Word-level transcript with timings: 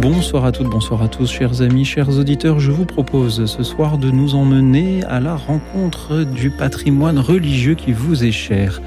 Bonsoir 0.00 0.46
à 0.46 0.52
toutes, 0.52 0.70
bonsoir 0.70 1.02
à 1.02 1.08
tous, 1.08 1.30
chers 1.30 1.60
amis, 1.60 1.84
chers 1.84 2.08
auditeurs. 2.08 2.58
Je 2.58 2.70
vous 2.70 2.86
propose 2.86 3.44
ce 3.44 3.62
soir 3.62 3.98
de 3.98 4.10
nous 4.10 4.34
emmener 4.34 5.04
à 5.04 5.20
la 5.20 5.36
rencontre 5.36 6.24
du 6.24 6.50
patrimoine 6.50 7.18
religieux 7.18 7.74
qui 7.74 7.92
vous 7.92 8.24
est 8.24 8.32
cher. 8.32 8.80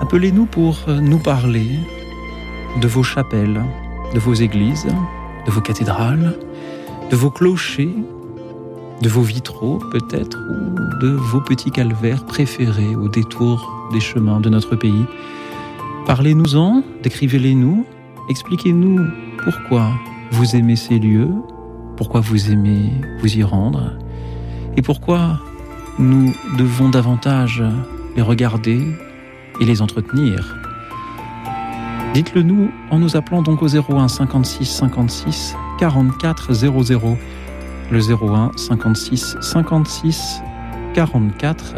Appelez-nous 0.00 0.46
pour 0.46 0.78
nous 0.86 1.18
parler 1.18 1.66
de 2.80 2.86
vos 2.86 3.02
chapelles, 3.02 3.64
de 4.14 4.20
vos 4.20 4.34
églises, 4.34 4.86
de 5.44 5.50
vos 5.50 5.60
cathédrales, 5.60 6.38
de 7.10 7.16
vos 7.16 7.30
clochers, 7.30 7.96
de 9.02 9.08
vos 9.08 9.22
vitraux 9.22 9.80
peut-être, 9.90 10.38
ou 10.38 11.04
de 11.04 11.08
vos 11.08 11.40
petits 11.40 11.72
calvaires 11.72 12.24
préférés 12.26 12.94
au 12.94 13.08
détour 13.08 13.88
des 13.92 14.00
chemins 14.00 14.38
de 14.38 14.50
notre 14.50 14.76
pays. 14.76 15.04
Parlez-nous-en, 16.06 16.84
décrivez-les-nous, 17.02 17.84
expliquez-nous 18.28 19.04
pourquoi 19.42 19.90
vous 20.30 20.56
aimez 20.56 20.76
ces 20.76 20.98
lieux, 20.98 21.30
pourquoi 21.96 22.20
vous 22.20 22.50
aimez 22.50 22.90
vous 23.20 23.36
y 23.36 23.42
rendre, 23.42 23.92
et 24.76 24.82
pourquoi 24.82 25.38
nous 25.98 26.32
devons 26.58 26.88
davantage 26.88 27.62
les 28.16 28.22
regarder 28.22 28.80
et 29.60 29.64
les 29.64 29.82
entretenir? 29.82 30.56
Dites-le 32.14 32.42
nous 32.42 32.70
en 32.90 32.98
nous 32.98 33.16
appelant 33.16 33.42
donc 33.42 33.62
au 33.62 33.68
01 33.68 34.08
56 34.08 34.64
56 34.64 35.56
44 35.78 36.52
00. 36.52 37.16
Le 37.90 37.98
01 37.98 38.52
56 38.56 39.36
56 39.40 40.42
44 40.94 41.74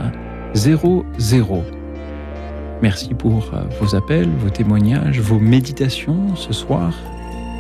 00. 0.55 1.64
Merci 2.83 3.14
pour 3.14 3.50
vos 3.81 3.94
appels, 3.94 4.28
vos 4.38 4.50
témoignages, 4.50 5.20
vos 5.20 5.38
méditations 5.38 6.36
ce 6.36 6.53
soir 6.53 6.92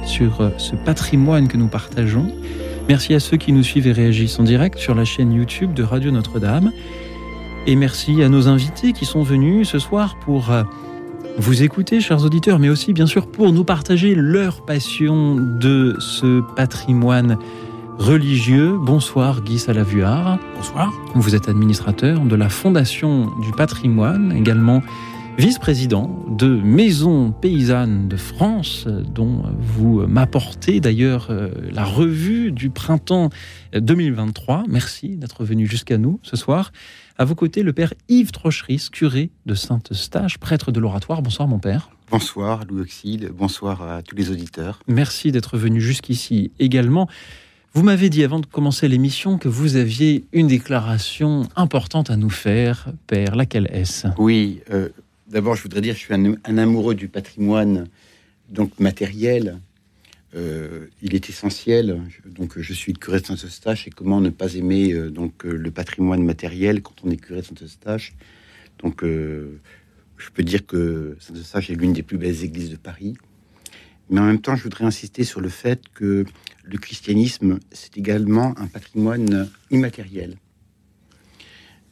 sur 0.06 0.52
ce 0.56 0.74
patrimoine 0.76 1.48
que 1.48 1.56
nous 1.56 1.68
partageons. 1.68 2.30
Merci 2.88 3.14
à 3.14 3.20
ceux 3.20 3.36
qui 3.36 3.52
nous 3.52 3.62
suivent 3.62 3.86
et 3.86 3.92
réagissent 3.92 4.38
en 4.38 4.44
direct 4.44 4.78
sur 4.78 4.94
la 4.94 5.04
chaîne 5.04 5.32
YouTube 5.32 5.74
de 5.74 5.82
Radio 5.82 6.10
Notre-Dame. 6.10 6.72
Et 7.66 7.76
merci 7.76 8.22
à 8.22 8.28
nos 8.28 8.48
invités 8.48 8.92
qui 8.92 9.04
sont 9.04 9.22
venus 9.22 9.68
ce 9.68 9.78
soir 9.78 10.16
pour 10.24 10.52
vous 11.38 11.62
écouter, 11.62 12.00
chers 12.00 12.24
auditeurs, 12.24 12.58
mais 12.58 12.68
aussi 12.68 12.92
bien 12.92 13.06
sûr 13.06 13.26
pour 13.26 13.52
nous 13.52 13.64
partager 13.64 14.14
leur 14.14 14.64
passion 14.64 15.36
de 15.36 15.96
ce 15.98 16.40
patrimoine 16.54 17.36
religieux. 17.98 18.76
Bonsoir 18.78 19.42
Guy 19.42 19.58
Salavuard. 19.58 20.38
Bonsoir. 20.56 20.92
Vous 21.14 21.34
êtes 21.34 21.48
administrateur 21.48 22.20
de 22.20 22.36
la 22.36 22.48
Fondation 22.48 23.30
du 23.42 23.52
patrimoine, 23.52 24.32
également 24.32 24.82
vice-président 25.38 26.24
de 26.30 26.46
Maison 26.48 27.30
Paysanne 27.30 28.08
de 28.08 28.16
France, 28.16 28.86
dont 28.86 29.42
vous 29.58 30.06
m'apportez 30.06 30.80
d'ailleurs 30.80 31.30
la 31.70 31.84
revue 31.84 32.52
du 32.52 32.70
printemps 32.70 33.30
2023. 33.74 34.64
Merci 34.68 35.16
d'être 35.16 35.44
venu 35.44 35.66
jusqu'à 35.66 35.98
nous 35.98 36.20
ce 36.22 36.36
soir. 36.36 36.72
À 37.18 37.24
vos 37.24 37.34
côtés, 37.34 37.62
le 37.62 37.72
père 37.72 37.92
Yves 38.08 38.32
Trocheris, 38.32 38.88
curé 38.90 39.30
de 39.44 39.54
Sainte-Eustache, 39.54 40.38
prêtre 40.38 40.72
de 40.72 40.80
l'oratoire. 40.80 41.22
Bonsoir, 41.22 41.48
mon 41.48 41.58
père. 41.58 41.90
Bonsoir, 42.10 42.64
Louis 42.68 42.82
Auxil. 42.82 43.30
Bonsoir 43.36 43.82
à 43.82 44.02
tous 44.02 44.16
les 44.16 44.30
auditeurs. 44.30 44.80
Merci 44.86 45.32
d'être 45.32 45.58
venu 45.58 45.80
jusqu'ici 45.80 46.52
également. 46.58 47.08
Vous 47.74 47.82
m'avez 47.82 48.08
dit 48.08 48.24
avant 48.24 48.40
de 48.40 48.46
commencer 48.46 48.88
l'émission 48.88 49.36
que 49.36 49.48
vous 49.48 49.76
aviez 49.76 50.24
une 50.32 50.46
déclaration 50.46 51.42
importante 51.56 52.10
à 52.10 52.16
nous 52.16 52.30
faire, 52.30 52.88
père. 53.06 53.36
Laquelle 53.36 53.68
est-ce? 53.70 54.06
Oui, 54.16 54.62
euh, 54.70 54.88
d'abord, 55.28 55.56
je 55.56 55.62
voudrais 55.62 55.80
dire 55.80 55.94
que 55.94 56.00
je 56.00 56.04
suis 56.04 56.14
un, 56.14 56.58
amoureux 56.58 56.94
du 56.94 57.08
patrimoine 57.08 57.88
donc 58.48 58.78
matériel. 58.78 59.60
Euh, 60.34 60.86
il 61.02 61.14
est 61.14 61.28
essentiel. 61.28 62.00
Donc, 62.26 62.58
je 62.58 62.72
suis 62.72 62.92
curé 62.92 63.20
de 63.20 63.26
Saint-Eustache 63.26 63.86
et 63.86 63.90
comment 63.90 64.20
ne 64.20 64.30
pas 64.30 64.54
aimer 64.54 64.92
euh, 64.92 65.10
donc 65.10 65.44
le 65.44 65.70
patrimoine 65.70 66.22
matériel 66.22 66.82
quand 66.82 66.94
on 67.04 67.10
est 67.10 67.16
curé 67.16 67.40
de 67.40 67.46
Saint-Eustache? 67.46 68.14
Donc, 68.80 69.02
euh, 69.02 69.60
je 70.16 70.30
peux 70.30 70.42
dire 70.42 70.66
que 70.66 71.16
Saint-Eustache 71.20 71.70
est 71.70 71.74
l'une 71.74 71.92
des 71.92 72.02
plus 72.02 72.18
belles 72.18 72.44
églises 72.44 72.70
de 72.70 72.76
Paris. 72.76 73.16
Mais 74.10 74.20
en 74.20 74.24
même 74.24 74.40
temps, 74.40 74.56
je 74.56 74.62
voudrais 74.62 74.84
insister 74.84 75.24
sur 75.24 75.40
le 75.40 75.48
fait 75.48 75.82
que 75.94 76.24
le 76.64 76.78
christianisme, 76.78 77.58
c'est 77.72 77.96
également 77.96 78.54
un 78.58 78.66
patrimoine 78.66 79.48
immatériel. 79.70 80.36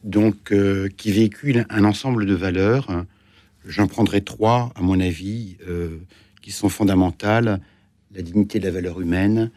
Donc, 0.03 0.51
euh, 0.51 0.87
qui 0.95 1.11
véhicule 1.11 1.65
un 1.69 1.83
ensemble 1.83 2.25
de 2.25 2.35
valeurs. 2.35 3.05
J'en 3.67 3.87
prendrai 3.87 4.21
trois, 4.21 4.71
à 4.75 4.81
mon 4.81 4.99
avis, 4.99 5.57
euh, 5.67 5.99
qui 6.41 6.51
sont 6.51 6.69
fondamentales 6.69 7.61
la 8.11 8.21
dignité 8.21 8.59
de 8.59 8.65
la 8.65 8.71
valeur 8.71 9.01
humaine, 9.01 9.51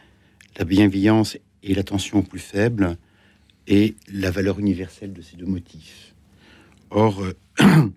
la 0.57 0.65
bienveillance 0.65 1.37
et 1.63 1.73
l'attention 1.73 2.19
aux 2.19 2.23
plus 2.23 2.39
faibles, 2.39 2.97
et 3.67 3.95
la 4.11 4.31
valeur 4.31 4.59
universelle 4.59 5.13
de 5.13 5.21
ces 5.21 5.37
deux 5.37 5.45
motifs. 5.45 6.15
Or, 6.89 7.21
euh, 7.21 7.33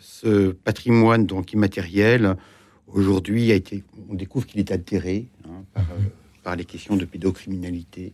ce 0.00 0.50
patrimoine 0.50 1.24
donc 1.24 1.52
immatériel, 1.52 2.36
aujourd'hui, 2.88 3.52
a 3.52 3.54
été, 3.54 3.84
on 4.08 4.14
découvre 4.14 4.46
qu'il 4.46 4.58
est 4.58 4.72
altéré 4.72 5.28
hein, 5.44 5.64
euh, 5.78 5.80
par, 6.42 6.56
les 6.56 6.64
questions 6.64 6.96
de 6.96 7.04
pédocriminalité. 7.04 8.12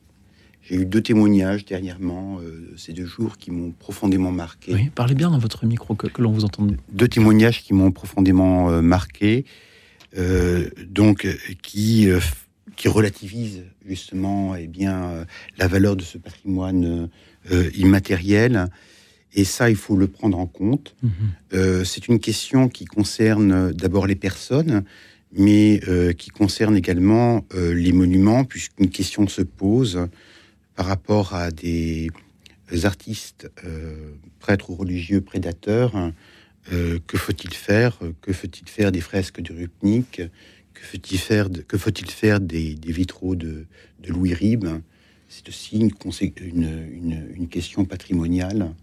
J'ai 0.69 0.77
eu 0.77 0.87
deux 0.87 1.03
témoignages 1.03 1.65
dernièrement, 1.65 2.39
euh, 2.41 2.73
ces 2.77 2.93
deux 2.93 3.07
jours, 3.07 3.37
qui 3.37 3.51
m'ont 3.51 3.71
profondément 3.71 4.33
marqué. 4.33 4.75
Oui, 4.75 4.91
parlez 4.95 5.15
bien 5.15 5.31
dans 5.31 5.39
votre 5.39 5.67
micro, 5.67 5.95
que, 5.95 6.07
que 6.07 6.23
l'on 6.23 6.33
vous 6.33 6.45
entende. 6.45 6.77
Deux 6.93 7.09
témoignages 7.09 7.63
qui 7.63 7.75
m'ont 7.75 7.93
profondément 7.93 8.71
euh, 8.71 8.81
marqué, 8.81 9.45
donc 10.89 11.27
qui 11.63 12.09
qui 12.77 12.89
relativise 12.89 13.63
justement 13.87 14.55
eh 14.55 14.67
bien, 14.67 15.05
euh, 15.05 15.25
la 15.59 15.69
valeur 15.69 15.97
de 15.97 16.03
ce 16.03 16.19
patrimoine 16.19 17.09
euh, 17.51 17.71
immatériel. 17.77 18.69
Et 19.35 19.45
ça, 19.45 19.71
il 19.71 19.77
faut 19.77 19.97
le 19.97 20.07
prendre 20.07 20.39
en 20.39 20.47
compte. 20.47 20.95
Mmh. 21.03 21.09
Euh, 21.55 21.85
c'est 21.85 22.09
une 22.09 22.21
question 22.21 22.69
qui 22.69 22.85
concerne 22.85 23.73
d'abord 23.73 24.07
les 24.07 24.15
personnes, 24.15 24.85
mais 25.37 25.81
euh, 25.89 26.13
qui 26.13 26.31
concerne 26.31 26.77
également 26.77 27.45
euh, 27.55 27.75
les 27.75 27.93
monuments, 27.93 28.45
puisqu'une 28.45 28.91
question 28.91 29.27
se 29.27 29.43
pose 29.43 30.09
par 30.75 30.87
rapport 30.87 31.35
à 31.35 31.51
des 31.51 32.11
artistes, 32.85 33.51
prêtres 34.41 34.71
ou 34.71 34.75
religieux 34.75 35.21
prédateurs. 35.21 35.93
que 36.71 37.17
faut-il 37.17 37.55
faire 37.55 37.99
Que 38.21 38.33
faut-il 38.33 38.69
faire 38.69 38.91
des 38.91 39.01
fresques 39.01 39.41
de 39.41 39.53
Rupnik 39.53 40.23
que 40.75 41.79
faut-il 41.79 42.11
faire, 42.11 42.41
des, 42.41 42.77
vitraux 42.83 43.37
de, 43.37 43.67
Louis 44.07 44.35
Ribes 44.35 44.69
C'est 45.29 45.49
aussi 45.49 45.79
une, 45.79 47.29
une, 47.37 47.49
question 47.49 47.85
patrimoniale. 47.85 48.75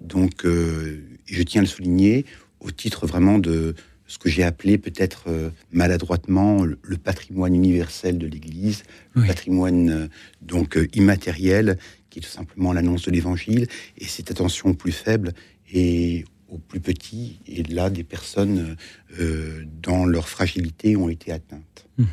Donc, 0.00 0.44
euh, 0.44 1.02
je 1.26 1.42
tiens 1.42 1.60
à 1.60 1.64
le 1.64 1.68
souligner 1.68 2.24
au 2.60 2.70
titre 2.70 3.06
vraiment 3.06 3.38
de 3.38 3.74
ce 4.08 4.18
que 4.18 4.28
j'ai 4.28 4.42
appelé 4.42 4.78
peut-être 4.78 5.24
euh, 5.28 5.50
maladroitement 5.70 6.64
le, 6.64 6.96
patrimoine 6.96 7.54
universel 7.54 8.18
de 8.18 8.26
l'Église, 8.26 8.82
oui. 9.14 9.22
le 9.22 9.28
patrimoine 9.28 9.90
euh, 9.90 10.08
donc 10.42 10.78
immatériel, 10.94 11.78
qui 12.10 12.18
est 12.18 12.22
tout 12.22 12.28
simplement 12.28 12.72
l'annonce 12.72 13.04
de 13.04 13.12
l'Évangile, 13.12 13.68
et 13.98 14.06
cette 14.06 14.32
attention 14.32 14.74
plus 14.74 14.92
faible 14.92 15.32
et 15.72 16.24
aux 16.48 16.58
plus 16.58 16.80
petits, 16.80 17.38
et 17.46 17.62
là, 17.62 17.90
des 17.90 18.04
personnes 18.04 18.76
euh, 19.20 19.64
dans 19.82 20.06
leur 20.06 20.28
fragilité 20.28 20.96
ont 20.96 21.10
été 21.10 21.30
atteintes. 21.30 21.86
Mmh. 21.98 22.04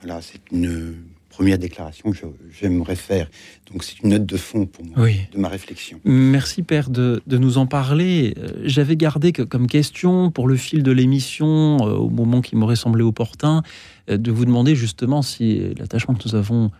Voilà, 0.00 0.22
c'est 0.22 0.40
une 0.52 0.94
première 1.40 1.58
déclaration 1.58 2.12
que 2.12 2.18
j'aimerais 2.50 2.96
faire. 2.96 3.30
Donc 3.72 3.82
c'est 3.82 3.98
une 4.02 4.10
note 4.10 4.26
de 4.26 4.36
fond 4.36 4.66
pour 4.66 4.84
moi, 4.84 4.94
oui. 4.98 5.20
de 5.32 5.38
ma 5.38 5.48
réflexion. 5.48 5.98
Merci 6.04 6.62
Père 6.62 6.90
de, 6.90 7.22
de 7.26 7.38
nous 7.38 7.56
en 7.56 7.64
parler. 7.64 8.34
J'avais 8.62 8.94
gardé 8.94 9.32
que, 9.32 9.40
comme 9.40 9.66
question 9.66 10.30
pour 10.30 10.46
le 10.46 10.56
fil 10.56 10.82
de 10.82 10.92
l'émission, 10.92 11.78
euh, 11.78 11.92
au 11.94 12.10
moment 12.10 12.42
qui 12.42 12.56
m'aurait 12.56 12.76
semblé 12.76 13.02
opportun, 13.02 13.62
euh, 14.10 14.18
de 14.18 14.30
vous 14.30 14.44
demander 14.44 14.74
justement 14.74 15.22
si 15.22 15.72
l'attachement 15.78 16.14
que 16.14 16.28
nous 16.28 16.34
avons 16.34 16.70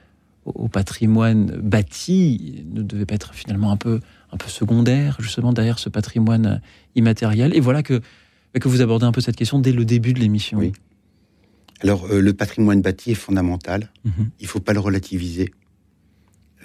au 0.45 0.69
patrimoine 0.69 1.47
bâti 1.63 2.63
ne 2.71 2.83
devait 2.83 3.07
pas 3.07 3.15
être 3.15 3.33
finalement 3.33 3.71
un 3.71 3.79
peu, 3.79 4.01
un 4.31 4.37
peu 4.37 4.51
secondaire, 4.51 5.17
justement 5.21 5.55
derrière 5.55 5.79
ce 5.79 5.89
patrimoine 5.89 6.61
immatériel. 6.97 7.57
Et 7.57 7.61
voilà 7.61 7.83
que, 7.83 8.03
que 8.53 8.69
vous 8.69 8.83
abordez 8.83 9.07
un 9.07 9.13
peu 9.13 9.23
cette 9.23 9.37
question 9.37 9.59
dès 9.59 9.73
le 9.73 9.87
début 9.87 10.13
de 10.13 10.19
l'émission. 10.19 10.59
Oui. 10.59 10.73
Alors, 11.83 12.07
euh, 12.11 12.21
le 12.21 12.33
patrimoine 12.33 12.83
bâti 12.83 13.13
est 13.13 13.15
fondamental. 13.15 13.91
-hmm. 14.05 14.27
Il 14.39 14.45
ne 14.45 14.49
faut 14.49 14.61
pas 14.61 14.73
le 14.73 14.81
relativiser. 14.81 15.53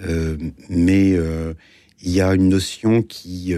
Euh, 0.04 0.38
mais 0.70 1.14
euh, 1.14 1.54
il 2.02 2.12
y 2.12 2.22
a 2.22 2.34
une 2.34 2.50
notion 2.50 3.02
qui... 3.02 3.56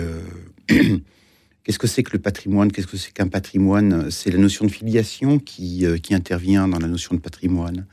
Qu'est-ce 1.64 1.80
que 1.80 1.88
c'est 1.88 2.04
que 2.04 2.14
le 2.14 2.20
patrimoine? 2.20 2.72
Qu'est-ce 2.72 2.88
que 2.88 2.96
c'est 2.96 3.12
qu'un 3.12 3.28
patrimoine? 3.28 4.10
C'est 4.10 4.32
la 4.32 4.38
notion 4.38 4.64
de 4.66 4.72
filiation 4.72 5.38
qui, 5.38 5.86
qui 6.02 6.14
intervient 6.14 6.66
dans 6.66 6.80
la 6.80 6.88
notion 6.88 7.14
de 7.14 7.20
patrimoine. 7.20 7.86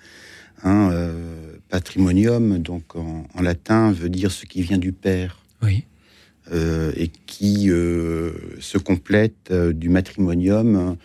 Hein, 0.62 0.82
patrimonium, 1.70 2.58
donc 2.58 2.94
en, 2.94 3.26
en, 3.34 3.42
latin, 3.42 3.90
veut 3.90 4.08
dire 4.08 4.30
ce 4.30 4.46
qui 4.46 4.62
vient 4.62 4.78
du 4.78 4.92
père. 4.92 5.42
Oui. 5.60 5.86
Et 7.02 7.08
qui 7.26 7.66
se 7.66 8.78
complète 8.78 9.52
du 9.52 9.88
matrimonium, 9.88 10.96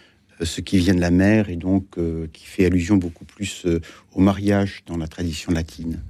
ce 0.41 0.61
qui 0.61 0.77
vient 0.77 0.93
de 0.93 1.01
la 1.01 1.11
mère 1.11 1.49
et 1.49 1.55
donc 1.55 1.97
qui 2.33 2.45
fait 2.45 2.65
allusion 2.65 2.97
beaucoup 2.97 3.25
plus 3.25 3.65
au 4.13 4.21
mariage 4.21 4.83
dans 4.85 4.97
la 4.97 5.07
tradition 5.07 5.51
latine. 5.51 6.01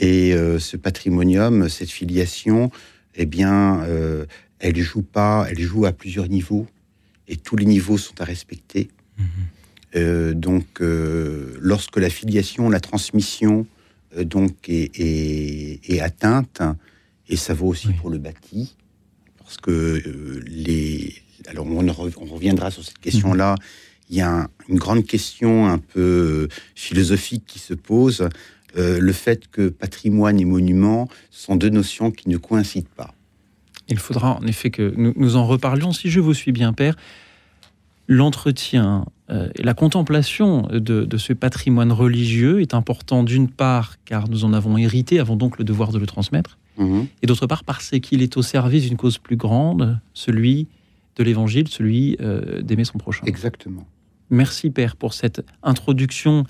Et 0.00 0.32
ce 0.58 0.76
patrimonium, 0.76 1.68
cette 1.68 1.90
filiation, 1.90 2.70
eh 3.14 3.26
bien, 3.26 3.86
elle 4.58 4.76
joue 4.76 5.02
pas, 5.02 5.46
elle 5.48 5.60
joue 5.60 5.86
à 5.86 5.92
plusieurs 5.92 6.28
niveaux 6.28 6.66
et 7.28 7.36
tous 7.36 7.56
les 7.56 7.64
niveaux 7.66 7.98
sont 7.98 8.20
à 8.20 8.24
respecter. 8.24 8.88
Mhm. 9.18 10.34
donc, 10.34 10.80
lorsque 10.80 11.96
la 11.96 12.10
filiation, 12.10 12.68
la 12.70 12.80
transmission, 12.80 13.66
donc 14.16 14.68
est 14.68 16.00
atteinte, 16.00 16.60
et 17.28 17.36
ça 17.36 17.54
vaut 17.54 17.68
aussi 17.68 17.92
pour 17.92 18.10
le 18.10 18.18
bâti, 18.18 18.76
parce 19.38 19.56
que 19.56 19.70
euh, 19.70 20.42
les. 20.46 21.14
Alors, 21.46 21.66
on, 21.66 22.26
reviendra 22.26 22.70
sur 22.70 22.84
cette 22.84 22.98
question-là. 22.98 23.54
Il 24.10 24.16
y 24.16 24.20
a 24.20 24.48
une 24.68 24.78
grande 24.78 25.06
question 25.06 25.66
un 25.66 25.78
peu 25.78 26.00
euh, 26.00 26.48
philosophique 26.74 27.44
qui 27.46 27.58
se 27.58 27.74
pose. 27.74 28.28
Euh, 28.76 28.98
le 29.00 29.12
fait 29.12 29.48
que 29.48 29.68
patrimoine 29.68 30.40
et 30.40 30.44
monument 30.44 31.08
sont 31.30 31.56
deux 31.56 31.70
notions 31.70 32.10
qui 32.10 32.28
ne 32.28 32.36
coïncident 32.36 32.88
pas. 32.96 33.14
Il 33.88 33.98
faudra 33.98 34.38
en 34.38 34.46
effet 34.46 34.70
que 34.70 34.92
nous, 34.96 35.12
nous 35.16 35.36
en 35.36 35.46
reparlions. 35.46 35.92
Si 35.92 36.10
je 36.10 36.20
vous 36.20 36.34
suis 36.34 36.52
bien, 36.52 36.72
Père, 36.72 36.96
l'entretien 38.08 39.06
et 39.54 39.62
la 39.62 39.72
contemplation 39.72 40.68
de, 40.70 40.78
de, 40.78 41.16
ce 41.16 41.32
patrimoine 41.32 41.92
religieux 41.92 42.60
est 42.60 42.74
important 42.74 43.24
d'une 43.24 43.48
part 43.48 43.96
car 44.04 44.28
nous 44.28 44.44
en 44.44 44.52
avons 44.52 44.76
hérité, 44.76 45.18
avons 45.18 45.36
donc 45.36 45.56
le 45.56 45.64
devoir 45.64 45.92
de 45.92 45.98
le 45.98 46.06
transmettre, 46.06 46.58
Mhm. 46.76 47.06
et 47.22 47.26
d'autre 47.26 47.46
part 47.46 47.64
parce 47.64 47.90
qu'il 48.00 48.22
est 48.22 48.36
au 48.36 48.42
service 48.42 48.88
d'une 48.88 48.96
cause 48.96 49.18
plus 49.18 49.36
grande, 49.36 50.00
celui 50.12 50.66
de 51.16 51.24
l'évangile, 51.24 51.68
celui 51.68 52.16
euh, 52.20 52.62
d'aimer 52.62 52.84
son 52.84 52.98
prochain. 52.98 53.24
Exactement. 53.26 53.86
Merci 54.30 54.70
Père 54.70 54.96
pour 54.96 55.14
cette 55.14 55.44
introduction 55.62 56.44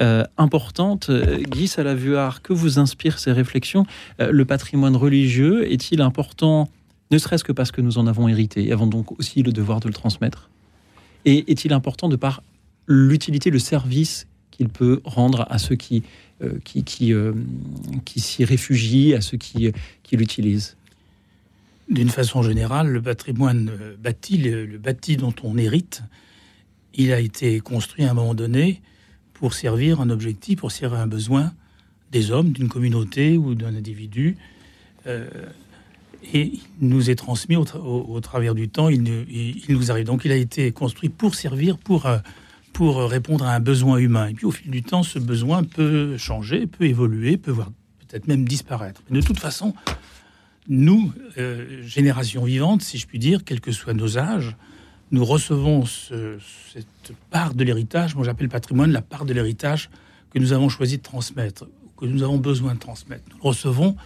euh, 0.00 0.24
importante. 0.38 1.10
Guy 1.50 1.66
Salavuard, 1.66 2.42
que 2.42 2.52
vous 2.52 2.78
inspirent 2.78 3.18
ces 3.18 3.32
réflexions? 3.32 3.84
Euh, 4.20 4.30
Le 4.30 4.44
patrimoine 4.44 4.96
religieux 4.96 5.70
est-il 5.70 6.00
important, 6.00 6.68
ne 7.10 7.18
serait-ce 7.18 7.44
que 7.44 7.52
parce 7.52 7.72
que 7.72 7.80
nous 7.80 7.98
en 7.98 8.06
avons 8.06 8.28
hérité 8.28 8.66
et 8.66 8.72
avons 8.72 8.86
donc 8.86 9.18
aussi 9.18 9.42
le 9.42 9.52
devoir 9.52 9.80
de 9.80 9.88
le 9.88 9.94
transmettre? 9.94 10.50
Et 11.24 11.50
est-il 11.50 11.72
important 11.72 12.08
de 12.08 12.16
par 12.16 12.42
l'utilité, 12.86 13.50
le 13.50 13.58
service 13.58 14.26
qu'il 14.50 14.68
peut 14.68 15.00
rendre 15.04 15.46
à 15.50 15.58
ceux 15.58 15.74
qui 15.74 16.04
euh, 16.42 16.58
qui, 16.64 16.84
qui, 16.84 17.14
euh, 17.14 17.32
qui 18.04 18.20
s'y 18.20 18.44
réfugient, 18.44 19.14
à 19.14 19.22
ceux 19.22 19.38
qui, 19.38 19.72
qui 20.02 20.16
l'utilisent? 20.18 20.76
D'une 21.88 22.08
façon 22.08 22.42
générale, 22.42 22.88
le 22.88 23.00
patrimoine 23.00 23.70
bâti, 23.98 24.38
le, 24.38 24.78
bâti 24.78 25.16
dont 25.16 25.34
on 25.44 25.56
hérite, 25.56 26.02
il 26.94 27.12
a 27.12 27.20
été 27.20 27.60
construit 27.60 28.04
à 28.04 28.10
un 28.10 28.14
moment 28.14 28.34
donné 28.34 28.82
pour 29.34 29.54
servir 29.54 30.00
un 30.00 30.10
objectif, 30.10 30.58
pour 30.60 30.72
servir 30.72 30.98
un 30.98 31.06
besoin 31.06 31.52
des 32.10 32.32
hommes, 32.32 32.50
d'une 32.50 32.68
communauté 32.68 33.36
ou 33.36 33.54
d'un 33.54 33.76
individu. 33.76 34.36
Euh, 35.06 35.28
et 36.32 36.54
il 36.80 36.88
nous 36.88 37.08
est 37.08 37.14
transmis 37.14 37.56
au, 37.56 38.20
travers 38.20 38.54
du 38.54 38.68
temps, 38.68 38.88
il, 38.88 39.02
nous 39.68 39.90
arrive. 39.90 40.06
Donc 40.06 40.24
il 40.24 40.32
a 40.32 40.36
été 40.36 40.72
construit 40.72 41.08
pour 41.08 41.36
servir, 41.36 41.78
pour, 41.78 42.08
pour 42.72 42.96
répondre 43.08 43.44
à 43.46 43.54
un 43.54 43.60
besoin 43.60 43.98
humain. 43.98 44.28
Et 44.28 44.34
puis 44.34 44.46
au 44.46 44.50
fil 44.50 44.70
du 44.70 44.82
temps, 44.82 45.04
ce 45.04 45.18
besoin 45.18 45.62
peut 45.62 46.16
changer, 46.16 46.66
peut 46.66 46.84
évoluer, 46.84 47.36
peut 47.36 47.54
peut-être 47.54 48.26
même 48.26 48.44
disparaître. 48.44 49.02
Mais 49.10 49.20
de 49.20 49.26
toute 49.26 49.38
façon, 49.38 49.74
nous, 50.68 51.12
euh, 51.38 51.82
génération 51.82 52.44
vivante, 52.44 52.82
si 52.82 52.98
je 52.98 53.06
puis 53.06 53.18
dire, 53.18 53.44
quels 53.44 53.60
que 53.60 53.72
soient 53.72 53.94
nos 53.94 54.18
âges, 54.18 54.56
nous 55.12 55.24
recevons 55.24 55.84
cette 55.86 57.12
part 57.30 57.54
de 57.54 57.62
l'héritage, 57.62 58.16
moi 58.16 58.24
j'appelle 58.24 58.48
patrimoine 58.48 58.90
la 58.90 59.02
part 59.02 59.24
de 59.24 59.32
l'héritage 59.32 59.88
que 60.30 60.40
nous 60.40 60.52
avons 60.52 60.68
choisi 60.68 60.98
de 60.98 61.02
transmettre, 61.02 61.66
que 61.96 62.06
nous 62.06 62.24
avons 62.24 62.38
besoin 62.38 62.74
de 62.74 62.80
transmettre. 62.80 63.22
Nous 63.30 63.36
le 63.36 63.48
recevons 63.48 63.96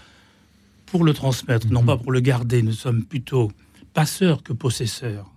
pour 0.87 1.05
le 1.05 1.15
transmettre, 1.15 1.69
non 1.69 1.85
pas 1.85 1.97
pour 1.97 2.13
le 2.13 2.21
garder. 2.21 2.63
Nous 2.63 2.73
sommes 2.73 3.05
plutôt 3.05 3.51
passeurs 3.95 4.43
que 4.43 4.53
possesseurs, 4.53 5.31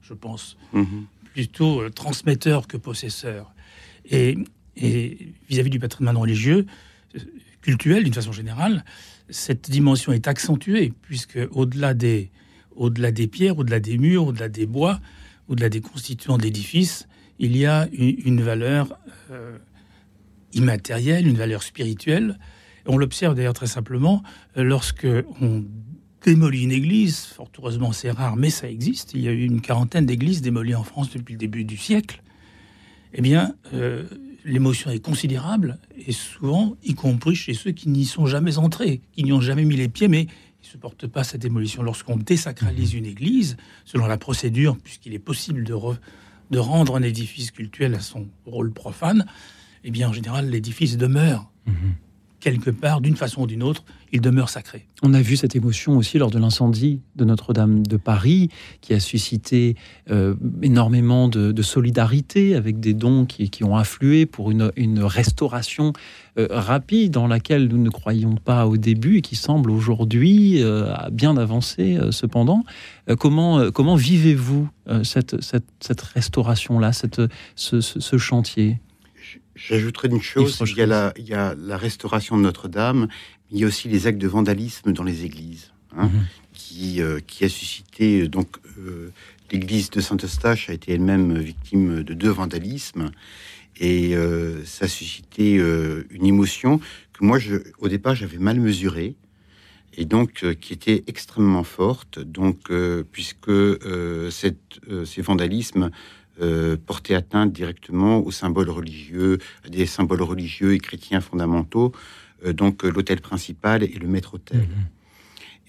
je 0.00 0.14
pense. 0.14 0.56
Mhm 0.72 1.04
plutôt 1.32 1.82
euh, 1.82 1.90
transmetteur 1.90 2.66
que 2.66 2.76
possesseur. 2.76 3.52
Et 4.04 4.36
vis-à-vis 4.76 5.70
du 5.70 5.78
patrimoine 5.78 6.16
religieux, 6.16 6.66
euh, 7.14 7.20
cultuel 7.62 8.04
d'une 8.04 8.14
façon 8.14 8.32
générale, 8.32 8.84
cette 9.30 9.70
dimension 9.70 10.12
est 10.12 10.28
accentuée, 10.28 10.92
puisque 11.02 11.38
au-delà 11.52 11.94
des, 11.94 12.30
au-delà 12.76 13.12
des 13.12 13.26
pierres, 13.26 13.58
au-delà 13.58 13.80
des 13.80 13.98
murs, 13.98 14.26
au-delà 14.26 14.48
des 14.48 14.66
bois, 14.66 15.00
au-delà 15.48 15.68
des 15.68 15.80
constituants 15.80 16.38
de 16.38 16.42
l'édifice, 16.42 17.06
il 17.38 17.56
y 17.56 17.66
a 17.66 17.88
une, 17.92 18.42
valeur 18.42 18.98
euh, 19.30 19.56
immatérielle, 20.52 21.26
une 21.26 21.36
valeur 21.36 21.62
spirituelle. 21.62 22.38
On 22.86 22.98
l'observe 22.98 23.34
d'ailleurs 23.34 23.54
très 23.54 23.66
simplement 23.66 24.22
lorsque 24.56 25.06
on 25.40 25.64
démolit 26.24 26.64
une 26.64 26.72
église, 26.72 27.24
fort 27.24 27.50
heureusement 27.58 27.92
c'est 27.92 28.10
rare, 28.10 28.36
mais 28.36 28.50
ça 28.50 28.68
existe, 28.68 29.14
il 29.14 29.22
y 29.22 29.28
a 29.28 29.32
eu 29.32 29.44
une 29.44 29.60
quarantaine 29.60 30.06
d'églises 30.06 30.42
démolies 30.42 30.74
en 30.74 30.82
France 30.84 31.10
depuis 31.10 31.32
le 31.32 31.38
début 31.38 31.64
du 31.64 31.76
siècle, 31.76 32.22
eh 33.12 33.22
bien, 33.22 33.54
euh, 33.74 34.04
l'émotion 34.44 34.90
est 34.90 35.00
considérable, 35.00 35.78
et 36.06 36.12
souvent, 36.12 36.76
y 36.82 36.94
compris 36.94 37.34
chez 37.34 37.54
ceux 37.54 37.72
qui 37.72 37.88
n'y 37.88 38.04
sont 38.04 38.26
jamais 38.26 38.58
entrés, 38.58 39.00
qui 39.12 39.24
n'y 39.24 39.32
ont 39.32 39.40
jamais 39.40 39.64
mis 39.64 39.76
les 39.76 39.88
pieds, 39.88 40.08
mais 40.08 40.22
ils 40.22 40.66
ne 40.66 40.66
supportent 40.66 41.06
pas 41.06 41.24
cette 41.24 41.40
démolition. 41.40 41.82
Lorsqu'on 41.82 42.16
désacralise 42.16 42.94
une 42.94 43.06
église, 43.06 43.56
selon 43.84 44.06
la 44.06 44.18
procédure, 44.18 44.76
puisqu'il 44.76 45.14
est 45.14 45.18
possible 45.18 45.64
de, 45.64 46.58
rendre 46.58 46.96
un 46.96 47.02
édifice 47.02 47.50
cultuel 47.50 47.94
à 47.94 48.00
son 48.00 48.28
rôle 48.46 48.72
profane, 48.72 49.26
eh 49.84 49.90
bien, 49.90 50.08
en 50.08 50.12
général, 50.12 50.50
l'édifice 50.50 50.96
demeure. 50.96 51.50
Mhm 51.66 51.94
quelque 52.40 52.70
part, 52.70 53.00
d'une 53.00 53.16
façon 53.16 53.42
ou 53.42 53.46
d'une 53.46 53.62
autre, 53.62 53.84
il 54.12 54.20
demeure 54.20 54.48
sacré. 54.48 54.86
On 55.02 55.14
a 55.14 55.20
vu 55.20 55.36
cette 55.36 55.54
émotion 55.54 55.96
aussi 55.96 56.18
lors 56.18 56.30
de 56.30 56.38
l'incendie 56.38 57.00
de 57.16 57.24
Notre-Dame 57.24 57.86
de 57.86 57.96
Paris, 57.96 58.48
qui 58.80 58.94
a 58.94 59.00
suscité 59.00 59.76
euh, 60.10 60.34
énormément 60.62 61.28
de, 61.28 61.62
solidarité 61.62 62.56
avec 62.56 62.80
des 62.80 62.94
dons 62.94 63.26
qui, 63.26 63.62
ont 63.62 63.76
afflué 63.76 64.26
pour 64.26 64.50
une, 64.50 64.70
restauration 65.02 65.92
euh, 66.38 66.48
rapide 66.50 67.12
dans 67.12 67.26
laquelle 67.26 67.68
nous 67.68 67.78
ne 67.78 67.90
croyions 67.90 68.34
pas 68.34 68.66
au 68.66 68.78
début 68.78 69.18
et 69.18 69.22
qui 69.22 69.36
semble 69.36 69.70
aujourd'hui 69.70 70.62
euh, 70.62 70.92
bien 71.12 71.36
avancé 71.36 71.98
cependant. 72.10 72.64
comment 73.18 73.94
vivez-vous 73.94 74.68
cette, 75.04 75.36
restauration-là, 76.00 76.92
ce 77.54 78.16
chantier? 78.18 78.80
J'ajouterais 79.68 80.08
une 80.08 80.22
chose, 80.22 80.58
il 80.66 80.76
y, 80.76 80.80
a 80.80 80.86
la, 80.86 81.12
il 81.16 81.28
y 81.28 81.34
a 81.34 81.54
la 81.54 81.76
restauration 81.76 82.36
de 82.38 82.42
Notre-Dame, 82.42 83.08
mais 83.50 83.58
il 83.58 83.60
y 83.60 83.64
a 83.64 83.66
aussi 83.66 83.88
les 83.88 84.06
actes 84.06 84.18
de 84.18 84.26
vandalisme 84.26 84.92
dans 84.92 85.04
les 85.04 85.24
églises, 85.24 85.72
hein, 85.96 86.06
mhm. 86.06 86.26
qui, 86.54 87.02
euh, 87.02 87.20
qui 87.26 87.44
a 87.44 87.48
suscité, 87.48 88.26
donc 88.26 88.56
euh, 88.78 89.10
l'église 89.52 89.90
de 89.90 90.00
Saint-Eustache 90.00 90.70
a 90.70 90.72
été 90.72 90.92
elle-même 90.92 91.38
victime 91.38 92.02
de 92.02 92.14
deux 92.14 92.30
vandalismes, 92.30 93.10
et 93.76 94.16
euh, 94.16 94.64
ça 94.64 94.86
a 94.86 94.88
suscité 94.88 95.54
une 95.56 96.26
émotion 96.26 96.80
que 97.12 97.24
moi, 97.24 97.38
je, 97.38 97.56
au 97.78 97.88
départ, 97.88 98.14
j'avais 98.14 98.38
mal 98.38 98.58
mesurée, 98.60 99.14
et 99.94 100.06
donc 100.06 100.44
qui 100.60 100.72
était 100.72 101.04
extrêmement 101.06 101.64
forte, 101.64 102.18
donc 102.18 102.70
puisque 103.12 103.50
cette, 104.30 104.80
ces 105.04 105.20
vandalismes 105.20 105.90
euh, 106.40 106.76
porter 106.78 107.14
atteinte 107.14 107.52
directement 107.52 108.24
aux 108.24 108.30
symboles 108.30 108.70
religieux, 108.70 109.38
des 109.68 109.84
symboles 109.84 110.22
religieux 110.22 110.72
et 110.72 110.78
chrétiens 110.78 111.20
fondamentaux, 111.20 111.92
euh, 112.46 112.54
donc 112.54 112.82
euh, 112.82 112.90
l'hôtel 112.90 113.20
principal 113.20 113.82
et 113.82 113.88
le 113.88 114.06
maître-autel. 114.06 114.60
Mhm. 114.60 114.86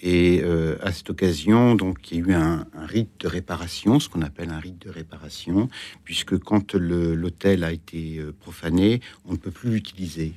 Et 0.04 0.42
à 0.82 0.92
cette 0.92 1.12
occasion, 1.12 1.76
donc, 1.76 2.10
il 2.10 2.18
y 2.18 2.22
a 2.22 2.26
eu 2.26 2.34
un, 2.34 2.66
rite 2.76 3.12
de 3.20 3.28
réparation, 3.28 4.00
ce 4.00 4.10
qu'on 4.10 4.24
appelle 4.24 4.50
un 4.50 4.58
rite 4.58 4.82
de 4.82 4.90
réparation, 4.90 5.70
puisque 6.04 6.40
quand 6.40 6.74
l'hôtel 6.74 7.64
a 7.64 7.72
été 7.72 8.20
profané, 8.40 9.00
on 9.26 9.34
ne 9.34 9.38
peut 9.38 9.52
plus 9.52 9.70
l'utiliser. 9.70 10.34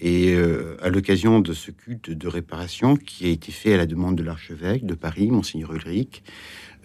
Et 0.00 0.34
à 0.80 0.88
l'occasion 0.88 1.40
de 1.40 1.52
ce 1.52 1.70
culte 1.70 2.08
de 2.10 2.26
réparation 2.26 2.96
qui 2.96 3.26
a 3.26 3.28
été 3.28 3.52
fait 3.52 3.74
à 3.74 3.76
la 3.76 3.84
demande 3.84 4.16
de 4.16 4.22
l'archevêque 4.22 4.86
de 4.86 4.94
Paris, 4.94 5.30
monseigneur 5.30 5.74
Ulrich, 5.74 6.22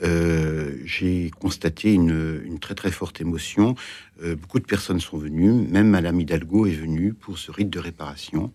euh, 0.04 0.78
j'ai 0.84 1.32
constaté 1.40 1.94
une, 1.94 2.60
très 2.60 2.76
très 2.76 2.92
forte 2.92 3.22
émotion. 3.22 3.76
Euh, 4.24 4.36
beaucoup 4.36 4.60
de 4.60 4.66
personnes 4.66 5.00
sont 5.00 5.18
venues, 5.18 5.52
même 5.52 5.90
Madame 5.90 6.20
Hidalgo 6.20 6.66
est 6.66 6.76
venue 6.76 7.14
pour 7.14 7.38
ce 7.38 7.52
rite 7.52 7.70
de 7.70 7.80
réparation. 7.80 8.52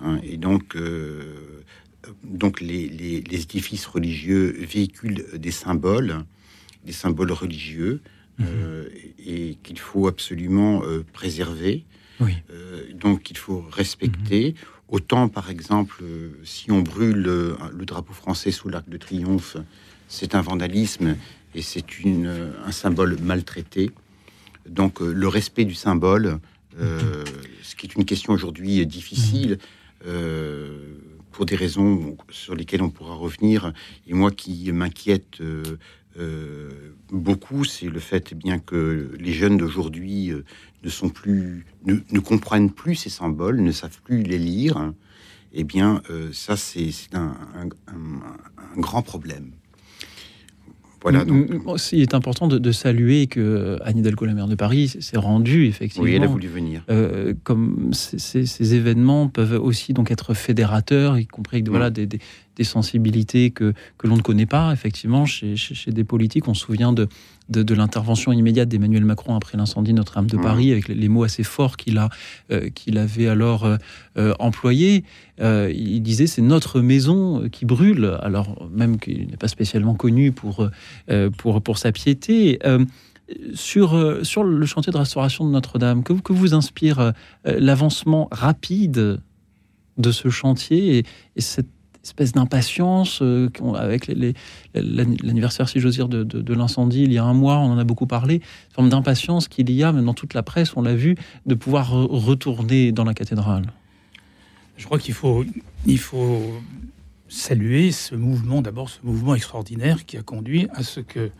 Hein. 0.00 0.18
et 0.24 0.36
donc, 0.36 0.74
euh, 0.74 1.62
donc 2.24 2.60
les, 2.60 2.86
édifices 3.30 3.86
religieux 3.86 4.56
véhiculent 4.58 5.24
des 5.34 5.52
symboles, 5.52 6.24
des 6.84 6.92
symboles 6.92 7.30
religieux, 7.30 8.00
mhm. 8.38 8.46
et 9.24 9.58
qu'il 9.62 9.78
faut 9.78 10.08
absolument 10.08 10.82
préserver. 11.12 11.84
donc 12.94 13.30
il 13.30 13.38
faut 13.38 13.64
respecter. 13.70 14.48
Mhm. 14.48 14.54
Autant, 14.88 15.28
par 15.28 15.48
exemple, 15.48 16.04
si 16.44 16.70
on 16.70 16.82
brûle 16.82 17.22
le 17.22 17.84
drapeau 17.84 18.12
français 18.12 18.50
sous 18.50 18.68
l'arc 18.68 18.88
de 18.88 18.98
triomphe, 18.98 19.56
c'est 20.14 20.34
un 20.34 20.40
vandalisme 20.40 21.16
et 21.54 21.62
c'est 21.62 21.84
un 22.66 22.72
symbole 22.72 23.18
maltraité. 23.20 23.90
Donc 24.68 25.00
le 25.00 25.28
respect 25.28 25.64
du 25.64 25.74
symbole, 25.74 26.38
mhm. 26.78 26.98
ce 27.62 27.74
qui 27.76 27.86
est 27.86 27.94
une 27.94 28.04
question 28.04 28.32
aujourd'hui 28.32 28.86
difficile, 28.86 29.58
pour 31.34 31.46
des 31.46 31.56
raisons 31.56 32.16
sur 32.30 32.54
lesquelles 32.54 32.82
on 32.82 32.90
pourra 32.90 33.14
revenir. 33.14 33.72
Et 34.06 34.14
moi 34.14 34.30
qui 34.30 34.70
m'inquiète 34.72 35.40
euh, 35.40 35.62
euh, 36.16 36.94
beaucoup, 37.10 37.64
c'est 37.64 37.88
le 37.88 37.98
fait 37.98 38.28
eh 38.32 38.34
bien 38.36 38.58
que 38.60 39.10
les 39.18 39.32
jeunes 39.32 39.56
d'aujourd'hui 39.56 40.30
euh, 40.30 40.44
ne, 41.84 42.20
comprennent 42.20 42.70
plus 42.70 42.94
ces 42.94 43.10
symboles, 43.10 43.60
ne 43.60 43.72
savent 43.72 44.00
plus 44.02 44.22
les 44.22 44.38
lire. 44.38 44.92
Eh 45.52 45.64
bien, 45.64 46.02
ça 46.32 46.56
c'est 46.56 46.90
un, 47.14 47.68
grand 48.76 49.02
problème. 49.02 49.52
Voilà, 51.04 51.24
donc. 51.26 51.46
Il 51.92 52.00
est 52.00 52.14
important 52.14 52.48
de, 52.48 52.72
saluer 52.72 53.26
que 53.26 53.78
Anne 53.84 53.98
Hidalgo, 53.98 54.24
la 54.24 54.32
maire 54.32 54.48
de 54.48 54.54
Paris, 54.54 54.88
s'est 54.88 55.18
rendue 55.18 55.66
effectivement. 55.66 56.04
Oui, 56.04 56.14
elle 56.14 56.24
a 56.24 56.26
voulu 56.26 56.48
venir. 56.48 56.82
Euh, 56.88 57.34
comme 57.44 57.90
ces, 57.92 58.74
événements 58.74 59.28
peuvent 59.28 59.60
aussi 59.62 59.92
donc 59.92 60.10
être 60.10 60.32
fédérateurs, 60.32 61.18
y 61.18 61.26
compris 61.26 61.58
avec 61.58 61.68
voilà, 61.68 61.90
des, 61.90 62.06
des 62.06 62.18
sensibilités 62.62 63.50
que, 63.50 63.74
que 63.98 64.06
l'on 64.06 64.16
ne 64.16 64.22
connaît 64.22 64.46
pas, 64.46 64.72
effectivement, 64.72 65.26
chez, 65.26 65.56
chez, 65.56 65.90
des 65.90 66.04
politiques. 66.04 66.46
On 66.46 66.54
se 66.54 66.64
souvient 66.64 66.92
de, 66.92 67.08
de, 67.48 67.74
l'intervention 67.74 68.32
immédiate 68.32 68.68
d'Emmanuel 68.68 69.04
Macron 69.04 69.34
après 69.34 69.58
l'incendie 69.58 69.92
Notre-Dame 69.92 70.28
de 70.28 70.36
Paris, 70.36 70.70
avec 70.70 70.88
les, 70.88 71.08
mots 71.08 71.24
assez 71.24 71.42
forts 71.42 71.76
qu'il 71.76 71.98
a, 71.98 72.08
euh, 72.52 72.70
qu'il 72.70 72.96
avait 72.98 73.26
alors 73.26 73.64
euh, 73.64 73.76
euh, 74.16 74.34
employés. 74.38 75.04
il 75.40 76.00
disait 76.02 76.28
c'est 76.28 76.42
notre 76.42 76.80
maison 76.80 77.48
qui 77.50 77.64
brûle, 77.64 78.16
alors 78.22 78.68
même 78.72 78.98
qu'il 78.98 79.26
n'est 79.26 79.36
pas 79.36 79.48
spécialement 79.48 79.94
connu 79.94 80.30
pour, 80.30 80.68
pour, 81.38 81.60
pour 81.60 81.78
sa 81.78 81.90
piété. 81.90 82.60
sur, 83.54 84.20
sur 84.22 84.44
le 84.44 84.66
chantier 84.66 84.92
de 84.92 84.98
restauration 84.98 85.46
de 85.46 85.50
Notre-Dame, 85.50 86.04
que, 86.04 86.12
que 86.12 86.32
vous 86.32 86.54
inspire 86.54 87.12
l'avancement 87.44 88.28
rapide 88.30 89.18
de 89.96 90.12
ce 90.12 90.28
chantier 90.28 90.98
et, 90.98 91.04
et 91.36 91.40
cette 91.40 91.73
espèce 92.04 92.32
d'impatience 92.32 93.20
euh, 93.22 93.48
avec 93.76 94.10
l'anniversaire, 94.74 95.68
si 95.68 95.80
j'ose 95.80 95.94
dire, 95.94 96.08
de, 96.08 96.54
l'incendie 96.54 97.02
il 97.02 97.12
y 97.12 97.18
a 97.18 97.24
un 97.24 97.32
mois, 97.32 97.56
on 97.56 97.72
en 97.72 97.78
a 97.78 97.84
beaucoup 97.84 98.06
parlé, 98.06 98.36
une 98.36 98.74
forme 98.74 98.88
d'impatience 98.90 99.48
qu'il 99.48 99.70
y 99.70 99.82
a, 99.82 99.92
même 99.92 100.04
dans 100.04 100.14
toute 100.14 100.34
la 100.34 100.42
presse, 100.42 100.76
on 100.76 100.82
l'a 100.82 100.94
vu, 100.94 101.16
de 101.46 101.54
pouvoir 101.54 101.90
retourner 101.90 102.92
dans 102.92 103.04
la 103.04 103.14
cathédrale. 103.14 103.72
Je 104.76 104.84
crois 104.84 104.98
qu'il 104.98 105.14
faut, 105.14 105.44
il 105.86 105.98
faut 105.98 106.52
saluer 107.28 107.90
ce 107.90 108.14
mouvement, 108.14 108.60
d'abord 108.60 108.90
ce 108.90 108.98
mouvement 109.02 109.34
extraordinaire 109.34 110.04
qui 110.04 110.16
a 110.16 110.22
conduit 110.22 110.68
à 110.74 110.82
ce 110.82 111.00
que 111.00 111.30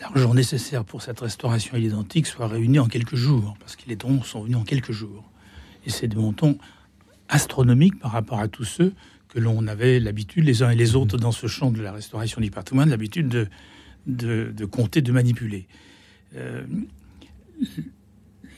l'argent 0.00 0.32
nécessaire 0.32 0.84
pour 0.84 1.02
cette 1.02 1.20
restauration 1.20 1.76
identique 1.76 2.26
soit 2.26 2.48
réuni 2.48 2.78
en 2.78 2.86
quelques 2.86 3.16
jours, 3.16 3.56
parce 3.60 3.76
que 3.76 3.82
les 3.88 3.96
dons 3.96 4.22
sont 4.22 4.42
venus 4.42 4.56
en 4.56 4.64
quelques 4.64 4.92
jours. 4.92 5.24
Et 5.86 6.06
des 6.06 6.16
montants 6.16 6.56
astronomique 7.30 7.98
par 7.98 8.12
rapport 8.12 8.40
à 8.40 8.48
tous 8.48 8.64
ceux 8.64 8.92
que 9.28 9.38
l'on 9.38 9.66
avait 9.66 10.00
l'habitude, 10.00 10.44
les 10.44 10.62
uns 10.62 10.70
et 10.70 10.76
les 10.76 10.96
autres, 10.96 11.16
dans 11.16 11.32
ce 11.32 11.46
champ 11.46 11.70
de 11.70 11.80
la 11.80 11.92
restauration 11.92 12.40
du 12.40 12.50
patrimoine, 12.50 12.90
l'habitude 12.90 13.28
de, 13.28 13.48
de, 14.06 14.64
compter, 14.64 15.02
de 15.02 15.12
manipuler. 15.12 15.66
Euh, 16.36 16.64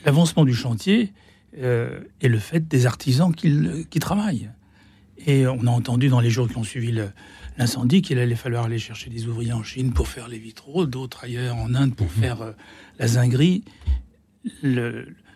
l'avancement 0.05 0.45
du 0.45 0.53
chantier 0.53 1.13
euh, 1.59 2.01
est 2.21 2.27
le 2.27 2.39
fait 2.39 2.67
des 2.67 2.85
artisans 2.85 3.33
qui, 3.33 3.85
qui, 3.89 3.99
travaillent. 3.99 4.49
Et 5.25 5.45
on 5.45 5.67
a 5.67 5.71
entendu 5.71 6.09
dans 6.09 6.19
les 6.19 6.31
jours 6.31 6.49
qui 6.49 6.57
ont 6.57 6.63
suivi 6.63 6.91
l'incendie 7.57 8.01
qu'il 8.01 8.17
allait 8.17 8.35
falloir 8.35 8.65
aller 8.65 8.79
chercher 8.79 9.11
des 9.11 9.27
ouvriers 9.27 9.53
en 9.53 9.63
Chine 9.63 9.93
pour 9.93 10.07
faire 10.07 10.27
les 10.27 10.39
vitraux, 10.39 10.87
d'autres 10.87 11.23
ailleurs 11.23 11.55
en 11.55 11.75
Inde 11.75 11.95
pour 11.95 12.07
mhm. 12.07 12.23
faire 12.23 12.41
euh, 12.41 12.51
la 12.97 13.07
zinguerie. 13.07 13.63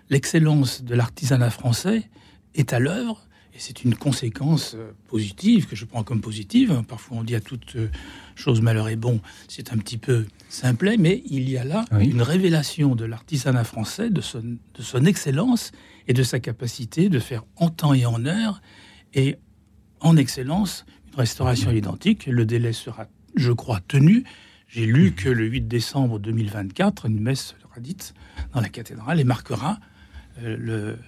L'excellence 0.10 0.84
de 0.84 0.96
l'artisanat 0.96 1.52
français 1.52 2.10
est 2.56 2.74
à 2.74 2.80
l'œuvre 2.80 3.27
et 3.58 3.60
c'est 3.60 3.84
une 3.84 3.96
conséquence 3.96 4.76
euh, 4.76 4.92
positive, 5.08 5.66
que 5.66 5.76
je 5.76 5.86
prends 5.86 6.04
comme 6.04 6.22
positive. 6.22 6.84
Parfois, 6.88 7.18
on 7.18 7.24
dit 7.24 7.34
à 7.34 7.40
toute 7.40 7.76
euh, 7.76 7.90
chose 8.36 8.62
malheur 8.62 8.88
est 8.88 8.96
bon. 8.96 9.20
C'est 9.48 9.74
un 9.74 9.78
petit 9.78 9.98
peu 9.98 10.28
simplet, 10.48 10.96
mais 10.98 11.24
il 11.26 11.50
y 11.50 11.58
a 11.58 11.64
là 11.64 11.84
une 12.00 12.22
révélation 12.22 12.94
de 12.94 13.04
l'artisanat 13.04 13.64
français, 13.64 14.12
de 14.12 14.22
son, 14.22 14.42
de 14.42 14.82
son 14.84 15.06
excellence 15.06 15.72
et 16.08 16.14
de 16.14 16.22
sa 16.22 16.40
capacité 16.40 17.10
de 17.10 17.18
faire 17.18 17.46
en 17.56 17.70
temps 17.70 17.96
et 17.96 18.06
en 18.06 18.28
heure 18.28 18.62
et 19.16 19.38
en 20.02 20.18
excellence 20.18 20.86
une 21.08 21.16
restauration 21.16 21.72
identique. 21.72 22.28
Le 22.28 22.46
délai 22.46 22.74
sera, 22.74 23.08
je 23.36 23.52
crois, 23.52 23.80
tenu. 23.88 24.24
J'ai 24.68 24.86
lu 24.86 25.14
que 25.14 25.30
le 25.30 25.48
8 25.48 25.62
décembre 25.62 26.20
2024, 26.20 27.08
une 27.08 27.20
messe 27.20 27.56
sera 27.60 27.80
dite 27.80 28.14
dans 28.54 28.62
la 28.62 28.70
cathédrale 28.70 29.20
et 29.20 29.24
marquera 29.24 29.80
euh, 30.44 30.56
le 30.60 31.00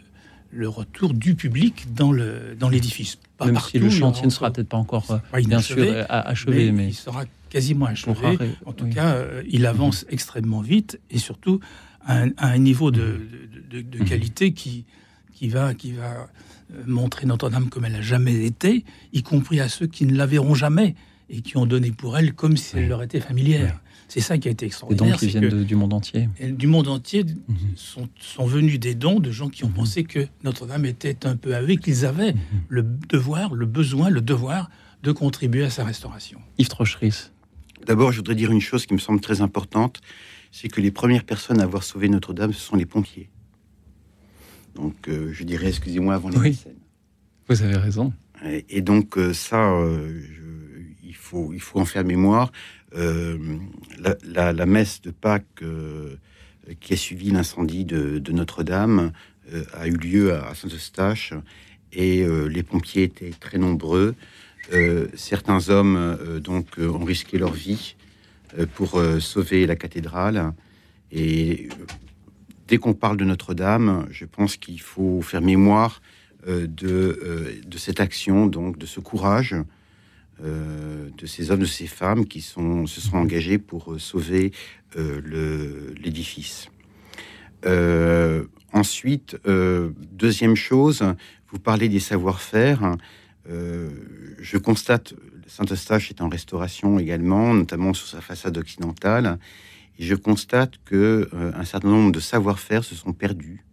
le 0.52 0.68
retour 0.68 1.14
du 1.14 1.36
public 1.36 1.94
dans 1.94 2.12
le 2.12 2.56
dans 2.60 2.70
l'édifice. 2.70 3.18
Même 3.44 3.60
si 3.60 3.80
le 3.80 3.90
chantier 3.90 4.26
ne 4.26 4.32
sera 4.32 4.52
peut-être 4.52 4.70
pas 4.70 4.78
encore 4.78 5.06
euh, 5.12 5.42
bien 5.42 5.62
sûr 5.62 5.78
achevé, 6.10 6.72
mais, 6.72 6.88
il 6.88 6.94
sera 6.94 7.24
quasiment 7.50 7.86
achevé. 7.86 8.38
En 8.66 8.74
tout 8.74 8.88
cas, 8.88 9.14
euh, 9.14 9.44
il 9.50 9.66
avance 9.66 10.06
extrêmement 10.10 10.62
vite 10.62 11.00
et 11.10 11.20
surtout 11.20 11.60
à 12.06 12.26
un, 12.38 12.58
niveau 12.58 12.92
de, 12.92 13.22
de, 13.70 14.04
qualité 14.04 14.54
qui 14.54 14.86
qui 15.34 15.48
va 15.48 15.74
qui 15.74 15.92
va 15.94 16.30
euh, 16.74 16.84
montrer 16.86 17.26
Notre-Dame 17.26 17.70
comme 17.70 17.86
elle 17.86 17.94
n'a 17.94 18.02
jamais 18.02 18.46
été, 18.46 18.84
y 19.14 19.24
compris 19.24 19.60
à 19.60 19.70
ceux 19.70 19.88
qui 19.88 20.06
ne 20.06 20.16
la 20.16 20.26
verront 20.26 20.56
jamais 20.56 20.96
et 21.30 21.42
qui 21.42 21.58
ont 21.58 21.66
donné 21.66 21.92
pour 21.92 22.18
elle 22.18 22.34
comme 22.34 22.58
si 22.58 22.78
elle 22.78 22.88
leur 22.88 23.04
était 23.04 23.20
familière. 23.20 23.80
C'est 24.10 24.22
ça 24.22 24.38
qui 24.38 24.48
a 24.48 24.52
été 24.52 24.66
extraordinaire. 24.66 25.06
Des 25.06 25.12
dons 25.12 25.18
qui 25.18 25.28
viennent 25.28 25.64
du 25.64 25.76
monde 25.76 25.94
entier. 25.94 26.30
Du 26.42 26.68
monde 26.68 26.88
entier 26.88 27.24
mhm. 27.24 27.56
sont, 27.76 28.10
sont, 28.20 28.46
venus 28.46 28.80
des 28.80 28.96
dons 28.96 29.20
de 29.20 29.32
gens 29.32 29.50
qui 29.50 29.64
ont 29.64 29.70
mhm. 29.70 29.76
pensé 29.76 30.04
que 30.04 30.28
Notre-Dame 30.44 30.86
était 30.86 31.26
un 31.28 31.36
peu 31.36 31.56
avec, 31.56 31.82
qu'ils 31.82 32.06
avaient 32.06 32.34
mhm. 32.34 32.40
le 32.70 32.84
devoir, 32.84 33.54
le 33.54 33.68
besoin, 33.68 34.10
le 34.10 34.22
devoir 34.22 34.70
de 35.04 35.12
contribuer 35.12 35.64
à 35.64 35.70
sa 35.70 35.86
restauration. 35.86 36.42
Yves 36.58 36.70
Trocheris. 36.70 37.30
D'abord, 37.86 38.12
je 38.12 38.18
voudrais 38.18 38.36
dire 38.36 38.52
une 38.52 38.60
chose 38.60 38.86
qui 38.86 38.94
me 38.94 39.00
semble 39.00 39.22
très 39.22 39.42
importante, 39.42 40.02
c'est 40.52 40.68
que 40.68 40.82
les 40.82 40.92
premières 40.92 41.24
personnes 41.24 41.62
à 41.62 41.64
avoir 41.64 41.84
sauvé 41.84 42.10
Notre-Dame, 42.10 42.52
ce 42.52 42.60
sont 42.60 42.76
les 42.76 42.88
pompiers. 42.88 43.30
Donc, 44.76 45.08
euh, 45.08 45.32
je 45.34 45.44
dirais, 45.44 45.68
excusez-moi, 45.68 46.16
avant 46.16 46.30
les 46.30 46.38
oui. 46.38 46.60
Vous 47.48 47.62
avez 47.64 47.78
raison. 47.78 48.14
Et, 48.70 48.82
donc, 48.82 49.18
euh, 49.18 49.34
ça, 49.34 49.72
euh, 49.72 50.22
il, 51.04 51.16
faut, 51.16 51.52
il 51.54 51.60
faut 51.60 51.80
en 51.80 51.86
faire 51.86 52.06
mémoire. 52.06 52.52
Euh, 52.96 53.38
la, 54.24 54.66
messe 54.66 55.02
de 55.02 55.12
Pâques 55.12 55.46
euh, 55.62 56.16
qui 56.80 56.94
a 56.94 56.98
suivi 56.98 57.30
l'incendie 57.30 57.86
de, 57.86 58.32
Notre-Dame 58.32 59.12
euh, 59.54 59.64
a 59.74 59.88
eu 59.88 59.96
lieu 59.96 60.34
à, 60.34 60.56
Saint-Eustache 60.56 61.34
et 61.92 62.24
les 62.50 62.62
pompiers 62.62 63.04
étaient 63.04 63.32
très 63.40 63.58
nombreux. 63.58 64.14
certains 65.16 65.70
hommes 65.70 66.40
donc 66.40 66.78
ont 66.78 67.04
risqué 67.04 67.40
leur 67.40 67.52
vie 67.52 67.96
pour 68.76 69.02
sauver 69.20 69.66
la 69.66 69.76
cathédrale. 69.76 70.54
Et 71.12 71.68
dès 72.68 72.78
qu'on 72.78 72.94
parle 72.94 73.18
de 73.18 73.26
Notre-Dame, 73.26 74.06
je 74.12 74.26
pense 74.26 74.56
qu'il 74.56 74.80
faut 74.80 75.24
faire 75.24 75.42
mémoire 75.42 76.00
de, 76.46 77.60
cette 77.76 78.02
action, 78.02 78.46
donc 78.46 78.78
de 78.78 78.86
ce 78.86 79.00
courage 79.00 79.56
de 81.20 81.26
ces 81.26 81.52
hommes, 81.52 81.60
de 81.60 81.66
ces 81.66 81.88
femmes 81.88 82.26
qui 82.26 82.42
sont, 82.42 82.88
se 82.88 83.02
sont 83.02 83.18
engagés 83.18 83.58
pour 83.58 83.94
euh, 83.94 84.00
sauver 84.00 84.52
euh, 84.98 85.94
l'édifice. 86.02 86.70
ensuite, 88.72 89.38
deuxième 89.46 90.56
chose, 90.56 91.04
vous 91.52 91.60
parlez 91.60 91.90
des 91.90 92.00
savoir-faire. 92.00 92.96
je 93.46 94.58
constate, 94.58 95.14
Saint-Eustache 95.48 96.10
est 96.10 96.22
en 96.22 96.30
restauration 96.30 97.00
également, 97.00 97.54
notamment 97.54 97.94
sur 97.94 98.08
sa 98.08 98.22
façade 98.22 98.58
occidentale, 98.58 99.40
et 99.98 100.06
je 100.06 100.16
constate 100.16 100.76
que 100.86 101.30
un 101.34 101.66
certain 101.66 101.90
nombre 101.90 102.14
de 102.14 102.22
savoir-faire 102.22 102.86
se 102.86 102.96
sont 102.96 103.12
perdus 103.12 103.66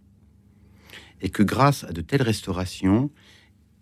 et 1.23 1.31
que 1.31 1.45
grâce 1.45 1.85
à 1.85 1.93
de 1.93 2.01
telles 2.01 2.23
restaurations, 2.23 3.11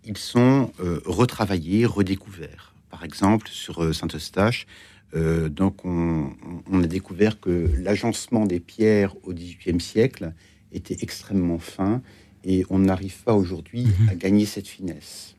ils 0.03 0.19
sont 0.19 0.71
retravaillés, 1.05 1.87
redécouverts 1.87 2.74
par 2.95 3.03
exemple, 3.03 3.49
sur 3.49 3.83
euh, 3.83 3.91
Saint-Eustache. 3.91 4.67
Euh, 5.15 5.49
donc, 5.49 5.83
on, 5.83 6.31
a 6.71 6.87
découvert 6.87 7.41
que 7.41 7.69
l'agencement 7.77 8.45
des 8.45 8.61
pierres 8.61 9.13
au 9.23 9.33
XVIIIe 9.33 9.81
siècle 9.81 10.31
était 10.71 10.95
extrêmement 11.01 11.59
fin 11.59 12.01
et 12.45 12.63
on 12.69 12.79
n'arrive 12.79 13.21
pas 13.23 13.33
aujourd'hui 13.33 13.83
mhm. 13.83 14.09
à 14.09 14.15
gagner 14.15 14.45
cette 14.45 14.67
finesse. 14.67 15.35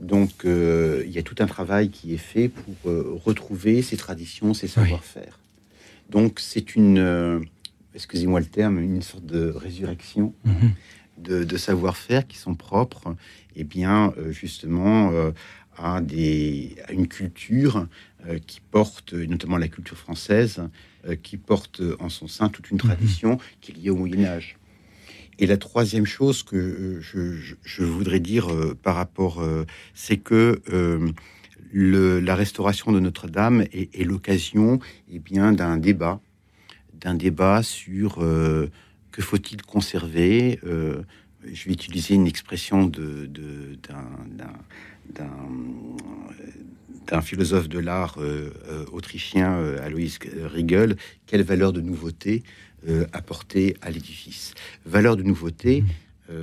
Donc, 0.00 0.44
il 0.44 1.10
y 1.10 1.18
a 1.18 1.22
tout 1.24 1.34
un 1.40 1.46
travail 1.46 1.90
qui 1.90 2.14
est 2.14 2.24
fait 2.32 2.48
pour 2.48 2.92
retrouver 3.24 3.82
ces 3.82 3.96
traditions, 3.96 4.54
ces 4.54 4.68
savoir-faire. 4.68 5.40
Donc, 6.08 6.38
c'est 6.38 6.76
une, 6.76 7.44
excusez-moi 7.96 8.38
le 8.38 8.46
terme, 8.46 8.78
une 8.78 9.02
sorte 9.02 9.26
de 9.26 9.48
résurrection 9.48 10.34
mhm. 10.44 11.44
de, 11.44 11.56
savoir-faire 11.56 12.28
qui 12.28 12.38
sont 12.38 12.54
propres, 12.54 13.16
et 13.56 13.62
eh 13.62 13.64
bien, 13.64 14.14
justement, 14.30 15.10
à, 15.78 16.00
des, 16.00 16.76
à 16.86 16.92
une 16.92 17.08
culture 17.08 17.86
euh, 18.26 18.40
qui 18.44 18.60
porte, 18.60 19.12
notamment 19.12 19.58
la 19.58 19.68
culture 19.68 19.96
française, 19.96 20.60
euh, 21.06 21.14
qui 21.14 21.36
porte 21.36 21.80
en 22.00 22.08
son 22.08 22.26
sein 22.26 22.48
toute 22.48 22.70
une 22.70 22.76
mhm. 22.76 22.82
tradition 22.82 23.38
qui 23.60 23.70
est 23.70 23.74
liée 23.76 23.90
au 23.90 23.96
Moyen 23.96 24.24
Âge. 24.24 24.58
Et 25.38 25.46
la 25.46 25.56
troisième 25.56 26.04
chose 26.04 26.42
que 26.42 26.56
euh, 26.56 27.54
je, 27.62 27.84
voudrais 27.84 28.18
dire 28.18 28.48
par 28.82 28.96
rapport, 28.96 29.46
c'est 29.94 30.16
que 30.16 30.60
la 31.72 32.34
restauration 32.34 32.90
de 32.90 32.98
Notre-Dame 32.98 33.64
est, 33.72 34.04
l'occasion 34.04 34.80
eh 35.12 35.20
bien 35.20 35.52
d'un 35.52 35.76
débat, 35.76 36.20
d'un 36.94 37.14
débat 37.14 37.62
sur 37.62 38.16
que 38.16 39.22
faut-il 39.22 39.62
conserver. 39.62 40.58
je 40.64 41.64
vais 41.66 41.72
utiliser 41.72 42.16
une 42.16 42.26
expression 42.26 42.84
de, 42.84 43.26
d'un 43.26 44.10
d'un 44.36 44.52
philosophe 47.22 47.68
de 47.68 47.78
l'art 47.78 48.16
euh, 48.18 48.52
euh, 48.68 48.84
autrichien, 48.92 49.58
euh, 49.58 49.84
Alois 49.84 50.18
Riegel, 50.52 50.96
quelle 51.26 51.42
valeur 51.42 51.72
de 51.72 51.80
nouveauté 51.80 52.42
apporter 53.12 53.76
à 53.82 53.90
l'édifice? 53.90 54.54
Valeur 54.86 55.16
de 55.16 55.24
nouveauté 55.24 55.82
mmh. 56.28 56.34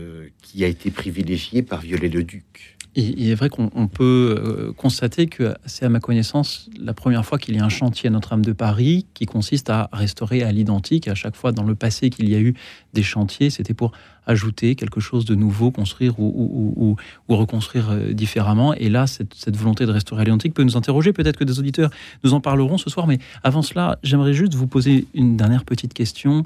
qui 0.41 0.63
a 0.63 0.67
été 0.67 0.91
privilégiée 0.91 1.61
par 1.61 1.81
Viollet-le-Duc 1.81 2.75
il 2.95 3.29
est 3.29 3.35
vrai 3.35 3.49
qu'on 3.49 3.87
peut 3.87 4.35
euh, 4.39 4.71
constater 4.71 5.27
que 5.27 5.53
c'est 5.65 5.85
à 5.85 5.89
ma 5.89 5.99
connaissance 5.99 6.69
la 6.79 6.93
première 6.93 7.25
fois 7.25 7.37
qu'il 7.37 7.55
y 7.55 7.59
a 7.59 7.65
un 7.65 7.69
chantier 7.69 8.07
à 8.07 8.09
Notre-Dame 8.09 8.45
de 8.45 8.53
Paris 8.53 9.05
qui 9.13 9.25
consiste 9.25 9.69
à 9.69 9.89
restaurer 9.91 10.43
à 10.43 10.51
l'identique. 10.53 11.09
À 11.09 11.15
chaque 11.15 11.35
fois 11.35 11.51
dans 11.51 11.63
le 11.63 11.75
passé 11.75 12.09
qu'il 12.09 12.29
y 12.29 12.35
a 12.35 12.39
eu 12.39 12.53
des 12.93 13.03
chantiers, 13.03 13.49
c'était 13.49 13.73
pour 13.73 13.91
ajouter 14.25 14.75
quelque 14.75 15.01
chose 15.01 15.25
de 15.25 15.35
nouveau, 15.35 15.71
construire 15.71 16.17
ou, 16.19 16.95
reconstruire 17.27 17.89
euh, 17.89 18.13
différemment. 18.13 18.73
Et 18.73 18.87
là, 18.87 19.07
cette, 19.07 19.57
volonté 19.57 19.85
de 19.85 19.91
restaurer 19.91 20.21
à 20.21 20.25
l'identique 20.25 20.53
peut 20.53 20.63
nous 20.63 20.77
interroger. 20.77 21.11
Peut-être 21.11 21.37
que 21.37 21.43
des 21.43 21.59
auditeurs 21.59 21.89
nous 22.23 22.33
en 22.33 22.39
parleront 22.39 22.77
ce 22.77 22.89
soir. 22.89 23.07
Mais 23.07 23.19
avant 23.43 23.61
cela, 23.61 23.99
j'aimerais 24.03 24.33
juste 24.33 24.55
vous 24.55 24.67
poser 24.67 25.05
une 25.13 25.35
dernière 25.35 25.65
petite 25.65 25.93
question. 25.93 26.45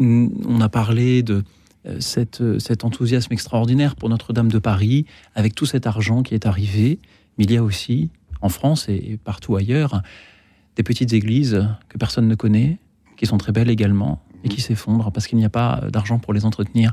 On 0.00 0.60
a 0.60 0.68
parlé 0.68 1.22
de 1.22 1.44
euh, 1.86 1.98
euh, 2.40 2.58
cet 2.58 2.84
enthousiasme 2.84 3.32
extraordinaire 3.32 3.96
pour 3.96 4.08
Notre-Dame 4.08 4.50
de 4.50 4.58
Paris, 4.58 5.06
avec 5.34 5.54
tout 5.54 5.66
cet 5.66 5.86
argent 5.86 6.22
qui 6.22 6.34
est 6.34 6.46
arrivé. 6.46 6.98
Mais 7.38 7.44
il 7.44 7.52
y 7.52 7.56
a 7.56 7.62
aussi, 7.62 8.10
en 8.42 8.50
France 8.50 8.88
et 8.88 9.18
partout 9.22 9.56
ailleurs, 9.56 10.02
des 10.76 10.82
petites 10.82 11.12
églises 11.12 11.66
que 11.88 11.96
personne 11.96 12.28
ne 12.28 12.34
connaît, 12.34 12.78
qui 13.16 13.26
sont 13.26 13.38
très 13.38 13.52
belles 13.52 13.70
également, 13.70 14.22
et 14.44 14.48
qui 14.48 14.60
s'effondrent 14.60 15.10
parce 15.12 15.26
qu'il 15.26 15.38
n'y 15.38 15.44
a 15.44 15.50
pas 15.50 15.82
d'argent 15.90 16.18
pour 16.18 16.32
les 16.32 16.44
entretenir. 16.44 16.92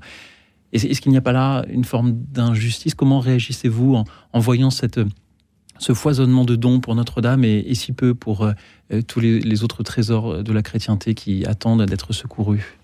Est-ce 0.74 1.00
qu'il 1.02 1.12
n'y 1.12 1.18
a 1.18 1.22
pas 1.22 1.32
là 1.32 1.66
une 1.70 1.86
forme 1.86 2.14
d'injustice? 2.14 2.94
Comment 2.94 3.20
réagissez-vous 3.20 4.04
en, 4.34 4.40
voyant 4.40 4.70
ce 4.70 5.94
foisonnement 5.94 6.44
de 6.44 6.56
dons 6.56 6.82
pour 6.82 6.96
Notre-Dame 6.96 7.46
et, 7.46 7.74
si 7.74 7.94
peu 7.94 8.14
pour 8.14 8.44
euh, 8.44 9.02
tous 9.08 9.20
les, 9.20 9.64
autres 9.64 9.84
trésors 9.84 10.44
de 10.44 10.54
la 10.54 10.62
chrétienté 10.62 11.14
qui 11.14 11.46
attendent 11.46 11.86
d'être 11.86 12.12
secourus? 12.14 12.77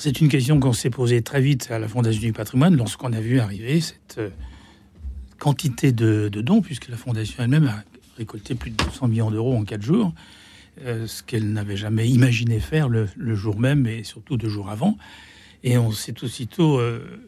C'est 0.00 0.22
une 0.22 0.30
question 0.30 0.58
qu'on 0.58 0.72
s'est 0.72 0.88
posée 0.88 1.20
très 1.20 1.42
vite 1.42 1.70
à 1.70 1.78
la 1.78 1.86
Fondation 1.86 2.22
du 2.22 2.32
patrimoine 2.32 2.74
lorsqu'on 2.74 3.12
a 3.12 3.20
vu 3.20 3.38
arriver 3.38 3.82
cette 3.82 4.16
euh, 4.16 4.30
quantité 5.38 5.92
de, 5.92 6.30
dons, 6.30 6.62
puisque 6.62 6.88
la 6.88 6.96
Fondation 6.96 7.42
elle-même 7.42 7.66
a 7.66 7.84
récolté 8.16 8.54
plus 8.54 8.70
de 8.70 8.82
200 8.82 9.08
millions 9.08 9.30
d'euros 9.30 9.54
en 9.54 9.64
quatre 9.64 9.82
jours, 9.82 10.14
euh, 10.86 11.06
ce 11.06 11.22
qu'elle 11.22 11.52
n'avait 11.52 11.76
jamais 11.76 12.08
imaginé 12.08 12.60
faire 12.60 12.88
le, 12.88 13.08
jour 13.34 13.60
même 13.60 13.86
et 13.86 14.02
surtout 14.02 14.38
deux 14.38 14.48
jours 14.48 14.70
avant. 14.70 14.96
Et 15.64 15.76
on 15.76 15.92
s'est 15.92 16.24
aussitôt 16.24 16.80
euh, 16.80 17.20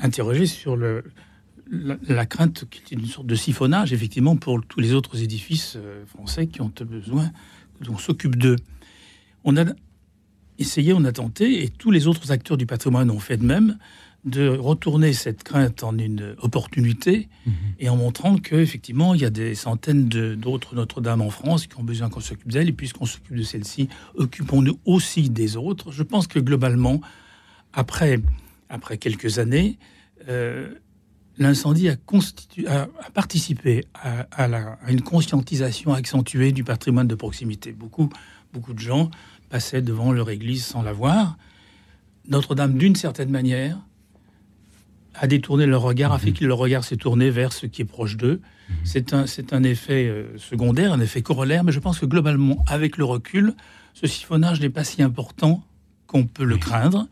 interrogé 0.00 0.46
sur 0.46 0.76
la, 0.76 2.26
crainte 2.26 2.66
qui 2.70 2.82
était 2.82 2.94
une 2.94 3.06
sorte 3.06 3.26
de 3.26 3.34
siphonnage, 3.34 3.92
effectivement, 3.92 4.36
pour 4.36 4.64
tous 4.64 4.78
les 4.78 4.94
autres 4.94 5.20
édifices 5.24 5.76
français 6.06 6.46
qui 6.46 6.60
ont 6.60 6.72
besoin 6.86 7.32
qu'on 7.84 7.98
s'occupe 7.98 8.36
d'eux. 8.36 8.56
On 9.42 9.56
a 9.56 9.64
essayé, 10.58 10.92
on 10.92 11.04
a 11.04 11.12
tenté, 11.12 11.62
et 11.62 11.68
tous 11.68 11.90
les 11.90 12.06
autres 12.06 12.32
acteurs 12.32 12.56
du 12.56 12.66
patrimoine 12.66 13.10
ont 13.10 13.20
fait 13.20 13.36
de 13.36 13.44
même, 13.44 13.78
de 14.24 14.48
retourner 14.48 15.12
cette 15.12 15.44
crainte 15.44 15.84
en 15.84 15.96
une 15.96 16.34
opportunité 16.42 17.28
mhm. 17.46 17.54
et 17.78 17.88
en 17.88 17.96
montrant 17.96 18.36
qu'effectivement, 18.36 19.14
il 19.14 19.20
y 19.20 19.24
a 19.24 19.30
des 19.30 19.54
centaines 19.54 20.08
d'autres 20.08 20.74
Notre-Dame 20.74 21.22
en 21.22 21.30
France 21.30 21.66
qui 21.66 21.78
ont 21.78 21.84
besoin 21.84 22.08
qu'on 22.08 22.20
s'occupe 22.20 22.50
d'elles, 22.50 22.68
et 22.68 22.72
puisqu'on 22.72 23.06
s'occupe 23.06 23.36
de 23.36 23.42
celles-ci, 23.42 23.88
occupons-nous 24.16 24.78
aussi 24.84 25.30
des 25.30 25.56
autres. 25.56 25.92
Je 25.92 26.02
pense 26.02 26.26
que 26.26 26.40
globalement, 26.40 27.00
après, 27.72 28.20
après 28.68 28.98
quelques 28.98 29.38
années, 29.38 29.78
euh, 30.28 30.68
l'incendie 31.38 31.88
a, 31.88 31.96
a, 32.66 33.10
participé 33.14 33.84
à, 33.94 34.26
à, 34.32 34.90
une 34.90 35.02
conscientisation 35.02 35.92
accentuée 35.92 36.50
du 36.50 36.64
patrimoine 36.64 37.06
de 37.06 37.14
proximité. 37.14 37.72
Beaucoup, 37.72 38.10
beaucoup 38.52 38.74
de 38.74 38.80
gens 38.80 39.10
passaient 39.48 39.82
devant 39.82 40.12
leur 40.12 40.30
église 40.30 40.64
sans 40.64 40.82
la 40.82 40.92
voir. 40.92 41.36
Notre-Dame, 42.28 42.76
d'une 42.76 42.96
certaine 42.96 43.30
manière, 43.30 43.78
a 45.14 45.26
détourné 45.26 45.66
leur 45.66 45.82
regard, 45.82 46.12
a 46.12 46.18
fait 46.18 46.30
mhm. 46.30 46.36
que 46.36 46.44
leur 46.44 46.58
regard 46.58 46.84
s'est 46.84 46.96
tourné 46.96 47.30
vers 47.30 47.52
ce 47.52 47.66
qui 47.66 47.82
est 47.82 47.86
proche 47.86 48.16
d'eux. 48.16 48.40
Mhm. 48.68 48.76
C'est 48.84 49.12
un, 49.14 49.26
c'est 49.26 49.52
un 49.52 49.62
effet 49.62 50.06
euh, 50.06 50.36
secondaire, 50.38 50.92
un 50.92 51.00
effet 51.00 51.22
corollaire, 51.22 51.64
mais 51.64 51.72
je 51.72 51.80
pense 51.80 51.98
que 51.98 52.06
globalement, 52.06 52.64
avec 52.66 52.96
le 52.96 53.04
recul, 53.04 53.54
ce 53.94 54.06
siphonnage 54.06 54.60
n'est 54.60 54.70
pas 54.70 54.84
si 54.84 55.02
important 55.02 55.64
qu'on 56.06 56.24
peut 56.24 56.44
le 56.44 56.56
craindre. 56.56 57.08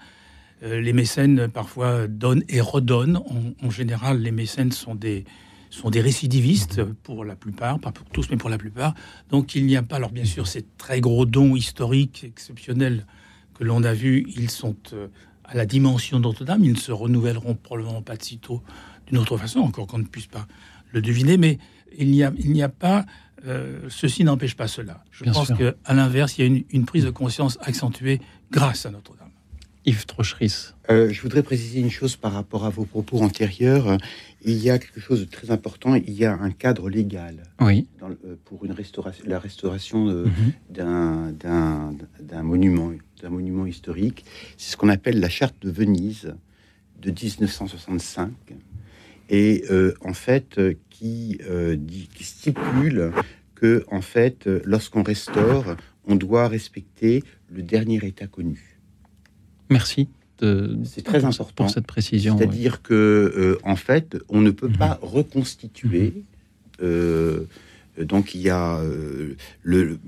Euh, 0.63 0.81
les 0.81 0.93
mécènes, 0.93 1.49
parfois, 1.49 2.07
donnent 2.07 2.45
et 2.49 2.61
redonnent. 2.61 3.17
En, 3.17 3.67
en, 3.67 3.71
général, 3.71 4.21
les 4.21 4.31
mécènes 4.31 4.73
sont 4.73 4.95
des, 4.95 5.25
sont 5.71 5.91
des 5.91 6.01
récidivistes 6.01 6.83
pour 6.85 7.25
la 7.25 7.37
plupart, 7.37 7.79
pas 7.79 7.93
pour 7.93 8.07
tous, 8.09 8.29
mais 8.31 8.37
pour 8.37 8.51
la 8.51 8.59
plupart. 8.59 8.95
Donc 9.31 9.55
il 9.55 9.67
n'y 9.67 9.77
a 9.77 9.83
pas, 9.83 9.97
alors 9.97 10.11
bien 10.11 10.25
sûr, 10.25 10.47
ces 10.47 10.65
très 10.79 11.01
gros 11.01 11.27
dons 11.27 11.57
historiques 11.57 12.25
exceptionnels 12.25 13.07
que 13.55 13.65
l'on 13.65 13.83
a 13.85 13.95
vus, 13.95 14.27
ils 14.37 14.51
sont 14.51 14.77
euh, 14.93 15.09
à 15.45 15.55
la 15.55 15.67
dimension 15.67 16.19
Notre-Dame, 16.19 16.65
ils 16.65 16.73
ne 16.73 16.79
se 16.79 16.93
renouvelleront 16.93 17.55
probablement 17.55 18.03
pas 18.03 18.17
de 18.17 18.23
sitôt 18.23 18.63
d'une 19.07 19.19
autre 19.19 19.37
façon, 19.37 19.61
encore 19.61 19.87
qu'on 19.87 19.99
ne 19.99 20.05
puisse 20.05 20.27
pas 20.27 20.47
le 20.93 21.01
deviner, 21.01 21.37
mais 21.37 21.59
il 21.97 22.11
n'y 22.11 22.23
a, 22.23 22.33
il 22.39 22.53
n'y 22.53 22.63
a 22.63 22.69
pas, 22.69 23.07
euh, 23.47 23.81
ceci 23.89 24.25
n'empêche 24.25 24.57
pas 24.57 24.69
cela. 24.69 25.05
Je 25.11 25.25
pense 25.25 25.53
qu'à 25.53 25.95
l'inverse, 25.95 26.39
il 26.39 26.41
y 26.41 26.45
a 26.45 26.47
une, 26.47 26.65
une, 26.71 26.85
prise 26.85 27.05
de 27.05 27.11
conscience 27.11 27.59
accentuée 27.63 28.21
grâce 28.51 28.87
à 28.87 28.91
Notre-Dame. 28.91 29.26
Yves 29.87 30.05
Trocheris. 30.05 30.73
Euh, 30.91 31.11
je 31.11 31.23
voudrais 31.23 31.45
préciser 31.45 31.79
une 31.79 31.91
chose 31.91 32.17
par 32.17 32.33
rapport 32.33 32.65
à 32.65 32.71
vos 32.71 32.85
propos 32.85 33.23
antérieurs. 33.23 33.99
Il 34.45 34.59
y 34.59 34.69
a 34.69 34.79
quelque 34.81 35.01
chose 35.01 35.21
de 35.21 35.25
très 35.25 35.53
important. 35.53 35.95
Il 35.95 36.13
y 36.13 36.25
a 36.25 36.35
un 36.35 36.51
cadre 36.51 36.91
légal 36.91 37.45
oui. 37.61 37.87
Euh, 38.03 38.35
pour 38.45 38.65
une 38.65 38.73
restauration, 38.73 39.25
la 39.29 39.39
restauration 39.39 40.05
mhm. 40.07 40.53
d'un 40.71 42.43
monument, 42.43 42.93
d'un 43.23 43.31
monument 43.31 43.65
historique. 43.65 44.25
C'est 44.57 44.73
ce 44.73 44.77
qu'on 44.77 44.89
appelle 44.89 45.21
la 45.21 45.29
charte 45.29 45.55
de 45.63 45.71
Venise 45.71 46.35
de 47.01 47.11
1965 47.11 48.33
et 49.29 49.65
euh, 49.71 49.95
en 50.05 50.15
fait 50.15 50.61
qui, 50.91 51.39
dit, 51.77 52.09
qui 52.13 52.25
stipule 52.25 53.13
que 53.55 53.85
en 53.91 54.01
fait 54.01 54.49
lorsqu'on 54.65 55.05
restaure, 55.05 55.77
on 56.09 56.17
doit 56.17 56.49
respecter 56.49 57.23
le 57.51 57.63
dernier 57.63 57.99
état 58.05 58.27
connu. 58.27 58.76
Merci. 59.71 60.09
C'est 60.39 61.03
très 61.03 61.25
important 61.25 61.65
pour 61.65 61.71
cette 61.71 61.87
précision. 61.87 62.37
C'est-à-dire 62.37 62.83
que, 62.83 62.93
euh, 62.93 63.59
en 63.65 63.77
fait, 63.77 64.19
on 64.29 64.41
ne 64.41 64.51
peut 64.51 64.69
mhm. 64.69 64.77
pas 64.77 64.99
reconstituer. 65.01 66.13
Euh, 66.83 67.45
donc 67.99 68.35
il 68.35 68.43
y 68.43 68.51
a 68.51 68.79
euh, 68.79 69.37
le, 69.63 69.99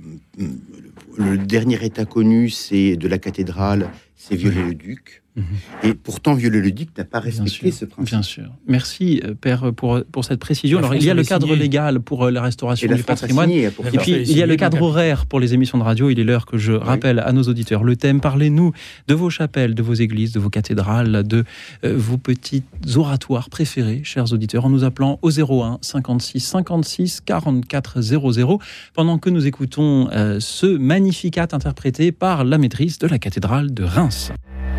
le, 1.16 1.38
dernier 1.38 1.82
état 1.82 2.04
connu, 2.04 2.50
c'est 2.50 2.96
de 2.96 3.08
la 3.08 3.18
cathédrale, 3.18 3.88
c'est 4.16 4.36
Viollet-le-Duc. 4.36 5.22
Mhm. 5.38 5.90
Et 5.90 5.94
pourtant, 5.94 6.34
Viollet-le-Duc 6.34 6.90
n'a 6.98 7.04
pas 7.04 7.20
respecté 7.20 7.70
ce 7.70 7.84
principe. 7.84 8.12
Bien 8.12 8.22
sûr. 8.22 8.44
Merci, 8.66 9.22
euh, 9.24 9.34
Père, 9.34 9.72
pour, 9.72 10.02
pour 10.10 10.24
cette 10.24 10.40
précision. 10.40 10.78
Alors, 10.78 10.94
il 10.94 11.04
y 11.04 11.10
a 11.10 11.14
le 11.14 11.22
cadre 11.22 11.54
légal 11.54 12.00
pour 12.00 12.24
euh, 12.24 12.30
la 12.30 12.42
restauration 12.42 12.92
du 12.92 13.02
patrimoine. 13.02 13.50
et 13.50 13.70
puis, 13.98 14.12
il 14.12 14.36
y 14.36 14.42
a 14.42 14.46
le 14.46 14.56
cadre 14.56 14.82
horaire 14.82 15.26
pour 15.26 15.38
les 15.38 15.54
émissions 15.54 15.78
de 15.78 15.84
radio. 15.84 16.10
Il 16.10 16.18
est 16.18 16.24
l'heure 16.24 16.46
que 16.46 16.58
je 16.58 16.72
rappelle 16.72 17.20
à 17.20 17.32
nos 17.32 17.44
auditeurs 17.44 17.84
le 17.84 17.96
thème. 17.96 18.20
Parlez-nous 18.20 18.72
de 19.06 19.14
vos 19.14 19.30
chapelles, 19.30 19.74
de 19.74 19.82
vos 19.82 19.94
églises, 19.94 20.32
de 20.32 20.40
vos 20.40 20.50
cathédrales, 20.50 21.22
de 21.22 21.44
euh, 21.84 21.94
vos 21.96 22.18
petits 22.18 22.64
oratoires 22.96 23.48
préférés, 23.48 24.00
chers 24.02 24.32
auditeurs, 24.32 24.66
en 24.66 24.70
nous 24.70 24.84
appelant 24.84 25.18
au 25.22 25.30
01 25.30 25.78
56 25.80 26.40
56 26.40 27.20
44 27.24 28.00
00, 28.00 28.58
pendant 28.94 29.18
que 29.18 29.30
nous 29.30 29.46
écoutons 29.46 30.08
ce 30.40 30.66
Magnificat 30.66 31.48
interprété 31.52 32.12
par 32.12 32.44
la 32.44 32.58
maîtrise 32.58 32.98
de 32.98 33.06
la 33.06 33.18
cathédrale 33.18 33.72
de 33.72 33.84
Reims. 33.84 34.32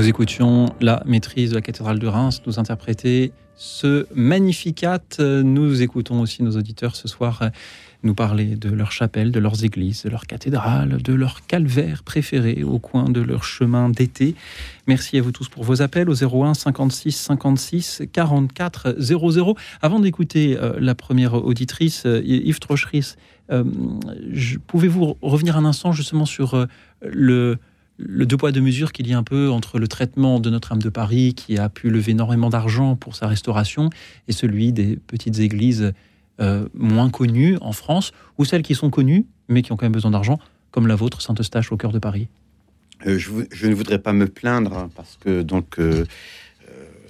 Nous 0.00 0.08
écoutions 0.08 0.74
la 0.80 1.02
maîtrise 1.04 1.50
de 1.50 1.56
la 1.56 1.60
cathédrale 1.60 1.98
de 1.98 2.06
Reims 2.06 2.40
nous 2.46 2.58
interpréter 2.58 3.32
ce 3.54 4.06
Magnificat. 4.14 5.02
Nous 5.18 5.82
écoutons 5.82 6.22
aussi 6.22 6.42
nos 6.42 6.56
auditeurs 6.56 6.96
ce 6.96 7.06
soir 7.06 7.50
nous 8.02 8.14
parler 8.14 8.56
de 8.56 8.70
leur 8.70 8.92
chapelle, 8.92 9.30
de 9.30 9.38
leurs 9.38 9.62
églises, 9.62 10.04
de 10.04 10.08
leur 10.08 10.26
cathédrale, 10.26 11.02
de 11.02 11.12
leur 11.12 11.46
calvaire 11.46 12.02
préféré 12.02 12.64
au 12.64 12.78
coin 12.78 13.10
de 13.10 13.20
leur 13.20 13.44
chemin 13.44 13.90
d'été. 13.90 14.36
Merci 14.86 15.18
à 15.18 15.20
vous 15.20 15.32
tous 15.32 15.50
pour 15.50 15.64
vos 15.64 15.82
appels 15.82 16.08
au 16.08 16.14
01 16.14 16.54
56 16.54 17.12
56 17.12 18.02
44 18.10 18.94
00. 18.98 19.54
Avant 19.82 20.00
d'écouter 20.00 20.56
euh, 20.56 20.78
la 20.80 20.94
première 20.94 21.34
auditrice, 21.34 22.04
euh, 22.06 22.22
Yves 22.24 22.58
Trocheris, 22.58 23.16
euh, 23.52 23.64
pouvez-vous 24.66 25.18
revenir 25.20 25.58
un 25.58 25.66
instant 25.66 25.92
justement 25.92 26.24
sur 26.24 26.66
le 27.02 27.58
le 28.02 28.26
deux 28.26 28.36
poids 28.36 28.52
deux 28.52 28.60
mesures 28.60 28.92
qu'il 28.92 29.06
y 29.08 29.12
a 29.12 29.18
un 29.18 29.22
peu 29.22 29.50
entre 29.50 29.78
le 29.78 29.86
traitement 29.88 30.40
de 30.40 30.50
Notre-Dame 30.50 30.82
de 30.82 30.88
Paris, 30.88 31.34
qui 31.34 31.58
a 31.58 31.68
pu 31.68 31.90
lever 31.90 32.12
énormément 32.12 32.50
d'argent 32.50 32.96
pour 32.96 33.14
sa 33.14 33.26
restauration, 33.26 33.90
et 34.28 34.32
celui 34.32 34.72
des 34.72 34.96
petites 34.96 35.38
églises 35.38 35.92
euh, 36.40 36.68
moins 36.74 37.10
connues 37.10 37.56
en 37.60 37.72
France, 37.72 38.12
ou 38.38 38.44
celles 38.44 38.62
qui 38.62 38.74
sont 38.74 38.90
connues, 38.90 39.26
mais 39.48 39.62
qui 39.62 39.72
ont 39.72 39.76
quand 39.76 39.86
même 39.86 39.92
besoin 39.92 40.10
d'argent, 40.10 40.38
comme 40.70 40.86
la 40.86 40.94
vôtre, 40.94 41.20
Saint-Eustache, 41.20 41.72
au 41.72 41.76
cœur 41.76 41.92
de 41.92 41.98
Paris 41.98 42.28
euh, 43.06 43.18
je, 43.18 43.66
ne 43.66 43.74
voudrais 43.74 43.98
pas 43.98 44.12
me 44.12 44.26
plaindre, 44.26 44.76
hein, 44.76 44.90
parce 44.94 45.16
que 45.18 45.40
donc 45.40 45.78
euh, 45.78 46.04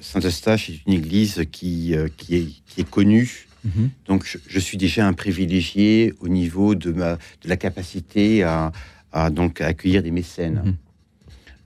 Saint-Eustache 0.01 0.71
est 0.71 0.81
une 0.87 0.93
église 0.93 1.45
qui, 1.51 1.95
qui, 2.17 2.37
est, 2.37 2.47
qui 2.67 2.81
est 2.81 2.89
connue. 2.89 3.49
Mhm. 3.65 3.91
Donc 4.07 4.39
je, 4.47 4.59
suis 4.61 4.79
déjà 4.79 5.07
un 5.07 5.13
privilégié 5.13 6.15
au 6.21 6.29
niveau 6.29 6.77
de, 6.77 6.93
ma, 6.93 7.15
de 7.15 7.49
la 7.49 7.57
capacité 7.57 8.45
à, 8.45 8.73
à 9.13 9.31
donc 9.31 9.61
accueillir 9.61 10.03
des 10.03 10.11
mécènes. 10.11 10.63
Mhm. 10.65 10.77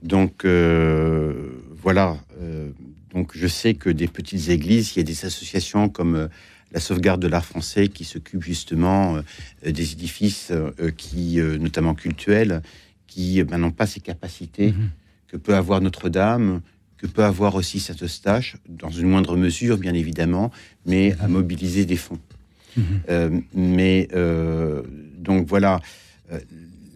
Donc 0.05 0.45
euh, 0.45 1.33
voilà. 1.81 2.17
Euh, 2.41 2.69
donc 3.13 3.31
je 3.35 3.47
sais 3.47 3.73
que 3.73 3.89
des 3.89 4.07
petites 4.07 4.49
églises, 4.49 4.93
il 4.95 4.99
y 4.99 5.01
a 5.01 5.03
des 5.03 5.25
associations 5.25 5.89
comme 5.89 6.15
euh, 6.15 6.27
la 6.71 6.79
sauvegarde 6.79 7.21
de 7.21 7.27
l'art 7.27 7.45
français 7.45 7.87
qui 7.87 8.03
s'occupe 8.03 8.43
justement 8.43 9.19
des 9.63 9.93
édifices 9.93 10.51
qui, 10.97 11.37
notamment 11.37 11.93
cultuels, 11.93 12.61
qui 13.07 13.41
ben, 13.43 13.59
n'ont 13.59 13.71
pas 13.71 13.85
ces 13.85 14.01
capacités 14.01 14.73
mhm. 14.73 14.89
que 15.29 15.37
peut 15.37 15.55
avoir 15.55 15.79
Notre-Dame, 15.79 16.59
que 16.97 17.07
peut 17.07 17.23
avoir 17.23 17.55
aussi 17.55 17.79
Saint-Eustache, 17.79 18.57
dans 18.67 18.89
une 18.89 19.07
moindre 19.07 19.37
mesure 19.37 19.77
bien 19.77 19.93
évidemment, 19.93 20.51
mais 20.85 21.15
à 21.21 21.27
mhm. 21.27 21.33
mobiliser 21.33 21.85
des 21.85 21.95
fonds. 21.95 22.19
mais 23.53 24.09
donc 25.17 25.47
voilà 25.47 25.79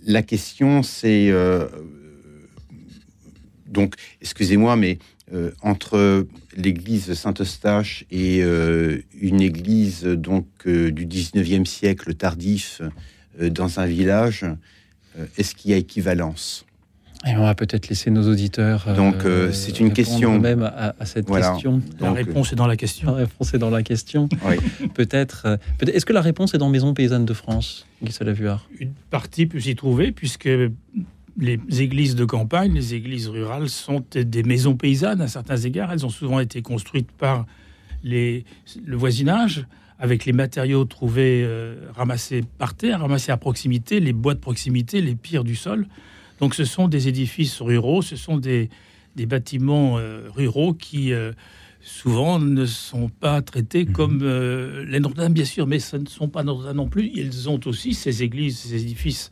la 0.09 0.23
question, 0.23 0.81
c'est 0.81 1.29
euh, 1.29 1.67
donc, 3.67 3.93
excusez-moi, 4.21 4.75
mais 4.75 4.97
euh, 5.31 5.51
entre 5.61 6.27
l'église 6.57 7.13
Saint-Eustache 7.13 8.05
et 8.09 8.41
euh, 8.41 9.03
une 9.21 9.39
église 9.39 10.03
donc 10.03 10.47
du 10.67 11.05
19e 11.05 11.65
siècle 11.65 12.15
tardif 12.15 12.81
dans 13.39 13.79
un 13.79 13.85
village, 13.85 14.45
est-ce 15.37 15.53
qu'il 15.53 15.71
y 15.71 15.73
a 15.75 15.77
équivalence? 15.77 16.65
Et 17.27 17.35
on 17.35 17.43
va 17.43 17.53
peut-être 17.53 17.89
laisser 17.89 18.11
nos 18.11 18.29
auditeurs. 18.29 18.93
Donc, 18.95 19.25
c'est 19.51 19.79
une 19.79 19.91
question. 19.91 20.39
Même 20.39 20.63
à, 20.63 20.93
cette 21.05 21.27
question. 21.27 21.81
la 21.99 22.13
réponse 22.13 22.53
est 22.53 22.55
dans 22.55 22.67
la 22.67 22.77
question. 22.77 23.11
La 23.11 23.17
réponse 23.17 23.53
est 23.53 23.57
dans 23.57 23.69
la 23.69 23.83
question. 23.83 24.29
peut-être. 24.93 25.59
Peut 25.77 25.89
Est-ce 25.89 26.05
que 26.05 26.13
la 26.13 26.21
réponse 26.21 26.53
est 26.53 26.57
dans 26.57 26.69
Maison 26.69 26.93
paysanne 26.93 27.25
de 27.25 27.33
France, 27.33 27.85
Guy 28.01 28.11
Salavuard 28.11 28.69
Une 28.79 28.93
partie 29.09 29.45
peut 29.47 29.59
s'y 29.59 29.75
trouver, 29.75 30.11
puisque 30.11 30.49
les 31.37 31.59
églises 31.81 32.15
de 32.15 32.25
campagne, 32.25 32.73
les 32.73 32.93
églises 32.93 33.27
rurales 33.27 33.69
sont 33.69 34.03
des 34.11 34.43
maisons 34.43 34.75
paysannes 34.75 35.21
à 35.21 35.27
certains 35.27 35.57
égards. 35.57 35.91
Elles 35.91 36.05
ont 36.05 36.09
souvent 36.09 36.39
été 36.39 36.61
construites 36.61 37.11
par 37.11 37.45
les, 38.03 38.45
le 38.85 38.97
voisinage 38.97 39.65
avec 39.99 40.25
les 40.25 40.33
matériaux 40.33 40.85
trouvés 40.85 41.43
euh, 41.43 41.75
ramassés 41.93 42.43
par 42.57 42.73
terre, 42.73 43.01
ramassés 43.01 43.31
à 43.31 43.37
proximité, 43.37 43.99
les 43.99 44.13
bois 44.13 44.33
de 44.33 44.39
proximité, 44.39 45.01
les 45.01 45.15
pires 45.15 45.43
du 45.43 45.55
sol. 45.55 45.87
Donc 46.39 46.55
ce 46.55 46.65
sont 46.65 46.87
des 46.87 47.07
édifices 47.07 47.61
ruraux, 47.61 48.01
ce 48.01 48.15
sont 48.15 48.37
des, 48.37 48.69
bâtiments 49.15 49.97
euh, 49.97 50.29
ruraux 50.33 50.73
qui 50.73 51.11
euh, 51.11 51.33
souvent 51.81 52.39
ne 52.39 52.65
sont 52.65 53.09
pas 53.09 53.41
traités 53.41 53.85
mhm. 53.85 53.91
comme 53.91 54.23
les 54.87 54.99
Notre-Dame, 54.99 55.33
bien 55.33 55.45
sûr, 55.45 55.67
mais 55.67 55.79
ce 55.79 55.97
ne 55.97 56.07
sont 56.07 56.29
pas 56.29 56.43
Notre-Dame 56.43 56.77
non 56.77 56.87
plus. 56.87 57.11
Ils 57.13 57.49
ont 57.49 57.59
aussi 57.65 57.93
ces 57.93 58.23
églises, 58.23 58.59
ces 58.59 58.81
édifices 58.81 59.31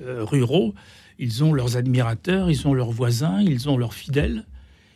ruraux 0.00 0.74
ils 1.18 1.42
ont 1.42 1.52
leurs 1.52 1.76
admirateurs, 1.76 2.50
ils 2.50 2.66
ont 2.68 2.74
leurs 2.74 2.92
voisins, 2.92 3.40
ils 3.42 3.68
ont 3.68 3.76
leurs 3.76 3.94
fidèles. 3.94 4.46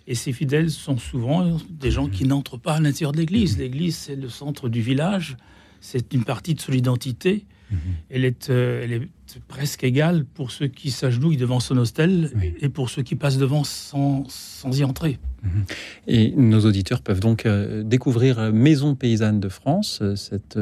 Et 0.07 0.15
ces 0.15 0.33
fidèles 0.33 0.71
sont 0.71 0.99
souvent 0.99 1.59
des 1.69 1.91
gens 1.91 2.09
qui 2.09 2.25
n'entrent 2.25 2.59
pas 2.59 2.75
à 2.75 2.81
l'intérieur 2.81 3.13
de 3.13 3.19
l'Église. 3.19 3.59
L'Église, 3.59 3.97
c'est 3.97 4.17
le 4.17 4.29
centre 4.29 4.69
du 4.69 4.81
village, 4.81 5.37
c'est 5.81 6.13
une 6.13 6.25
partie 6.25 6.55
de 6.55 6.61
son 6.61 6.73
identité. 6.73 7.45
Mhm. 7.73 7.79
Elle, 8.11 8.25
est, 8.25 8.51
euh, 8.51 8.85
elle 8.85 8.93
est 8.93 9.09
presque 9.49 9.83
égale 9.85 10.25
pour 10.25 10.51
ceux 10.51 10.69
qui 10.69 10.91
s'agenouillent 10.91 11.37
devant 11.37 11.61
son 11.61 11.77
hostel 11.79 12.31
et 12.61 12.69
pour 12.69 12.91
ceux 12.91 13.03
qui 13.03 13.17
passent 13.17 13.39
devant 13.39 13.65
sans, 13.65 14.25
sans 14.29 14.79
y 14.79 14.85
entrer. 14.85 15.19
Mhm. 15.43 15.65
Et 16.07 16.31
nos 16.37 16.61
auditeurs 16.61 17.03
peuvent 17.03 17.21
donc 17.21 17.47
euh, 17.47 17.83
découvrir 17.83 18.53
Maison 18.53 18.95
paysanne 18.95 19.41
de 19.41 19.49
France, 19.49 20.01
euh, 20.03 20.17
cette 20.17 20.59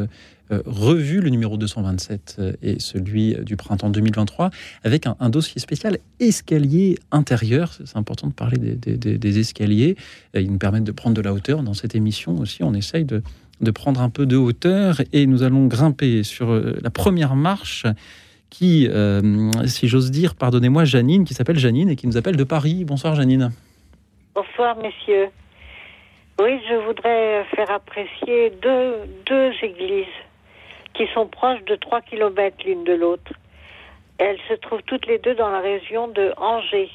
euh, 0.52 0.62
revu, 0.66 1.20
le 1.20 1.30
numéro 1.30 1.56
227 1.56 2.36
euh, 2.38 2.52
et 2.60 2.80
celui 2.80 3.36
du 3.44 3.56
printemps 3.56 3.90
2023, 3.90 4.50
avec 4.82 5.06
un, 5.06 5.30
dossier 5.30 5.60
spécial 5.60 5.98
escalier 6.18 6.98
intérieur. 7.12 7.72
C'est 7.72 7.96
important 7.96 8.26
de 8.26 8.32
parler 8.32 8.58
des, 8.58 9.38
escaliers. 9.38 9.96
Ils 10.34 10.50
nous 10.50 10.58
permettent 10.58 10.84
de 10.84 10.92
prendre 10.92 11.14
de 11.14 11.20
la 11.20 11.32
hauteur. 11.32 11.62
Dans 11.62 11.74
cette 11.74 11.94
émission 11.94 12.36
aussi, 12.38 12.64
on 12.64 12.74
essaye 12.74 13.04
de, 13.04 13.22
prendre 13.70 14.00
un 14.00 14.08
peu 14.08 14.24
de 14.24 14.36
hauteur 14.36 15.02
et 15.12 15.26
nous 15.26 15.42
allons 15.42 15.66
grimper 15.66 16.22
sur 16.22 16.50
euh, 16.50 16.78
la 16.82 16.90
première 16.90 17.36
marche 17.36 17.86
qui, 18.48 18.88
si 19.66 19.86
j'ose 19.86 20.10
dire, 20.10 20.34
pardonnez-moi, 20.34 20.84
Janine, 20.84 21.24
qui 21.24 21.34
s'appelle 21.34 21.58
Janine 21.58 21.88
et 21.88 21.94
qui 21.94 22.08
nous 22.08 22.16
appelle 22.16 22.34
de 22.34 22.42
Paris. 22.42 22.84
Bonsoir 22.84 23.14
Janine. 23.14 23.52
Bonsoir 24.34 24.76
messieurs. 24.78 25.28
Oui, 26.40 26.58
je 26.68 26.74
voudrais 26.86 27.44
faire 27.54 27.70
apprécier 27.70 28.50
deux, 28.62 28.94
deux 29.26 29.52
églises 29.62 30.06
qui 30.94 31.06
sont 31.12 31.26
proches 31.26 31.62
de 31.66 31.76
3 31.76 32.00
km 32.00 32.56
l'une 32.64 32.84
de 32.84 32.94
l'autre. 32.94 33.32
Elles 34.18 34.38
se 34.48 34.54
trouvent 34.54 34.82
toutes 34.86 35.06
les 35.06 35.18
deux 35.18 35.34
dans 35.34 35.50
la 35.50 35.60
région 35.60 36.08
de 36.08 36.32
Angers, 36.36 36.90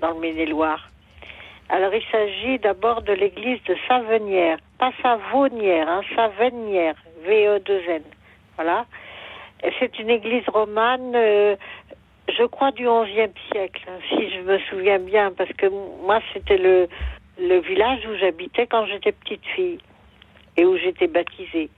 dans 0.00 0.12
le 0.12 0.20
Maine-et-Loire. 0.20 0.90
Alors 1.68 1.92
il 1.94 2.02
s'agit 2.10 2.58
d'abord 2.58 3.02
de 3.02 3.12
l'église 3.12 3.62
de 3.64 3.76
Savenière, 3.86 4.58
pas 4.78 4.92
Savonnière, 5.02 5.88
hein, 5.88 6.02
Savenière, 6.14 6.94
V-E-2-N. 7.24 8.02
Voilà. 8.56 8.86
C'est 9.78 9.98
une 9.98 10.10
église 10.10 10.48
romane, 10.48 11.14
euh, 11.16 11.56
je 12.28 12.44
crois 12.44 12.70
du 12.70 12.86
XIe 12.86 13.32
siècle, 13.50 13.84
hein, 13.88 13.98
si 14.08 14.30
je 14.30 14.40
me 14.40 14.58
souviens 14.70 14.98
bien, 14.98 15.32
parce 15.32 15.52
que 15.54 15.66
moi 15.66 16.20
c'était 16.32 16.58
le, 16.58 16.88
le 17.38 17.58
village 17.58 18.06
où 18.06 18.14
j'habitais 18.16 18.66
quand 18.66 18.86
j'étais 18.86 19.12
petite 19.12 19.44
fille 19.56 19.78
et 20.56 20.64
où 20.64 20.76
j'étais 20.76 21.08
baptisée. 21.08 21.70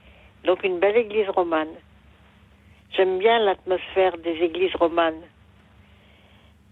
Donc 0.43 0.63
une 0.63 0.79
belle 0.79 0.97
église 0.97 1.29
romane. 1.29 1.73
J'aime 2.95 3.19
bien 3.19 3.39
l'atmosphère 3.39 4.17
des 4.17 4.35
églises 4.43 4.75
romanes. 4.75 5.21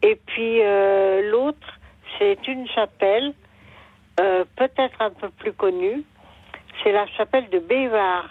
Et 0.01 0.15
puis 0.27 0.61
euh, 0.61 1.29
l'autre, 1.31 1.79
c'est 2.17 2.47
une 2.47 2.67
chapelle, 2.67 3.33
euh, 4.19 4.43
peut-être 4.55 5.01
un 5.01 5.11
peu 5.11 5.29
plus 5.29 5.53
connue. 5.53 6.03
C'est 6.83 6.91
la 6.91 7.07
chapelle 7.07 7.49
de 7.49 7.59
Bévar. 7.59 8.29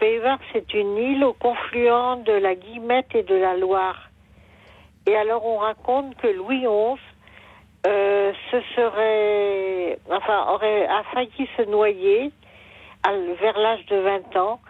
Bévar, 0.00 0.38
c'est 0.52 0.74
une 0.74 0.96
île 0.96 1.24
au 1.24 1.32
confluent 1.32 2.16
de 2.24 2.32
la 2.32 2.54
Guillemette 2.54 3.14
et 3.14 3.22
de 3.22 3.34
la 3.34 3.56
Loire. 3.56 4.10
Et 5.06 5.16
alors 5.16 5.46
on 5.46 5.58
raconte 5.58 6.16
que 6.16 6.26
Louis 6.26 6.60
XI 6.60 7.00
euh, 7.86 8.32
se 8.50 8.60
serait, 8.74 9.98
enfin, 10.10 10.46
aurait 10.52 10.88
failli 11.14 11.48
se 11.56 11.62
noyer 11.62 12.30
vers 13.40 13.58
l'âge 13.58 13.86
de 13.86 13.96
20 13.96 14.36
ans 14.36 14.60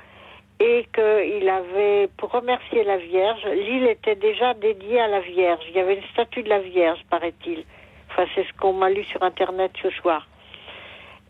et 0.61 0.87
qu'il 0.95 1.49
avait, 1.49 2.09
pour 2.17 2.31
remercier 2.31 2.85
la 2.85 2.99
Vierge, 2.99 3.45
l'île 3.47 3.87
était 3.87 4.17
déjà 4.17 4.55
dédiée 4.55 5.01
à 5.01 5.07
la 5.07 5.21
Vierge. 5.21 5.65
Il 5.69 5.77
y 5.77 5.81
avait 5.81 5.97
une 5.97 6.09
statue 6.13 6.43
de 6.43 6.49
la 6.49 6.59
Vierge, 6.59 7.01
paraît-il. 7.11 7.65
Enfin, 8.11 8.25
c'est 8.35 8.45
ce 8.45 8.53
qu'on 8.61 8.73
m'a 8.73 8.91
lu 8.91 9.05
sur 9.05 9.23
Internet 9.23 9.73
ce 9.83 9.91
soir. 9.91 10.27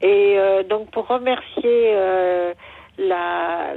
Et 0.01 0.39
euh, 0.39 0.63
donc, 0.63 0.91
pour 0.91 1.07
remercier 1.07 1.93
euh, 1.95 2.55
la, 2.99 3.73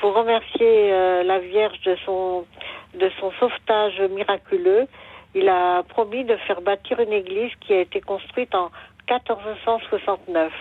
pour 0.00 0.14
remercier 0.14 0.92
euh, 0.92 1.22
la 1.22 1.38
Vierge 1.38 1.80
de 1.82 1.96
son 2.04 2.46
de 2.94 3.10
son 3.20 3.32
sauvetage 3.32 4.00
miraculeux, 4.10 4.86
il 5.34 5.48
a 5.48 5.82
promis 5.82 6.24
de 6.24 6.36
faire 6.36 6.60
bâtir 6.60 7.00
une 7.00 7.12
église 7.12 7.50
qui 7.60 7.74
a 7.74 7.80
été 7.80 8.00
construite 8.00 8.54
en 8.54 8.70
1469. 9.10 10.52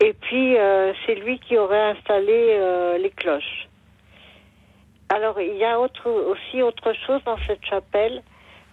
Et 0.00 0.12
puis, 0.12 0.56
euh, 0.56 0.92
c'est 1.04 1.14
lui 1.14 1.38
qui 1.38 1.56
aurait 1.56 1.90
installé 1.92 2.32
euh, 2.32 2.98
les 2.98 3.10
cloches. 3.10 3.68
Alors, 5.08 5.40
il 5.40 5.56
y 5.56 5.64
a 5.64 5.78
autre, 5.78 6.10
aussi 6.10 6.62
autre 6.62 6.92
chose 7.06 7.22
dans 7.24 7.38
cette 7.46 7.64
chapelle. 7.64 8.22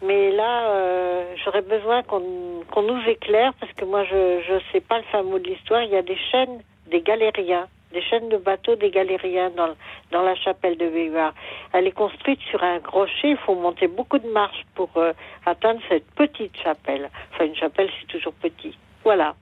Mais 0.04 0.32
là, 0.32 0.72
euh, 0.72 1.36
j'aurais 1.44 1.62
besoin 1.62 2.02
qu'on 2.04 2.64
qu'on 2.72 2.84
nous 2.84 3.02
éclaire, 3.08 3.54
parce 3.60 3.72
que 3.74 3.86
moi, 3.86 4.04
je 4.06 4.54
ne 4.54 4.60
sais 4.72 4.82
pas 4.82 5.00
le 5.00 5.24
mot 5.24 5.40
de 5.40 5.48
l'histoire. 5.48 5.84
Il 5.84 5.92
y 5.92 5.96
a 5.96 6.02
des 6.02 6.18
chaînes 6.32 6.60
des 6.92 7.02
galériens, 7.02 7.68
des 7.94 8.02
chaînes 8.02 8.30
de 8.30 8.38
bateaux 8.38 8.76
des 8.76 8.92
galériens 8.92 9.50
dans, 9.56 9.74
dans 10.12 10.22
la 10.22 10.36
chapelle 10.36 10.78
de 10.78 10.88
Béhuard. 10.90 11.34
Elle 11.74 11.88
est 11.88 11.92
construite 11.92 12.40
sur 12.50 12.62
un 12.64 12.80
rocher. 12.86 13.32
Il 13.32 13.38
faut 13.38 13.56
monter 13.56 13.88
beaucoup 13.88 14.20
de 14.20 14.28
marches 14.28 14.66
pour 14.76 14.90
euh, 14.98 15.14
atteindre 15.46 15.80
cette 15.90 16.06
petite 16.12 16.56
chapelle. 16.64 17.10
Enfin, 17.34 17.46
une 17.46 17.56
chapelle, 17.56 17.90
c'est 18.00 18.08
toujours 18.08 18.34
petit. 18.34 18.78
Voilà. 19.04 19.36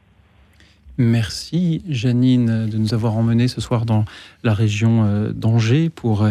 Merci 0.98 1.82
Janine 1.88 2.68
de 2.68 2.78
nous 2.78 2.94
avoir 2.94 3.16
emmenés 3.18 3.48
ce 3.48 3.62
soir 3.62 3.86
dans 3.86 4.04
la 4.44 4.54
région 4.54 5.06
euh, 5.06 5.32
d'Angers 5.32 5.90
pour 5.90 6.26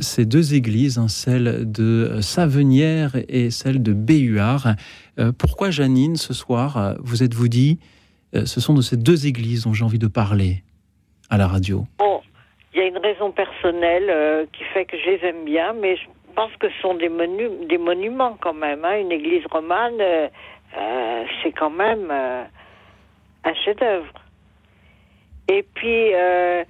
ces 0.00 0.26
deux 0.26 0.54
églises, 0.54 0.98
hein, 0.98 1.08
celle 1.08 1.70
de 1.70 2.20
Savenière 2.20 3.16
et 3.28 3.50
celle 3.50 3.82
de 3.82 3.92
Béhuard. 3.92 4.74
Euh, 5.18 5.32
pourquoi 5.36 5.70
Janine, 5.70 6.16
ce 6.16 6.34
soir, 6.34 6.96
vous 7.00 7.22
êtes-vous 7.22 7.48
dit, 7.48 7.78
ce 8.34 8.60
sont 8.60 8.74
de 8.74 8.82
ces 8.82 8.96
deux 8.96 9.26
églises 9.26 9.64
dont 9.64 9.72
j'ai 9.72 9.84
envie 9.84 9.98
de 9.98 10.06
parler 10.06 10.62
à 11.30 11.38
la 11.38 11.46
radio? 11.46 11.86
Bon, 11.98 12.20
il 12.74 12.80
y 12.80 12.82
a 12.82 12.86
une 12.86 12.98
raison 12.98 13.30
personnelle 13.32 14.46
qui 14.52 14.64
fait 14.74 14.84
que 14.84 14.96
je 14.98 15.10
les 15.10 15.28
aime 15.28 15.44
bien, 15.46 15.72
mais 15.72 15.96
je 15.96 16.02
pense 16.34 16.50
que 16.60 16.68
ce 16.68 16.80
sont 16.82 16.94
des, 16.94 17.10
des 17.68 17.78
monuments 17.78 18.36
quand 18.40 18.52
même. 18.52 18.84
Hein. 18.84 19.00
Une 19.00 19.12
église 19.12 19.46
romane, 19.50 19.98
c'est 21.42 21.52
quand 21.52 21.70
même 21.70 22.10
un 22.10 23.54
chef-d'œuvre. 23.64 24.12
Et 25.48 25.64
puis, 25.74 26.14
euh, 26.14 26.64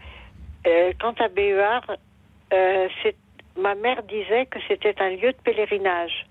euh, 0.66 0.92
quant 1.00 1.14
à 1.18 1.28
Béhuard, 1.28 1.84
euh, 2.52 2.88
ma 3.56 3.74
mère 3.74 4.02
disait 4.04 4.46
que 4.46 4.58
c'était 4.68 5.00
un 5.00 5.10
lieu 5.10 5.32
de 5.32 5.38
pèlerinage. 5.44 6.26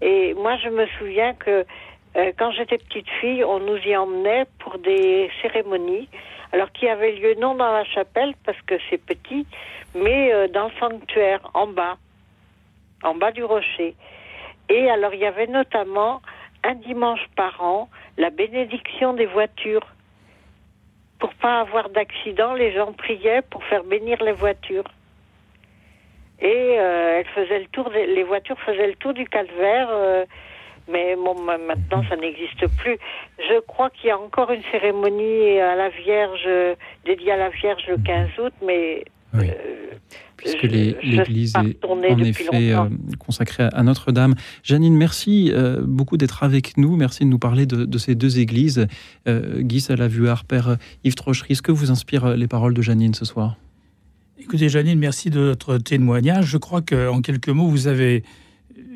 Et 0.00 0.34
moi, 0.34 0.56
je 0.58 0.68
me 0.68 0.86
souviens 0.98 1.34
que 1.34 1.64
quand 2.38 2.52
j'étais 2.52 2.78
petite 2.78 3.08
fille, 3.20 3.42
on 3.42 3.58
nous 3.58 3.78
y 3.78 3.96
emmenait 3.96 4.46
pour 4.60 4.78
des 4.78 5.30
cérémonies, 5.42 6.08
alors 6.52 6.70
qui 6.70 6.88
avaient 6.88 7.12
lieu 7.12 7.34
non 7.34 7.56
dans 7.56 7.72
la 7.72 7.84
chapelle 7.84 8.34
parce 8.44 8.60
que 8.62 8.76
c'est 8.88 8.98
petit, 9.04 9.46
mais 9.96 10.48
dans 10.48 10.66
le 10.66 10.72
sanctuaire, 10.78 11.40
en 11.54 11.66
bas, 11.66 11.96
en 13.02 13.14
bas 13.14 13.32
du 13.32 13.42
rocher. 13.42 13.94
Et 14.68 14.90
alors, 14.90 15.14
il 15.14 15.20
y 15.20 15.26
avait 15.26 15.46
notamment 15.46 16.22
un 16.64 16.74
dimanche 16.74 17.26
par 17.36 17.62
an 17.62 17.88
la 18.16 18.30
bénédiction 18.30 19.12
des 19.12 19.26
voitures. 19.26 19.86
Pour 21.18 21.34
pas 21.34 21.60
avoir 21.60 21.90
d'accident, 21.90 22.54
les 22.54 22.72
gens 22.72 22.92
priaient 22.92 23.42
pour 23.42 23.62
faire 23.64 23.84
bénir 23.84 24.22
les 24.22 24.32
voitures. 24.32 24.84
Et 26.40 26.76
euh, 26.78 27.20
elle 27.20 27.26
faisait 27.26 27.60
le 27.60 27.66
tour 27.66 27.90
les 27.90 28.22
voitures 28.24 28.58
faisaient 28.60 28.88
le 28.88 28.96
tour 28.96 29.14
du 29.14 29.26
calvaire. 29.26 29.88
Euh, 29.90 30.24
mais 30.86 31.16
bon, 31.16 31.34
maintenant 31.40 32.04
ça 32.10 32.16
n'existe 32.16 32.66
plus. 32.76 32.98
Je 33.38 33.60
crois 33.60 33.88
qu'il 33.90 34.08
y 34.08 34.10
a 34.10 34.18
encore 34.18 34.50
une 34.50 34.62
cérémonie 34.70 35.58
à 35.58 35.74
la 35.76 35.88
Vierge, 35.88 36.46
dédiée 37.06 37.32
à 37.32 37.36
la 37.36 37.48
Vierge 37.48 37.82
le 37.88 37.96
15 37.96 38.28
août, 38.38 38.52
mais 38.62 39.04
oui. 39.34 39.48
Euh, 39.48 39.90
Puisque 40.36 40.62
l'Église 40.62 41.54
est 41.56 41.84
en 41.84 42.02
effet 42.18 42.74
euh, 42.74 42.88
consacrée 43.18 43.68
à 43.72 43.82
Notre-Dame. 43.82 44.34
Janine, 44.62 44.94
merci 44.94 45.50
euh, 45.54 45.80
beaucoup 45.82 46.16
d'être 46.16 46.42
avec 46.42 46.76
nous. 46.76 46.96
Merci 46.96 47.24
de 47.24 47.30
nous 47.30 47.38
parler 47.38 47.66
de, 47.66 47.98
ces 47.98 48.14
deux 48.14 48.38
églises. 48.38 48.86
Guy 49.26 49.80
Salavuard, 49.80 50.44
Père 50.44 50.76
Yves 51.02 51.14
Trochery, 51.14 51.56
ce 51.56 51.62
que 51.62 51.72
vous 51.72 51.90
inspirent 51.90 52.36
les 52.36 52.48
paroles 52.48 52.74
de 52.74 52.82
Janine 52.82 53.14
ce 53.14 53.24
soir? 53.24 53.56
Écoutez, 54.44 54.68
Janine, 54.68 54.98
merci 54.98 55.30
de 55.30 55.40
votre 55.40 55.78
témoignage. 55.78 56.44
Je 56.44 56.58
crois 56.58 56.82
qu'en 56.82 57.22
quelques 57.22 57.48
mots, 57.48 57.68
vous 57.68 57.86
avez, 57.88 58.24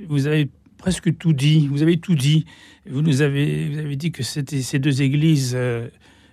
vous 0.07 0.27
avez 0.27 0.51
presque 0.77 1.17
tout 1.17 1.33
dit. 1.33 1.69
Vous 1.69 1.83
avez 1.83 1.97
tout 1.97 2.15
dit. 2.15 2.45
Vous 2.87 3.01
nous 3.01 3.23
avez, 3.23 3.71
vous 3.71 3.79
avez 3.79 3.97
dit 3.97 4.13
que 4.13 4.23
ces 4.23 4.79
deux 4.79 5.01
églises 5.01 5.59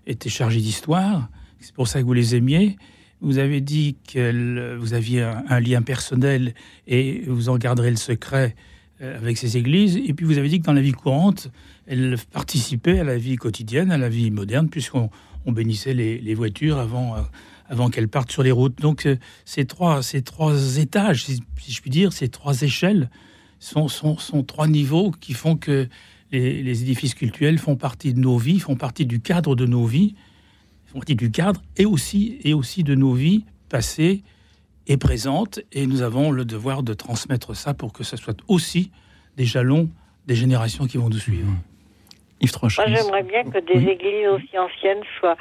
étaient 0.05 0.29
chargées 0.29 0.59
d'histoire. 0.59 1.29
C'est 1.61 1.73
pour 1.73 1.87
ça 1.87 2.01
que 2.01 2.05
vous 2.05 2.13
les 2.13 2.35
aimiez. 2.35 2.75
Vous 3.21 3.37
avez 3.37 3.61
dit 3.61 3.95
que 4.11 4.75
vous 4.75 4.93
aviez 4.93 5.21
un, 5.21 5.59
lien 5.61 5.81
personnel 5.81 6.53
et 6.85 7.23
vous 7.25 7.47
en 7.47 7.57
garderez 7.57 7.91
le 7.91 7.95
secret 7.95 8.53
euh, 9.01 9.17
avec 9.17 9.37
ces 9.37 9.55
églises. 9.55 9.95
Et 9.95 10.13
puis 10.13 10.25
vous 10.25 10.37
avez 10.37 10.49
dit 10.49 10.59
que 10.59 10.65
dans 10.65 10.73
la 10.73 10.81
vie 10.81 10.91
courante, 10.91 11.49
elles 11.87 12.17
participaient 12.33 12.99
à 12.99 13.05
la 13.05 13.17
vie 13.17 13.37
quotidienne, 13.37 13.91
à 13.91 13.97
la 13.97 14.09
vie 14.09 14.29
moderne, 14.29 14.69
puisqu'on 14.69 15.09
bénissait 15.47 15.93
les, 15.93 16.33
voitures 16.33 16.77
avant, 16.77 17.15
euh, 17.15 17.21
avant 17.69 17.89
qu'elles 17.89 18.07
partent 18.07 18.31
sur 18.31 18.43
les 18.43 18.51
routes. 18.51 18.79
Donc 18.79 19.05
euh, 19.05 19.17
ces, 19.45 19.65
trois, 19.65 20.03
ces 20.03 20.21
trois 20.21 20.77
étages, 20.77 21.25
si, 21.25 21.43
je 21.67 21.81
puis 21.81 21.89
dire, 21.89 22.13
ces 22.13 22.29
trois 22.29 22.61
échelles, 22.61 23.09
sont, 23.59 23.87
sont, 23.87 24.17
sont 24.17 24.43
trois 24.43 24.67
niveaux 24.67 25.11
qui 25.11 25.33
font 25.33 25.55
que 25.55 25.87
les, 26.31 26.61
les, 26.61 26.81
édifices 26.81 27.15
cultuels 27.15 27.57
font 27.57 27.75
partie 27.75 28.13
de 28.13 28.19
nos 28.19 28.37
vies, 28.37 28.59
font 28.59 28.75
partie 28.75 29.05
du 29.05 29.21
cadre 29.21 29.55
de 29.55 29.65
nos 29.65 29.85
vies 29.85 30.15
partie 30.95 31.15
du 31.15 31.29
cadre 31.29 31.61
et 31.77 31.85
aussi, 31.85 32.39
et 32.43 32.53
aussi 32.53 32.83
de 32.83 32.95
nos 32.95 33.13
vies 33.13 33.45
passées 33.69 34.23
et 34.87 34.97
présentes. 34.97 35.59
Et 35.71 35.87
nous 35.87 36.01
avons 36.01 36.31
le 36.31 36.45
devoir 36.45 36.83
de 36.83 36.93
transmettre 36.93 37.55
ça 37.55 37.73
pour 37.73 37.93
que 37.93 38.03
ce 38.03 38.17
soit 38.17 38.37
aussi 38.47 38.91
des 39.37 39.45
jalons 39.45 39.89
des 40.25 40.35
générations 40.35 40.87
qui 40.87 40.97
vont 40.97 41.09
nous 41.09 41.19
suivre. 41.19 41.51
Mmh. 41.51 41.61
Yves 42.41 42.51
Moi, 42.61 42.69
j'aimerais 42.87 43.23
bien 43.23 43.43
que 43.43 43.59
des 43.59 43.87
églises 43.87 44.27
aussi 44.27 44.57
anciennes 44.57 45.03
soient, 45.19 45.37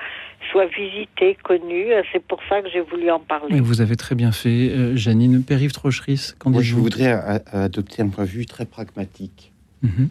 soient 0.50 0.66
visitées, 0.66 1.36
connues. 1.42 1.86
C'est 2.12 2.24
pour 2.24 2.40
ça 2.48 2.62
que 2.62 2.68
j'ai 2.70 2.80
voulu 2.80 3.10
en 3.10 3.20
parler. 3.20 3.60
vous 3.60 3.80
avez 3.80 3.96
très 3.96 4.14
bien 4.14 4.32
fait, 4.32 4.70
euh, 4.70 4.96
Janine. 4.96 5.42
Père 5.42 5.62
Yves 5.62 5.72
Trocheris, 5.72 6.32
Moi, 6.46 6.62
je 6.62 6.74
voudrais 6.74 7.12
adopter 7.52 8.02
un 8.02 8.08
point 8.08 8.24
de 8.24 8.30
vue 8.30 8.46
très 8.46 8.66
pragmatique. 8.66 9.52
Mmh. 9.82 10.06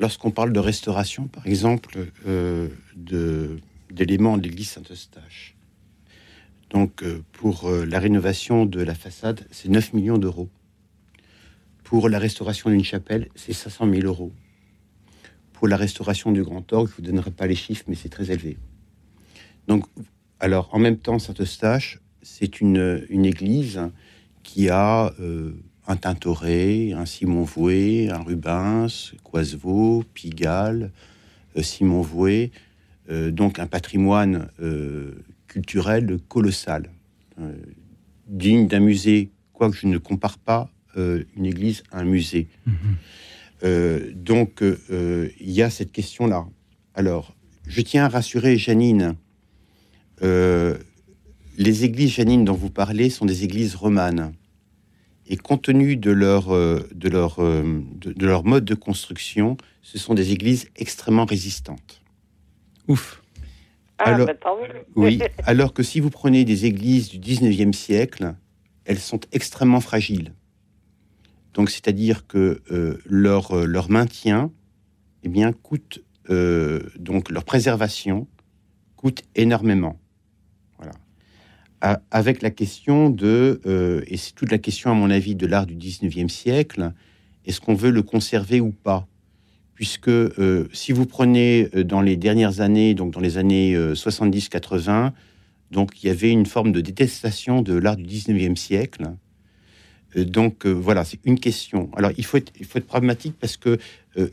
Lorsqu'on 0.00 0.30
parle 0.30 0.52
de 0.52 0.60
restauration, 0.60 1.26
par 1.26 1.46
exemple, 1.46 1.98
euh, 2.26 2.68
de 2.96 3.58
d'éléments 3.90 4.38
de 4.38 4.44
l'église 4.44 4.70
Saint-Eustache. 4.70 5.56
Donc, 6.70 7.02
euh, 7.02 7.22
pour 7.32 7.68
euh, 7.68 7.84
la 7.84 7.98
rénovation 7.98 8.64
de 8.64 8.80
la 8.80 8.94
façade, 8.94 9.46
c'est 9.50 9.68
9 9.68 9.92
millions 9.92 10.18
d'euros. 10.18 10.48
Pour 11.82 12.08
la 12.08 12.18
restauration 12.20 12.70
d'une 12.70 12.84
chapelle, 12.84 13.28
c'est 13.34 13.52
500 13.52 13.90
000 13.92 14.06
euros. 14.06 14.32
Pour 15.52 15.66
la 15.66 15.76
restauration 15.76 16.30
du 16.30 16.44
grand 16.44 16.72
orgue, 16.72 16.88
je 16.88 16.94
vous 16.94 17.02
donnerai 17.02 17.32
pas 17.32 17.46
les 17.46 17.56
chiffres, 17.56 17.84
mais 17.88 17.96
c'est 17.96 18.08
très 18.08 18.30
élevé. 18.30 18.56
Donc, 19.70 19.84
alors, 20.40 20.68
en 20.72 20.80
même 20.80 20.96
temps, 20.96 21.20
Saint-Eustache, 21.20 22.00
c'est 22.22 22.60
une, 22.60 23.06
une, 23.08 23.24
église 23.24 23.80
qui 24.42 24.68
a 24.68 25.14
euh, 25.20 25.52
un 25.86 25.94
Tintoret, 25.94 26.92
un 26.92 27.06
Simon 27.06 27.44
Voué, 27.44 28.10
un 28.10 28.18
Rubens, 28.18 29.14
Coisevaux, 29.22 30.02
Pigalle, 30.12 30.90
Simon 31.62 32.02
Voué, 32.02 32.50
euh, 33.10 33.30
donc 33.30 33.60
un 33.60 33.68
patrimoine 33.68 34.48
euh, 34.60 35.12
culturel 35.46 36.18
colossal, 36.26 36.90
euh, 37.38 37.54
digne 38.26 38.66
d'un 38.66 38.80
musée, 38.80 39.30
quoique 39.52 39.76
je 39.76 39.86
ne 39.86 39.98
compare 39.98 40.38
pas 40.38 40.68
une 40.96 41.46
église 41.46 41.84
à 41.92 42.00
un 42.00 42.04
musée. 42.04 42.48
Mhm. 42.66 44.14
donc 44.16 44.64
il 44.64 45.50
y 45.50 45.62
a 45.62 45.70
cette 45.70 45.92
question-là. 45.92 46.44
Alors, 46.96 47.36
je 47.68 47.80
tiens 47.82 48.06
à 48.06 48.08
rassurer 48.08 48.58
Janine. 48.58 49.14
Les 50.22 51.84
églises, 51.84 52.12
Janine, 52.12 52.44
dont 52.44 52.54
vous 52.54 52.70
parlez, 52.70 53.10
sont 53.10 53.26
des 53.26 53.44
églises 53.44 53.74
romanes. 53.74 54.32
Et 55.26 55.36
compte 55.36 55.62
tenu 55.62 55.96
de 55.96 56.10
leur, 56.10 56.48
de 56.48 57.08
leur, 57.08 57.36
de 57.40 58.26
leur 58.26 58.44
mode 58.44 58.64
de 58.64 58.74
construction, 58.74 59.56
ce 59.82 59.98
sont 59.98 60.14
des 60.14 60.32
églises 60.32 60.68
extrêmement 60.76 61.24
résistantes. 61.24 62.02
Ouf. 62.88 63.22
Ah, 63.98 64.14
alors, 64.14 64.26
bah, 64.26 64.56
oui, 64.96 65.20
alors 65.44 65.74
que 65.74 65.82
si 65.82 66.00
vous 66.00 66.10
prenez 66.10 66.44
des 66.44 66.64
églises 66.64 67.10
du 67.10 67.18
19e 67.18 67.72
siècle, 67.72 68.34
elles 68.84 68.98
sont 68.98 69.20
extrêmement 69.32 69.80
fragiles. 69.80 70.32
Donc, 71.54 71.70
c'est-à-dire 71.70 72.26
que 72.26 72.62
euh, 72.70 72.98
leur, 73.04 73.52
euh, 73.52 73.66
leur 73.66 73.90
maintien 73.90 74.50
eh 75.22 75.28
bien, 75.28 75.52
coûte, 75.52 76.02
euh, 76.30 76.80
donc 76.98 77.30
leur 77.30 77.44
préservation 77.44 78.26
coûte 78.96 79.22
énormément. 79.34 80.00
Avec 81.80 82.42
la 82.42 82.50
question 82.50 83.08
de, 83.08 83.60
et 84.06 84.16
c'est 84.18 84.34
toute 84.34 84.50
la 84.50 84.58
question, 84.58 84.90
à 84.90 84.94
mon 84.94 85.10
avis, 85.10 85.34
de 85.34 85.46
l'art 85.46 85.66
du 85.66 85.76
19e 85.76 86.28
siècle, 86.28 86.92
est-ce 87.46 87.60
qu'on 87.60 87.74
veut 87.74 87.90
le 87.90 88.02
conserver 88.02 88.60
ou 88.60 88.70
pas? 88.70 89.06
Puisque 89.74 90.08
euh, 90.08 90.68
si 90.72 90.92
vous 90.92 91.06
prenez 91.06 91.68
euh, 91.74 91.84
dans 91.84 92.02
les 92.02 92.16
dernières 92.16 92.60
années, 92.60 92.94
donc 92.94 93.12
dans 93.12 93.20
les 93.20 93.38
années 93.38 93.74
70-80, 93.74 94.88
euh, 94.88 95.10
donc 95.70 96.02
il 96.02 96.08
y 96.08 96.10
avait 96.10 96.30
une 96.30 96.46
forme 96.46 96.72
de 96.72 96.80
détestation 96.80 97.62
de 97.62 97.74
l'art 97.74 97.96
du 97.96 98.04
19e 98.04 98.56
siècle. 98.56 99.04
donc 100.16 100.66
voilà, 100.66 101.04
c'est 101.04 101.20
une 101.24 101.38
question. 101.38 101.90
Alors 101.96 102.10
il 102.18 102.24
faut 102.24 102.36
être, 102.36 102.52
il 102.58 102.66
faut 102.66 102.78
être 102.78 102.86
pragmatique 102.86 103.36
parce 103.40 103.56
que 103.56 103.78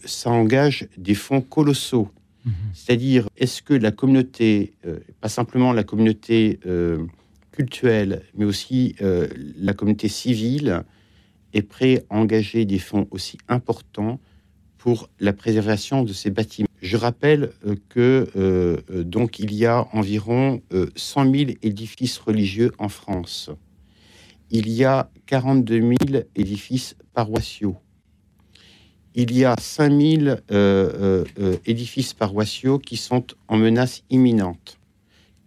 ça 0.04 0.32
engage 0.32 0.88
des 0.98 1.14
fonds 1.14 1.42
colossaux. 1.42 2.10
Mhm. 2.44 2.54
C'est-à-dire, 2.74 3.30
est-ce 3.38 3.62
que 3.62 3.76
la 3.76 3.92
communauté, 3.92 4.74
pas 5.22 5.30
simplement 5.30 5.74
la 5.74 5.84
communauté 5.84 6.60
mais 8.36 8.46
aussi 8.46 8.96
la 9.00 9.74
communauté 9.74 10.08
civile, 10.08 10.84
est 11.54 11.62
prêt 11.62 12.06
à 12.10 12.18
engager 12.18 12.66
des 12.66 12.80
fonds 12.80 13.08
aussi 13.12 13.38
importants 13.48 14.20
pour 14.78 15.10
la 15.20 15.34
préservation 15.34 16.04
de 16.04 16.14
ces 16.14 16.30
bâtiments. 16.30 16.68
Je 16.82 16.98
rappelle 16.98 17.52
euh, 17.66 17.76
que 17.90 18.28
euh, 18.36 18.78
euh, 18.92 19.04
donc 19.04 19.40
il 19.40 19.54
y 19.54 19.66
a 19.66 19.88
environ 19.94 20.62
100 20.96 21.32
000 21.32 21.52
édifices 21.64 22.20
religieux 22.20 22.72
en 22.78 22.90
France. 22.90 23.50
Il 24.52 24.70
y 24.70 24.86
a 24.86 25.10
42 25.26 25.82
000 25.82 26.24
édifices 26.36 26.96
paroissiaux. 27.14 27.76
Il 29.16 29.36
y 29.36 29.44
a 29.44 29.56
5 29.60 29.92
000 29.92 30.38
édifices 31.66 32.14
paroissiaux 32.14 32.78
qui 32.78 32.98
sont 32.98 33.26
en 33.48 33.58
menace 33.58 34.04
imminente. 34.12 34.78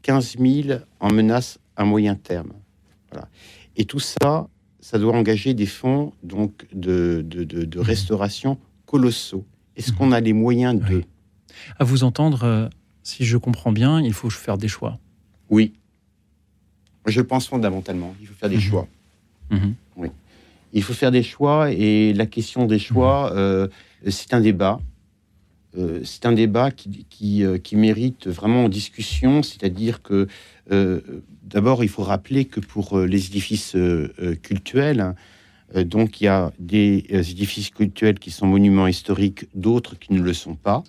15 0.03 0.37
000 0.38 0.81
en 0.99 1.12
menace 1.12 1.60
à 1.76 1.85
moyen 1.85 2.14
terme. 2.14 2.52
Et 3.76 3.85
tout 3.85 4.00
ça, 4.00 4.48
ça 4.80 4.98
doit 4.98 5.14
engager 5.14 5.54
des 5.54 5.66
fonds 5.66 6.12
donc 6.22 6.66
de, 6.72 7.24
de, 7.26 7.79
mmh. 7.79 7.83
restauration 7.83 8.58
colossaux. 8.87 9.44
Est-ce 9.77 9.92
mmh. 9.92 9.94
qu'on 9.96 10.12
a 10.12 10.21
les 10.21 10.33
moyens 10.33 10.81
de... 10.81 11.02
À 11.79 11.85
vous 11.85 12.04
entendre, 12.04 12.44
euh, 12.44 12.68
si 13.02 13.25
je 13.25 13.37
comprends 13.37 13.73
bien, 13.73 14.00
il 14.00 14.12
faut 14.12 14.31
faire 14.31 14.58
des 14.58 14.68
choix. 14.68 14.98
Oui. 15.48 15.75
Je 17.06 17.21
pense 17.21 17.48
fondamentalement, 17.48 18.14
il 18.21 18.27
faut 18.27 18.35
faire 18.35 18.48
des 18.48 18.56
mmh. 18.56 18.60
choix. 18.60 18.88
Oui. 19.96 20.10
Il 20.73 20.83
faut 20.83 20.92
faire 20.92 21.10
des 21.10 21.23
choix 21.23 21.73
et 21.73 22.12
la 22.12 22.27
question 22.27 22.66
des 22.66 22.79
choix, 22.79 23.33
euh, 23.35 23.66
c'est 24.08 24.33
un 24.33 24.40
débat. 24.40 24.81
Euh, 25.77 26.00
c'est 26.04 26.27
un 26.27 26.33
débat 26.33 26.71
qui, 26.71 27.06
qui, 27.08 27.77
mérite 27.77 28.27
vraiment 28.27 28.68
discussion, 28.68 29.42
c'est-à-dire 29.42 30.02
que 30.02 30.27
d'abord, 31.42 31.83
il 31.83 31.88
faut 31.88 32.02
rappeler 32.02 32.44
que 32.44 32.60
pour 32.60 32.98
les 33.00 33.27
édifices 33.27 33.77
cultuels, 34.42 35.14
donc 35.75 36.21
il 36.21 36.25
y 36.25 36.29
a 36.29 36.52
des 36.60 37.04
édifices 37.10 37.71
cultuels 37.71 38.21
qui 38.21 38.31
sont 38.31 38.46
monuments 38.46 38.87
historiques, 38.87 39.46
d'autres 39.54 39.98
qui 39.98 40.12
ne 40.12 40.23
le 40.23 40.33
sont 40.33 40.54
pas. 40.54 40.85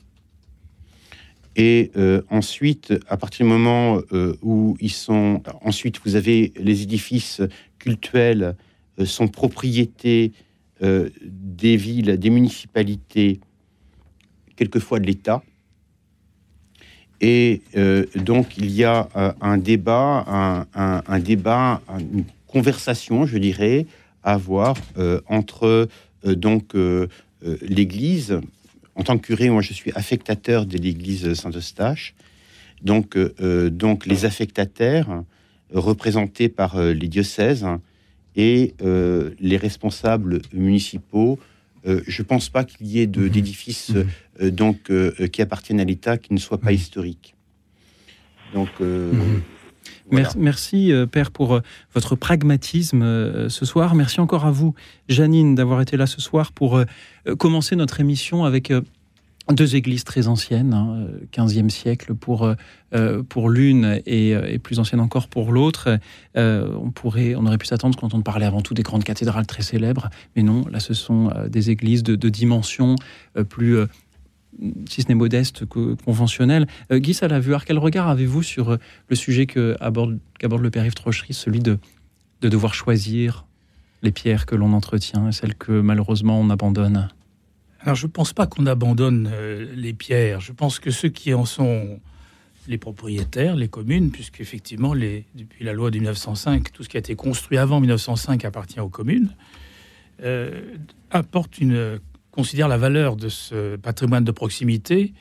Et 1.55 1.91
ensuite, 2.29 2.93
à 3.07 3.17
partir 3.17 3.45
du 3.45 3.51
moment 3.51 4.01
où 4.43 4.77
ils 4.79 4.91
sont... 4.91 5.41
Ensuite, 5.63 5.99
vous 6.05 6.15
avez 6.15 6.53
les 6.57 6.83
édifices 6.83 7.41
cultuels 7.79 8.55
sont 9.03 9.27
propriété 9.27 10.31
des 10.79 11.75
villes, 11.75 12.17
des 12.17 12.29
municipalités, 12.29 13.39
quelquefois 14.55 14.99
de 14.99 15.05
l'État. 15.05 15.43
Et 17.21 17.61
euh, 17.77 18.05
donc, 18.15 18.57
il 18.57 18.71
y 18.71 18.83
a 18.83 19.07
euh, 19.15 19.31
un 19.41 19.57
débat, 19.57 20.65
un, 20.73 21.19
débat, 21.19 21.81
une 21.99 22.25
conversation, 22.47 23.27
je 23.27 23.37
dirais, 23.37 23.85
à 24.23 24.33
avoir 24.33 24.75
euh, 24.97 25.21
entre 25.27 25.87
donc 26.25 26.75
l'Église. 27.61 28.39
En 28.95 29.03
tant 29.03 29.17
que 29.17 29.27
curé, 29.27 29.49
moi, 29.49 29.61
je 29.61 29.73
suis 29.73 29.91
affectateur 29.93 30.65
de 30.65 30.77
l'Église 30.77 31.33
Saint-Eustache. 31.33 32.13
Donc, 32.83 33.17
donc, 33.39 34.05
les 34.05 34.25
affectataires 34.25 35.23
représentés 35.73 36.49
par 36.49 36.79
les 36.79 37.07
diocèses 37.07 37.65
et 38.35 38.75
les 38.83 39.57
responsables 39.57 40.41
municipaux 40.53 41.39
euh, 41.87 42.01
je 42.07 42.21
ne 42.21 42.27
pense 42.27 42.49
pas 42.49 42.63
qu'il 42.63 42.87
y 42.87 43.01
ait 43.01 43.07
mhm. 43.07 43.29
d'édifices 43.29 43.89
mhm. 43.89 44.07
euh, 44.41 44.51
donc 44.51 44.89
euh, 44.89 45.11
qui 45.27 45.41
appartiennent 45.41 45.79
à 45.79 45.83
l'État 45.83 46.17
qui 46.17 46.33
ne 46.33 46.39
soient 46.39 46.59
pas 46.59 46.69
mhm. 46.69 46.75
historiques. 46.75 47.35
Donc 48.53 48.69
Merci, 50.35 50.91
Père, 51.09 51.31
pour 51.31 51.61
votre 51.93 52.17
pragmatisme 52.17 53.47
ce 53.47 53.65
soir. 53.65 53.95
Merci 53.95 54.19
encore 54.19 54.45
à 54.45 54.51
vous, 54.51 54.75
Janine, 55.07 55.55
d'avoir 55.55 55.79
été 55.79 55.95
là 55.95 56.05
ce 56.05 56.19
soir 56.19 56.51
pour 56.51 56.83
commencer 57.37 57.77
notre 57.77 58.01
émission 58.01 58.43
avec 58.43 58.73
deux 59.49 59.75
églises 59.75 60.03
très 60.03 60.27
anciennes, 60.27 60.73
hein, 60.73 61.07
15e 61.31 61.69
siècle 61.69 62.13
pour, 62.13 62.53
euh, 62.93 63.23
pour 63.23 63.49
l'une 63.49 63.99
et, 64.05 64.59
plus 64.59 64.79
ancienne 64.79 65.01
encore 65.01 65.27
pour 65.27 65.51
l'autre. 65.51 65.99
Euh, 66.37 66.75
on, 66.81 66.91
pourrait, 66.91 67.35
on 67.35 67.45
aurait 67.45 67.57
pu 67.57 67.65
s'attendre 67.65 67.97
quand 67.99 68.13
on 68.13 68.21
parlait 68.21 68.45
avant 68.45 68.61
tout 68.61 68.73
des 68.73 68.83
grandes 68.83 69.03
cathédrales 69.03 69.47
très 69.47 69.63
célèbres, 69.63 70.09
mais 70.35 70.43
non, 70.43 70.65
là 70.69 70.79
ce 70.79 70.93
sont 70.93 71.29
euh, 71.35 71.47
des 71.47 71.69
églises 71.69 72.03
de, 72.03 72.15
de 72.15 72.29
dimension 72.29 72.95
plus, 73.49 73.77
si 74.89 75.01
ce 75.01 75.07
n'est 75.07 75.15
modeste, 75.15 75.65
que 75.65 75.95
conventionnelle. 75.95 76.67
Guy 76.91 77.13
Salavuard, 77.13 77.65
quel 77.65 77.77
regard 77.77 78.07
avez-vous 78.09 78.43
sur 78.43 78.77
le 79.07 79.15
sujet 79.15 79.45
qu'aborde 79.45 80.19
aborde 80.43 80.61
le 80.61 80.69
père 80.69 80.85
Yves 80.85 80.93
Trochery, 80.93 81.33
celui 81.33 81.59
de, 81.59 81.79
de 82.41 82.49
devoir 82.49 82.73
choisir 82.73 83.45
les 84.03 84.11
pierres 84.11 84.45
que 84.45 84.55
l'on 84.55 84.73
entretient 84.73 85.29
et 85.29 85.31
celles 85.31 85.55
que 85.55 85.71
malheureusement 85.71 86.39
on 86.39 86.49
abandonne? 86.49 87.09
Alors 87.83 87.95
je 87.95 88.05
ne 88.05 88.11
pense 88.11 88.33
pas 88.33 88.47
qu'on 88.47 88.65
abandonne 88.67 89.29
euh, 89.31 89.73
les 89.75 89.93
pierres. 89.93 90.39
Je 90.39 90.51
pense 90.51 90.79
que 90.79 90.91
ceux 90.91 91.09
qui 91.09 91.33
en 91.33 91.45
sont 91.45 91.99
les 92.67 92.77
propriétaires, 92.77 93.55
les 93.55 93.67
communes, 93.67 94.11
puisqu'effectivement, 94.11 94.93
les, 94.93 95.25
depuis 95.33 95.65
la 95.65 95.73
loi 95.73 95.89
de 95.89 95.97
1905, 95.97 96.71
tout 96.71 96.83
ce 96.83 96.89
qui 96.89 96.97
a 96.97 96.99
été 96.99 97.15
construit 97.15 97.57
avant 97.57 97.79
1905 97.79 98.45
appartient 98.45 98.79
aux 98.79 98.89
communes, 98.89 99.35
euh, 100.21 100.75
apporte 101.09 101.57
une, 101.57 101.99
considère 102.29 102.67
la 102.67 102.77
valeur 102.77 103.15
de 103.15 103.29
ce 103.29 103.75
patrimoine 103.77 104.23
de 104.23 104.31
proximité, 104.31 105.13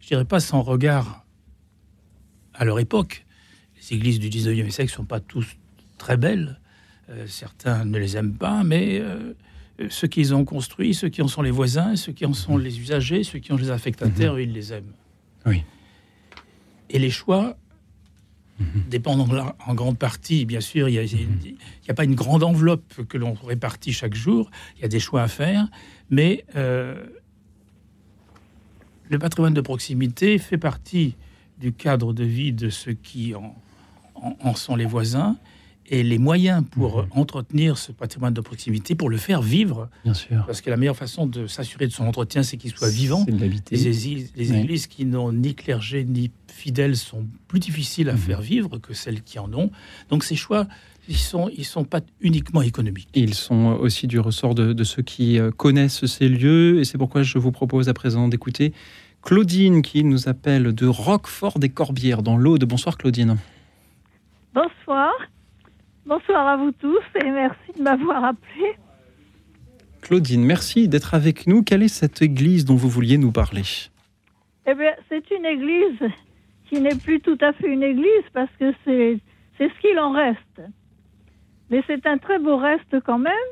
je 0.00 0.08
dirais 0.08 0.24
pas 0.24 0.38
sans 0.38 0.62
regard 0.62 1.24
à 2.54 2.64
leur 2.64 2.78
époque. 2.78 3.26
Les 3.76 3.96
églises 3.96 4.20
du 4.20 4.28
19e 4.28 4.70
siècle 4.70 4.92
sont 4.92 5.04
pas 5.04 5.20
tous 5.20 5.56
très 5.98 6.16
belles. 6.16 6.60
Euh, 7.10 7.26
certains 7.26 7.84
ne 7.84 7.98
les 7.98 8.16
aiment 8.16 8.36
pas, 8.36 8.62
mais 8.62 9.00
euh, 9.00 9.34
ceux 9.90 10.08
qui 10.08 10.20
les 10.20 10.32
ont 10.32 10.44
construits, 10.44 10.94
ceux 10.94 11.08
qui 11.08 11.22
en 11.22 11.28
sont 11.28 11.42
les 11.42 11.50
voisins, 11.50 11.96
ceux 11.96 12.12
qui 12.12 12.24
en 12.24 12.32
sont 12.32 12.56
les 12.56 12.80
usagers, 12.80 13.24
ceux 13.24 13.38
qui 13.38 13.52
ont 13.52 13.56
les 13.56 13.70
affectataires, 13.70 14.34
mhm. 14.34 14.40
ils 14.40 14.52
les 14.52 14.72
aiment. 14.72 14.92
Oui. 15.44 15.64
Et 16.88 16.98
les 16.98 17.10
choix 17.10 17.56
mhm. 18.58 18.84
dépendent 18.88 19.54
en, 19.66 19.74
grande 19.74 19.98
partie, 19.98 20.46
bien 20.46 20.60
sûr, 20.60 20.88
il 20.88 21.00
n'y 21.00 21.56
a, 21.88 21.94
pas 21.94 22.04
une 22.04 22.14
grande 22.14 22.42
enveloppe 22.42 23.04
que 23.08 23.18
l'on 23.18 23.34
répartit 23.34 23.92
chaque 23.92 24.14
jour, 24.14 24.50
il 24.76 24.82
y 24.82 24.84
a 24.84 24.88
des 24.88 25.00
choix 25.00 25.22
à 25.22 25.28
faire, 25.28 25.68
mais 26.10 26.44
euh, 26.56 27.04
le 29.10 29.18
patrimoine 29.18 29.54
de 29.54 29.60
proximité 29.60 30.38
fait 30.38 30.58
partie 30.58 31.16
du 31.58 31.72
cadre 31.72 32.12
de 32.12 32.24
vie 32.24 32.52
de 32.52 32.70
ceux 32.70 32.92
qui 32.92 33.34
en 33.34 34.54
sont 34.54 34.76
les 34.76 34.84
voisins 34.84 35.36
et 35.88 36.02
les 36.02 36.18
moyens 36.18 36.64
pour 36.70 37.02
mhm. 37.02 37.08
entretenir 37.12 37.78
ce 37.78 37.92
patrimoine 37.92 38.34
de 38.34 38.40
proximité, 38.40 38.94
pour 38.94 39.08
le 39.08 39.16
faire 39.16 39.42
vivre. 39.42 39.88
Bien 40.04 40.14
sûr. 40.14 40.44
Parce 40.46 40.60
que 40.60 40.70
la 40.70 40.76
meilleure 40.76 40.96
façon 40.96 41.26
de 41.26 41.46
s'assurer 41.46 41.86
de 41.86 41.92
son 41.92 42.04
entretien, 42.04 42.42
c'est 42.42 42.56
qu'il 42.56 42.72
soit 42.72 42.90
vivant. 42.90 43.24
Les, 43.70 43.88
églises, 43.88 44.86
qui 44.86 45.04
n'ont 45.04 45.32
ni 45.32 45.54
clergé 45.54 46.04
ni 46.04 46.30
fidèles 46.48 46.96
sont 46.96 47.26
plus 47.48 47.60
difficiles 47.60 48.08
à 48.08 48.14
mhm. 48.14 48.18
faire 48.18 48.40
vivre 48.40 48.78
que 48.78 48.94
celles 48.94 49.22
qui 49.22 49.38
en 49.38 49.52
ont. 49.52 49.70
Donc 50.10 50.24
ces 50.24 50.36
choix, 50.36 50.66
ils 51.08 51.16
sont, 51.16 51.50
ils 51.56 51.64
sont 51.64 51.84
pas 51.84 52.00
uniquement 52.20 52.62
économiques. 52.62 53.08
Ils 53.14 53.34
sont 53.34 53.78
aussi 53.80 54.06
du 54.06 54.18
ressort 54.18 54.54
de, 54.54 54.72
de 54.72 54.84
ceux 54.84 55.02
qui 55.02 55.38
euh, 55.38 55.50
connaissent 55.50 56.06
ces 56.06 56.28
lieux. 56.28 56.80
Et 56.80 56.84
c'est 56.84 56.98
pourquoi 56.98 57.22
je 57.22 57.38
vous 57.38 57.52
propose 57.52 57.88
à 57.88 57.94
présent 57.94 58.28
d'écouter 58.28 58.72
Claudine 59.22 59.82
qui 59.82 60.04
nous 60.04 60.28
appelle 60.28 60.72
de 60.72 60.86
Roquefort 60.86 61.58
des 61.58 61.68
Corbières 61.68 62.22
dans 62.22 62.36
l'Aude. 62.36 62.64
Bonsoir 62.64 62.96
Claudine. 62.96 63.36
Bonsoir. 64.54 65.12
Bonsoir 66.06 66.46
à 66.46 66.56
vous 66.56 66.70
tous 66.70 67.02
et 67.20 67.30
merci 67.32 67.72
de 67.76 67.82
m'avoir 67.82 68.22
appelé. 68.22 68.76
Claudine, 70.02 70.44
merci 70.44 70.86
d'être 70.86 71.14
avec 71.14 71.48
nous. 71.48 71.64
Quelle 71.64 71.82
est 71.82 71.88
cette 71.88 72.22
église 72.22 72.64
dont 72.64 72.76
vous 72.76 72.88
vouliez 72.88 73.18
nous 73.18 73.32
parler? 73.32 73.64
Eh 74.68 74.74
bien, 74.74 74.92
c'est 75.08 75.28
une 75.32 75.44
église 75.44 76.08
qui 76.68 76.80
n'est 76.80 76.94
plus 76.94 77.20
tout 77.20 77.36
à 77.40 77.52
fait 77.54 77.66
une 77.66 77.82
église 77.82 78.22
parce 78.32 78.50
que 78.60 78.72
c'est, 78.84 79.18
c'est 79.58 79.68
ce 79.68 79.80
qu'il 79.80 79.98
en 79.98 80.12
reste. 80.12 80.62
Mais 81.70 81.82
c'est 81.88 82.06
un 82.06 82.18
très 82.18 82.38
beau 82.38 82.56
reste 82.56 83.00
quand 83.04 83.18
même 83.18 83.50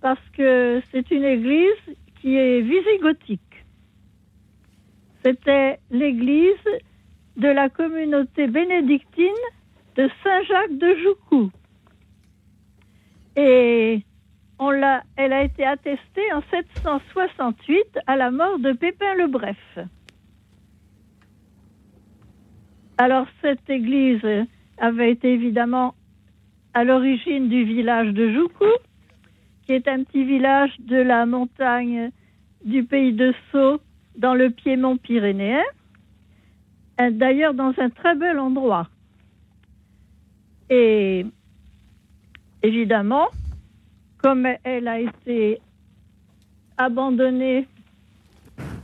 parce 0.00 0.26
que 0.38 0.80
c'est 0.90 1.10
une 1.10 1.24
église 1.24 1.96
qui 2.22 2.36
est 2.36 2.62
visigothique. 2.62 3.66
C'était 5.22 5.80
l'église 5.90 6.64
de 7.36 7.48
la 7.48 7.68
communauté 7.68 8.46
bénédictine 8.46 9.42
de 9.96 10.08
Saint-Jacques 10.22 10.78
de 10.78 10.96
Joucou. 11.02 11.50
Et 13.36 14.02
on 14.58 14.70
l'a, 14.70 15.02
elle 15.16 15.32
a 15.32 15.42
été 15.42 15.64
attestée 15.64 16.32
en 16.32 16.42
768 16.50 17.98
à 18.06 18.16
la 18.16 18.30
mort 18.30 18.58
de 18.58 18.72
Pépin 18.72 19.14
le 19.16 19.26
Bref. 19.26 19.78
Alors 22.98 23.26
cette 23.42 23.68
église 23.68 24.46
avait 24.78 25.10
été 25.10 25.32
évidemment 25.32 25.94
à 26.74 26.84
l'origine 26.84 27.48
du 27.48 27.64
village 27.64 28.12
de 28.12 28.32
Joucou, 28.32 28.70
qui 29.66 29.72
est 29.72 29.88
un 29.88 30.04
petit 30.04 30.24
village 30.24 30.72
de 30.80 30.96
la 30.96 31.26
montagne 31.26 32.10
du 32.64 32.84
pays 32.84 33.12
de 33.12 33.34
Sceaux 33.50 33.80
dans 34.16 34.34
le 34.34 34.50
piémont 34.50 34.96
pyrénéen, 34.96 35.62
d'ailleurs 36.98 37.54
dans 37.54 37.72
un 37.78 37.90
très 37.90 38.14
bel 38.14 38.38
endroit. 38.38 38.88
Et 40.70 41.26
Évidemment, 42.64 43.28
comme 44.18 44.48
elle 44.64 44.88
a 44.88 44.98
été 45.00 45.60
abandonnée 46.78 47.66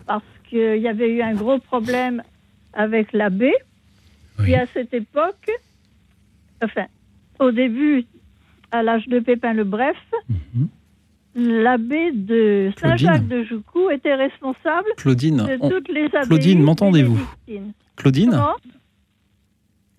parce 0.07 0.23
qu'il 0.49 0.77
y 0.83 0.87
avait 0.89 1.11
eu 1.11 1.23
un 1.23 1.35
gros 1.35 1.59
problème 1.59 2.23
avec 2.73 3.13
l'abbé, 3.13 3.53
Oui. 4.39 4.51
et 4.51 4.57
à 4.57 4.67
cette 4.67 4.93
époque, 4.95 5.51
enfin, 6.63 6.87
au 7.39 7.51
début, 7.51 8.05
à 8.71 8.83
l'âge 8.83 9.07
de 9.09 9.19
Pépin 9.19 9.55
le 9.55 9.65
Bref, 9.65 9.97
Mhm. 10.29 10.69
l'abbé 11.35 12.13
de. 12.13 12.71
Saint-Jacques 12.81 13.27
de 13.29 13.45
Joucou 13.45 13.91
était 13.91 14.15
responsable 14.15 14.89
Claudine, 14.97 15.39
de 15.39 15.57
on- 15.61 15.71
toutes 15.71 15.89
les 15.89 16.05
abbayes. 16.07 16.27
Claudine, 16.29 16.63
m'entendez-vous. 16.63 17.19
Claudine, 17.97 18.31
Comment? 18.31 18.57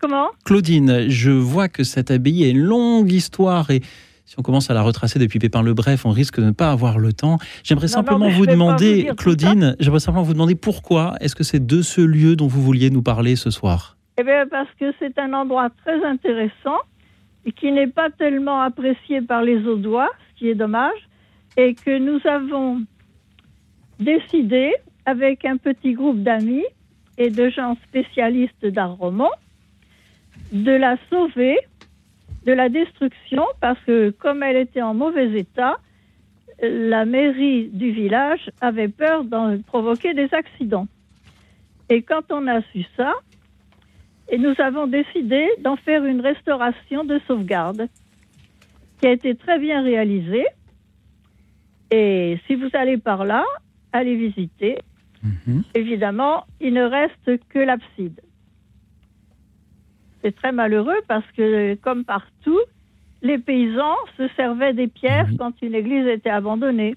Comment? 0.01 0.29
Claudine, 0.45 1.09
je 1.09 1.29
vois 1.29 1.69
que 1.69 1.83
cette 1.83 2.09
abbaye 2.09 2.43
a 2.43 2.47
une 2.47 2.57
longue 2.57 3.11
histoire 3.11 3.69
et 3.69 3.81
si 4.25 4.39
on 4.39 4.41
commence 4.41 4.71
à 4.71 4.73
la 4.73 4.81
retracer 4.81 5.19
depuis 5.19 5.37
Pépin 5.37 5.61
le 5.61 5.75
Bref, 5.75 6.07
on 6.07 6.09
risque 6.09 6.39
de 6.39 6.45
ne 6.45 6.51
pas 6.51 6.71
avoir 6.71 6.97
le 6.97 7.13
temps. 7.13 7.37
J'aimerais 7.63 7.87
simplement 7.87 8.29
non, 8.29 8.31
vous 8.31 8.47
demander, 8.47 9.11
Claudine, 9.15 9.75
j'aimerais 9.79 9.99
simplement 9.99 10.23
vous 10.23 10.33
demander 10.33 10.55
pourquoi 10.55 11.13
est-ce 11.19 11.35
que 11.35 11.43
c'est 11.43 11.63
de 11.63 11.83
ce 11.83 12.01
lieu 12.01 12.35
dont 12.35 12.47
vous 12.47 12.63
vouliez 12.63 12.89
nous 12.89 13.03
parler 13.03 13.35
ce 13.35 13.51
soir? 13.51 13.97
Eh 14.17 14.23
bien, 14.23 14.47
parce 14.49 14.69
que 14.79 14.91
c'est 14.97 15.19
un 15.19 15.33
endroit 15.33 15.69
très 15.85 16.03
intéressant 16.03 16.79
et 17.45 17.51
qui 17.51 17.71
n'est 17.71 17.87
pas 17.87 18.09
tellement 18.09 18.61
apprécié 18.61 19.21
par 19.21 19.43
les 19.43 19.67
Audois, 19.67 20.09
ce 20.33 20.39
qui 20.39 20.49
est 20.49 20.55
dommage, 20.55 21.09
et 21.57 21.75
que 21.75 21.99
nous 21.99 22.19
avons 22.27 22.81
décidé, 23.99 24.71
avec 25.05 25.45
un 25.45 25.57
petit 25.57 25.93
groupe 25.93 26.23
d'amis 26.23 26.65
et 27.17 27.29
de 27.29 27.49
gens 27.49 27.77
spécialistes 27.87 28.65
d'art 28.65 28.95
roman, 28.95 29.29
de 30.51 30.71
la 30.71 30.97
sauver 31.09 31.57
de 32.45 32.53
la 32.53 32.69
destruction, 32.69 33.45
parce 33.59 33.79
que 33.85 34.09
comme 34.09 34.43
elle 34.43 34.57
était 34.57 34.81
en 34.81 34.93
mauvais 34.93 35.31
état, 35.39 35.77
la 36.61 37.05
mairie 37.05 37.69
du 37.69 37.91
village 37.91 38.49
avait 38.61 38.87
peur 38.87 39.23
d'en 39.23 39.59
provoquer 39.61 40.13
des 40.13 40.33
accidents. 40.33 40.87
Et 41.89 42.01
quand 42.01 42.31
on 42.31 42.47
a 42.47 42.61
su 42.71 42.85
ça, 42.97 43.13
et 44.29 44.37
nous 44.37 44.53
avons 44.59 44.87
décidé 44.87 45.45
d'en 45.59 45.75
faire 45.75 46.05
une 46.05 46.21
restauration 46.21 47.03
de 47.03 47.19
sauvegarde 47.27 47.87
qui 48.99 49.07
a 49.07 49.11
été 49.11 49.35
très 49.35 49.59
bien 49.59 49.83
réalisée. 49.83 50.45
Et 51.91 52.39
si 52.47 52.55
vous 52.55 52.69
allez 52.73 52.97
par 52.97 53.25
là, 53.25 53.43
allez 53.91 54.15
visiter. 54.15 54.77
Mhm. 55.21 55.63
Évidemment, 55.75 56.45
il 56.61 56.73
ne 56.73 56.83
reste 56.83 57.45
que 57.49 57.59
l'abside. 57.59 58.21
C'est 60.23 60.35
très 60.35 60.51
malheureux 60.51 60.99
parce 61.07 61.25
que, 61.35 61.75
comme 61.75 62.03
partout, 62.05 62.59
les 63.21 63.37
paysans 63.37 63.95
se 64.17 64.27
servaient 64.35 64.73
des 64.73 64.87
pierres 64.87 65.27
Oui. 65.31 65.37
quand 65.37 65.53
une 65.61 65.75
église 65.75 66.07
était 66.07 66.29
abandonnée. 66.29 66.95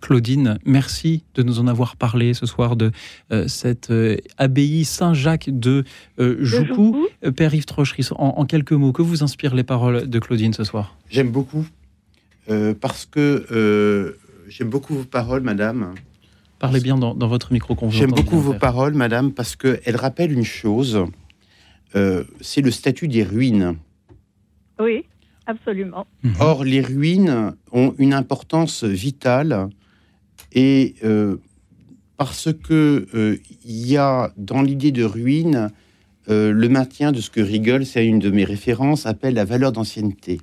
Claudine, 0.00 0.58
merci 0.66 1.24
de 1.34 1.42
nous 1.42 1.60
en 1.60 1.66
avoir 1.66 1.96
parlé 1.96 2.34
ce 2.34 2.44
soir 2.44 2.76
de 2.76 2.90
euh, 3.32 3.48
cette 3.48 3.90
euh, 3.90 4.16
abbaye 4.36 4.84
Saint-Jacques 4.84 5.48
de 5.48 5.84
euh, 6.18 6.36
De 6.36 6.44
Joucou. 6.44 7.06
Euh, 7.24 7.30
Père 7.30 7.54
Yves 7.54 7.64
Trocheris, 7.64 8.08
en, 8.12 8.34
en 8.36 8.44
quelques 8.44 8.72
mots, 8.72 8.92
que 8.92 9.00
vous 9.00 9.22
inspirent 9.22 9.54
les 9.54 9.64
paroles 9.64 10.06
de 10.08 10.18
Claudine 10.18 10.52
ce 10.52 10.62
soir? 10.62 10.94
J'aime 11.08 11.30
beaucoup 11.30 11.64
euh, 12.50 12.74
parce 12.78 13.06
que 13.06 13.46
euh, 13.50 14.18
j'aime 14.46 14.68
beaucoup 14.68 14.94
vos 14.94 15.04
paroles, 15.04 15.40
madame. 15.42 15.94
Parlez 16.58 16.80
bien 16.80 16.98
dans, 16.98 17.14
dans 17.14 17.28
votre 17.28 17.52
micro 17.52 17.74
qu'on 17.74 17.88
J'aime 17.90 18.10
beaucoup 18.10 18.38
vos 18.40 18.54
paroles, 18.54 18.92
madame, 18.94 19.32
parce 19.32 19.56
qu'elles 19.56 19.96
rappellent 19.96 20.32
une 20.32 20.44
chose. 20.44 21.02
Euh, 21.96 22.24
c'est 22.40 22.60
le 22.60 22.70
statut 22.70 23.08
des 23.08 23.22
ruines. 23.22 23.76
Oui, 24.78 25.04
absolument. 25.46 26.06
Mhm. 26.22 26.34
Or, 26.40 26.64
les 26.64 26.80
ruines 26.80 27.54
ont 27.72 27.94
une 27.98 28.14
importance 28.14 28.84
vitale 28.84 29.68
et 30.52 30.94
euh, 31.04 31.36
parce 32.16 32.52
que 32.52 33.06
euh, 33.14 33.36
il 33.64 33.86
y 33.86 33.96
a 33.96 34.32
dans 34.36 34.62
l'idée 34.62 34.92
de 34.92 35.04
ruine 35.04 35.70
le 36.26 36.68
maintien 36.68 37.12
de 37.12 37.20
ce 37.20 37.28
que 37.28 37.42
Riegel, 37.42 37.84
c'est 37.84 38.06
une 38.06 38.18
de 38.18 38.30
mes 38.30 38.44
références, 38.44 39.04
appelle 39.04 39.34
la 39.34 39.44
valeur 39.44 39.72
d'ancienneté. 39.72 40.40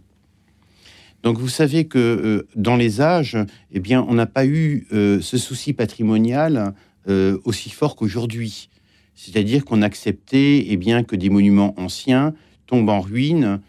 Donc 1.23 1.37
vous 1.37 1.49
savez 1.49 1.85
que 1.85 1.99
euh, 1.99 2.47
dans 2.55 2.75
les 2.75 3.01
âges, 3.01 3.37
eh 3.71 3.79
bien, 3.79 4.05
on 4.07 4.15
n'a 4.15 4.25
pas 4.25 4.45
eu 4.45 4.87
euh, 4.91 5.21
ce 5.21 5.37
souci 5.37 5.73
patrimonial 5.73 6.73
euh, 7.07 7.37
aussi 7.45 7.69
fort 7.69 7.95
qu'aujourd'hui. 7.95 8.69
C'est-à-dire 9.15 9.65
qu'on 9.65 9.81
acceptait 9.81 10.65
eh 10.69 10.77
bien, 10.77 11.03
que 11.03 11.15
des 11.15 11.29
monuments 11.29 11.73
anciens 11.77 12.33
tombent 12.67 12.89
en 12.89 13.01
ruine. 13.01 13.59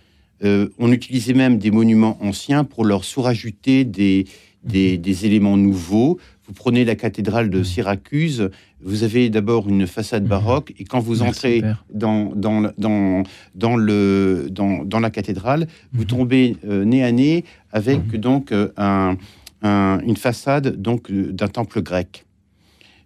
Euh, 0.44 0.68
on 0.78 0.90
utilisait 0.92 1.34
même 1.34 1.58
des 1.58 1.70
monuments 1.70 2.16
anciens 2.20 2.64
pour 2.64 2.84
leur 2.84 3.04
surajouter 3.04 3.84
des, 3.84 4.24
des, 4.64 4.98
des 4.98 5.26
éléments 5.26 5.56
nouveaux. 5.56 6.18
Vous 6.46 6.52
prenez 6.52 6.84
la 6.84 6.96
cathédrale 6.96 7.50
de 7.50 7.62
Syracuse, 7.62 8.50
vous 8.82 9.04
avez 9.04 9.30
d'abord 9.30 9.68
une 9.68 9.86
façade 9.86 10.24
Mhm. 10.24 10.28
baroque, 10.28 10.72
et 10.78 10.84
quand 10.84 10.98
vous 10.98 11.22
Merci, 11.22 11.28
entrez 11.28 11.62
dans, 11.94 12.32
dans, 12.34 12.60
la- 12.60 12.74
dans, 12.78 13.22
dans, 13.54 13.76
le, 13.76 14.48
dans, 14.50 14.84
dans 14.84 14.98
la 14.98 15.10
cathédrale, 15.10 15.68
vous 15.92 16.02
Mhm. 16.02 16.06
tombez 16.08 16.56
euh, 16.66 16.84
nez 16.84 17.04
à 17.04 17.12
nez 17.12 17.44
avec 17.70 18.12
Mhm. 18.12 18.18
donc 18.20 18.50
euh, 18.52 18.70
un, 18.76 19.16
un- 19.62 20.00
une 20.04 20.16
façade 20.16 20.80
donc 20.82 21.12
d'un 21.12 21.48
temple 21.48 21.80
grec. 21.82 22.24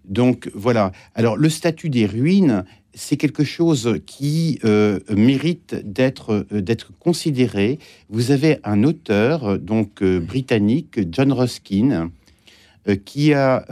Donc 0.08 0.50
voilà. 0.54 0.92
Alors 1.14 1.36
le 1.36 1.48
statut 1.48 1.90
des 1.90 2.06
ruines, 2.06 2.64
c'est 2.94 3.18
quelque 3.18 3.44
chose 3.44 4.00
qui 4.06 4.58
euh, 4.64 4.98
mérite 5.10 5.74
d'être 5.84 6.46
euh, 6.50 6.60
d'être 6.60 6.92
considéré. 6.98 7.78
Vous 8.08 8.30
avez 8.30 8.58
un 8.64 8.82
auteur 8.84 9.44
euh, 9.44 9.58
donc 9.58 10.02
euh, 10.02 10.18
britannique, 10.18 11.00
John 11.12 11.32
Ruskin, 11.32 12.10
qui 13.04 13.34
a 13.34 13.66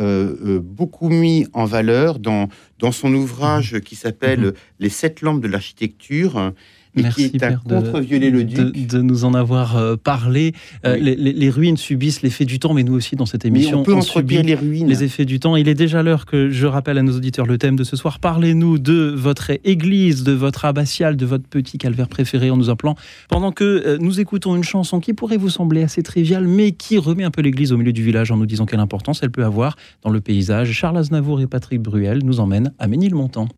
beaucoup 0.61 1.09
mis 1.09 1.47
en 1.53 1.67
valeur 1.67 2.19
dans 2.19 2.49
dans 2.81 2.91
son 2.91 3.15
ouvrage 3.15 3.79
qui 3.79 3.95
s'appelle 3.95 4.41
Mhm. 4.41 4.53
Les 4.81 4.89
sept 4.89 5.21
lampes 5.21 5.41
de 5.41 5.47
l'architecture 5.47 6.53
et 6.97 7.03
Merci, 7.03 7.31
qui 7.31 7.37
est 7.37 7.43
un 7.45 7.49
Père, 7.49 7.63
de- 7.67 7.75
contre-viollet-le-duc. 7.75 8.57
de, 8.57 8.97
de 8.99 9.03
nous 9.03 9.25
en 9.25 9.35
avoir 9.35 9.77
euh, 9.77 9.97
parlé. 9.97 10.53
Euh, 10.87 10.95
Oui. 10.95 11.01
les, 11.03 11.17
les- 11.17 11.33
les 11.33 11.51
ruines 11.51 11.77
subissent 11.77 12.23
l'effet 12.23 12.45
du 12.45 12.59
temps, 12.59 12.73
mais 12.75 12.83
nous 12.85 12.95
aussi 12.95 13.17
dans 13.17 13.27
cette 13.27 13.45
Mais 13.45 13.49
émission, 13.51 13.81
on 13.81 13.83
peut 13.83 13.93
subit 14.01 14.37
entretenir 14.39 14.45
les 14.45 14.55
ruines. 14.55 14.87
les 14.89 15.03
effets 15.05 15.25
du 15.25 15.41
temps. 15.41 15.57
Il 15.57 15.69
est 15.69 15.75
déjà 15.75 16.03
l'heure 16.03 16.27
que 16.27 16.51
je 16.51 16.67
rappelle 16.67 16.99
à 16.99 17.03
nos 17.03 17.17
auditeurs 17.17 17.47
le 17.47 17.59
thème 17.59 17.77
de 17.77 17.85
ce 17.85 17.97
soir. 17.97 18.19
Parlez-nous 18.21 18.79
de 18.79 19.13
votre 19.17 19.51
église, 19.65 20.23
de 20.25 20.33
votre 20.33 20.65
abbatiale, 20.65 21.17
de 21.17 21.27
votre 21.27 21.49
petit 21.49 21.79
calvaire 21.79 22.09
préféré 22.09 22.51
en 22.51 22.57
nous 22.57 22.71
appelant. 22.71 22.95
Pendant 23.29 23.51
que 23.53 23.65
euh, 23.65 23.99
nous 24.01 24.21
écoutons 24.21 24.55
une 24.57 24.65
chanson 24.65 25.01
qui 25.01 25.13
pourrait 25.15 25.37
vous 25.37 25.51
sembler 25.51 25.83
assez 25.83 26.03
triviale, 26.03 26.47
mais 26.47 26.73
qui 26.73 26.99
remet 26.99 27.25
un 27.25 27.31
peu 27.31 27.43
l'église 27.43 27.73
au 27.73 27.77
milieu 27.77 27.93
du 27.93 28.03
village 28.03 28.31
en 28.31 28.37
nous 28.37 28.47
disant 28.47 28.67
quelle 28.67 28.81
importance 28.81 29.21
elle 29.23 29.31
peut 29.31 29.45
avoir 29.45 29.77
dans 30.03 30.11
le 30.11 30.21
paysage. 30.21 30.71
Charles 30.73 30.99
Aznavour 30.99 31.41
et 31.41 31.47
Patrick 31.47 31.81
Bruel 31.83 32.21
nous 32.25 32.41
emmènent 32.41 32.73
à 32.79 32.87
Ménilmontant. 32.87 33.49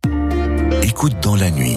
Écoute 0.83 1.15
dans 1.23 1.37
la 1.37 1.51
nuit. 1.51 1.77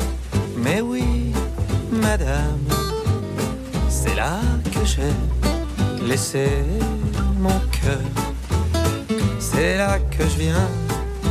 mais 0.81 0.87
oui, 0.87 1.31
madame, 1.91 2.65
c'est 3.89 4.15
là 4.15 4.39
que 4.73 4.85
j'ai 4.85 6.05
laissé 6.07 6.47
mon 7.39 7.59
cœur. 7.71 8.01
C'est 9.39 9.77
là 9.77 9.99
que 9.99 10.23
je 10.23 10.37
viens 10.39 10.67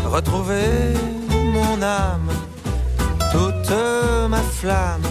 retrouver 0.04 0.94
mon 1.30 1.82
âme, 1.82 2.30
toute 3.32 3.74
ma 4.28 4.42
flamme, 4.58 5.08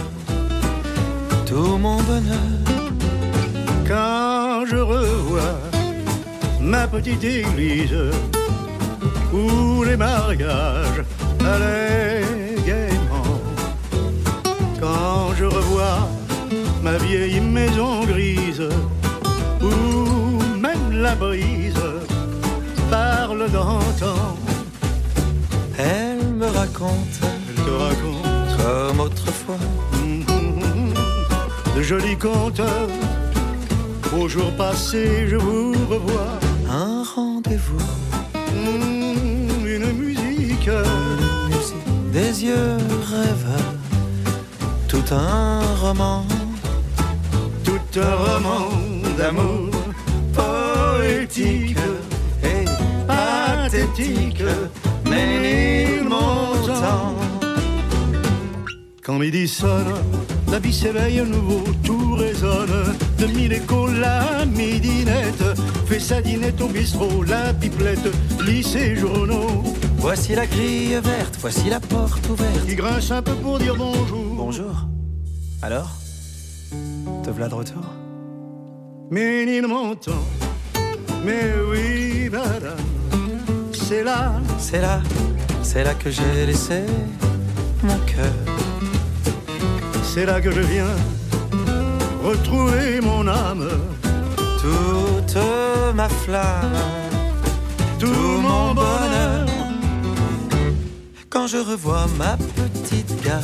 tout 1.46 1.76
mon 1.78 2.00
bonheur. 2.02 2.58
quand 3.88 4.64
je 4.66 4.76
revois 4.76 5.58
ma 6.60 6.86
petite 6.86 7.24
église 7.24 7.96
où 9.32 9.82
les 9.82 9.96
mariages 9.96 11.02
allaient. 11.44 12.39
Quand 14.80 15.34
je 15.38 15.44
revois 15.44 16.08
ma 16.82 16.96
vieille 16.98 17.40
maison 17.40 18.04
grise 18.04 18.62
où 19.62 20.42
même 20.58 20.90
la 20.92 21.14
brise 21.14 21.74
parle 22.90 23.50
d'antan. 23.50 24.36
Elle 25.78 26.26
me 26.34 26.46
raconte. 26.46 27.16
Elle 27.22 27.64
te 27.64 27.70
raconte. 27.70 28.26
Comme 28.60 29.00
autrefois. 29.00 29.56
De 31.76 31.82
jolis 31.82 32.16
contes. 32.16 32.60
Au 34.18 34.28
jour 34.28 34.50
passé, 34.56 35.28
je 35.28 35.36
vous 35.36 35.72
revois. 35.88 36.38
Un 36.68 37.02
rendez-vous, 37.14 37.78
Mmh, 38.52 39.66
une 39.66 39.92
musique. 39.92 40.68
une 40.68 41.48
musique, 41.48 42.12
des 42.12 42.44
yeux 42.44 42.76
rêveurs, 43.10 43.74
un 45.12 45.60
roman. 45.80 46.24
Tout 47.64 48.00
un 48.00 48.14
roman 48.14 48.68
d'amour 49.18 49.70
poétique 50.32 51.76
et 52.42 52.64
pathétique, 53.06 54.42
mais 55.08 55.98
il 55.98 56.08
m'entend. 56.08 57.14
Quand 59.02 59.18
midi 59.18 59.48
sonne, 59.48 59.94
la 60.50 60.58
vie 60.58 60.72
s'éveille 60.72 61.20
à 61.20 61.24
nouveau, 61.24 61.64
tout 61.84 62.14
résonne. 62.14 62.94
De 63.18 63.26
mille 63.26 63.52
échos, 63.52 63.88
la 63.88 64.44
midinette 64.46 65.44
fait 65.86 66.00
sa 66.00 66.20
dinette 66.20 66.60
au 66.60 66.68
bistrot, 66.68 67.24
la 67.24 67.52
pipelette 67.54 68.08
lit 68.46 68.62
ses 68.62 68.96
journaux. 68.96 69.64
Voici 69.98 70.34
la 70.34 70.46
grille 70.46 70.98
verte, 71.02 71.36
voici 71.40 71.68
la 71.68 71.80
porte 71.80 72.28
ouverte. 72.28 72.64
Il 72.68 72.76
grince 72.76 73.10
un 73.10 73.22
peu 73.22 73.34
pour 73.34 73.58
dire 73.58 73.74
bonjour. 73.76 74.34
Bonjour. 74.36 74.89
Alors 75.62 75.90
Te 77.22 77.30
voilà 77.30 77.48
de 77.48 77.54
retour? 77.54 77.82
Mais 81.24 81.52
oui, 81.70 82.28
madame, 82.30 82.76
c'est 83.72 84.02
là. 84.04 84.32
C'est 84.58 84.80
là, 84.80 85.00
c'est 85.62 85.84
là 85.84 85.94
que 85.94 86.10
j'ai 86.10 86.46
laissé 86.46 86.82
mon 87.82 87.98
cœur. 88.06 88.32
C'est 90.02 90.24
là 90.26 90.40
que 90.40 90.50
je 90.50 90.60
viens 90.60 90.94
retrouver 92.24 93.00
mon 93.00 93.26
âme, 93.26 93.68
Toute 94.60 95.36
ma 95.94 96.08
flamme, 96.08 96.72
tout 97.98 98.40
mon 98.40 98.74
bonheur. 98.74 99.46
quand 101.28 101.46
je 101.46 101.58
revois 101.58 102.06
ma 102.18 102.36
petite 102.36 103.22
gare 103.22 103.42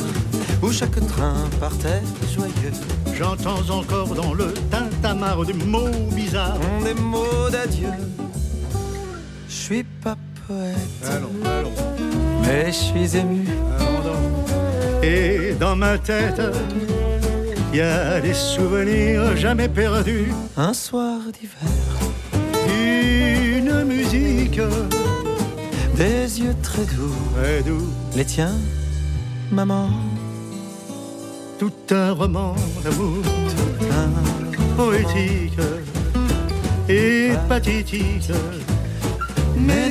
où 0.61 0.71
chaque 0.71 0.99
train 1.07 1.35
partait 1.59 2.01
joyeux. 2.33 2.73
J'entends 3.17 3.67
encore 3.69 4.13
dans 4.15 4.33
le 4.33 4.53
tintamarre 4.71 5.45
des 5.45 5.53
mots 5.53 5.89
bizarres. 6.15 6.57
Des 6.83 6.93
mots 6.93 7.49
d'adieu. 7.51 7.89
Je 9.49 9.53
suis 9.55 9.83
pas 9.83 10.15
poète, 10.47 10.75
Allons, 11.11 11.29
allons, 11.45 11.71
mais 12.41 12.67
je 12.67 12.71
suis 12.71 13.17
ému. 13.17 13.45
allons 13.79 14.03
donc. 14.03 15.03
Et 15.03 15.53
dans 15.59 15.75
ma 15.75 15.97
tête, 15.97 16.41
il 17.73 17.77
y 17.79 17.81
a 17.81 18.19
des 18.21 18.33
souvenirs 18.33 19.35
jamais 19.37 19.67
perdus. 19.69 20.31
Un 20.55 20.73
soir 20.73 21.19
d'hiver, 21.33 21.69
Une 22.69 23.83
musique 23.83 24.59
des 25.95 26.39
yeux 26.41 26.55
très 26.63 26.83
doux. 26.85 27.15
très 27.35 27.61
doux, 27.63 27.87
Les 28.15 28.25
tiens, 28.25 28.55
maman, 29.51 29.89
tout 31.59 31.71
un 31.91 32.11
roman 32.13 32.55
d'amour 32.83 33.23
un 33.91 34.75
poétique 34.75 35.59
et 36.89 37.31
pathétique. 37.49 38.31
mais 39.55 39.89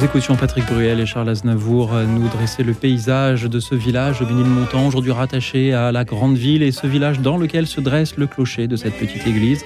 Nous 0.00 0.06
écoutions 0.06 0.34
Patrick 0.34 0.64
Bruel 0.64 0.98
et 0.98 1.04
Charles 1.04 1.28
Aznavour 1.28 1.92
euh, 1.92 2.06
nous 2.06 2.26
dresser 2.28 2.62
le 2.62 2.72
paysage 2.72 3.42
de 3.42 3.60
ce 3.60 3.74
village 3.74 4.22
au 4.22 4.26
Ménilmontant, 4.26 4.86
aujourd'hui 4.86 5.12
rattaché 5.12 5.74
à 5.74 5.92
la 5.92 6.06
grande 6.06 6.38
ville 6.38 6.62
et 6.62 6.72
ce 6.72 6.86
village 6.86 7.20
dans 7.20 7.36
lequel 7.36 7.66
se 7.66 7.82
dresse 7.82 8.16
le 8.16 8.26
clocher 8.26 8.66
de 8.66 8.76
cette 8.76 8.94
petite 8.98 9.26
église. 9.26 9.62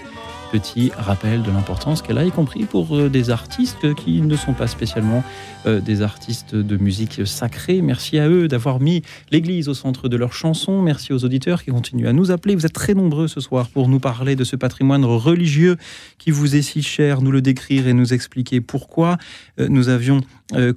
Petit 0.54 0.92
rappel 0.96 1.42
de 1.42 1.50
l'importance 1.50 2.00
qu'elle 2.00 2.16
a, 2.16 2.24
y 2.24 2.30
compris 2.30 2.62
pour 2.62 2.96
euh, 2.96 3.08
des 3.08 3.30
artistes 3.30 3.92
qui 3.96 4.20
ne 4.20 4.36
sont 4.36 4.52
pas 4.52 4.68
spécialement 4.68 5.24
euh, 5.66 5.80
des 5.80 6.00
artistes 6.00 6.54
de 6.54 6.76
musique 6.76 7.26
sacrée. 7.26 7.82
Merci 7.82 8.20
à 8.20 8.28
eux 8.28 8.46
d'avoir 8.46 8.78
mis 8.78 9.02
l'église 9.32 9.68
au 9.68 9.74
centre 9.74 10.08
de 10.08 10.16
leurs 10.16 10.32
chansons. 10.32 10.80
Merci 10.80 11.12
aux 11.12 11.24
auditeurs 11.24 11.64
qui 11.64 11.72
continuent 11.72 12.06
à 12.06 12.12
nous 12.12 12.30
appeler. 12.30 12.54
Vous 12.54 12.66
êtes 12.66 12.72
très 12.72 12.94
nombreux 12.94 13.26
ce 13.26 13.40
soir 13.40 13.68
pour 13.68 13.88
nous 13.88 13.98
parler 13.98 14.36
de 14.36 14.44
ce 14.44 14.54
patrimoine 14.54 15.04
religieux 15.04 15.76
qui 16.18 16.30
vous 16.30 16.54
est 16.54 16.62
si 16.62 16.84
cher, 16.84 17.20
nous 17.20 17.32
le 17.32 17.42
décrire 17.42 17.88
et 17.88 17.92
nous 17.92 18.14
expliquer 18.14 18.60
pourquoi. 18.60 19.18
Euh, 19.58 19.66
Nous 19.68 19.88
avions 19.88 20.20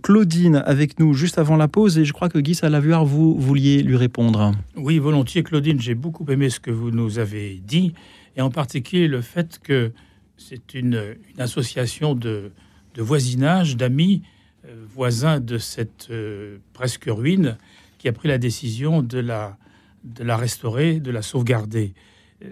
Claudine 0.01 0.63
avec 0.65 0.97
nous 0.97 1.13
juste 1.13 1.37
avant 1.37 1.55
la 1.55 1.67
pause 1.67 1.99
et 1.99 2.05
je 2.05 2.13
crois 2.13 2.29
que 2.29 2.39
Guy 2.39 2.55
Salavuard, 2.55 3.05
vous 3.05 3.35
vouliez 3.37 3.83
lui 3.83 3.97
répondre. 3.97 4.53
Oui, 4.75 4.97
volontiers, 4.97 5.43
Claudine. 5.43 5.79
J'ai 5.79 5.93
beaucoup 5.93 6.25
aimé 6.31 6.49
ce 6.49 6.59
que 6.59 6.71
vous 6.71 6.89
nous 6.89 7.19
avez 7.19 7.61
dit, 7.67 7.93
et 8.37 8.41
en 8.41 8.49
particulier 8.49 9.07
le 9.07 9.21
fait 9.21 9.59
que 9.59 9.91
c'est 10.37 10.75
une, 10.75 11.15
association 11.39 12.13
de, 12.13 12.51
de 12.93 13.01
voisinage, 13.01 13.75
d'amis 13.75 14.21
euh, 14.65 14.85
voisins 14.87 15.39
de 15.39 15.57
cette 15.57 16.07
euh, 16.11 16.59
presque 16.73 17.05
ruine, 17.07 17.57
qui 17.97 18.07
a 18.07 18.13
pris 18.13 18.27
la 18.27 18.37
décision 18.37 19.01
de 19.01 19.17
la, 19.17 19.57
de 20.03 20.23
la 20.23 20.37
restaurer, 20.37 20.99
de 20.99 21.09
la 21.09 21.23
sauvegarder. 21.23 21.95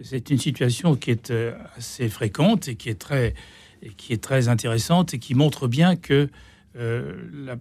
C'est 0.01 0.31
une 0.31 0.39
situation 0.39 0.95
qui 0.95 1.11
est 1.11 1.29
euh, 1.29 1.53
assez 1.77 2.09
fréquente 2.09 2.67
et 2.67 2.75
qui 2.75 2.89
est 2.89 2.99
très, 2.99 3.35
et 3.83 3.89
qui 3.89 4.13
est 4.13 4.23
très 4.23 4.47
intéressante 4.47 5.13
et 5.13 5.19
qui 5.19 5.35
montre 5.35 5.67
bien 5.67 5.95
que 5.95 6.29
la- 6.77 7.55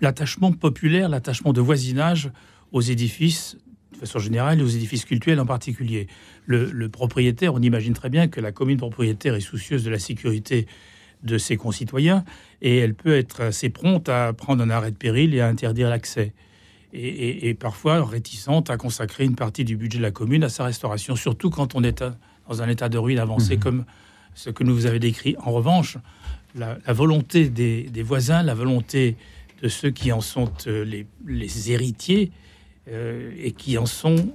l'attachement 0.00 0.52
populaire, 0.52 1.10
l'attachement 1.10 1.52
de 1.52 1.60
voisinage 1.60 2.30
aux 2.72 2.80
édifices 2.80 3.58
de 3.92 3.98
façon 3.98 4.18
générale 4.18 4.62
aux 4.62 4.68
édifices 4.68 5.04
cultuels 5.04 5.40
en 5.40 5.46
particulier. 5.46 6.06
Le, 6.48 6.70
le 6.72 6.88
propriétaire, 6.88 7.52
on 7.52 7.60
imagine 7.60 7.92
très 7.92 8.08
bien 8.08 8.26
que 8.26 8.40
la 8.40 8.52
commune 8.52 8.78
propriétaire 8.78 9.34
est 9.34 9.40
soucieuse 9.40 9.84
de 9.84 9.90
la 9.90 9.98
sécurité 9.98 10.66
de 11.22 11.36
ses 11.36 11.56
concitoyens 11.58 12.24
et 12.62 12.78
elle 12.78 12.94
peut 12.94 13.14
être 13.16 13.42
assez 13.42 13.68
prompte 13.68 14.08
à 14.08 14.32
prendre 14.32 14.62
un 14.64 14.70
arrêt 14.70 14.90
de 14.90 14.96
péril 14.96 15.34
et 15.34 15.40
à 15.40 15.46
interdire 15.48 15.90
l'accès. 15.90 16.32
Et, 16.94 17.06
et- 17.06 17.48
et 17.50 17.54
parfois 17.54 18.02
réticente 18.02 18.70
à 18.70 18.78
consacrer 18.78 19.24
une 19.24 19.34
partie 19.34 19.64
du 19.66 19.76
budget 19.76 19.98
de 19.98 20.02
la 20.04 20.10
commune 20.10 20.42
à 20.42 20.48
sa 20.48 20.64
restauration, 20.64 21.16
surtout 21.16 21.50
quand 21.50 21.74
on 21.74 21.84
est 21.84 22.02
dans 22.48 22.62
un 22.62 22.68
état 22.70 22.88
de 22.88 22.96
ruine 22.96 23.18
avancé 23.18 23.56
Mhm. 23.56 23.62
comme 23.62 23.84
ce 24.34 24.48
que 24.48 24.64
nous 24.64 24.74
vous 24.74 24.86
avez 24.86 25.00
décrit. 25.00 25.36
En 25.44 25.52
revanche, 25.52 25.98
la, 26.54 26.78
la 26.86 26.92
volonté 26.94 27.50
des, 27.50 27.82
des 27.82 28.02
voisins, 28.02 28.42
la 28.42 28.54
volonté 28.54 29.16
de 29.62 29.68
ceux 29.68 29.90
qui 29.90 30.12
en 30.12 30.22
sont 30.22 30.50
euh, 30.66 30.82
les, 30.84 31.04
les 31.26 31.70
héritiers 31.72 32.30
euh, 32.90 33.32
et 33.36 33.52
qui 33.52 33.76
en 33.76 33.84
sont 33.84 34.32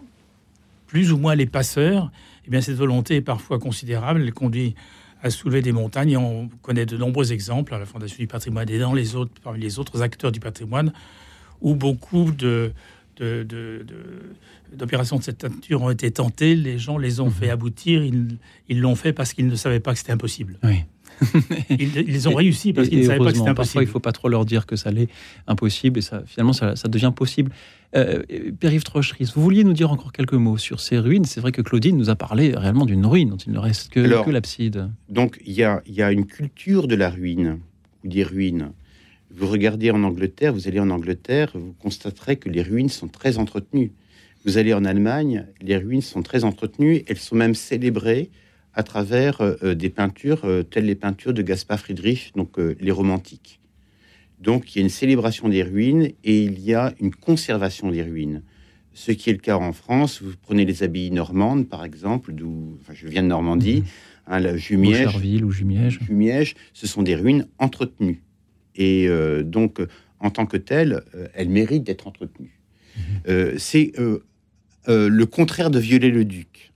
plus 0.94 1.12
ou 1.12 1.18
moins 1.18 1.34
les 1.34 1.48
passeurs, 1.48 2.12
eh 2.46 2.52
bien 2.52 2.62
cette 2.62 2.76
volonté 2.76 3.16
est 3.16 3.22
parfois 3.22 3.58
considérable. 3.58 4.22
Elle 4.22 4.32
conduit 4.32 4.76
à 5.24 5.32
soulever 5.32 5.64
des 5.64 5.72
montagnes. 5.72 6.12
Et 6.12 6.18
on 6.18 6.50
connaît 6.62 6.86
de 6.86 6.98
nombreux 6.98 7.34
exemples 7.34 7.74
à 7.74 7.80
la 7.80 7.88
Fondation 7.88 8.18
du 8.20 8.28
patrimoine 8.28 8.70
et 8.70 8.78
dans 8.78 8.94
les 8.94 9.16
autres, 9.16 9.32
parmi 9.44 9.60
les 9.60 9.80
autres 9.80 10.04
acteurs 10.04 10.32
du 10.32 10.40
patrimoine, 10.40 10.94
où 11.62 11.74
beaucoup 11.74 12.30
de, 12.32 12.74
de- 13.18 13.42
de- 13.42 13.84
de- 13.88 14.76
d'opérations 14.78 15.18
de 15.18 15.24
cette 15.24 15.44
nature 15.44 15.82
ont 15.82 15.90
été 15.90 16.12
tentées. 16.12 16.54
Les 16.56 16.78
gens 16.78 17.00
les 17.00 17.20
ont 17.20 17.32
fait 17.32 17.50
aboutir. 17.50 18.04
Ils 18.04 18.38
ils 18.70 18.80
l'ont 18.80 18.96
fait 18.96 19.14
parce 19.14 19.34
qu'ils 19.34 19.48
ne 19.48 19.56
savaient 19.56 19.80
pas 19.80 19.94
que 19.94 19.98
c'était 19.98 20.12
impossible. 20.14 20.60
Oui. 20.64 20.84
Ils, 21.70 21.98
ils 21.98 22.28
ont 22.30 22.36
réussi 22.36 22.74
parce 22.74 22.90
qu'ils 22.90 23.00
ne 23.00 23.04
savaient 23.06 23.20
pas 23.20 23.32
que 23.32 23.38
c'était 23.38 23.54
Parfois, 23.54 23.64
il 23.64 23.80
impossible. 23.80 23.84
ne 23.86 23.90
faut 23.90 24.00
pas 24.00 24.12
trop 24.12 24.30
leur 24.30 24.46
dire 24.46 24.66
que 24.66 24.76
ça 24.76 24.92
l'est 24.92 25.08
impossible 25.48 26.00
et 26.00 26.02
ça, 26.02 26.24
finalement, 26.26 26.54
ça, 26.54 26.76
ça 26.76 26.88
devient 26.88 27.12
possible. 27.16 27.52
Euh, 27.96 28.24
Pierre-Yves 28.60 28.84
Trocheris, 28.84 29.32
vous 29.36 29.42
vouliez 29.44 29.64
nous 29.64 29.74
dire 29.74 29.92
encore 29.92 30.12
quelques 30.12 30.34
mots 30.34 30.58
sur 30.58 30.80
ces 30.80 30.98
ruines. 30.98 31.26
C'est 31.26 31.42
vrai 31.42 31.52
que 31.52 31.62
Claudine 31.62 31.96
nous 31.98 32.10
a 32.10 32.16
parlé 32.16 32.56
réellement 32.56 32.86
d'une 32.86 33.06
ruine 33.06 33.30
dont 33.30 33.38
il 33.38 33.54
ne 33.54 33.60
reste 33.60 33.90
que, 33.90 34.00
Alors, 34.00 34.26
que 34.26 34.32
l'abside. 34.32 34.90
Donc 35.10 35.40
il 35.46 35.54
y 35.54 35.64
a, 35.64 35.82
il 35.86 35.94
y 35.94 36.02
a 36.02 36.12
une 36.12 36.26
culture 36.26 36.88
de 36.88 36.96
la 36.96 37.10
ruine, 37.10 37.60
ou 38.04 38.08
des 38.08 38.24
ruines. 38.24 38.72
Vous 39.36 39.48
regardez 39.48 39.92
en 39.92 40.04
Angleterre, 40.04 40.54
vous 40.54 40.68
allez 40.68 40.80
en 40.80 40.90
Angleterre, 40.90 41.52
vous 41.56 41.74
constaterez 41.80 42.36
que 42.38 42.50
les 42.50 42.62
ruines 42.62 42.90
sont 42.90 43.08
très 43.08 43.38
entretenues. 43.38 43.92
Vous 44.46 44.58
allez 44.58 44.74
en 44.74 44.86
Allemagne, 44.86 45.48
les 45.62 45.78
ruines 45.78 46.02
sont 46.02 46.22
très 46.22 46.44
entretenues, 46.44 47.04
elles 47.08 47.18
sont 47.18 47.36
même 47.36 47.56
célébrées 47.56 48.30
à 48.74 48.84
travers 48.84 49.42
euh, 49.42 49.76
des 49.76 49.90
peintures 49.90 50.46
euh, 50.46 50.64
telles 50.64 50.86
les 50.86 50.96
peintures 50.96 51.34
de 51.34 51.42
Gaspard 51.42 51.80
Friedrich, 51.80 52.32
donc 52.36 52.60
euh, 52.60 52.76
les 52.80 52.92
romantiques. 52.92 53.60
Donc 54.40 54.76
il 54.76 54.80
y 54.80 54.82
a 54.82 54.84
une 54.84 54.90
célébration 54.90 55.48
des 55.48 55.64
ruines 55.64 56.12
et 56.24 56.44
il 56.44 56.60
y 56.60 56.74
a 56.74 56.94
une 57.00 57.14
conservation 57.14 57.92
des 57.92 58.04
ruines. 58.04 58.42
Ce 58.94 59.12
qui 59.12 59.30
est 59.30 59.34
le 59.34 59.40
cas 59.40 59.58
en 59.58 59.74
France, 59.74 60.22
vous 60.22 60.34
prenez 60.42 60.66
les 60.66 60.84
abbayes 60.84 61.12
normandes, 61.12 61.68
par 61.68 61.84
exemple, 61.84 62.32
d'où 62.32 62.78
enfin, 62.82 62.94
je 62.94 63.08
viens 63.08 63.24
de 63.24 63.28
Normandie, 63.28 63.84
hein, 64.28 64.40
la 64.40 64.56
Jumièges, 64.56 65.16
ou 65.16 65.52
Jumièges. 65.52 66.00
Jumièges, 66.06 66.56
ce 66.74 66.86
sont 66.86 67.02
des 67.02 67.16
ruines 67.16 67.48
entretenues. 67.58 68.22
Et 68.76 69.08
euh, 69.08 69.44
donc, 69.44 69.80
euh, 69.80 69.88
en 70.20 70.30
tant 70.30 70.46
que 70.46 70.58
telles, 70.58 71.04
euh, 71.16 71.28
elles 71.34 71.50
méritent 71.50 71.84
d'être 71.84 72.08
entretenues. 72.08 72.60
Euh, 73.28 73.56
c'est 73.58 73.94
euh, 73.98 74.24
euh, 74.88 75.10
le 75.10 75.26
contraire 75.26 75.72
de 75.72 75.80
violer 75.80 76.12
le 76.12 76.26
duc. 76.26 76.72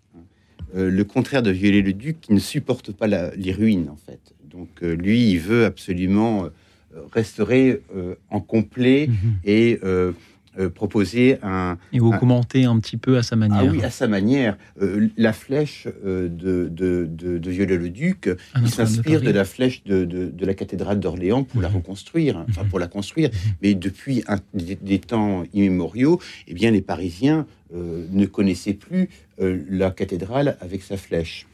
Euh, 0.76 0.90
le 0.90 1.04
contraire 1.04 1.44
de 1.44 1.52
violer 1.52 1.82
le 1.82 1.94
duc 1.94 2.18
qui 2.22 2.34
ne 2.34 2.40
supporte 2.40 2.92
pas 2.92 3.08
la- 3.08 3.34
les 3.36 3.52
ruines, 3.54 3.90
en 3.90 3.96
fait. 3.96 4.20
Donc 4.44 4.82
lui, 4.82 5.32
il 5.32 5.40
veut 5.40 5.66
absolument 5.66 6.50
restaurer 7.12 7.82
en 8.32 8.40
complet 8.40 9.08
mhm. 9.08 9.34
et 9.46 9.80
euh, 10.60 10.70
proposer 10.70 11.38
un... 11.44 11.78
Et 11.94 12.00
augmenter 12.00 12.66
un, 12.66 12.80
petit 12.80 12.98
peu 12.98 13.18
à 13.18 13.24
sa 13.24 13.36
manière. 13.36 13.60
Ah 13.62 13.72
oui, 13.72 13.84
à 13.84 13.92
sa 13.92 14.08
manière. 14.08 14.58
Euh, 14.82 15.08
la 15.16 15.34
flèche 15.34 15.88
euh, 16.06 16.28
de, 16.30 16.68
de, 16.70 17.08
de, 17.08 17.50
Viollet-le-Duc, 17.50 18.30
ah 18.54 18.66
s'inspire 18.66 19.22
de, 19.22 19.30
la 19.30 19.46
flèche 19.46 19.84
de, 19.84 20.04
de 20.06 20.46
la 20.46 20.54
cathédrale 20.54 21.00
d'Orléans 21.00 21.44
pour 21.44 21.62
la 21.62 21.70
mhm. 21.70 21.76
reconstruire, 21.76 22.44
enfin 22.50 22.64
mhm. 22.64 22.70
pour 22.70 22.80
la 22.80 22.88
construire. 22.88 23.30
Mhm. 23.30 23.52
Mais 23.62 23.74
depuis 23.76 24.24
des, 24.54 25.00
temps 25.00 25.44
immémoriaux, 25.54 26.20
eh 26.48 26.54
bien, 26.54 26.72
les 26.72 26.82
Parisiens 26.82 27.46
ne 27.74 28.26
connaissaient 28.26 28.74
plus 28.74 29.10
la 29.38 29.92
cathédrale 29.92 30.58
avec 30.62 30.82
sa 30.82 30.98
flèche. 30.98 31.46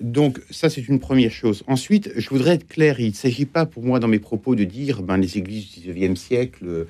donc 0.00 0.40
ça 0.50 0.70
c'est 0.70 0.86
une 0.88 1.00
première 1.00 1.32
chose. 1.32 1.64
Ensuite, 1.66 2.12
je 2.16 2.28
voudrais 2.30 2.54
être 2.54 2.68
clair, 2.68 3.00
il 3.00 3.08
ne 3.08 3.14
s'agit 3.14 3.46
pas 3.46 3.66
pour 3.66 3.82
moi 3.82 3.98
dans 3.98 4.08
mes 4.08 4.18
propos 4.18 4.54
de 4.54 4.64
dire 4.64 5.02
ben, 5.02 5.16
les 5.16 5.36
églises 5.36 5.80
du 5.80 5.92
XIXe 5.92 6.18
siècle 6.18 6.64
euh, 6.66 6.84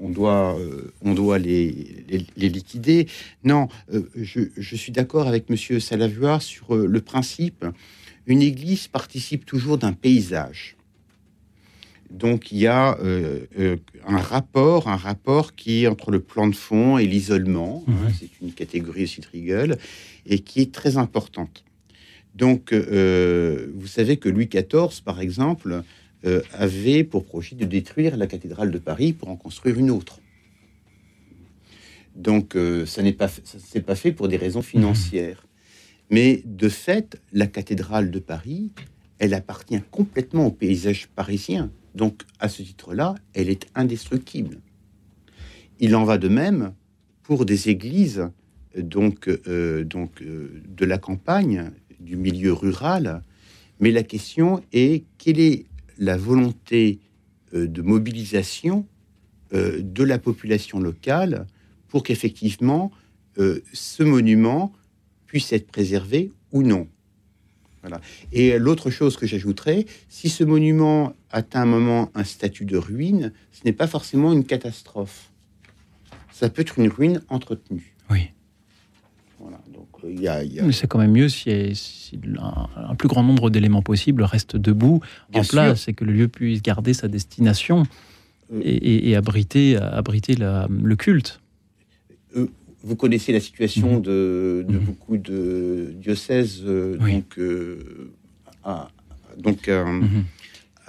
on 0.00 0.08
doit, 0.08 0.58
euh, 0.58 0.92
on 1.02 1.14
doit 1.14 1.38
les, 1.38 2.04
les, 2.36 2.48
liquider. 2.48 3.08
Non, 3.42 3.68
euh, 3.92 4.02
je, 4.14 4.76
suis 4.76 4.92
d'accord 4.92 5.28
avec 5.28 5.50
Monsieur 5.50 5.80
Salavuard 5.80 6.42
sur 6.42 6.76
le 6.76 7.00
principe. 7.00 7.64
Une 8.26 8.42
église 8.42 8.88
participe 8.88 9.44
toujours 9.44 9.78
d'un 9.78 9.92
paysage. 9.92 10.76
Donc 12.10 12.52
il 12.52 12.58
y 12.58 12.66
a 12.68 12.96
un 14.06 14.18
rapport, 14.18 14.88
un 14.88 14.96
rapport 14.96 15.56
qui 15.56 15.82
est 15.82 15.86
entre 15.88 16.12
le 16.12 16.20
plan 16.20 16.46
de 16.46 16.54
fond 16.54 16.96
et 16.96 17.06
l'isolement. 17.06 17.82
Hein, 17.88 18.12
c'est 18.16 18.30
une 18.40 18.52
catégorie 18.52 19.04
aussi 19.04 19.20
de 19.20 19.76
et 20.26 20.38
qui 20.38 20.60
est 20.60 20.72
très 20.72 20.96
importante. 20.96 21.64
Donc 22.36 22.72
vous 22.72 23.86
savez 23.86 24.16
que 24.18 24.28
Louis 24.28 24.46
XIV, 24.46 25.02
par 25.04 25.20
exemple, 25.20 25.82
euh, 26.26 26.40
avait 26.52 27.04
pour 27.04 27.26
projet 27.26 27.54
de 27.54 27.66
détruire 27.66 28.16
la 28.16 28.26
cathédrale 28.26 28.70
de 28.70 28.78
Paris 28.78 29.12
pour 29.12 29.28
en 29.28 29.36
construire 29.36 29.78
une 29.78 29.90
autre. 29.90 30.20
Donc, 32.16 32.56
euh, 32.56 32.86
ça 32.86 33.02
n'est 33.02 33.12
pas, 33.12 33.28
pas 33.84 33.94
fait 33.94 34.12
pour 34.12 34.28
des 34.28 34.38
raisons 34.38 34.62
financières. 34.62 35.46
Mais 36.10 36.42
de 36.46 36.70
fait, 36.70 37.20
la 37.32 37.46
cathédrale 37.46 38.10
de 38.10 38.18
Paris, 38.20 38.70
elle 39.18 39.34
appartient 39.34 39.80
complètement 39.90 40.46
au 40.46 40.50
paysage 40.50 41.08
parisien. 41.08 41.70
Donc, 41.94 42.22
à 42.38 42.48
ce 42.48 42.62
titre-là, 42.62 43.16
elle 43.34 43.50
est 43.50 43.66
indestructible. 43.74 44.60
Il 45.78 45.94
en 45.94 46.04
va 46.04 46.16
de 46.16 46.28
même 46.28 46.72
pour 47.22 47.44
des 47.44 47.68
églises 47.68 48.30
donc, 48.78 49.28
euh, 49.28 49.84
donc 49.84 50.22
de 50.22 50.84
la 50.86 50.96
campagne, 50.96 51.70
du 52.00 52.16
milieu 52.16 52.54
rural. 52.54 53.22
Mais 53.80 53.90
la 53.90 54.02
question 54.04 54.62
est 54.72 55.04
quelle 55.18 55.40
est 55.40 55.66
la 55.98 56.16
volonté 56.16 57.00
euh, 57.54 57.66
de 57.66 57.82
mobilisation 57.82 58.86
euh, 59.52 59.80
de 59.82 60.02
la 60.02 60.18
population 60.18 60.80
locale 60.80 61.46
pour 61.88 62.02
qu'effectivement 62.02 62.90
euh, 63.38 63.60
ce 63.72 64.02
monument 64.02 64.72
puisse 65.26 65.52
être 65.52 65.66
préservé 65.66 66.32
ou 66.52 66.62
non. 66.62 66.88
Voilà. 67.82 68.00
Et 68.32 68.58
l'autre 68.58 68.90
chose 68.90 69.16
que 69.16 69.26
j'ajouterais, 69.26 69.84
si 70.08 70.30
ce 70.30 70.42
monument 70.42 71.14
atteint 71.30 71.62
un 71.62 71.66
moment 71.66 72.10
un 72.14 72.24
statut 72.24 72.64
de 72.64 72.78
ruine, 72.78 73.32
ce 73.52 73.60
n'est 73.64 73.74
pas 73.74 73.86
forcément 73.86 74.32
une 74.32 74.44
catastrophe. 74.44 75.30
Ça 76.32 76.48
peut 76.48 76.62
être 76.62 76.78
une 76.78 76.88
ruine 76.88 77.22
entretenue. 77.28 77.94
Oui. 78.10 78.30
Mais 80.04 80.72
c'est 80.72 80.86
quand 80.86 80.98
même 80.98 81.12
mieux 81.12 81.28
si, 81.28 82.18
un, 82.38 82.94
plus 82.94 83.08
grand 83.08 83.22
nombre 83.22 83.50
d'éléments 83.50 83.82
possibles 83.82 84.22
restent 84.22 84.56
debout, 84.56 85.00
en 85.32 85.42
place, 85.42 85.88
et 85.88 85.94
que 85.94 86.04
le 86.04 86.12
lieu 86.12 86.28
puisse 86.28 86.62
garder 86.62 86.94
sa 86.94 87.08
destination 87.08 87.84
euh. 88.52 88.60
et, 88.62 89.16
abriter, 89.16 89.76
abriter 89.76 90.34
le 90.36 90.94
culte. 90.96 91.40
Euh, 92.36 92.46
vous 92.82 92.96
connaissez 92.96 93.32
la 93.32 93.40
situation 93.40 93.96
mhm. 93.96 94.02
de, 94.02 94.66
mhm. 94.68 94.78
beaucoup 94.78 95.16
de 95.16 95.94
diocèses, 95.96 96.60
euh, 96.64 96.98
donc, 96.98 97.38
donc 99.38 99.68
mhm. 99.68 100.24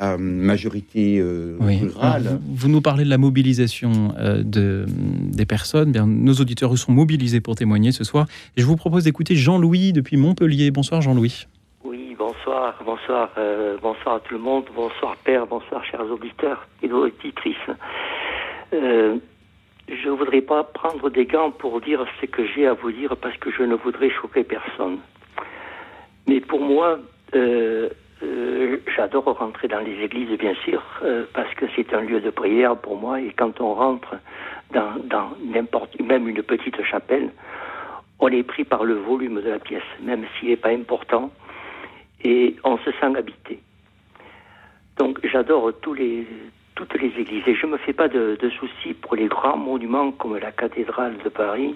Euh, 0.02 0.18
majorité 0.18 1.20
euh, 1.20 1.56
rurale. 1.58 2.42
Vous, 2.46 2.68
nous 2.68 2.82
parlez 2.82 3.06
de 3.06 3.10
la 3.10 3.18
mobilisation 3.18 4.14
euh, 4.20 4.44
de, 4.44 4.86
des 4.90 5.46
personnes. 5.46 5.94
Bien, 5.94 6.06
nos 6.06 6.34
auditeurs 6.34 6.78
sont 6.78 6.92
mobilisés 6.92 7.40
pour 7.40 7.56
témoigner 7.56 7.94
ce 7.94 8.04
soir. 8.04 8.26
Et 8.58 8.62
je 8.62 8.66
vous 8.66 8.76
propose 8.76 9.06
d'écouter 9.06 9.36
Jean-Louis 9.36 9.94
depuis 9.94 10.18
Montpellier. 10.18 10.70
Bonsoir 10.72 11.02
Jean-Louis. 11.02 11.48
Oui, 11.86 12.14
bonsoir, 12.20 12.78
bonsoir, 12.86 13.30
bonsoir 13.82 14.16
à 14.16 14.20
tout 14.20 14.34
le 14.34 14.42
monde. 14.42 14.66
Bonsoir 14.76 15.16
Père, 15.24 15.48
bonsoir 15.48 15.82
chers 15.86 16.12
auditeurs 16.12 16.68
et 16.84 16.92
auditrices. 16.92 17.56
je 18.74 19.18
ne 19.88 20.12
voudrais 20.12 20.42
pas 20.42 20.66
prendre 20.66 21.10
des 21.10 21.26
gants 21.26 21.52
pour 21.52 21.80
dire 21.80 22.06
ce 22.20 22.26
que 22.26 22.46
j'ai 22.54 22.68
à 22.68 22.74
vous 22.74 22.92
dire 22.92 23.16
parce 23.16 23.38
que 23.38 23.50
je 23.50 23.64
ne 23.64 23.76
voudrais 23.76 24.10
choquer 24.10 24.44
personne. 24.44 24.98
Mais 26.28 26.42
pour 26.42 26.60
moi, 26.60 27.00
euh, 28.24 28.78
j'adore 28.96 29.26
rentrer 29.38 29.68
dans 29.68 29.80
les 29.80 30.02
églises, 30.04 30.38
bien 30.38 30.56
sûr, 30.64 30.82
euh, 31.04 31.26
parce 31.34 31.54
que 31.56 31.66
c'est 31.76 31.94
un 31.94 32.02
lieu 32.02 32.22
de 32.22 32.30
prière 32.30 32.78
pour 32.78 32.98
moi. 32.98 33.20
Et 33.20 33.32
quand 33.32 33.60
on 33.60 33.74
rentre 33.74 34.16
dans, 34.74 35.30
n'importe, 35.44 36.00
même 36.00 36.28
une 36.28 36.42
petite 36.42 36.82
chapelle, 36.84 37.32
on 38.20 38.30
est 38.30 38.44
pris 38.44 38.64
par 38.64 38.84
le 38.84 38.96
volume 38.96 39.42
de 39.42 39.50
la 39.50 39.60
pièce, 39.60 39.84
même 40.02 40.26
s'il 40.40 40.50
n'est 40.50 40.56
pas 40.56 40.70
important, 40.70 41.32
et 42.24 42.56
on 42.64 42.78
se 42.78 42.92
sent 42.92 43.18
habité. 43.18 43.60
Donc 44.98 45.20
j'adore 45.26 45.72
tous 45.82 45.94
les, 45.94 46.26
toutes 46.76 46.94
les 46.96 47.12
églises 47.20 47.44
et 47.48 47.56
je 47.56 47.66
ne 47.66 47.74
me 47.74 47.78
fais 47.78 47.94
pas 47.94 48.08
de, 48.08 48.38
soucis 48.58 48.94
pour 48.94 49.16
les 49.16 49.28
grands 49.28 49.58
monuments 49.58 50.12
comme 50.12 50.38
la 50.38 50.52
cathédrale 50.52 51.18
de 51.24 51.30
Paris 51.30 51.76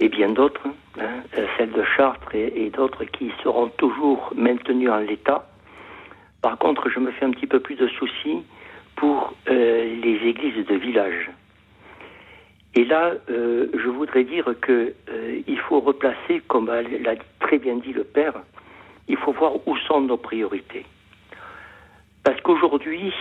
et 0.00 0.08
bien 0.08 0.30
d'autres, 0.30 0.66
hein, 0.98 1.22
euh, 1.36 1.46
celle 1.56 1.70
de 1.72 1.84
Chartres 1.96 2.34
et 2.34 2.70
d'autres 2.70 3.04
qui 3.04 3.30
seront 3.42 3.68
toujours 3.68 4.32
maintenus 4.34 4.90
en 4.90 4.98
l'état. 4.98 5.46
Par 6.42 6.58
contre, 6.58 6.88
je 6.88 6.98
me 6.98 7.10
fais 7.12 7.26
un 7.26 7.30
petit 7.30 7.46
peu 7.46 7.60
plus 7.60 7.76
de 7.76 7.86
soucis 7.86 8.42
pour 8.96 9.34
euh, 9.48 9.96
les 10.02 10.16
églises 10.26 10.66
de 10.66 10.74
village. 10.74 11.30
Et 12.74 12.84
là, 12.84 13.12
euh, 13.30 13.66
je 13.74 13.88
voudrais 13.88 14.24
dire 14.24 14.46
que 14.60 14.94
il 15.46 15.58
faut 15.58 15.80
replacer, 15.80 16.40
comme 16.46 16.66
l'a 16.68 17.14
très 17.40 17.58
bien 17.58 17.76
dit 17.76 17.92
le 17.92 18.04
père, 18.04 18.34
il 19.08 19.16
faut 19.16 19.32
voir 19.32 19.66
où 19.66 19.76
sont 19.76 20.00
nos 20.00 20.16
priorités. 20.16 20.86
Parce 22.22 22.40
qu'aujourd'hui, 22.42 23.12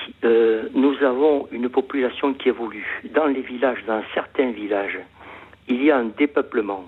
nous 0.75 0.95
avons 1.01 1.47
une 1.51 1.69
population 1.69 2.33
qui 2.33 2.49
évolue. 2.49 3.01
Dans 3.15 3.25
les 3.25 3.41
villages, 3.41 3.83
dans 3.87 4.03
certains 4.13 4.51
villages, 4.51 4.99
il 5.69 5.83
y 5.83 5.91
a 5.91 5.97
un 5.97 6.05
dépeuplement. 6.17 6.85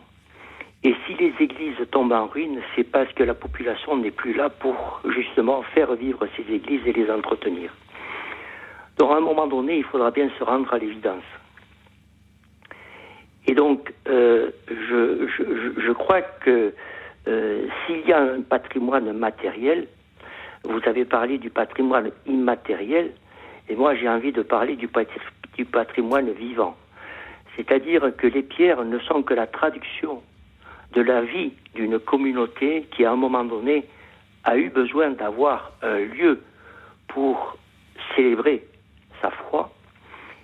Et 0.83 0.95
si 1.05 1.13
les 1.13 1.33
églises 1.39 1.77
tombent 1.91 2.11
en 2.11 2.25
ruine, 2.25 2.59
c'est 2.75 2.83
parce 2.83 3.11
que 3.13 3.23
la 3.23 3.35
population 3.35 3.95
n'est 3.97 4.11
plus 4.11 4.33
là 4.33 4.49
pour 4.49 5.01
justement 5.15 5.61
faire 5.61 5.93
vivre 5.93 6.27
ces 6.35 6.53
églises 6.53 6.81
et 6.87 6.93
les 6.93 7.09
entretenir. 7.11 7.71
Donc 8.97 9.11
à 9.11 9.17
un 9.17 9.21
moment 9.21 9.45
donné, 9.45 9.77
il 9.77 9.83
faudra 9.83 10.09
bien 10.09 10.29
se 10.39 10.43
rendre 10.43 10.73
à 10.73 10.79
l'évidence. 10.79 11.23
Et 13.47 13.53
donc, 13.53 13.93
euh, 14.07 14.49
je, 14.67 15.91
crois 15.91 16.21
que 16.21 16.73
euh, 17.27 17.67
s'il 17.85 18.07
y 18.07 18.13
a 18.13 18.19
un 18.19 18.41
patrimoine 18.41 19.11
matériel, 19.13 19.87
vous 20.63 20.79
avez 20.85 21.05
parlé 21.05 21.37
du 21.37 21.49
patrimoine 21.49 22.11
immatériel, 22.25 23.11
et 23.69 23.75
moi 23.75 23.95
j'ai 23.95 24.09
envie 24.09 24.31
de 24.31 24.41
parler 24.41 24.75
du 24.75 24.87
patrimoine 25.65 26.31
vivant. 26.31 26.75
C'est-à-dire 27.55 28.15
que 28.17 28.27
les 28.27 28.43
pierres 28.43 28.83
ne 28.83 28.99
sont 28.99 29.23
que 29.23 29.33
la 29.33 29.47
traduction 29.47 30.21
de 30.93 31.01
la 31.01 31.21
vie 31.21 31.53
d'une 31.75 31.99
communauté 31.99 32.87
qui, 32.91 33.05
à 33.05 33.11
un 33.11 33.15
moment 33.15 33.43
donné, 33.43 33.85
a 34.43 34.57
eu 34.57 34.69
besoin 34.69 35.11
d'avoir 35.11 35.71
un 35.81 35.99
lieu 35.99 36.41
pour 37.07 37.57
célébrer 38.15 38.63
sa 39.21 39.31
foi. 39.31 39.71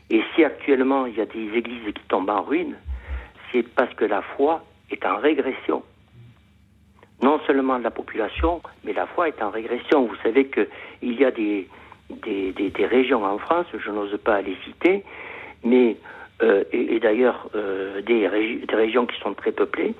Et 0.09 0.21
si 0.35 0.43
actuellement 0.43 1.05
il 1.05 1.15
y 1.17 1.21
a 1.21 1.25
des 1.25 1.57
églises 1.57 1.93
qui 1.93 2.03
tombent 2.07 2.29
en 2.29 2.41
ruine, 2.41 2.75
c'est 3.51 3.63
parce 3.63 3.93
que 3.95 4.05
la 4.05 4.21
foi 4.21 4.63
est 4.91 5.05
en 5.05 5.17
régression. 5.17 5.83
Non 7.21 7.39
seulement 7.47 7.77
la 7.77 7.91
population, 7.91 8.61
mais 8.83 8.93
la 8.93 9.07
foi 9.07 9.29
est 9.29 9.41
en 9.41 9.49
régression. 9.49 10.05
Vous 10.05 10.15
savez 10.23 10.47
qu'il 10.47 10.67
y 11.19 11.25
a 11.25 11.31
des, 11.31 11.67
régions 12.79 13.25
en 13.25 13.37
France, 13.39 13.65
je 13.73 13.89
n'ose 13.89 14.17
pas 14.23 14.41
les 14.41 14.55
citer, 14.63 15.03
mais 15.63 15.97
euh, 16.43 16.63
et, 16.71 16.99
d'ailleurs 16.99 17.49
euh, 17.55 18.01
des, 18.01 18.27
régions 18.27 19.05
qui 19.07 19.19
sont 19.19 19.33
très 19.33 19.51
peuplées, 19.51 19.95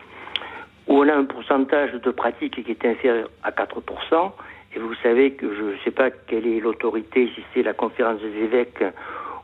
où 0.88 0.99
on 0.99 1.07
a 1.07 1.15
un 1.15 1.25
pourcentage 1.25 1.93
de 1.93 2.11
pratique 2.11 2.63
qui 2.63 2.71
est 2.71 2.85
inférieur 2.85 3.29
à 3.43 3.51
4%, 3.51 4.31
et 4.75 4.79
vous 4.79 4.93
savez 5.01 5.31
que 5.31 5.53
je 5.55 5.63
ne 5.63 5.77
sais 5.83 5.91
pas 5.91 6.11
quelle 6.11 6.45
est 6.45 6.59
l'autorité, 6.59 7.29
si 7.33 7.41
c'est 7.53 7.63
la 7.63 7.73
conférence 7.73 8.21
des 8.21 8.43
évêques 8.43 8.83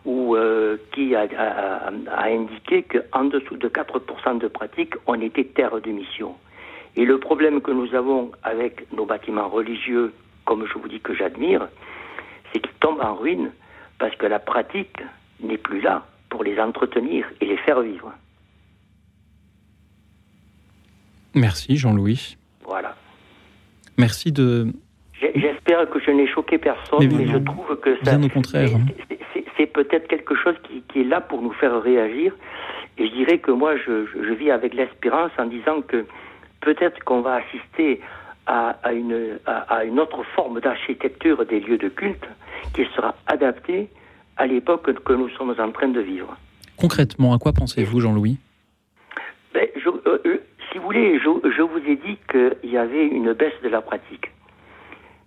ou 0.06 0.36
euh, 0.36 0.78
qui 0.92 1.16
a, 1.16 1.26
a, 1.38 2.26
indiqué 2.26 2.84
qu'en 2.84 3.24
dessous 3.24 3.58
de 3.58 3.70
4% 3.70 4.38
de 4.38 4.48
pratique, 4.48 4.94
on 5.08 5.20
était 5.20 5.46
terre 5.46 5.80
de 5.82 5.90
mission. 5.90 6.36
Et 6.96 7.06
le 7.06 7.18
problème 7.20 7.62
que 7.62 7.72
nous 7.72 7.96
avons 7.96 8.32
avec 8.44 8.86
nos 8.94 9.06
bâtiments 9.06 9.48
religieux, 9.48 10.14
comme 10.46 10.68
je 10.68 10.78
vous 10.78 10.90
dis 10.90 11.00
que 11.00 11.16
j'admire, 11.16 11.68
c'est 12.52 12.60
qu'ils 12.60 12.76
tombent 12.80 13.02
en 13.02 13.16
ruine 13.16 13.52
parce 13.98 14.16
que 14.16 14.28
la 14.28 14.40
pratique 14.40 15.02
n'est 15.42 15.58
plus 15.58 15.82
là 15.82 16.06
pour 16.34 16.44
les 16.44 16.60
entretenir 16.60 17.28
et 17.42 17.46
les 17.46 17.58
faire 17.58 17.80
vivre. 17.82 18.12
Merci 21.36 21.78
Jean-Louis. 21.78 22.38
Voilà. 22.66 22.96
Merci 24.00 24.32
de. 24.32 24.74
J'espère 25.22 25.88
que 25.92 26.00
je 26.00 26.10
n'ai 26.10 26.28
choqué 26.28 26.58
personne, 26.58 27.08
mais, 27.16 27.28
je 27.28 27.38
trouve 27.38 27.80
que 27.80 27.96
ça. 27.98 28.18
Bien 28.18 28.24
au 28.24 28.30
contraire. 28.30 28.70
C'est 29.56 29.68
peut-être 29.68 30.08
quelque 30.08 30.36
chose 30.36 30.56
qui, 30.64 31.02
est 31.02 31.04
là 31.04 31.22
pour 31.22 31.44
nous 31.44 31.54
faire 31.54 31.80
réagir. 31.82 32.34
Et 32.98 33.08
je 33.08 33.14
dirais 33.14 33.38
que 33.38 33.52
moi, 33.52 33.78
je, 33.78 34.34
vis 34.34 34.50
avec 34.50 34.74
l'espérance 34.74 35.32
en 35.38 35.46
disant 35.46 35.82
que 35.82 36.06
peut-être 36.62 37.04
qu'on 37.04 37.22
va 37.22 37.36
assister 37.44 38.02
à, 38.48 38.76
une, 38.92 39.38
à, 39.46 39.84
une 39.84 40.00
autre 40.00 40.24
forme 40.36 40.60
d'architecture 40.60 41.46
des 41.46 41.60
lieux 41.60 41.78
de 41.78 41.90
culte 41.90 42.28
qui 42.74 42.86
sera 42.96 43.16
adaptée 43.28 43.88
à 44.38 44.48
l'époque 44.48 45.04
que 45.04 45.14
nous 45.14 45.30
sommes 45.30 45.56
en 45.58 45.72
train 45.72 45.90
de 45.90 46.02
vivre. 46.02 46.36
Concrètement, 46.78 47.34
à 47.34 47.38
quoi 47.38 47.54
pensez-vous, 47.54 48.00
Jean-Louis? 48.00 48.38
Ben, 49.54 49.68
euh, 49.86 50.20
euh, 50.26 50.38
Si 50.72 50.78
vous 50.78 50.86
voulez, 50.86 51.20
je, 51.20 51.52
je 51.56 51.62
vous 51.62 51.78
ai 51.78 51.96
dit 51.96 52.18
qu'il 52.30 52.72
y 52.72 52.78
avait 52.78 53.08
une 53.08 53.34
baisse 53.34 53.60
de 53.64 53.70
la 53.70 53.82
pratique. 53.82 54.32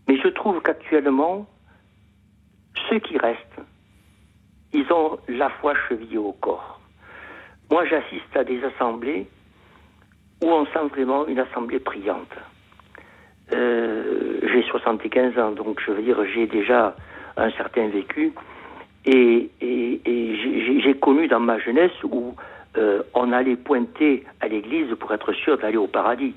Mais 0.09 0.17
je 0.19 0.29
trouve 0.29 0.61
qu'actuellement, 0.63 1.47
ceux 2.89 2.99
qui 2.99 3.19
restent, 3.19 3.61
ils 4.73 4.91
ont 4.93 5.19
la 5.29 5.51
foi 5.51 5.75
chevillée 5.89 6.19
au 6.19 6.33
corps. 6.33 6.81
Moi, 7.71 7.85
j'assiste 7.87 8.37
à 8.37 8.45
des 8.45 8.63
assemblées 8.65 9.27
où 10.43 10.49
on 10.49 10.67
sent 10.67 10.89
vraiment 10.91 11.27
une 11.27 11.39
assemblée 11.39 11.81
priante. 11.81 12.37
Euh, 13.53 14.41
j'ai 14.53 14.63
75 14.63 15.39
ans, 15.39 15.53
donc 15.53 15.81
je 15.85 15.93
veux 15.93 16.03
dire, 16.03 16.19
j'ai 16.35 16.47
déjà 16.47 16.97
un 17.37 17.51
certain 17.53 17.89
vécu. 17.89 18.33
Et, 19.07 19.51
j'ai 20.83 20.95
connu 20.95 21.29
dans 21.29 21.41
ma 21.41 21.59
jeunesse 21.59 21.93
où 22.05 22.35
euh, 22.77 23.03
on 23.15 23.33
allait 23.33 23.57
pointer 23.57 24.25
à 24.41 24.49
l'église 24.49 24.95
pour 24.99 25.13
être 25.13 25.33
sûr 25.33 25.59
d'aller 25.59 25.77
au 25.77 25.87
paradis. 25.87 26.35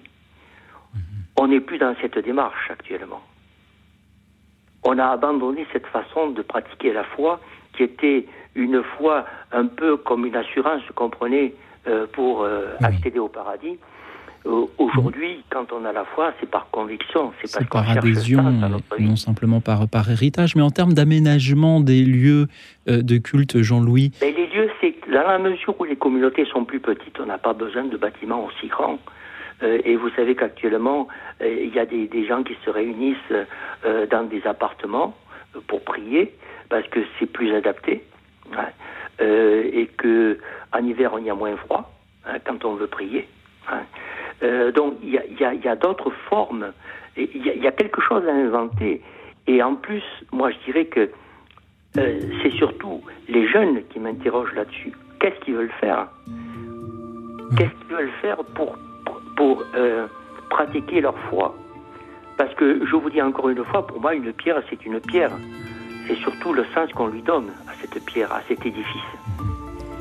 Mhm. 0.94 1.02
On 1.38 1.48
n'est 1.48 1.60
plus 1.60 1.78
dans 1.78 1.96
cette 2.02 2.18
démarche 2.18 2.70
actuellement. 2.70 3.22
On 4.84 4.98
a 4.98 5.08
abandonné 5.08 5.68
cette 5.74 5.88
façon 5.88 6.30
de 6.30 6.42
pratiquer 6.42 6.94
la 6.94 7.04
foi 7.04 7.40
qui 7.76 7.84
était 7.84 8.26
une 8.56 8.82
foi 8.98 9.26
un 9.52 9.66
peu 9.66 9.98
comme 9.98 10.26
une 10.26 10.36
assurance 10.36 10.82
qu'on 10.96 11.10
prenait 11.10 11.54
euh, 11.88 12.08
pour 12.12 12.48
accéder 12.82 13.20
au 13.20 13.28
paradis. 13.28 13.78
Euh, 14.46 14.66
aujourd'hui, 14.78 15.44
quand 15.50 15.72
on 15.74 15.84
a 15.86 15.92
la 15.92 16.06
foi, 16.06 16.34
c'est 16.40 16.50
par 16.50 16.70
conviction, 16.72 17.34
c'est 17.42 17.52
parce 17.52 17.70
par 17.70 17.90
adhésion, 17.90 18.44
non 19.00 19.16
simplement 19.16 19.60
par, 19.60 19.88
par 19.90 20.10
héritage, 20.10 20.56
mais 20.56 20.62
en 20.62 20.70
termes 20.70 20.94
d'aménagement 20.94 21.82
des 21.82 22.04
lieux 22.04 22.48
euh, 22.88 23.02
de 23.02 23.18
culte, 23.18 23.62
Jean-Louis. 23.62 24.12
les 24.22 24.32
lieux, 24.32 24.70
c'est 24.80 24.96
dans 25.12 25.28
la 25.28 25.40
mesure 25.40 25.80
où 25.80 25.84
les 25.84 25.98
communautés 25.98 26.46
sont 26.46 26.64
plus 26.64 26.80
petites, 26.80 27.20
on 27.20 27.26
n'a 27.26 27.38
pas 27.38 27.54
besoin 27.54 27.84
de 27.84 27.98
bâtiments 27.98 28.46
aussi 28.46 28.68
grands. 28.68 29.00
Euh, 29.62 29.80
et 29.84 29.98
vous 29.98 30.10
savez 30.16 30.36
qu'actuellement, 30.36 31.10
il 31.42 31.74
y 31.74 31.80
a 31.80 31.86
des, 31.86 32.26
gens 32.26 32.44
qui 32.44 32.56
se 32.64 32.70
réunissent 32.70 33.18
dans 34.12 34.24
des 34.24 34.46
appartements 34.46 35.16
pour 35.68 35.84
prier, 35.84 36.34
parce 36.70 36.88
que 36.88 37.00
c'est 37.18 37.26
plus 37.26 37.54
adapté, 37.54 38.04
hein, 38.56 38.68
et 39.20 39.90
que 39.98 40.38
en 40.72 40.86
hiver 40.86 41.12
on 41.14 41.18
y 41.18 41.30
a 41.30 41.36
moins 41.36 41.56
froid 41.58 41.92
hein, 42.26 42.38
quand 42.46 42.64
on 42.64 42.76
veut 42.76 42.88
prier. 42.88 43.28
Hein. 43.72 43.82
Euh, 44.44 44.72
donc 44.72 44.96
il 45.04 45.12
y 45.14 45.68
a, 45.68 45.76
d'autres 45.76 46.12
formes. 46.30 46.72
Il 47.18 47.46
y, 47.46 47.68
a 47.68 47.72
quelque 47.72 48.02
chose 48.02 48.24
à 48.28 48.32
inventer. 48.32 49.02
Et 49.48 49.62
en 49.62 49.76
plus, 49.76 50.04
moi 50.32 50.52
je 50.52 50.58
dirais 50.66 50.86
que 50.86 51.10
euh, 51.98 52.20
c'est 52.42 52.52
surtout 52.52 53.02
les 53.28 53.48
jeunes 53.48 53.82
qui 53.90 54.00
m'interrogent 54.00 54.54
là-dessus. 54.54 54.94
Qu'est-ce 55.20 55.40
qu'ils 55.44 55.56
veulent 55.56 55.72
faire? 55.82 56.08
Qu'est-ce 57.58 57.88
qu'ils 57.88 57.96
veulent 57.96 58.12
faire 58.22 58.38
pour, 58.56 58.78
pour 59.36 59.64
euh, 59.76 60.08
pratiquer 60.50 61.02
leur 61.02 61.18
foi? 61.30 61.56
Parce 62.38 62.54
que 62.54 62.86
je 62.86 62.96
vous 62.96 63.10
dis 63.10 63.22
encore 63.22 63.50
une 63.50 63.66
fois, 63.66 63.86
pour 63.86 64.00
moi, 64.00 64.14
une 64.14 64.32
pierre, 64.32 64.62
c'est 64.70 64.86
une 64.86 65.02
pierre. 65.02 65.32
C'est 66.08 66.16
surtout 66.16 66.54
le 66.54 66.64
sens 66.74 66.92
qu'on 66.94 67.08
lui 67.08 67.22
donne 67.22 67.50
à 67.68 67.74
cette 67.74 68.04
pierre, 68.06 68.32
à 68.32 68.42
cet 68.48 68.66
édifice. 68.66 69.02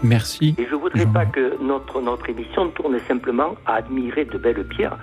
Merci. 0.03 0.55
Et 0.59 0.65
je 0.65 0.75
ne 0.75 0.81
voudrais 0.81 1.07
pas 1.07 1.27
que 1.27 1.61
notre, 1.63 2.01
notre 2.01 2.29
émission 2.31 2.69
tourne 2.71 2.99
simplement 3.01 3.55
à 3.67 3.75
admirer 3.77 4.25
de 4.25 4.39
belles 4.39 4.65
pierres. 4.65 4.97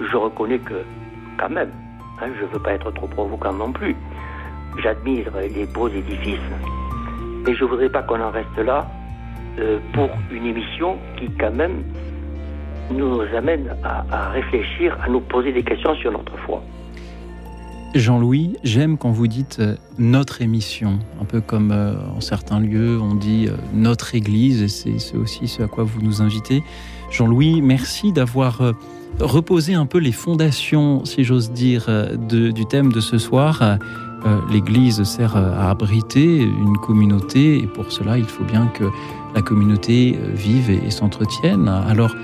Je 0.00 0.16
reconnais 0.16 0.58
que, 0.58 0.82
quand 1.38 1.50
même, 1.50 1.70
hein, 2.20 2.28
je 2.38 2.44
ne 2.44 2.48
veux 2.48 2.58
pas 2.58 2.72
être 2.72 2.90
trop 2.92 3.06
provocant 3.06 3.52
non 3.52 3.72
plus. 3.72 3.94
J'admire 4.82 5.30
les 5.36 5.66
beaux 5.66 5.88
édifices, 5.88 6.40
mais 7.46 7.54
je 7.54 7.64
ne 7.64 7.68
voudrais 7.68 7.90
pas 7.90 8.02
qu'on 8.02 8.20
en 8.20 8.30
reste 8.30 8.58
là 8.58 8.86
euh, 9.58 9.78
pour 9.92 10.08
une 10.30 10.46
émission 10.46 10.98
qui, 11.16 11.30
quand 11.38 11.52
même, 11.52 11.84
nous 12.90 13.20
amène 13.36 13.76
à, 13.84 14.04
à 14.10 14.28
réfléchir, 14.30 14.96
à 15.02 15.08
nous 15.08 15.20
poser 15.20 15.52
des 15.52 15.62
questions 15.62 15.94
sur 15.96 16.10
notre 16.10 16.36
foi. 16.38 16.62
Jean-Louis, 17.94 18.56
j'aime 18.64 18.96
quand 18.96 19.10
vous 19.10 19.26
dites 19.26 19.58
euh, 19.60 19.76
notre 19.98 20.40
émission, 20.40 20.98
un 21.20 21.26
peu 21.26 21.42
comme 21.42 21.72
euh, 21.72 21.94
en 22.16 22.22
certains 22.22 22.58
lieux 22.58 22.98
on 22.98 23.14
dit 23.14 23.48
euh, 23.48 23.56
notre 23.74 24.14
église, 24.14 24.62
et 24.62 24.98
c'est 24.98 25.16
aussi 25.16 25.46
ce 25.46 25.62
à 25.62 25.66
quoi 25.66 25.84
vous 25.84 26.00
nous 26.00 26.22
invitez. 26.22 26.62
Jean-Louis, 27.10 27.60
merci 27.60 28.10
d'avoir 28.10 28.62
reposé 29.20 29.74
un 29.74 29.84
peu 29.84 29.98
les 29.98 30.12
fondations, 30.12 31.04
si 31.04 31.24
j'ose 31.24 31.50
dire, 31.50 31.90
du 32.16 32.64
thème 32.64 32.90
de 32.90 33.00
ce 33.00 33.18
soir. 33.18 33.76
L'église 34.50 35.02
sert 35.02 35.36
à 35.36 35.68
abriter 35.68 36.38
une 36.38 36.78
communauté, 36.78 37.58
et 37.58 37.66
pour 37.66 37.92
cela 37.92 38.16
il 38.16 38.24
faut 38.24 38.44
bien 38.44 38.68
que 38.68 38.84
la 39.34 39.42
communauté 39.42 40.18
vive 40.32 40.70
et, 40.70 40.90
s'entretienne. 40.90 41.68
Alors 41.68 42.16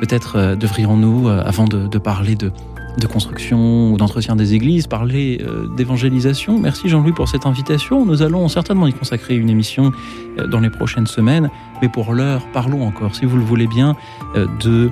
peut-être 0.00 0.56
devrions-nous, 0.56 1.28
avant 1.28 1.66
de 1.66 1.98
parler 1.98 2.34
de 2.34 2.50
de 2.98 3.06
construction 3.06 3.92
ou 3.92 3.96
d'entretien 3.96 4.36
des 4.36 4.54
églises, 4.54 4.86
parler 4.86 5.40
euh, 5.44 5.66
d'évangélisation. 5.76 6.58
Merci 6.58 6.88
Jean-Louis 6.88 7.12
pour 7.12 7.28
cette 7.28 7.46
invitation. 7.46 8.06
Nous 8.06 8.22
allons 8.22 8.48
certainement 8.48 8.86
y 8.86 8.92
consacrer 8.92 9.34
une 9.34 9.50
émission 9.50 9.92
euh, 10.38 10.46
dans 10.46 10.60
les 10.60 10.70
prochaines 10.70 11.06
semaines. 11.06 11.50
Mais 11.82 11.88
pour 11.88 12.12
l'heure, 12.12 12.46
parlons 12.52 12.86
encore, 12.86 13.14
si 13.14 13.24
vous 13.24 13.36
le 13.36 13.42
voulez 13.42 13.66
bien, 13.66 13.96
euh, 14.36 14.46
de, 14.60 14.90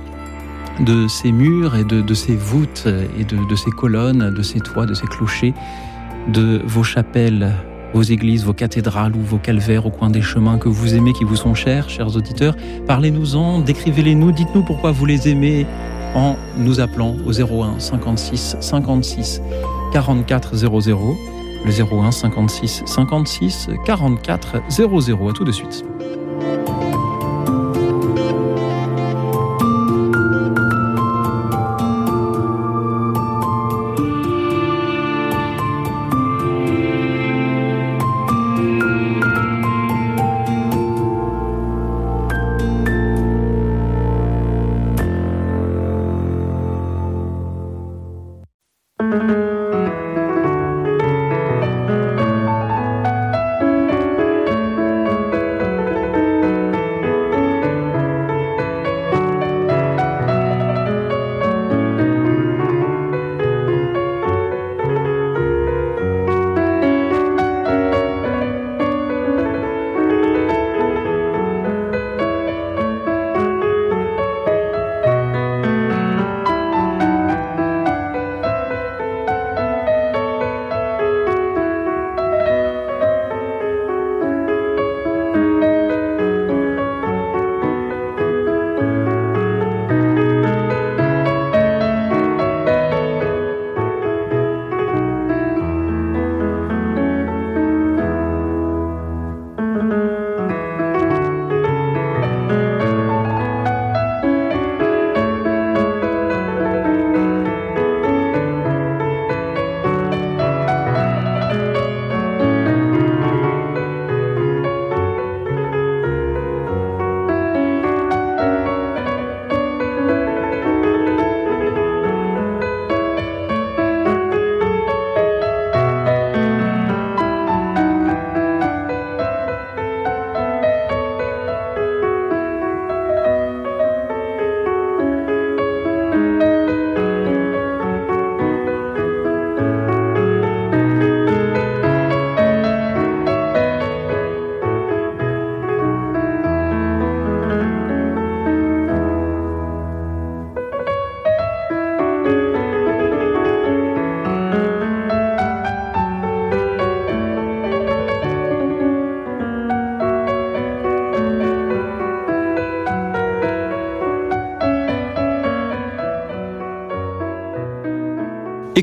de 0.81 1.07
ces 1.07 1.33
murs 1.33 1.77
et 1.77 1.85
de, 1.85 2.01
de 2.01 2.15
ces 2.15 2.35
voûtes 2.35 2.89
et 3.19 3.25
de, 3.25 3.49
de 3.49 3.57
ces 3.57 3.71
colonnes, 3.71 4.31
de 4.31 4.43
ces 4.43 4.61
toits, 4.61 4.87
de 4.87 4.95
ces 4.95 5.07
clochers, 5.07 5.55
de 6.29 6.61
vos 6.65 6.83
chapelles 6.83 7.53
vos 7.95 8.03
églises, 8.03 8.45
vos 8.45 8.55
cathédrales 8.55 9.15
ou 9.15 9.21
vos 9.21 9.39
calvaires 9.39 9.87
au 9.87 9.91
coin 9.91 10.11
des 10.11 10.23
chemins 10.23 10.59
que 10.59 10.69
vous 10.69 10.95
aimez, 10.95 11.13
qui 11.13 11.25
vous 11.25 11.37
sont 11.37 11.55
chers, 11.55 11.91
chers 11.91 12.17
auditeurs. 12.17 12.57
Parlez-nous-en, 12.87 13.61
décrivez-les-nous, 13.61 14.33
dites-nous 14.33 14.63
pourquoi 14.63 14.93
vous 14.93 15.05
les 15.07 15.29
aimez, 15.29 15.67
en 16.15 16.37
nous 16.57 16.81
appelant 16.81 17.17
au 17.27 17.33
01 17.33 17.79
56 17.79 18.57
56 18.61 19.43
44 19.93 20.57
00. 20.57 21.17
Le 21.65 21.71
01 21.71 22.11
56 22.11 22.83
56 22.87 23.69
44 23.85 24.57
00. 24.69 25.29
À 25.29 25.33
tout 25.33 25.45
de 25.45 25.53
suite. 25.53 25.85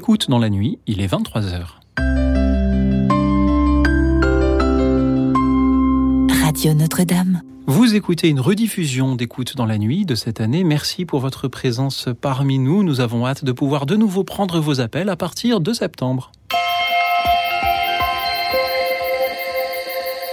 Écoute 0.10 0.28
dans 0.28 0.39
la 0.39 0.49
nuit, 0.49 0.80
il 0.88 1.01
est 1.01 1.07
23h. 1.07 1.68
Radio 6.41 6.74
Notre-Dame. 6.74 7.43
Vous 7.68 7.93
écoutez 7.93 8.28
une 8.30 8.39
rediffusion 8.39 9.16
d'écoute 9.16 9.55
dans 9.55 9.68
la 9.68 9.78
nuit 9.78 10.07
de 10.07 10.16
cette 10.16 10.41
année. 10.41 10.64
Merci 10.64 11.05
pour 11.05 11.20
votre 11.20 11.47
présence 11.47 12.10
parmi 12.22 12.57
nous. 12.57 12.82
Nous 12.82 13.01
avons 13.01 13.28
hâte 13.28 13.45
de 13.45 13.51
pouvoir 13.51 13.86
de 13.86 13.95
nouveau 13.97 14.24
prendre 14.24 14.60
vos 14.60 14.82
appels 14.82 15.10
à 15.10 15.16
partir 15.16 15.60
de 15.60 15.74
septembre. 15.74 16.32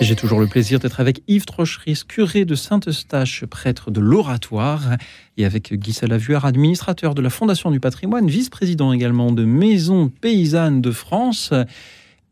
J'ai 0.07 0.15
toujours 0.15 0.39
le 0.39 0.47
plaisir 0.47 0.79
d'être 0.79 1.01
avec 1.01 1.21
Yves 1.27 1.47
Trocheris, 1.47 2.03
curé 2.07 2.45
de 2.45 2.55
Saint-Eustache, 2.55 3.45
prêtre 3.45 3.91
de 3.91 4.01
l'Oratoire, 4.01 4.97
et 5.37 5.45
avec 5.45 5.75
Guy 5.75 5.93
Salavuard, 5.93 6.45
administrateur 6.45 7.13
de 7.13 7.21
la 7.21 7.29
Fondation 7.29 7.73
du 7.73 7.81
patrimoine, 7.81 8.29
vice-président 8.29 8.93
également 8.93 9.33
de 9.33 9.45
Maison 9.45 10.09
Paysanne 10.09 10.81
de 10.81 10.93
France. 10.93 11.53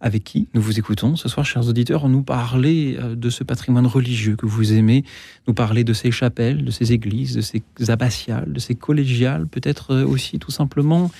Avec 0.00 0.22
qui 0.22 0.46
nous 0.54 0.62
vous 0.62 0.78
écoutons 0.78 1.16
ce 1.16 1.28
soir, 1.28 1.44
chers 1.44 1.66
auditeurs, 1.66 2.08
nous 2.08 2.22
parler 2.22 2.96
euh, 3.00 3.16
de 3.16 3.28
ce 3.28 3.42
patrimoine 3.42 3.88
religieux 3.88 4.36
que 4.36 4.46
vous 4.46 4.72
aimez, 4.72 5.02
nous 5.48 5.54
parler 5.54 5.82
de 5.82 5.94
ces 5.94 6.12
chapelles, 6.12 6.64
de 6.64 6.70
ces 6.70 6.92
églises, 6.92 7.34
de 7.34 7.40
ces 7.40 7.64
abbatiales, 7.88 8.52
de 8.52 8.60
ces 8.60 8.76
collégiales, 8.76 9.48
peut-être 9.48 9.94
euh, 9.94 10.06
aussi 10.06 10.38
tout 10.38 10.52
simplement 10.52 11.10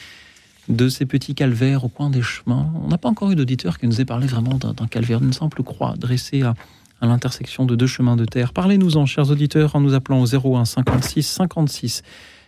de 0.68 0.88
ces 0.88 1.06
petits 1.06 1.34
calvaires 1.34 1.84
au 1.84 1.88
coin 1.88 2.10
des 2.10 2.22
chemins. 2.22 2.72
On 2.82 2.88
n'a 2.88 2.98
pas 2.98 3.08
encore 3.08 3.30
eu 3.30 3.36
d'auditeur 3.36 3.78
qui 3.78 3.86
nous 3.86 4.00
ait 4.00 4.04
parlé 4.04 4.26
vraiment 4.26 4.58
d'un 4.58 4.86
calvaire, 4.86 5.20
d'une 5.20 5.32
simple 5.32 5.62
croix 5.62 5.94
dressée 5.96 6.42
à, 6.42 6.54
l'intersection 7.02 7.66
de 7.66 7.76
deux 7.76 7.86
chemins 7.86 8.16
de 8.16 8.24
terre. 8.24 8.54
Parlez-nous-en, 8.54 9.04
chers 9.04 9.30
auditeurs, 9.30 9.76
en 9.76 9.80
nous 9.80 9.92
appelant 9.92 10.22
au 10.22 10.56
01 10.56 10.64
56 10.64 11.22
56 11.22 12.02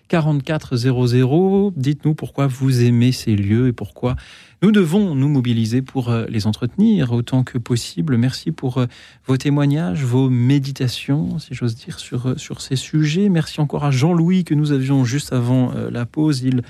44 0.09 0.77
00. 0.77 1.73
Dites-nous 1.77 2.15
pourquoi 2.15 2.47
vous 2.47 2.83
aimez 2.83 3.13
ces 3.13 3.37
lieux 3.37 3.69
et 3.69 3.73
pourquoi 3.73 4.17
nous 4.63 4.73
devons 4.73 5.15
nous 5.15 5.29
mobiliser 5.29 5.83
pour 5.83 6.09
euh, 6.09 6.25
les 6.31 6.47
entretenir 6.47 7.13
autant 7.13 7.45
que 7.45 7.59
possible. 7.59 8.17
Merci 8.17 8.53
pour 8.53 8.79
euh, 8.79 8.87
vos 9.27 9.37
témoignages, 9.37 10.03
vos 10.03 10.31
méditations, 10.31 11.39
si 11.39 11.55
j'ose 11.55 11.75
dire, 11.75 11.99
sur, 11.99 12.29
euh, 12.29 12.37
sur 12.39 12.63
ces 12.63 12.77
sujets. 12.77 13.29
Merci 13.29 13.61
encore 13.61 13.85
à 13.85 13.91
Jean-Louis 13.91 14.45
que 14.45 14.55
nous 14.55 14.73
avions 14.73 15.05
juste 15.05 15.33
avant 15.33 15.73
la 15.91 16.07
pause. 16.07 16.41
Il 16.43 16.63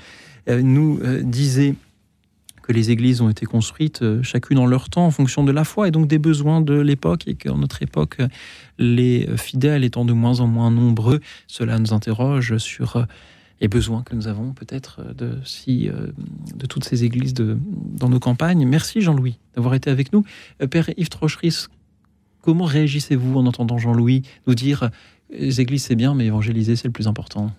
nous 0.47 0.99
disait 1.23 1.75
que 2.63 2.73
les 2.73 2.91
églises 2.91 3.21
ont 3.21 3.29
été 3.29 3.45
construites 3.45 4.03
chacune 4.23 4.57
en 4.57 4.65
leur 4.65 4.89
temps 4.89 5.05
en 5.05 5.11
fonction 5.11 5.43
de 5.43 5.51
la 5.51 5.63
foi 5.63 5.87
et 5.87 5.91
donc 5.91 6.07
des 6.07 6.19
besoins 6.19 6.61
de 6.61 6.73
l'époque 6.73 7.27
et 7.27 7.35
qu'en 7.35 7.57
notre 7.57 7.81
époque, 7.81 8.17
les 8.77 9.27
fidèles 9.37 9.83
étant 9.83 10.05
de 10.05 10.13
moins 10.13 10.39
en 10.39 10.47
moins 10.47 10.71
nombreux, 10.71 11.21
cela 11.47 11.79
nous 11.79 11.93
interroge 11.93 12.57
sur 12.57 13.05
et 13.59 13.67
besoin 13.67 14.03
que 14.03 14.15
nous 14.15 14.27
avons 14.27 14.53
peut-être 14.53 15.01
euh, 15.01 15.13
de, 15.13 15.37
si, 15.43 15.89
euh, 15.89 16.07
de 16.55 16.65
toutes 16.65 16.83
ces 16.83 17.03
églises 17.03 17.33
dans 17.33 18.09
nos 18.09 18.19
campagnes. 18.19 18.65
Merci 18.65 19.01
Jean-Louis 19.01 19.37
d'avoir 19.55 19.73
été 19.73 19.89
avec 19.89 20.13
nous. 20.13 20.23
Euh, 20.61 20.67
Père 20.67 20.89
Yves 20.97 21.09
Trocheris, 21.09 21.65
comment 22.41 22.65
réagissez-vous 22.65 23.37
en 23.37 23.45
entendant 23.45 23.77
Jean-Louis 23.77 24.23
nous 24.45 24.55
dire 24.55 24.89
les 25.29 25.59
églises 25.59 25.83
c'est 25.83 25.95
bien, 25.95 26.13
mais 26.13 26.25
évangéliser 26.25 26.75
c'est 26.75 26.87
le 26.87 26.93
plus 26.93 27.07
important? 27.07 27.51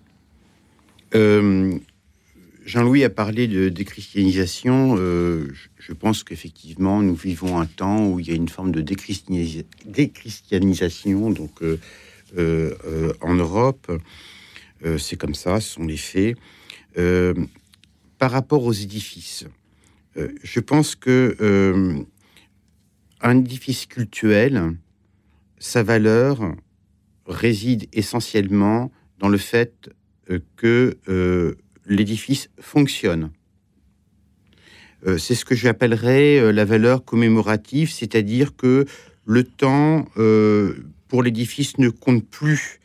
Jean-Louis 2.69 3.03
a 3.03 3.11
parlé 3.11 3.49
de 3.49 3.71
déchristianisation. 3.71 4.97
je 4.97 5.93
pense 5.99 6.23
qu'effectivement, 6.23 7.03
nous 7.03 7.15
vivons 7.15 7.59
un 7.59 7.67
temps 7.67 8.07
où 8.07 8.21
il 8.21 8.29
y 8.29 8.31
a 8.31 8.35
une 8.35 8.49
forme 8.49 8.73
de 8.73 8.83
déchristianisation 8.83 11.31
donc, 11.31 11.63
en 12.37 13.35
Europe. 13.35 13.91
Euh, 14.85 14.99
c'est 14.99 15.17
comme 15.17 15.35
ça, 15.35 15.61
ce 15.61 15.75
sont 15.75 15.85
les 15.85 15.97
faits. 15.97 16.37
Euh, 16.97 17.35
par 18.19 18.31
rapport 18.31 18.65
aux 18.65 18.73
édifices, 18.73 19.47
euh, 20.17 20.33
je 20.43 20.61
pense 20.61 20.95
que 20.95 22.07
un 23.21 23.39
édifice 23.39 23.87
cultuel, 23.87 24.77
sa 25.59 25.83
valeur 25.83 26.55
réside 27.27 27.89
essentiellement 27.93 28.93
dans 29.19 29.29
le 29.29 29.39
fait 29.39 29.91
que 30.57 30.97
l'édifice 31.89 32.51
fonctionne. 32.61 33.31
c'est 35.17 35.35
ce 35.35 35.45
que 35.45 35.55
j'appellerais 35.55 36.53
la 36.53 36.65
valeur 36.65 37.05
commémorative, 37.05 37.91
c'est-à-dire 37.91 38.57
que 38.57 38.85
le 39.25 39.45
temps 39.45 40.07
pour 41.09 41.23
l'édifice 41.23 41.79
ne 41.79 41.89
compte 41.89 42.29
plus 42.29 42.79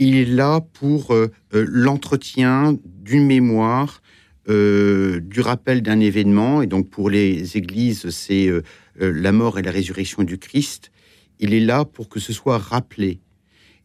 il 0.00 0.16
est 0.16 0.24
là 0.24 0.60
pour 0.60 1.12
euh, 1.12 1.30
euh, 1.54 1.66
l'entretien 1.68 2.76
d'une 2.84 3.26
mémoire, 3.26 4.02
euh, 4.48 5.20
du 5.20 5.42
rappel 5.42 5.82
d'un 5.82 6.00
événement. 6.00 6.62
Et 6.62 6.66
donc 6.66 6.88
pour 6.88 7.10
les 7.10 7.56
églises, 7.58 8.08
c'est 8.08 8.50
la 8.96 9.32
mort 9.32 9.58
et 9.58 9.62
la 9.62 9.70
résurrection 9.70 10.22
du 10.22 10.38
Christ. 10.38 10.90
Il 11.38 11.54
est 11.54 11.60
là 11.60 11.84
pour 11.84 12.08
que 12.08 12.18
ce 12.18 12.32
soit 12.32 12.58
rappelé. 12.58 13.20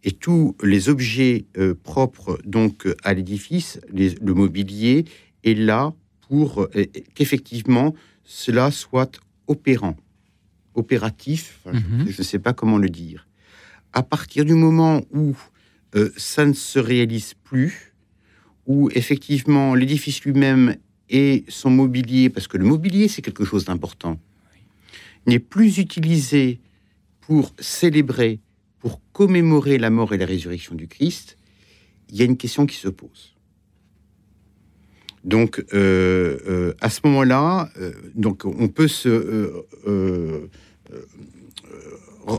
Et 0.06 0.12
tous 0.12 0.56
les 0.64 0.88
objets 0.88 1.46
propres 1.84 2.40
donc 2.46 2.88
à 3.04 3.14
l'édifice, 3.14 3.82
le 3.92 4.34
mobilier, 4.34 5.04
est 5.44 5.56
là 5.56 5.94
pour 6.30 6.68
qu'effectivement 7.16 7.94
cela 8.24 8.72
soit 8.72 9.20
opérant, 9.48 9.96
opératif. 10.74 11.60
Mhm. 11.66 12.06
Je 12.10 12.18
ne 12.18 12.24
sais 12.24 12.40
pas 12.40 12.54
comment 12.54 12.78
le 12.78 12.90
dire. 12.90 13.28
À 13.94 14.04
partir 14.04 14.46
du 14.46 14.54
moment 14.54 15.02
où 15.12 15.36
euh, 15.96 16.12
ça 16.18 16.46
ne 16.46 16.54
se 16.54 16.80
réalise 16.80 17.34
plus, 17.34 17.94
où 18.66 18.90
effectivement 18.94 19.76
l'édifice 19.76 20.24
lui-même 20.24 20.76
et 21.10 21.46
son 21.48 21.70
mobilier, 21.70 22.30
parce 22.30 22.48
que 22.48 22.58
le 22.58 22.66
mobilier 22.66 23.08
c'est 23.08 23.22
quelque 23.22 23.46
chose 23.46 23.66
d'important, 23.66 24.20
n'est 25.28 25.40
plus 25.40 25.78
utilisé 25.78 26.60
pour 27.22 27.54
célébrer, 27.60 28.40
pour 28.86 29.02
commémorer 29.14 29.80
la 29.80 29.90
mort 29.90 30.14
et 30.14 30.18
la 30.20 30.28
résurrection 30.28 30.76
du 30.76 30.88
Christ, 30.88 31.40
il 32.10 32.18
y 32.18 32.22
a 32.22 32.26
une 32.26 32.38
question 32.38 32.68
qui 32.68 32.76
se 32.76 32.88
pose. 32.88 33.34
Donc, 35.24 35.66
euh, 35.74 36.38
euh, 36.48 36.74
à 36.82 36.92
ce 36.92 37.00
moment-là, 37.06 37.72
donc 38.14 38.46
on 38.46 38.68
peut 38.68 38.88
se, 38.88 39.64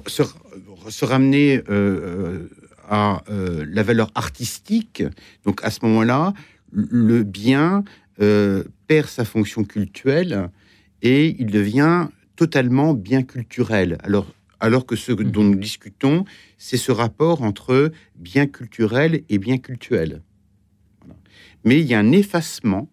se, 0.07 1.05
ramener 1.05 1.63
à 2.89 3.25
euh, 3.29 3.65
la 3.69 3.83
valeur 3.83 4.11
artistique, 4.15 5.03
donc 5.45 5.65
à 5.65 5.71
ce 5.71 5.81
moment-là, 5.83 6.33
le 6.73 7.23
bien 7.23 7.85
euh, 8.21 8.65
perd 8.87 9.09
sa 9.09 9.25
fonction 9.25 9.65
culturelle 9.65 10.51
et 11.03 11.37
il 11.39 11.47
devient 11.47 12.09
totalement 12.37 12.95
bien 12.95 13.23
culturel. 13.23 13.99
Alors, 14.03 14.27
alors 14.61 14.87
que 14.87 14.97
ce 14.97 15.13
mmh. 15.13 15.31
dont 15.31 15.45
nous 15.45 15.57
discutons, 15.57 16.25
c'est 16.59 16.77
ce 16.77 16.93
rapport 16.93 17.43
entre 17.43 17.93
bien 18.15 18.47
culturel 18.47 19.23
et 19.29 19.39
bien 19.39 19.59
cultuel. 19.59 20.23
Mais 21.65 21.81
il 21.81 21.87
y 21.87 21.95
a 21.95 21.99
un 21.99 22.13
effacement, 22.13 22.89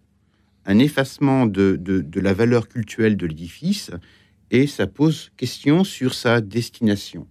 un 0.66 0.80
effacement 0.80 1.46
de, 1.46 1.76
de 1.76 2.20
la 2.20 2.34
valeur 2.34 2.68
culturelle 2.68 3.18
de 3.18 3.28
l'édifice, 3.28 3.92
et 4.52 4.68
ça 4.68 4.88
pose 4.88 5.32
question 5.38 5.84
sur 5.84 6.14
sa 6.14 6.42
destination. 6.42 7.28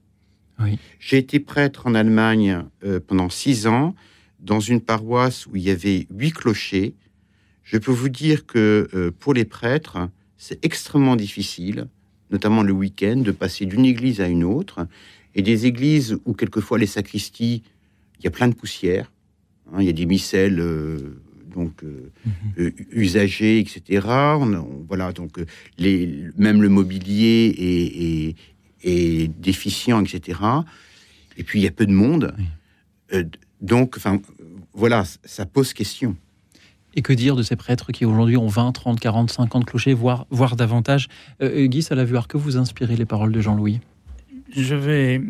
J'ai 0.98 1.18
été 1.18 1.40
prêtre 1.40 1.86
en 1.86 1.94
Allemagne 1.94 2.64
euh, 2.84 3.00
pendant 3.00 3.28
six 3.28 3.66
ans, 3.66 3.94
dans 4.40 4.60
une 4.60 4.80
paroisse 4.80 5.46
où 5.46 5.56
il 5.56 5.62
y 5.62 5.70
avait 5.70 6.06
huit 6.14 6.32
clochers. 6.32 6.94
Je 7.62 7.78
peux 7.78 7.92
vous 7.92 8.08
dire 8.08 8.46
que 8.46 8.88
euh, 8.94 9.10
pour 9.10 9.34
les 9.34 9.44
prêtres, 9.44 10.08
c'est 10.36 10.64
extrêmement 10.64 11.16
difficile, 11.16 11.88
notamment 12.32 12.62
le 12.62 12.72
week-end, 12.72 13.18
de 13.18 13.30
passer 13.30 13.66
d'une 13.66 13.84
église 13.84 14.20
à 14.20 14.26
une 14.26 14.42
autre. 14.42 14.86
Et 15.34 15.42
des 15.42 15.66
églises 15.66 16.18
où 16.24 16.34
quelquefois 16.34 16.78
les 16.78 16.86
sacristies, 16.86 17.62
il 18.18 18.24
y 18.24 18.26
a 18.26 18.30
plein 18.30 18.48
de 18.48 18.54
poussière. 18.54 19.12
Hein, 19.72 19.78
il 19.80 19.86
y 19.86 19.90
a 19.90 19.92
des 19.92 20.06
micelles 20.06 20.58
euh, 20.60 21.22
donc 21.54 21.82
mhm. 21.82 22.72
usagées, 22.90 23.58
etc. 23.60 24.06
voilà, 24.88 25.12
donc 25.12 25.38
les, 25.78 26.30
même 26.36 26.62
le 26.62 26.68
mobilier 26.68 28.34
est, 28.82 29.28
déficient, 29.40 30.02
etc. 30.02 30.40
Et 31.36 31.44
puis 31.44 31.60
il 31.60 31.62
y 31.62 31.68
a 31.68 31.70
peu 31.70 31.86
de 31.86 31.92
monde. 31.92 32.34
Euh, 33.12 33.24
donc, 33.60 33.94
enfin, 33.96 34.20
voilà, 34.72 35.04
ça 35.24 35.46
pose 35.46 35.72
question. 35.72 36.16
Et 36.94 37.02
que 37.02 37.12
dire 37.12 37.36
de 37.36 37.42
ces 37.42 37.56
prêtres 37.56 37.92
qui 37.92 38.04
aujourd'hui 38.04 38.36
ont 38.36 38.46
20, 38.46 38.72
30, 38.72 39.00
40, 39.00 39.30
50 39.30 39.64
clochers, 39.64 39.94
voire, 39.94 40.26
voire 40.30 40.56
davantage 40.56 41.08
euh, 41.42 41.66
Guy 41.66 41.82
Salavuard, 41.82 42.28
que 42.28 42.36
vous 42.36 42.56
inspirez 42.56 42.96
les 42.96 43.06
paroles 43.06 43.32
de 43.32 43.40
Jean-Louis? 43.40 43.80
Je 44.54 44.74
vais. 44.74 45.20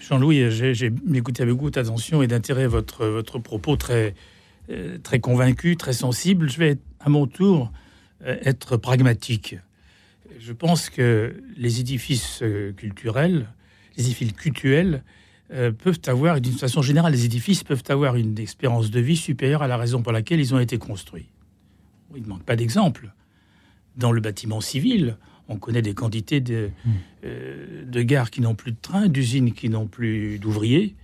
Jean-Louis, 0.00 0.50
j'ai 0.50 0.92
écouté 1.14 1.42
avec 1.42 1.54
beaucoup 1.54 1.70
d'attention 1.70 2.22
et 2.22 2.26
d'intérêt 2.26 2.66
votre, 2.66 3.06
votre 3.06 3.38
propos 3.38 3.76
très, 3.76 4.14
euh, 4.70 4.98
très 4.98 5.20
convaincu, 5.20 5.76
très 5.76 5.92
sensible. 5.92 6.50
Je 6.50 6.58
vais 6.58 6.78
à 6.98 7.08
mon 7.08 7.26
tour 7.26 7.70
euh, 8.24 8.36
être 8.42 8.76
pragmatique 8.76 9.56
je 10.42 10.52
pense 10.52 10.90
que 10.90 11.34
les 11.56 11.80
édifices 11.80 12.40
euh, 12.42 12.72
culturels, 12.72 13.48
les 13.96 14.04
édifices 14.04 14.32
cultuels, 14.32 15.02
euh, 15.52 15.70
peuvent 15.72 16.00
avoir, 16.06 16.40
d'une 16.40 16.52
façon 16.54 16.82
générale, 16.82 17.12
les 17.12 17.24
édifices 17.24 17.62
peuvent 17.64 17.82
avoir 17.88 18.16
une 18.16 18.38
espérance 18.38 18.90
de 18.90 19.00
vie 19.00 19.16
supérieure 19.16 19.62
à 19.62 19.68
la 19.68 19.76
raison 19.76 20.02
pour 20.02 20.12
laquelle 20.12 20.40
ils 20.40 20.54
ont 20.54 20.58
été 20.58 20.78
construits. 20.78 21.28
Il 22.16 22.22
ne 22.22 22.28
manque 22.28 22.44
pas 22.44 22.56
d'exemples. 22.56 23.12
dans 23.94 24.10
le 24.10 24.22
bâtiment 24.22 24.62
civil. 24.62 25.18
On 25.48 25.58
connaît 25.58 25.82
des 25.82 25.92
quantités 25.92 26.40
de, 26.40 26.70
Hmm. 26.86 26.90
euh, 27.24 27.84
de 27.84 28.00
gares 28.02 28.30
qui 28.30 28.40
n'ont 28.40 28.54
plus 28.54 28.72
de 28.72 28.78
trains, 28.80 29.06
d'usines 29.08 29.52
qui 29.52 29.68
n'ont 29.68 29.86
plus 29.86 30.38
d'ouvriers, 30.38 30.94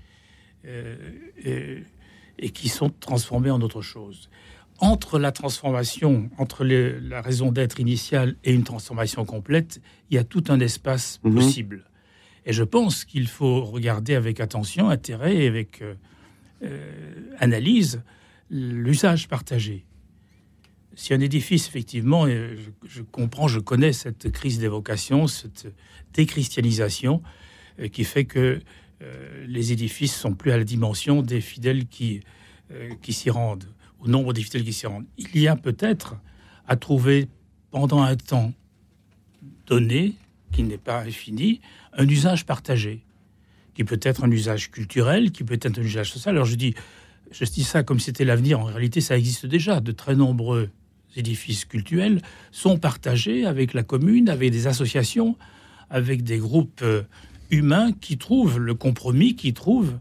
euh, 0.66 0.96
et, 1.44 1.82
et 2.38 2.49
qui 2.49 2.70
sont 2.70 2.88
transformées 2.88 3.51
en 3.51 3.61
autre 3.61 3.82
chose. 3.82 4.30
Entre 4.78 5.18
la 5.18 5.32
transformation, 5.32 6.30
entre 6.38 6.64
le- 6.64 6.99
la 6.99 7.20
raison 7.20 7.53
d'être 7.53 7.78
initiale 7.78 8.36
et 8.42 8.55
une 8.55 8.64
transformation 8.64 9.26
complète, 9.26 9.82
il 10.11 10.14
y 10.14 10.18
a 10.18 10.24
tout 10.24 10.44
un 10.49 10.61
espace 10.61 11.20
Mhm. 11.24 11.34
possible. 11.34 11.84
Et 12.49 12.55
je 12.55 12.64
pense 12.64 13.05
qu'il 13.05 13.28
faut 13.28 13.62
regarder 13.62 14.14
avec 14.14 14.40
attention, 14.40 14.88
intérêt 14.88 15.36
et 15.36 15.46
avec 15.46 15.82
euh, 15.82 15.94
euh, 16.62 17.36
analyse 17.38 18.03
l'usage 18.51 19.28
partagé. 19.28 19.84
Si 20.94 21.12
un 21.12 21.20
édifice, 21.20 21.68
effectivement, 21.68 22.24
euh, 22.24 22.57
je, 22.57 22.88
je 22.88 23.03
comprends, 23.03 23.49
je 23.49 23.61
connais 23.61 23.92
cette 23.92 24.32
crise 24.32 24.59
d'évocation, 24.59 25.26
cette 25.26 25.70
déchristianisation 26.14 27.22
qui 27.92 28.03
fait 28.03 28.24
que 28.24 28.61
les 29.46 29.70
édifices 29.70 30.16
sont 30.16 30.34
plus 30.34 30.51
à 30.51 30.57
la 30.57 30.64
dimension 30.64 31.22
des 31.22 31.40
fidèles 31.40 31.86
qui, 31.86 32.22
qui 33.03 33.12
s'y 33.12 33.30
rendent, 33.30 33.72
au 34.01 34.09
nombre 34.09 34.32
des 34.32 34.42
fidèles 34.42 34.64
qui 34.64 34.72
s'y 34.72 34.88
rendent. 34.88 35.07
Il 35.16 35.40
y 35.40 35.46
a 35.46 35.55
peut-être 35.55 36.16
à 36.66 36.74
trouver 36.74 37.28
pendant 37.70 38.03
un 38.03 38.16
temps 38.16 38.53
donné, 39.68 40.16
qui 40.53 40.62
n'est 40.62 40.78
pas 40.78 41.01
infini, 41.01 41.61
un 41.92 42.09
usage 42.09 42.46
partagé, 42.46 43.05
qui 43.74 43.84
peut 43.84 44.01
être 44.03 44.24
un 44.24 44.30
usage 44.30 44.70
culturel, 44.70 45.30
qui 45.30 45.44
peut 45.44 45.59
être 45.61 45.78
un 45.78 45.82
usage 45.82 46.12
social. 46.12 46.34
Alors 46.34 46.46
je 46.46 46.57
dis, 46.57 46.74
je 47.30 47.44
dis 47.44 47.64
ça 47.64 47.82
comme 47.82 48.01
c'était 48.01 48.24
l'avenir. 48.24 48.61
En 48.61 48.64
réalité, 48.64 49.01
ça 49.01 49.16
existe 49.16 49.46
déjà. 49.46 49.80
De 49.80 49.92
très 49.92 50.16
nombreux 50.16 50.70
édifices 51.16 51.64
cultuels 51.64 52.20
sont 52.53 52.78
partagés 52.78 53.46
avec 53.46 53.74
la 53.74 53.82
commune, 53.82 54.28
avec 54.28 54.51
des 54.51 54.66
associations, 54.66 55.36
avec 55.90 56.22
des 56.22 56.38
groupes 56.38 56.80
euh, 56.82 57.03
humains 57.51 57.92
qui 57.92 58.18
trouvent 58.18 58.59
le 58.59 58.74
compromis, 58.74 59.36
qui 59.36 59.53
trouvent 59.55 59.99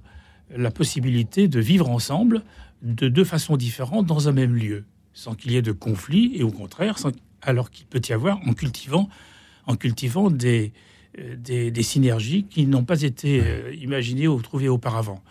la 0.55 0.71
possibilité 0.71 1.47
de 1.47 1.59
vivre 1.59 1.89
ensemble 1.89 2.43
de 2.81 3.07
deux 3.09 3.23
façons 3.23 3.57
différentes 3.57 4.05
dans 4.05 4.29
un 4.29 4.31
même 4.31 4.55
lieu, 4.55 4.85
sans 5.13 5.33
qu'il 5.33 5.51
y 5.51 5.57
ait 5.57 5.61
de 5.61 5.71
conflit 5.71 6.31
et 6.35 6.43
au 6.43 6.51
contraire, 6.51 6.97
alors 7.41 7.71
qu'il 7.71 7.85
peut 7.85 8.01
y 8.07 8.13
avoir 8.13 8.39
en 8.47 8.53
cultivant, 8.53 9.09
en 9.67 9.75
cultivant 9.75 10.31
des, 10.31 10.73
euh, 11.19 11.35
des, 11.37 11.69
des 11.71 11.83
synergies 11.83 12.43
qui 12.49 12.65
n'ont 12.65 12.83
pas 12.85 13.01
été 13.03 13.41
euh, 13.43 13.73
imaginées 13.75 14.27
ou 14.27 14.41
trouvées 14.41 14.69
auparavant. 14.69 15.21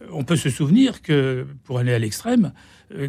Euh, 0.00 0.06
On 0.12 0.24
peut 0.24 0.36
se 0.36 0.48
souvenir 0.48 1.02
que, 1.02 1.46
pour 1.64 1.78
aller 1.78 1.92
à 1.92 1.98
l'extrême, 1.98 2.52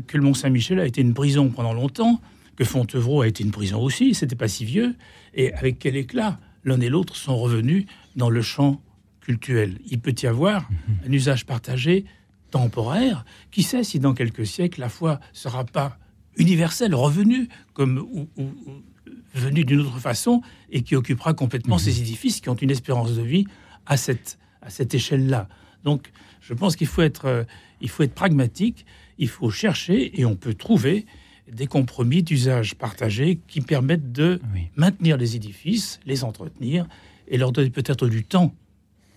que 0.08 0.18
le 0.18 0.24
Mont-Saint-Michel 0.24 0.80
a 0.80 0.86
été 0.88 1.02
une 1.02 1.14
prison 1.14 1.50
pendant 1.50 1.74
longtemps, 1.74 2.20
que 2.56 2.64
Fontevraud 2.64 3.22
a 3.22 3.28
été 3.28 3.44
une 3.44 3.52
prison 3.52 3.80
aussi, 3.82 4.14
c'était 4.16 4.36
pas 4.36 4.48
si 4.48 4.66
vieux, 4.66 4.96
et 5.34 5.54
avec 5.54 5.78
quel 5.80 5.96
éclat 5.96 6.40
l'un 6.64 6.80
et 6.82 6.90
l'autre 6.90 7.16
sont 7.16 7.38
revenus 7.38 7.86
dans 8.16 8.30
le 8.30 8.42
champ 8.42 8.82
cultuel. 9.22 9.78
Il 9.88 10.00
peut 10.00 10.16
y 10.24 10.26
avoir 10.28 10.68
un 11.08 11.12
usage 11.12 11.46
partagé 11.46 12.06
temporaire. 12.52 13.26
Qui 13.52 13.62
sait 13.64 13.84
si 13.84 14.00
dans 14.00 14.14
quelques 14.14 14.46
siècles 14.48 14.80
la 14.80 14.90
foi 14.90 15.20
sera 15.34 15.66
pas 15.66 15.98
universelle, 16.38 16.96
revenue 16.96 17.50
comme 17.74 17.98
ou, 17.98 18.28
ou- 18.38 18.82
ou 19.36 19.40
venue 19.40 19.66
d'une 19.66 19.82
autre 19.82 20.00
façon 20.00 20.42
et 20.72 20.82
qui 20.82 20.96
occupera 20.96 21.34
complètement 21.34 21.78
ces 21.78 22.00
édifices 22.00 22.40
qui 22.42 22.50
ont 22.50 22.56
une 22.56 22.72
espérance 22.72 23.14
de 23.16 23.22
vie 23.22 23.46
à 23.86 23.98
cette 23.98 24.38
à 24.62 24.70
cette 24.72 24.94
échelle-là. 24.96 25.48
Donc, 25.84 26.12
je 26.42 26.54
pense 26.56 26.76
qu'il 26.76 26.88
faut 26.88 27.04
être 27.04 27.26
euh, 27.26 27.44
il 27.82 27.90
faut 27.90 28.04
être 28.04 28.16
pragmatique. 28.16 28.86
Il 29.18 29.28
faut 29.30 29.50
chercher 29.52 30.20
et 30.20 30.26
on 30.26 30.36
peut 30.36 30.54
trouver 30.56 31.06
des 31.52 31.68
compromis 31.68 32.24
d'usage 32.24 32.76
partagé 32.76 33.40
qui 33.48 33.62
permettent 33.62 34.12
de 34.12 34.42
Oui. 34.54 34.70
maintenir 34.76 35.18
les 35.18 35.36
édifices, 35.36 36.00
les 36.06 36.24
entretenir 36.24 36.88
et 37.28 37.38
leur 37.38 37.52
donner 37.52 37.70
peut-être 37.70 38.08
du 38.08 38.24
temps. 38.24 38.54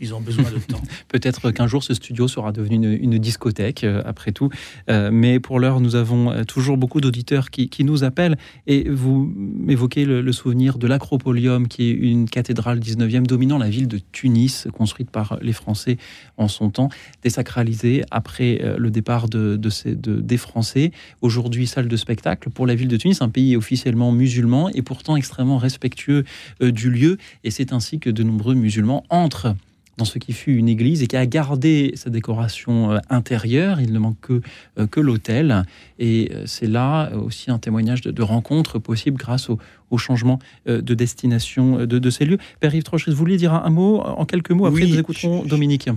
Ils 0.01 0.15
ont 0.15 0.21
besoin 0.21 0.45
de 0.51 0.59
temps. 0.59 0.81
Peut-être 1.09 1.51
qu'un 1.51 1.67
jour 1.67 1.83
ce 1.83 1.95
studio 1.95 2.29
sera 2.29 2.53
devenu 2.53 2.95
une, 2.97 3.19
discothèque, 3.19 3.85
euh, 3.85 4.03
après 4.05 4.33
tout. 4.33 4.49
Euh, 4.91 5.11
mais 5.13 5.41
pour 5.41 5.59
l'heure, 5.59 5.81
nous 5.81 5.97
avons 5.97 6.31
euh, 6.31 6.45
toujours 6.45 6.77
beaucoup 6.77 7.01
d'auditeurs 7.01 7.51
qui, 7.51 7.69
nous 7.85 8.05
appellent. 8.05 8.37
Et 8.67 8.89
vous 8.89 9.33
m'évoquez 9.37 10.05
le, 10.05 10.33
souvenir 10.33 10.79
de 10.79 10.87
l'Acropolium, 10.87 11.69
qui 11.69 11.91
est 11.91 11.93
une 11.93 12.29
cathédrale 12.29 12.79
19e 12.81 13.25
dominant 13.25 13.59
la 13.59 13.71
ville 13.71 13.89
de 13.89 13.99
Tunis, 14.13 14.69
construite 14.73 15.11
par 15.11 15.39
les 15.41 15.53
Français 15.53 15.97
en 16.37 16.49
son 16.49 16.71
temps, 16.71 16.89
désacralisée 17.23 18.05
après 18.11 18.61
le 18.77 18.91
départ 18.91 19.29
des 19.29 20.37
Français. 20.37 20.93
Aujourd'hui, 21.23 21.67
salle 21.67 21.89
de 21.89 21.97
spectacle 21.97 22.51
pour 22.51 22.67
la 22.67 22.75
ville 22.75 22.89
de 22.89 22.97
Tunis, 22.97 23.23
un 23.23 23.29
pays 23.29 23.57
officiellement 23.57 24.13
musulman 24.13 24.69
et 24.71 24.83
pourtant 24.83 25.17
extrêmement 25.17 25.59
respectueux 25.59 26.25
du 26.61 26.91
lieu. 26.91 27.17
Et 27.45 27.51
c'est 27.51 27.73
ainsi 27.73 28.01
que 28.01 28.11
de 28.11 28.23
nombreux 28.23 28.55
musulmans 28.55 29.05
entrent 29.09 29.55
dans 29.99 30.05
ce 30.07 30.19
qui 30.19 30.33
fut 30.33 30.55
une 30.55 30.69
église 30.69 31.03
et 31.03 31.07
qui 31.09 31.17
a 31.17 31.27
gardé 31.27 31.93
sa 31.97 32.09
décoration 32.09 32.93
euh, 32.93 32.99
intérieure. 33.11 33.81
Il 33.81 33.93
ne 33.93 33.99
manque 33.99 34.21
que, 34.21 34.41
euh, 34.79 34.87
que 34.87 35.01
l'autel. 35.01 35.65
Et 35.99 36.31
euh, 36.33 36.45
c'est 36.47 36.69
là 36.69 37.11
aussi 37.17 37.51
un 37.51 37.59
témoignage 37.59 38.01
de, 38.01 38.11
de 38.11 38.23
rencontres 38.23 38.79
possibles 38.79 39.19
grâce 39.19 39.51
au, 39.51 39.59
au 39.91 39.99
changement 39.99 40.39
de 40.67 40.95
destination 40.95 41.85
de, 41.85 41.99
de 41.99 42.11
ces 42.11 42.25
lieux. 42.25 42.39
Père 42.61 42.75
Yves 42.75 42.85
Trocheris, 42.85 43.11
vous 43.13 43.19
vouliez 43.19 43.37
dire 43.37 43.53
un, 43.53 43.65
un 43.65 43.71
mot 43.71 44.01
en 44.01 44.25
quelques 44.25 44.53
mots 44.53 44.67
Après, 44.67 44.83
Oui, 44.85 44.91
nous 44.93 44.99
écouterons 44.99 45.43
je- 45.45 45.49
Dominique. 45.49 45.91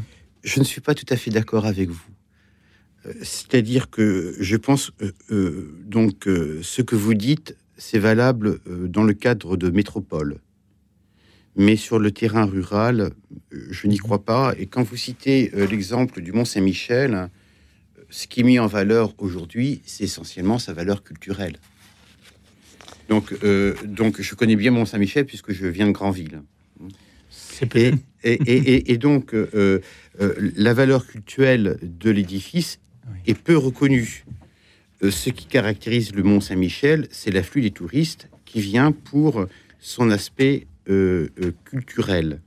Je 0.44 0.60
ne 0.60 0.66
suis 0.66 0.82
pas 0.82 0.96
tout 0.96 1.06
à 1.10 1.16
fait 1.16 1.30
d'accord 1.32 1.66
avec 1.66 1.90
vous. 1.90 2.02
C'est-à-dire 3.22 3.90
que 3.90 4.36
je 4.40 4.56
pense 4.58 4.92
euh, 5.02 5.12
euh, 5.32 5.74
donc 5.86 6.28
euh, 6.28 6.60
ce 6.64 6.82
que 6.82 6.96
vous 6.96 7.14
dites, 7.14 7.56
c'est 7.78 7.98
valable 8.00 8.60
dans 8.68 9.04
le 9.04 9.14
cadre 9.14 9.58
de 9.58 9.70
métropole. 9.72 10.38
Mais 11.56 11.76
sur 11.76 12.00
le 12.00 12.12
terrain 12.12 12.46
rural, 12.46 13.12
euh, 13.54 13.68
je 13.70 13.88
n'y 13.88 13.98
crois 13.98 14.24
pas. 14.24 14.54
Et 14.58 14.68
quand 14.68 14.84
vous 14.84 14.96
citez 14.96 15.52
euh, 15.54 15.68
l'exemple 15.68 16.22
du 16.22 16.32
Mont 16.32 16.46
Saint-Michel, 16.46 17.14
euh, 17.14 17.28
ce 18.10 18.28
qui 18.28 18.40
est 18.40 18.44
mis 18.44 18.60
en 18.60 18.68
valeur 18.68 19.14
aujourd'hui, 19.18 19.82
c'est 19.86 20.06
essentiellement 20.06 20.60
sa 20.60 20.74
valeur 20.74 21.04
culturelle. 21.04 21.58
Donc, 23.10 23.34
euh, 23.44 23.76
donc 23.84 24.22
je 24.22 24.36
connais 24.36 24.56
bien 24.56 24.72
Mont 24.72 24.86
Saint-Michel 24.86 25.26
puisque 25.26 25.52
je 25.52 25.68
viens 25.68 25.88
de 25.88 25.92
Granville. 25.92 26.42
C'est 27.30 27.66
Et, 27.66 27.68
peut-être 27.70 27.98
et, 28.24 28.34
et- 28.34 28.74
et- 28.76 28.92
et 28.94 28.98
donc, 28.98 29.34
euh, 29.34 29.80
euh, 30.22 30.52
la 30.56 30.74
valeur 30.74 31.06
culturelle 31.06 31.78
de 31.82 32.10
l'édifice 32.10 32.80
Oui. 33.10 33.18
est 33.28 33.34
peu 33.34 33.58
reconnue. 33.58 34.26
Ce 35.02 35.30
qui 35.32 35.46
caractérise 35.46 36.14
le 36.14 36.22
Mont 36.24 36.40
Saint-Michel, 36.42 37.08
c'est 37.12 37.32
l'afflux 37.32 37.62
des 37.62 37.72
touristes 37.72 38.30
qui 38.46 38.62
vient 38.62 38.92
pour 38.92 39.48
son 39.80 40.12
aspect 40.12 40.68
euh, 40.90 41.30
euh, 41.44 41.52
culturel. 41.66 42.42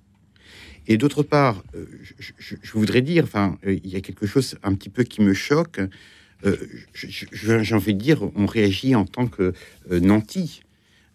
Et 0.86 0.96
d'autre 0.96 1.22
part, 1.22 1.62
euh, 1.74 1.86
je, 2.18 2.72
voudrais 2.72 3.00
dire, 3.00 3.24
enfin, 3.24 3.58
il 3.64 3.86
y 3.86 3.96
a 3.96 4.00
quelque 4.00 4.26
chose 4.26 4.56
un 4.62 4.74
petit 4.74 4.88
peu 4.88 5.04
qui 5.04 5.22
me 5.22 5.34
choque. 5.34 5.80
J'ai 6.92 7.74
envie 7.74 7.94
de 7.94 8.00
dire, 8.00 8.22
on 8.34 8.44
réagit 8.44 8.94
en 8.94 9.06
tant 9.06 9.28
que 9.28 9.54
nantis. 9.88 10.60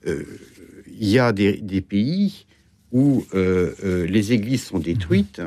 Il 0.07 1.07
y 1.07 1.19
a 1.19 1.31
des, 1.33 1.81
pays 1.81 2.47
où 2.91 3.25
les 3.33 4.33
églises 4.33 4.63
sont 4.63 4.79
détruites 4.79 5.41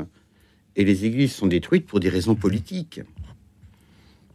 et 0.77 0.85
les 0.85 1.05
églises 1.05 1.33
sont 1.33 1.49
détruites 1.49 1.87
pour 1.87 1.99
des 1.99 2.11
raisons 2.11 2.37
politiques. 2.37 3.01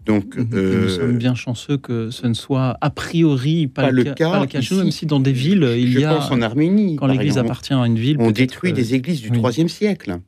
Donc, 0.07 0.37
Nous 0.37 0.57
euh, 0.57 0.87
sommes 0.87 1.17
bien 1.17 1.35
chanceux 1.35 1.77
que 1.77 2.09
ce 2.11 2.25
ne 2.27 2.33
soit 2.33 2.77
a 2.81 2.89
priori 2.89 3.67
pas, 3.67 3.83
pas 3.83 3.91
le 3.91 4.03
cas, 4.05 4.13
cas 4.13 4.31
pas 4.31 4.39
le 4.39 4.45
cas 4.47 4.61
chez 4.61 4.73
nous, 4.73 4.79
ici. 4.81 4.85
même 4.85 4.91
si 4.91 5.05
dans 5.05 5.19
des 5.19 5.33
villes, 5.33 5.69
il 5.77 5.91
je 5.91 5.99
y 5.99 6.05
a, 6.05 6.15
pense 6.15 6.31
en 6.31 6.41
Arménie, 6.41 6.95
quand 6.95 7.07
l'église 7.07 7.37
appartient 7.37 7.73
à 7.73 7.85
une 7.85 7.99
ville, 7.99 8.15
on 8.19 8.31
détruit 8.31 8.71
euh, 8.71 8.73
des 8.73 8.95
églises 8.95 9.21
du 9.21 9.29
oui. 9.29 9.39
IIIe 9.41 9.67
siècle. 9.69 10.19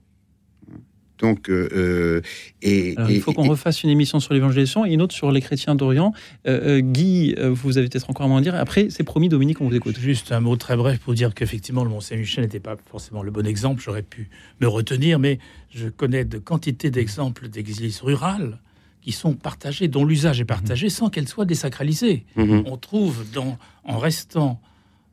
Donc, 1.20 1.50
euh, 1.50 1.68
euh, 1.74 2.22
et, 2.62 2.94
Alors, 2.98 3.10
et- 3.10 3.16
il 3.16 3.22
faut 3.22 3.34
qu'on 3.34 3.48
refasse 3.48 3.84
une 3.84 3.90
émission 3.90 4.20
sur 4.22 4.34
l'évangélisation 4.34 4.86
et 4.86 4.92
une 4.94 5.02
autre 5.02 5.14
sur 5.14 5.32
les 5.32 5.42
chrétiens 5.42 5.76
d'Orient. 5.76 6.14
Euh, 6.48 6.78
euh, 6.78 6.80
Guy, 6.80 7.36
euh, 7.38 7.50
vous 7.50 7.78
avez 7.78 7.90
peut-être 7.90 8.10
encore 8.10 8.26
un 8.26 8.30
mot 8.30 8.38
à 8.38 8.42
dire. 8.42 8.56
Après, 8.56 8.88
c'est 8.90 9.04
promis, 9.04 9.28
Dominique, 9.28 9.60
on 9.60 9.68
vous 9.68 9.76
écoute. 9.76 10.00
Juste 10.00 10.32
un 10.32 10.40
mot 10.40 10.56
très 10.56 10.78
bref 10.78 11.00
pour 11.00 11.14
dire 11.14 11.34
qu'effectivement, 11.34 11.84
le 11.84 11.90
Mont-Saint-Michel 11.90 12.46
n'était 12.46 12.62
pas 12.62 12.78
forcément 12.90 13.22
le 13.22 13.32
bon 13.32 13.46
exemple. 13.46 13.82
J'aurais 13.84 14.02
pu 14.02 14.30
me 14.62 14.68
retenir, 14.68 15.20
mais 15.20 15.40
je 15.76 15.90
connais 15.90 16.24
de 16.24 16.38
quantité 16.38 16.90
d'exemples 16.90 17.50
d'églises 17.50 18.00
rurales 18.02 18.60
qui 19.02 19.12
sont 19.12 19.34
partagées, 19.34 19.88
dont 19.88 20.04
l'usage 20.06 20.42
est 20.42 20.46
partagé 20.46 20.90
sans 20.90 21.10
qu'elles 21.10 21.28
soient 21.28 21.46
désacralisées. 21.46 22.26
Mhm. 22.36 22.64
On 22.66 22.78
trouve, 22.78 23.24
dans, 23.34 23.58
en, 23.86 23.98
restant, 23.98 24.60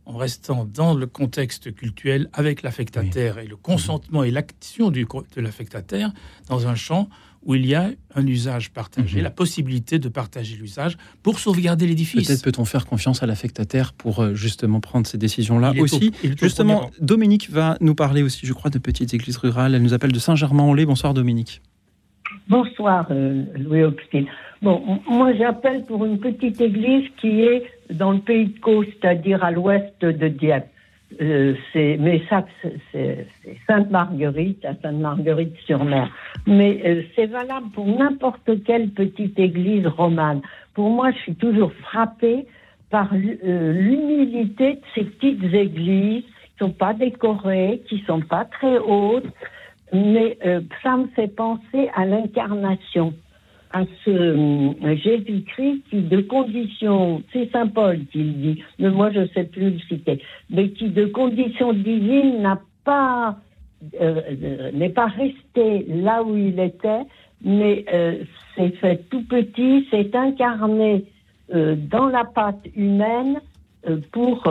en 0.06 0.16
restant 0.16 0.64
dans 0.64 0.94
le 0.94 1.06
contexte 1.06 1.72
cultuel 1.74 2.28
avec 2.32 2.62
l'affectataire 2.62 3.38
et 3.38 3.46
le 3.46 3.56
consentement 3.56 4.24
et 4.24 4.30
l'action 4.30 4.90
de 4.90 5.06
l'affectataire, 5.40 6.12
dans 6.48 6.66
un 6.66 6.74
champ 6.74 7.08
où 7.44 7.54
il 7.54 7.64
y 7.64 7.76
a 7.76 7.90
un 8.16 8.26
usage 8.26 8.72
partagé, 8.72 9.18
Mhm. 9.18 9.22
la 9.22 9.30
possibilité 9.30 10.00
de 10.00 10.08
partager 10.08 10.56
l'usage 10.56 10.96
pour 11.22 11.38
sauvegarder 11.38 11.86
l'édifice. 11.86 12.26
Peut-être 12.26 12.42
peut-on 12.42 12.64
faire 12.64 12.86
confiance 12.86 13.22
à 13.22 13.26
l'affectataire 13.26 13.92
pour 13.92 14.18
euh, 14.18 14.34
justement 14.34 14.80
prendre 14.80 15.06
ces 15.06 15.16
décisions-là 15.16 15.72
aussi. 15.78 16.12
au 16.24 16.28
Justement. 16.40 16.90
Dominique 17.00 17.48
va 17.50 17.76
nous 17.80 17.94
parler 17.94 18.22
aussi, 18.24 18.46
je 18.46 18.52
crois, 18.52 18.68
de 18.72 18.78
petites 18.78 19.14
églises 19.14 19.36
rurales. 19.36 19.76
Elle 19.76 19.82
nous 19.82 19.94
appelle 19.94 20.10
de 20.10 20.18
Saint-Germain-en-Laye. 20.18 20.86
Bonsoir, 20.86 21.14
Dominique. 21.14 21.62
Bonsoir, 22.48 23.06
euh, 23.10 23.42
Louis 23.56 23.82
Auxil. 23.82 24.28
Bon, 24.62 25.00
moi 25.08 25.32
j'appelle 25.34 25.84
pour 25.84 26.04
une 26.04 26.20
petite 26.20 26.60
église 26.60 27.08
qui 27.16 27.42
est 27.42 27.64
dans 27.90 28.12
le 28.12 28.20
pays 28.20 28.46
de 28.46 28.58
Caux, 28.60 28.84
c'est-à-dire 28.84 29.42
à, 29.42 29.50
l'ouest 29.50 30.00
de 30.00 30.28
Dieppe. 30.28 30.68
Euh, 31.20 31.54
c'est, 31.72 31.96
mais 31.98 32.22
ça, 32.28 32.44
c'est, 32.92 33.26
Sainte-Marguerite, 33.66 34.64
à 34.64 34.74
Sainte-Marguerite-sur-Mer. 34.80 36.08
Mais 36.46 36.82
euh, 36.86 37.02
c'est 37.16 37.26
valable 37.26 37.66
pour 37.74 37.86
n'importe 37.86 38.62
quelle 38.64 38.90
petite 38.90 39.38
église 39.40 39.86
romane. 39.88 40.40
Pour 40.74 40.90
moi, 40.90 41.10
je 41.10 41.18
suis 41.18 41.34
toujours 41.34 41.72
frappée 41.72 42.46
par 42.90 43.12
l'humilité 43.12 44.74
de 44.74 44.80
ces 44.94 45.04
petites 45.04 45.52
églises 45.52 46.22
qui 46.22 46.58
sont 46.60 46.70
pas 46.70 46.94
décorées, 46.94 47.82
qui 47.88 48.04
sont 48.06 48.20
pas 48.20 48.44
très 48.44 48.78
hautes, 48.78 49.26
mais 49.92 50.38
euh, 50.44 50.60
ça 50.82 50.96
me 50.96 51.06
fait 51.08 51.28
penser 51.28 51.88
à 51.94 52.04
l'incarnation, 52.04 53.14
à 53.72 53.84
ce 54.04 54.10
euh, 54.10 54.96
Jésus-Christ 54.96 55.82
qui, 55.90 56.00
de 56.00 56.20
conditions, 56.22 57.22
c'est 57.32 57.50
Saint 57.52 57.68
Paul 57.68 58.00
qui 58.06 58.18
le 58.18 58.32
dit, 58.32 58.64
mais 58.78 58.90
moi 58.90 59.10
je 59.12 59.20
ne 59.20 59.26
sais 59.28 59.44
plus 59.44 59.70
le 59.70 59.78
citer, 59.80 60.22
mais 60.50 60.70
qui, 60.70 60.88
de 60.88 61.06
conditions 61.06 61.72
divines, 61.72 62.42
n'a 62.42 62.60
pas, 62.84 63.36
euh, 64.00 64.70
n'est 64.72 64.90
pas 64.90 65.06
resté 65.06 65.86
là 65.88 66.22
où 66.22 66.36
il 66.36 66.58
était, 66.58 67.02
mais 67.44 67.84
s'est 68.56 68.70
fait 68.80 69.08
tout 69.10 69.22
petit, 69.24 69.86
s'est 69.90 70.16
incarné 70.16 71.04
dans 71.52 72.06
la 72.06 72.24
pâte 72.24 72.66
humaine 72.74 73.40
pour 74.10 74.42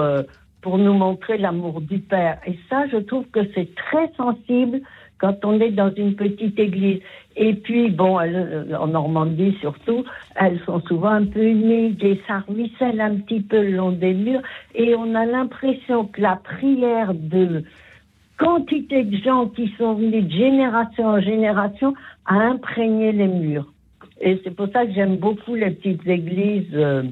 pour 0.66 0.80
nous 0.80 0.94
montrer 0.94 1.38
l'amour 1.38 1.80
du 1.80 2.00
Père. 2.00 2.40
Et 2.48 2.58
ça, 2.72 2.88
je 2.88 2.98
trouve 2.98 3.26
que 3.28 3.42
c'est 3.54 3.76
très 3.76 4.12
sensible 4.18 4.82
quand 5.20 5.44
on 5.46 5.60
est 5.60 5.72
dans 5.72 5.94
une 5.96 6.16
petite 6.16 6.60
église. 6.60 7.02
Et 7.38 7.54
puis, 7.54 7.90
bon, 7.90 8.20
en 8.20 8.88
Normandie 8.88 9.58
surtout, 9.60 10.06
elles 10.36 10.60
sont 10.66 10.82
souvent 10.82 11.10
un 11.10 11.26
peu 11.26 11.44
humides 11.44 12.02
et 12.04 12.22
ça 12.28 12.44
ruisselle 12.48 13.02
un 13.02 13.16
petit 13.16 13.42
peu 13.42 13.62
le 13.62 13.72
long 13.72 13.92
des 13.92 14.14
murs. 14.14 14.42
Et 14.74 14.96
on 14.96 15.16
a 15.16 15.26
l'impression 15.26 16.06
que 16.06 16.22
la 16.22 16.38
prière 16.38 17.14
de 17.14 17.64
quantité 18.38 19.04
de 19.04 19.18
gens 19.18 19.48
qui 19.48 19.74
sont 19.78 19.96
venus 19.96 20.26
de 20.26 20.32
génération 20.32 21.08
en 21.08 21.22
génération 21.22 21.94
a 22.26 22.36
imprégné 22.36 23.12
les 23.12 23.28
murs. 23.28 23.72
Et 24.22 24.40
c'est 24.44 24.52
pour 24.52 24.68
ça 24.72 24.86
que 24.86 24.94
j'aime 24.94 25.18
beaucoup 25.18 25.56
les 25.56 25.72
petites 25.72 26.08
églises 26.08 26.74
euh, 26.74 27.04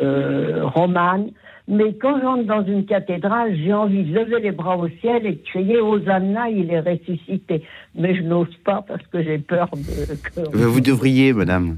euh, 0.00 0.64
romanes 0.64 1.30
mais 1.68 1.94
quand 1.94 2.20
j'entre 2.20 2.44
dans 2.44 2.64
une 2.64 2.86
cathédrale, 2.86 3.56
j'ai 3.56 3.72
envie 3.72 4.04
de 4.04 4.14
lever 4.14 4.40
les 4.40 4.52
bras 4.52 4.76
au 4.76 4.88
ciel 5.00 5.26
et 5.26 5.32
de 5.32 5.42
crier 5.42 5.80
Hosanna, 5.80 6.48
il 6.48 6.70
est 6.70 6.80
ressuscité. 6.80 7.62
Mais 7.94 8.14
je 8.14 8.22
n'ose 8.22 8.54
pas 8.64 8.82
parce 8.86 9.04
que 9.08 9.22
j'ai 9.22 9.38
peur 9.38 9.68
de. 9.74 10.56
Vous 10.56 10.80
devriez, 10.80 11.32
madame. 11.32 11.76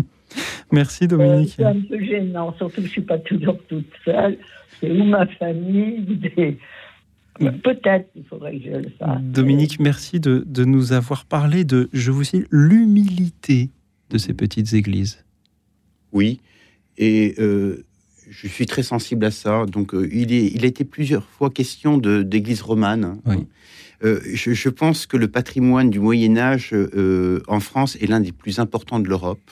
Merci 0.72 1.06
Dominique. 1.06 1.54
Euh, 1.60 1.62
c'est 1.62 1.64
un 1.64 1.80
peu 1.80 2.04
gênant, 2.04 2.54
surtout 2.56 2.76
que 2.76 2.82
je 2.82 2.86
ne 2.86 2.90
suis 2.90 3.02
pas 3.02 3.18
toujours 3.18 3.58
toute 3.68 3.90
seule. 4.04 4.36
C'est 4.80 4.90
où 4.90 5.04
ma 5.04 5.26
famille 5.26 6.00
des... 6.00 6.58
Peut-être 7.38 8.08
il 8.16 8.24
faudrait 8.24 8.58
que 8.58 8.64
je 8.64 8.76
le 8.76 8.90
fasse. 8.98 9.20
Dominique, 9.22 9.80
merci 9.80 10.20
de, 10.20 10.44
de 10.46 10.64
nous 10.64 10.92
avoir 10.92 11.24
parlé 11.24 11.64
de, 11.64 11.88
je 11.92 12.10
vous 12.12 12.24
cite, 12.24 12.46
l'humilité 12.50 13.70
de 14.10 14.18
ces 14.18 14.34
petites 14.34 14.72
églises. 14.72 15.24
Oui, 16.12 16.40
et 16.96 17.34
euh, 17.38 17.84
je 18.42 18.48
suis 18.48 18.66
très 18.66 18.82
sensible 18.82 19.24
à 19.24 19.30
ça. 19.30 19.64
Donc, 19.66 19.94
euh, 19.94 20.08
il, 20.12 20.32
est, 20.32 20.46
il 20.46 20.64
a 20.64 20.68
été 20.68 20.84
plusieurs 20.84 21.24
fois 21.24 21.50
question 21.50 21.98
d'église 21.98 22.62
romane. 22.62 23.18
Euh, 24.02 24.20
je, 24.24 24.68
pense 24.68 25.06
que 25.06 25.16
le 25.16 25.28
patrimoine 25.28 25.88
du 25.88 26.00
Moyen 26.00 26.36
Âge 26.36 26.70
euh, 26.72 27.40
en 27.46 27.60
France 27.60 27.96
est 28.00 28.06
l'un 28.06 28.20
des 28.20 28.32
plus 28.32 28.58
importants 28.58 28.98
de 28.98 29.08
l'Europe. 29.08 29.50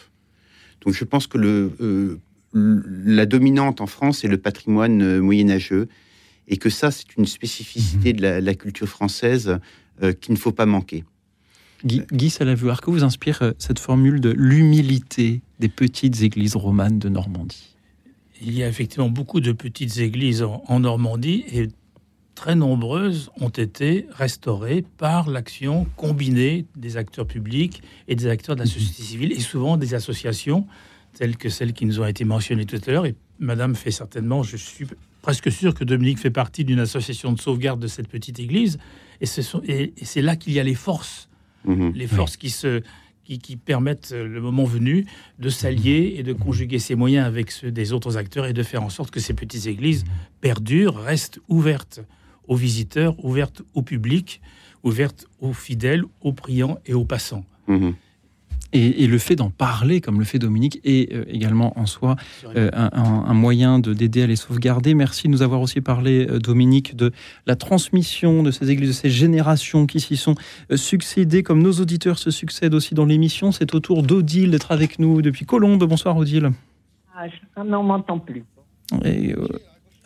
Donc, 0.85 0.95
je 0.95 1.05
pense 1.05 1.27
que 1.27 1.39
le, 1.39 2.19
la 2.53 3.25
dominante 3.25 3.81
en 3.81 3.87
France 3.87 4.25
est 4.25 4.29
le 4.29 4.37
patrimoine 4.37 5.21
moyenâgeux 5.21 5.89
et 6.49 6.57
que 6.57 6.69
ça, 6.69 6.91
c'est 6.91 7.17
une 7.17 7.27
spécificité 7.27 8.13
mhm. 8.13 8.19
de 8.19 8.23
la, 8.45 8.55
culture 8.55 8.89
française 8.89 9.59
qu'il 10.21 10.35
ne 10.35 10.39
faut 10.39 10.51
pas 10.51 10.67
manquer. 10.67 11.05
Guy, 11.85 12.03
Guy 12.13 12.31
que 12.31 12.91
vous 12.91 13.05
inspire 13.05 13.55
cette 13.59 13.79
formule 13.79 14.21
de 14.21 14.31
l'humilité 14.31 15.41
des 15.61 15.69
petites 15.69 16.23
églises 16.23 16.57
romanes 16.57 16.99
de 16.99 17.09
Normandie? 17.09 17.72
Il 18.44 18.56
y 18.56 18.62
a 18.62 18.69
effectivement 18.69 19.09
beaucoup 19.09 19.40
de 19.40 19.52
petites 19.52 19.98
églises 19.98 20.43
en, 20.43 20.81
Normandie 20.81 21.44
et 21.52 21.69
très 22.35 22.55
nombreuses 22.55 23.31
ont 23.40 23.51
été 23.51 24.06
restaurées 24.10 24.85
par 24.98 25.31
l'action 25.31 25.86
combinée 25.97 26.66
des 26.77 26.97
acteurs 26.97 27.27
publics 27.27 27.82
et 28.09 28.16
des 28.16 28.27
acteurs 28.27 28.56
de 28.56 28.60
la 28.60 28.66
société 28.66 29.02
civile 29.02 29.32
et 29.32 29.40
souvent 29.40 29.77
des 29.77 29.94
associations 29.94 30.66
telles 31.14 31.36
que 31.36 31.51
celles 31.51 31.73
qui 31.73 31.85
nous 31.85 32.01
ont 32.01 32.06
été 32.06 32.24
mentionnées 32.24 32.64
tout 32.64 32.81
à 32.86 32.90
l'heure. 32.90 33.06
Et 33.06 33.14
Madame 33.39 33.77
fait 33.77 33.90
certainement, 33.90 34.43
je 34.43 34.56
suis 34.56 34.86
presque 35.20 35.52
sûr 35.52 35.74
que 35.74 35.85
Dominique 35.85 36.19
fait 36.19 36.31
partie 36.31 36.64
d'une 36.64 36.81
association 36.81 37.32
de 37.32 37.40
sauvegarde 37.40 37.81
de 37.81 37.86
cette 37.86 38.09
petite 38.09 38.40
église. 38.40 38.78
Et 39.20 39.27
c'est 39.27 40.23
là 40.23 40.36
qu'il 40.36 40.55
y 40.55 40.60
a 40.60 40.64
les 40.64 40.74
forces, 40.74 41.28
mmh 41.64 41.90
les 41.94 42.06
forces 42.06 42.36
qui 42.36 42.51
se 42.51 42.82
qui, 43.24 43.57
permettent, 43.57 44.12
euh, 44.12 44.27
le 44.27 44.40
moment 44.40 44.65
venu, 44.65 45.07
de 45.39 45.49
s'allier 45.49 46.15
et 46.16 46.23
de 46.23 46.32
conjuguer 46.32 46.78
ses 46.78 46.94
moyens 46.94 47.27
avec 47.27 47.51
ceux 47.51 47.70
des 47.70 47.93
autres 47.93 48.16
acteurs 48.16 48.47
et 48.47 48.53
de 48.53 48.62
faire 48.62 48.82
en 48.82 48.90
sorte 48.90 49.11
que 49.11 49.20
ces 49.20 49.35
petites 49.35 49.66
églises 49.66 50.05
perdurent, 50.40 50.97
restent 50.97 51.40
ouvertes 51.49 52.01
aux 52.49 52.57
visiteurs, 52.57 53.23
ouvertes 53.24 53.62
au 53.74 53.82
public, 53.82 54.40
ouvertes 54.82 55.27
aux 55.40 55.53
fidèles, 55.53 56.05
aux 56.20 56.32
priants 56.32 56.78
et 56.86 56.94
aux 56.94 57.05
passants. 57.05 57.44
Mhm. 57.69 57.94
Et, 58.74 59.07
le 59.07 59.19
fait 59.19 59.36
d'en 59.36 59.51
parler, 59.51 60.01
comme 60.01 60.19
le 60.19 60.24
fait 60.24 60.39
Dominique, 60.39 60.81
est 60.85 61.12
euh, 61.12 61.24
également 61.28 61.78
en 61.78 61.85
soi 61.85 62.16
euh, 62.57 62.70
un, 62.73 63.35
moyen 63.35 63.78
de 63.78 63.93
d'aider 63.93 64.23
à 64.23 64.27
les 64.27 64.36
sauvegarder. 64.36 64.94
Merci 64.94 65.27
de 65.27 65.32
nous 65.32 65.43
avoir 65.43 65.61
aussi 65.61 65.82
parlé, 65.82 66.27
euh, 66.27 66.39
Dominique, 66.39 66.97
de 66.97 67.12
la 67.47 67.55
transmission 67.55 68.43
de 68.43 68.51
ces 68.51 68.70
églises, 68.70 68.89
de 68.89 68.94
ces 68.94 69.11
générations 69.11 69.86
qui 69.86 70.01
s'y 70.01 70.16
sont 70.16 70.36
succédées, 70.74 71.43
comme 71.43 71.62
nos 71.62 71.73
auditeurs 71.73 72.19
se 72.19 72.31
succèdent 72.31 72.74
aussi 72.74 72.94
dans 72.94 73.05
l'émission. 73.05 73.53
C'est 73.53 73.74
au 73.74 73.81
tour 73.81 74.03
d'Odile 74.03 74.53
d'être 74.53 74.73
avec 74.73 74.99
nous 74.99 75.20
depuis 75.20 75.44
Colombe. 75.44 75.85
Bonsoir, 75.85 76.16
Odile. 76.16 76.51
Ah, 77.15 77.27
on 77.57 77.73
on 77.74 77.82
m'entend 77.82 78.19
plus. 78.19 78.44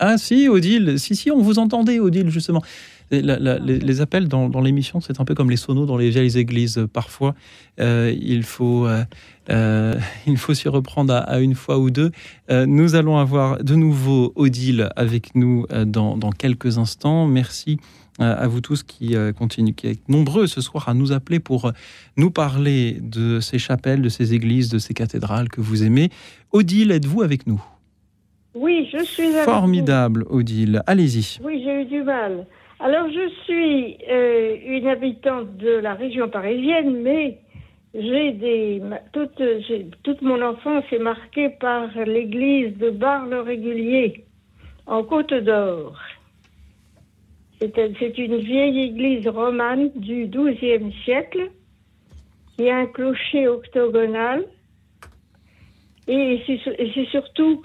ah 0.01 0.19
si, 0.19 0.49
Odile. 0.49 0.99
Si, 0.99 1.15
si, 1.15 1.31
on 1.31 1.41
vous 1.41 1.61
entendait, 1.61 2.01
Odile, 2.01 2.31
justement 2.31 2.63
les, 3.11 4.01
appels 4.01 4.29
dans, 4.29 4.61
l'émission, 4.61 5.01
c'est 5.01 5.21
un 5.21 5.25
peu 5.25 5.35
comme 5.35 5.51
les 5.51 5.57
sonos 5.57 5.87
dans 5.87 5.97
les 5.97 6.11
vieilles 6.11 6.39
églises. 6.39 6.87
Parfois, 6.93 7.35
euh, 7.81 8.15
il 8.21 8.43
faut 8.43 8.87
euh, 8.87 9.05
euh, 9.51 9.95
il 10.27 10.37
faut 10.37 10.55
s'y 10.55 10.69
reprendre 10.69 11.15
à, 11.15 11.41
une 11.41 11.55
fois 11.55 11.79
ou 11.79 11.91
deux. 11.91 12.11
nous 12.51 12.95
allons 12.95 13.19
avoir 13.19 13.63
de 13.63 13.75
nouveau 13.75 14.33
Odile 14.35 14.91
avec 14.97 15.35
nous 15.35 15.67
dans, 15.87 16.19
quelques 16.33 16.79
instants. 16.79 17.27
Merci 17.27 17.79
à 18.19 18.49
vous 18.49 18.63
tous 18.63 18.83
qui 18.83 19.15
continuent, 19.39 19.75
qui 19.75 19.89
êtes 19.89 20.09
nombreux 20.09 20.47
ce 20.47 20.61
soir 20.61 20.89
à 20.89 20.95
nous 20.95 21.13
appeler 21.13 21.39
pour 21.39 21.73
nous 22.17 22.31
parler 22.31 22.99
de 23.03 23.41
ces 23.41 23.59
chapelles, 23.59 24.03
de 24.03 24.09
ces 24.09 24.35
églises, 24.35 24.71
de 24.71 24.79
ces 24.79 24.95
cathédrales 24.95 25.49
que 25.49 25.61
vous 25.61 25.85
aimez. 25.85 26.11
Odile, 26.53 26.91
êtes-vous 26.93 27.23
avec 27.23 27.47
nous? 27.47 27.63
Oui, 28.57 28.89
je 28.91 29.05
suis 29.05 29.27
avec 29.27 29.45
Formidable, 29.45 30.25
Odile. 30.31 30.83
Allez-y. 30.87 31.39
Oui, 31.45 31.61
j'ai 31.63 31.83
eu 31.83 31.85
du 31.85 32.03
mal. 32.03 32.47
Alors, 32.79 33.09
je 33.11 33.29
suis 33.45 33.97
euh, 34.11 34.57
une 34.67 34.87
habitante 34.87 35.57
de 35.57 35.79
la 35.79 35.95
région 35.95 36.29
parisienne, 36.29 37.01
mais 37.03 37.39
j'ai 37.95 38.33
des 38.33 38.83
toute, 39.13 39.43
toute 40.03 40.21
mon 40.21 40.43
enfance 40.43 40.85
est 40.93 40.99
marquée 40.99 41.49
par 41.49 41.89
l'église 42.05 42.77
de 42.77 42.91
Bar-le-Régulier 42.91 44.25
en 44.87 45.03
Côte 45.03 45.33
d'Or. 45.33 45.99
C'est 47.59 48.19
une 48.19 48.37
vieille 48.37 48.81
église 48.91 49.27
romane 49.27 49.91
du 49.95 50.27
XIIe 50.27 50.93
siècle 51.05 51.51
qui 52.55 52.69
a 52.69 52.77
un 52.77 52.87
clocher 52.87 53.49
octogonal 53.49 54.45
et 56.07 56.43
c'est 56.47 57.07
surtout 57.07 57.63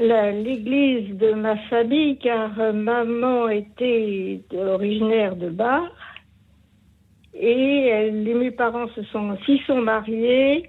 l'église 0.00 1.16
de 1.16 1.32
ma 1.32 1.56
famille, 1.68 2.18
car 2.18 2.58
euh, 2.58 2.72
maman 2.72 3.48
était 3.48 4.40
originaire 4.56 5.36
de 5.36 5.48
Bar. 5.48 5.90
Et 7.34 8.10
mes 8.12 8.50
parents 8.50 8.88
se 8.94 9.02
sont, 9.04 9.36
s'y 9.44 9.58
sont 9.66 9.80
mariés. 9.80 10.68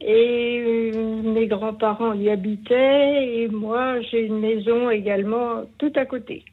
Et 0.00 0.92
euh, 0.94 1.22
mes 1.22 1.46
grands-parents 1.46 2.14
y 2.14 2.30
habitaient. 2.30 3.42
Et 3.42 3.48
moi, 3.48 4.00
j'ai 4.02 4.26
une 4.26 4.40
maison 4.40 4.90
également 4.90 5.64
tout 5.78 5.92
à 5.96 6.06
côté. 6.06 6.44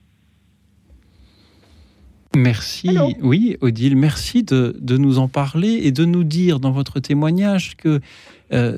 Merci, 2.35 2.97
oui, 3.21 3.55
Odile, 3.61 3.95
merci 3.95 4.43
de, 4.43 4.75
de, 4.77 4.97
nous 4.97 5.19
en 5.19 5.29
parler 5.29 5.79
et 5.83 5.93
de 5.93 6.03
nous 6.03 6.25
dire 6.25 6.59
dans 6.59 6.71
votre 6.71 6.99
témoignage 6.99 7.77
que 7.77 8.01
euh, 8.53 8.77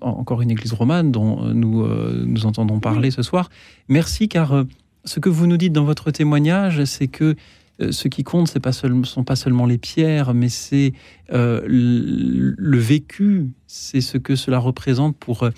encore 0.00 0.40
une 0.40 0.50
église 0.50 0.72
romane 0.72 1.12
dont 1.12 1.44
euh, 1.44 1.52
nous, 1.52 1.82
euh, 1.82 2.24
nous 2.26 2.46
entendons 2.46 2.80
parler 2.80 3.10
ce 3.10 3.22
soir. 3.22 3.50
Merci 3.88 4.28
car 4.28 4.64
ce 5.04 5.20
que 5.20 5.28
vous 5.28 5.46
nous 5.46 5.56
dites 5.56 5.72
dans 5.72 5.84
votre 5.84 6.10
témoignage, 6.10 6.84
c'est 6.84 7.08
que 7.08 7.34
ce 7.90 8.06
qui 8.06 8.22
compte, 8.22 8.48
ce 8.48 8.86
ne 8.86 9.04
sont 9.04 9.24
pas 9.24 9.36
seulement 9.36 9.66
les 9.66 9.78
pierres, 9.78 10.34
mais 10.34 10.48
c'est 10.48 10.92
le 11.30 12.78
vécu, 12.78 13.48
c'est 13.66 14.00
ce 14.00 14.18
que 14.18 14.36
cela 14.36 14.58
représente 14.58 15.16
pour 15.16 15.48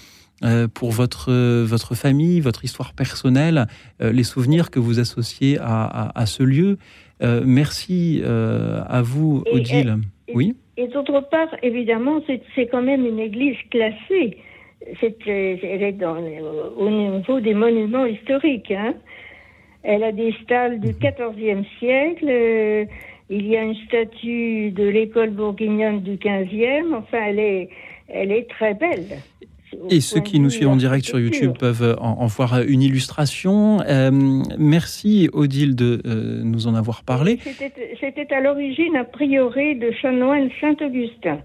pour 0.74 0.90
votre, 0.90 1.32
votre 1.62 1.94
famille, 1.94 2.40
votre 2.40 2.64
histoire 2.64 2.94
personnelle, 2.94 3.66
les 4.00 4.24
souvenirs 4.24 4.70
que 4.70 4.78
vous 4.78 5.00
associez 5.00 5.58
à, 5.60 6.24
ce 6.26 6.42
lieu. 6.42 6.78
merci 7.20 8.22
à 8.24 9.02
vous, 9.02 9.44
Odile. 9.52 9.98
oui 10.34 10.54
et 10.76 10.88
d'autre 10.88 11.20
part, 11.30 11.54
évidemment, 11.62 12.20
c'est 12.54 12.66
quand 12.66 12.82
même 12.82 13.06
une 13.06 13.20
église 13.20 13.56
classée. 13.70 14.38
elle 15.02 15.82
est 15.82 15.92
dans, 15.92 16.16
au 16.76 16.90
niveau 16.90 17.40
des 17.40 17.54
monuments 17.54 18.06
historiques. 18.06 18.72
Hein. 18.72 18.94
Elle 19.84 20.02
a 20.02 20.12
des 20.12 20.32
stalles 20.42 20.80
du 20.80 20.92
XIVe 20.92 21.56
mhm. 21.56 21.64
siècle. 21.78 22.26
Euh, 22.28 22.84
il 23.30 23.46
y 23.46 23.56
a 23.56 23.62
une 23.62 23.76
statue 23.86 24.70
de 24.70 24.84
l'école 24.84 25.30
bourguignonne 25.30 26.00
du 26.00 26.16
XVe. 26.16 26.92
Enfin, 26.94 27.18
elle 27.28 27.38
est, 27.38 27.68
elle 28.08 28.32
est 28.32 28.48
très 28.50 28.74
belle. 28.74 29.06
Et 29.90 30.00
ceux 30.00 30.20
qui 30.20 30.40
nous 30.40 30.50
suivent 30.50 30.68
en 30.68 30.76
direct 30.76 31.04
sur 31.04 31.18
YouTube 31.18 31.52
peuvent 31.58 31.96
en, 32.00 32.26
voir 32.26 32.62
une 32.62 32.82
illustration. 32.82 33.80
Euh, 33.82 34.10
merci 34.58 35.28
Odile 35.32 35.74
de 35.74 36.00
euh, 36.06 36.42
nous 36.42 36.66
en 36.66 36.74
avoir 36.74 37.04
parlé. 37.04 37.38
C'était 38.00 38.34
à 38.34 38.40
l'origine 38.40 38.96
a 38.96 39.04
priori 39.04 39.76
de 39.76 39.90
chanoine 39.92 40.48
Saint-Augustin. 40.60 41.40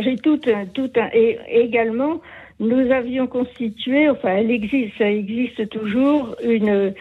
J'ai 0.00 0.16
tout, 0.16 0.38
tout 0.72 0.90
un, 0.96 1.08
et 1.12 1.38
également 1.50 2.20
nous 2.60 2.92
avions 2.92 3.26
constitué, 3.26 4.08
enfin 4.08 4.36
elle 4.36 4.50
existe, 4.50 4.92
ça 4.98 5.10
existe 5.10 5.68
toujours, 5.70 6.36
une, 6.44 6.94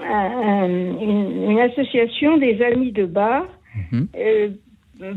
une, 0.00 1.60
association 1.60 2.38
des 2.38 2.60
amis 2.62 2.90
de 2.90 3.04
bar. 3.04 3.46
Mhm. 3.92 4.08
Euh, 4.16 4.48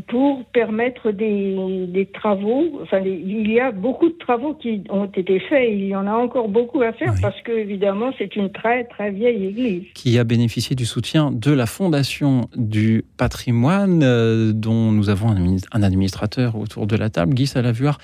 pour 0.08 0.44
permettre 0.46 1.10
des, 1.10 2.08
travaux. 2.12 2.80
Enfin, 2.82 3.00
il 3.04 3.50
y 3.50 3.60
a 3.60 3.72
beaucoup 3.72 4.08
de 4.08 4.18
travaux 4.18 4.54
qui 4.54 4.84
ont 4.90 5.06
été 5.06 5.40
faits. 5.40 5.68
Il 5.70 5.86
y 5.86 5.96
en 5.96 6.06
a 6.06 6.12
encore 6.12 6.48
beaucoup 6.48 6.82
à 6.82 6.92
faire 6.92 7.14
parce 7.20 7.40
que, 7.42 7.52
évidemment, 7.52 8.12
c'est 8.18 8.36
une 8.36 8.50
très, 8.50 8.84
très 8.84 9.10
vieille 9.10 9.46
église. 9.46 9.82
Qui 9.94 10.18
a 10.18 10.24
bénéficié 10.24 10.76
du 10.76 10.86
soutien 10.86 11.30
de 11.30 11.52
la 11.52 11.66
Fondation 11.66 12.48
du 12.56 13.04
patrimoine, 13.16 14.02
euh, 14.02 14.52
dont 14.52 14.92
nous 14.92 15.10
avons 15.10 15.28
un, 15.72 15.82
administrateur 15.82 16.56
autour 16.56 16.86
de 16.86 16.96
la 16.96 17.10
table, 17.10 17.34
Guy 17.34 17.46
Salavuard. 17.46 17.98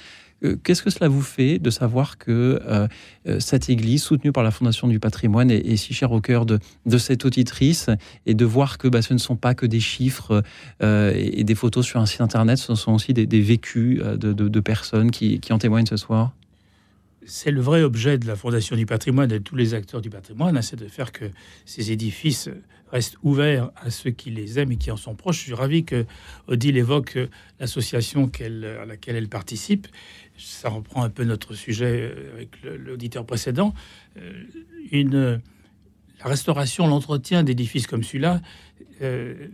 Euh, 0.45 0.57
qu'est-ce 0.63 0.83
que 0.83 0.91
cela 0.91 1.09
vous 1.09 1.23
fait 1.23 1.59
de 1.59 1.71
savoir 1.71 2.19
que 2.19 2.61
euh, 2.67 2.89
euh, 3.27 3.41
cette 3.41 3.69
église, 3.69 4.03
soutenue 4.03 4.33
par 4.33 4.43
la 4.43 4.51
Fondation 4.51 4.89
du 4.89 4.99
patrimoine, 4.99 5.51
est, 5.51 5.77
si 5.77 5.95
chère 5.95 6.13
au 6.13 6.21
cœur 6.21 6.47
de, 6.47 6.59
cette 6.99 7.25
auditrice 7.25 7.91
et 8.27 8.35
de 8.35 8.45
voir 8.45 8.79
que 8.79 8.89
bah, 8.89 9.03
ce 9.03 9.15
ne 9.15 9.19
sont 9.19 9.37
pas 9.37 9.55
que 9.55 9.67
des 9.67 9.81
chiffres 9.81 10.43
et, 10.81 11.45
des 11.45 11.55
photos 11.55 11.87
sur 11.87 12.01
un 12.01 12.07
site 12.07 12.21
internet, 12.21 12.59
ce 12.59 12.75
sont 12.75 12.93
aussi 12.93 13.13
des, 13.13 13.41
vécus 13.41 14.01
de, 14.01 14.61
personnes 14.61 15.11
qui, 15.11 15.41
en 15.51 15.59
témoignent 15.59 15.87
ce 15.87 15.97
soir? 15.97 16.33
C'est 17.25 17.51
le 17.51 17.61
vrai 17.61 17.83
objet 17.83 18.19
de 18.19 18.27
la 18.27 18.35
Fondation 18.35 18.77
du 18.77 18.87
patrimoine 18.87 19.31
et 19.31 19.39
de 19.39 19.45
tous 19.45 19.57
les 19.57 19.75
acteurs 19.75 20.01
du 20.01 20.11
patrimoine, 20.11 20.57
hein, 20.57 20.63
c'est 20.63 20.79
de 20.79 20.89
faire 20.89 21.13
que 21.13 21.27
ces 21.65 21.93
édifices 21.93 22.49
restent 22.93 23.17
ouverts 23.23 23.71
à 23.77 23.91
ceux 23.91 24.11
qui 24.11 24.31
les 24.31 24.59
aiment 24.59 24.73
et 24.73 24.77
qui 24.77 24.91
en 24.91 24.97
sont 24.97 25.15
proches. 25.15 25.39
Je 25.39 25.43
suis 25.45 25.55
ravi 25.55 25.85
que 25.85 26.05
Odile 26.47 26.77
évoque 26.77 27.19
l'association 27.59 28.31
à 28.41 28.85
laquelle 28.85 29.17
elle 29.17 29.29
participe 29.29 29.89
ça 30.43 30.69
reprend 30.69 31.03
un 31.03 31.11
peu 31.11 31.25
notre 31.25 31.55
sujet 31.55 32.11
euh, 32.13 32.33
avec 32.35 32.51
l'auditeur 32.63 33.25
précédent, 33.25 33.75
euh, 34.19 34.45
une, 34.91 35.41
la 36.21 36.25
restauration, 36.25 36.87
l'entretien 36.87 37.43
d'édifices 37.43 37.87
comme 37.87 38.03
celui-là 38.03 38.41
euh, 39.03 39.49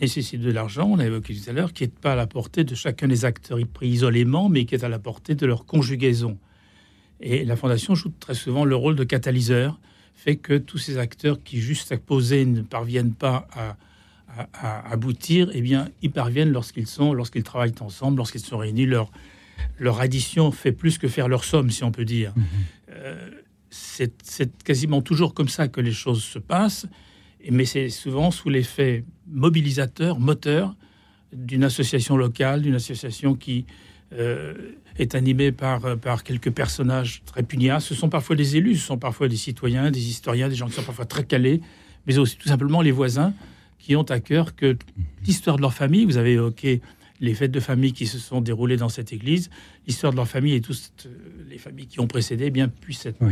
nécessite 0.00 0.40
de 0.40 0.50
l'argent, 0.50 0.88
on 0.92 0.96
l'a 0.96 1.06
évoqué 1.06 1.34
tout 1.34 1.50
à 1.50 1.52
l'heure, 1.52 1.72
qui 1.72 1.84
n'est 1.84 1.88
pas 1.88 2.12
à 2.12 2.16
la 2.16 2.26
portée 2.26 2.64
de 2.64 2.74
chacun 2.74 3.06
des 3.06 3.24
acteurs 3.24 3.58
pris 3.72 3.88
isolément, 3.88 4.48
mais 4.48 4.64
qui 4.64 4.74
est 4.74 4.84
à 4.84 4.88
la 4.88 4.98
portée 4.98 5.34
de 5.34 5.46
leur 5.46 5.66
conjugaison. 5.66 6.38
Et 7.20 7.44
la 7.44 7.54
Fondation 7.54 7.94
joue 7.94 8.10
très 8.18 8.34
souvent 8.34 8.64
le 8.64 8.74
rôle 8.76 8.96
de 8.96 9.04
catalyseur, 9.04 9.78
fait 10.14 10.36
que 10.36 10.56
tous 10.56 10.78
ces 10.78 10.96
acteurs 10.96 11.42
qui, 11.42 11.60
juste 11.60 11.92
à 11.92 11.98
poser, 11.98 12.46
ne 12.46 12.62
parviennent 12.62 13.14
pas 13.14 13.46
à, 13.52 13.76
aboutir, 14.90 15.50
eh 15.52 15.60
bien, 15.60 15.88
ils 16.02 16.12
parviennent 16.12 16.52
lorsqu'ils 16.52 16.86
sont, 16.86 17.12
lorsqu'ils 17.12 17.42
travaillent 17.42 17.74
ensemble, 17.80 18.18
lorsqu'ils 18.18 18.40
sont 18.40 18.58
réunis, 18.58 18.86
leur, 18.86 19.10
leur 19.78 20.00
addition 20.00 20.52
fait 20.52 20.72
plus 20.72 20.98
que 20.98 21.08
faire 21.08 21.28
leur 21.28 21.44
somme, 21.44 21.70
si 21.70 21.84
on 21.84 21.92
peut 21.92 22.04
dire. 22.04 22.32
Mhm. 22.36 22.44
Euh, 22.90 23.30
c'est 23.70 24.62
quasiment 24.64 25.00
toujours 25.00 25.32
comme 25.32 25.48
ça 25.48 25.68
que 25.68 25.80
les 25.80 25.92
choses 25.92 26.24
se 26.24 26.38
passent, 26.38 26.86
mais 27.50 27.64
c'est 27.64 27.88
souvent 27.88 28.30
sous 28.30 28.48
l'effet 28.48 29.04
mobilisateur, 29.28 30.18
moteur 30.18 30.74
d'une 31.32 31.62
association 31.62 32.16
locale, 32.16 32.62
d'une 32.62 32.74
association 32.74 33.34
qui 33.34 33.66
euh, 34.12 34.54
est 34.98 35.14
animée 35.14 35.52
par, 35.52 35.96
par 35.98 36.24
quelques 36.24 36.50
personnages 36.50 37.22
très 37.24 37.44
pugnaces. 37.44 37.84
Ce 37.84 37.94
sont 37.94 38.08
parfois 38.08 38.34
des 38.34 38.56
élus, 38.56 38.76
ce 38.76 38.86
sont 38.86 38.98
parfois 38.98 39.28
des 39.28 39.36
citoyens, 39.36 39.92
des 39.92 40.08
historiens, 40.08 40.48
des 40.48 40.56
gens 40.56 40.66
qui 40.66 40.72
sont 40.72 40.82
parfois 40.82 41.06
très 41.06 41.22
calés, 41.22 41.60
mais 42.06 42.18
aussi 42.18 42.36
tout 42.36 42.48
simplement 42.48 42.82
les 42.82 42.90
voisins 42.90 43.32
qui 43.78 43.96
ont 43.96 44.02
à 44.02 44.20
cœur 44.20 44.54
que 44.54 44.76
l'histoire 45.24 45.56
de 45.56 45.62
leur 45.62 45.72
famille, 45.72 46.04
vous 46.04 46.16
avez 46.16 46.32
évoqué 46.32 46.82
les 47.20 47.34
fêtes 47.34 47.52
de 47.52 47.60
famille 47.60 47.92
qui 47.92 48.06
se 48.06 48.18
sont 48.18 48.40
déroulées 48.40 48.76
dans 48.76 48.88
cette 48.88 49.12
église, 49.12 49.50
l'histoire 49.86 50.12
de 50.12 50.16
leur 50.16 50.28
famille 50.28 50.54
et 50.54 50.60
toutes 50.60 51.06
euh, 51.06 51.10
les 51.48 51.58
familles 51.58 51.86
qui 51.86 52.00
ont 52.00 52.06
précédé 52.06 52.46
eh 52.46 52.50
bien, 52.50 52.68
puissent 52.68 53.06
être 53.06 53.22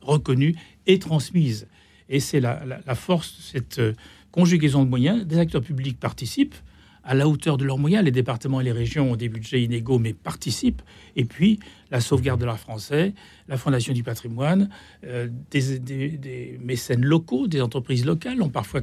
reconnues 0.00 0.56
et 0.86 0.98
transmises. 0.98 1.68
Et 2.08 2.20
c'est 2.20 2.40
la, 2.40 2.82
force 2.94 3.36
de 3.36 3.42
cette 3.42 3.78
euh, 3.78 3.92
conjugaison 4.30 4.84
de 4.84 4.90
moyens. 4.90 5.24
Des 5.26 5.38
acteurs 5.38 5.62
publics 5.62 5.98
participent 5.98 6.56
à 7.04 7.14
la 7.14 7.28
hauteur 7.28 7.56
de 7.56 7.64
leurs 7.64 7.78
moyens. 7.78 8.04
Les 8.04 8.10
départements 8.10 8.60
et 8.60 8.64
les 8.64 8.72
régions 8.72 9.12
ont 9.12 9.16
des 9.16 9.28
budgets 9.28 9.62
inégaux, 9.62 9.98
mais 9.98 10.12
participent. 10.12 10.82
Et 11.16 11.24
puis, 11.24 11.58
la 11.90 12.00
sauvegarde 12.00 12.40
de 12.40 12.46
l'art 12.46 12.58
français, 12.58 13.14
la 13.48 13.56
Fondation 13.56 13.92
du 13.92 14.02
patrimoine, 14.02 14.68
euh, 15.04 15.28
des, 15.50 15.78
des, 15.78 16.58
mécènes 16.62 17.04
locaux, 17.04 17.46
des 17.46 17.60
entreprises 17.60 18.04
locales 18.04 18.42
ont 18.42 18.50
parfois 18.50 18.80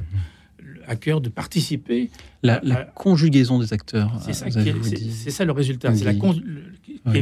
à 0.86 0.96
cœur 0.96 1.20
de 1.20 1.28
participer. 1.28 2.10
La, 2.42 2.60
conjugaison 2.94 3.58
des 3.58 3.72
acteurs. 3.72 4.12
C'est 4.22 4.32
ça, 4.32 5.44
le 5.44 5.52
résultat. 5.52 5.94
C'est 5.94 6.04
la 6.04 6.14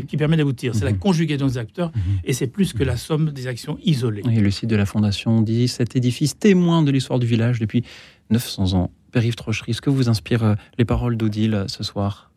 qui, 0.00 0.16
permet 0.16 0.36
d'aboutir. 0.36 0.74
C'est 0.74 0.84
la 0.84 0.92
mhm. 0.92 0.98
conjugaison 0.98 1.46
des 1.46 1.58
acteurs 1.58 1.92
mhm. 1.94 2.20
et 2.24 2.32
c'est 2.32 2.46
plus 2.46 2.72
que 2.72 2.84
la 2.84 2.96
somme 2.96 3.30
des 3.30 3.46
actions 3.46 3.78
isolées. 3.84 4.22
Et 4.30 4.40
le 4.40 4.50
site 4.50 4.68
de 4.68 4.76
la 4.76 4.86
Fondation 4.86 5.40
dit 5.40 5.68
cet 5.68 5.96
édifice 5.96 6.38
témoin 6.38 6.82
de 6.82 6.90
l'histoire 6.90 7.18
du 7.18 7.26
village 7.26 7.58
depuis 7.58 7.84
900 8.30 8.74
ans. 8.74 8.90
Père-Yves 9.12 9.36
Trochery, 9.36 9.74
ce 9.74 9.80
que 9.80 9.90
vous 9.90 10.08
inspire 10.08 10.44
euh, 10.44 10.54
les 10.76 10.84
paroles 10.84 11.16
d'Odile 11.16 11.54
euh, 11.54 11.68
ce 11.68 11.82
soir? 11.82 12.30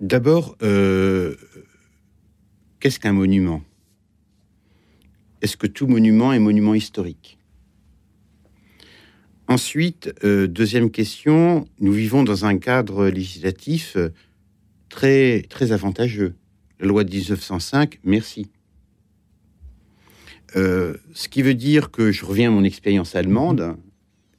D'abord, 0.00 0.56
euh, 0.62 1.36
qu'est-ce 2.80 3.00
qu'un 3.00 3.12
monument? 3.12 3.62
Est-ce 5.42 5.56
que 5.56 5.66
tout 5.66 5.86
monument 5.86 6.32
est 6.32 6.38
monument 6.38 6.74
historique? 6.74 7.38
Ensuite, 9.46 10.14
euh, 10.24 10.46
deuxième 10.46 10.90
question, 10.90 11.68
nous 11.78 11.92
vivons 11.92 12.22
dans 12.22 12.46
un 12.46 12.56
cadre 12.56 13.08
législatif 13.08 13.96
euh, 13.96 14.08
très, 14.88 15.44
avantageux. 15.70 16.34
La 16.80 16.86
loi 16.86 17.04
de 17.04 17.10
1905, 17.10 18.00
merci. 18.04 18.50
Euh, 20.56 20.96
ce 21.12 21.28
qui 21.28 21.42
veut 21.42 21.54
dire 21.54 21.90
que 21.90 22.10
je 22.10 22.24
reviens 22.24 22.48
à 22.48 22.54
mon 22.54 22.64
expérience 22.64 23.14
allemande. 23.16 23.76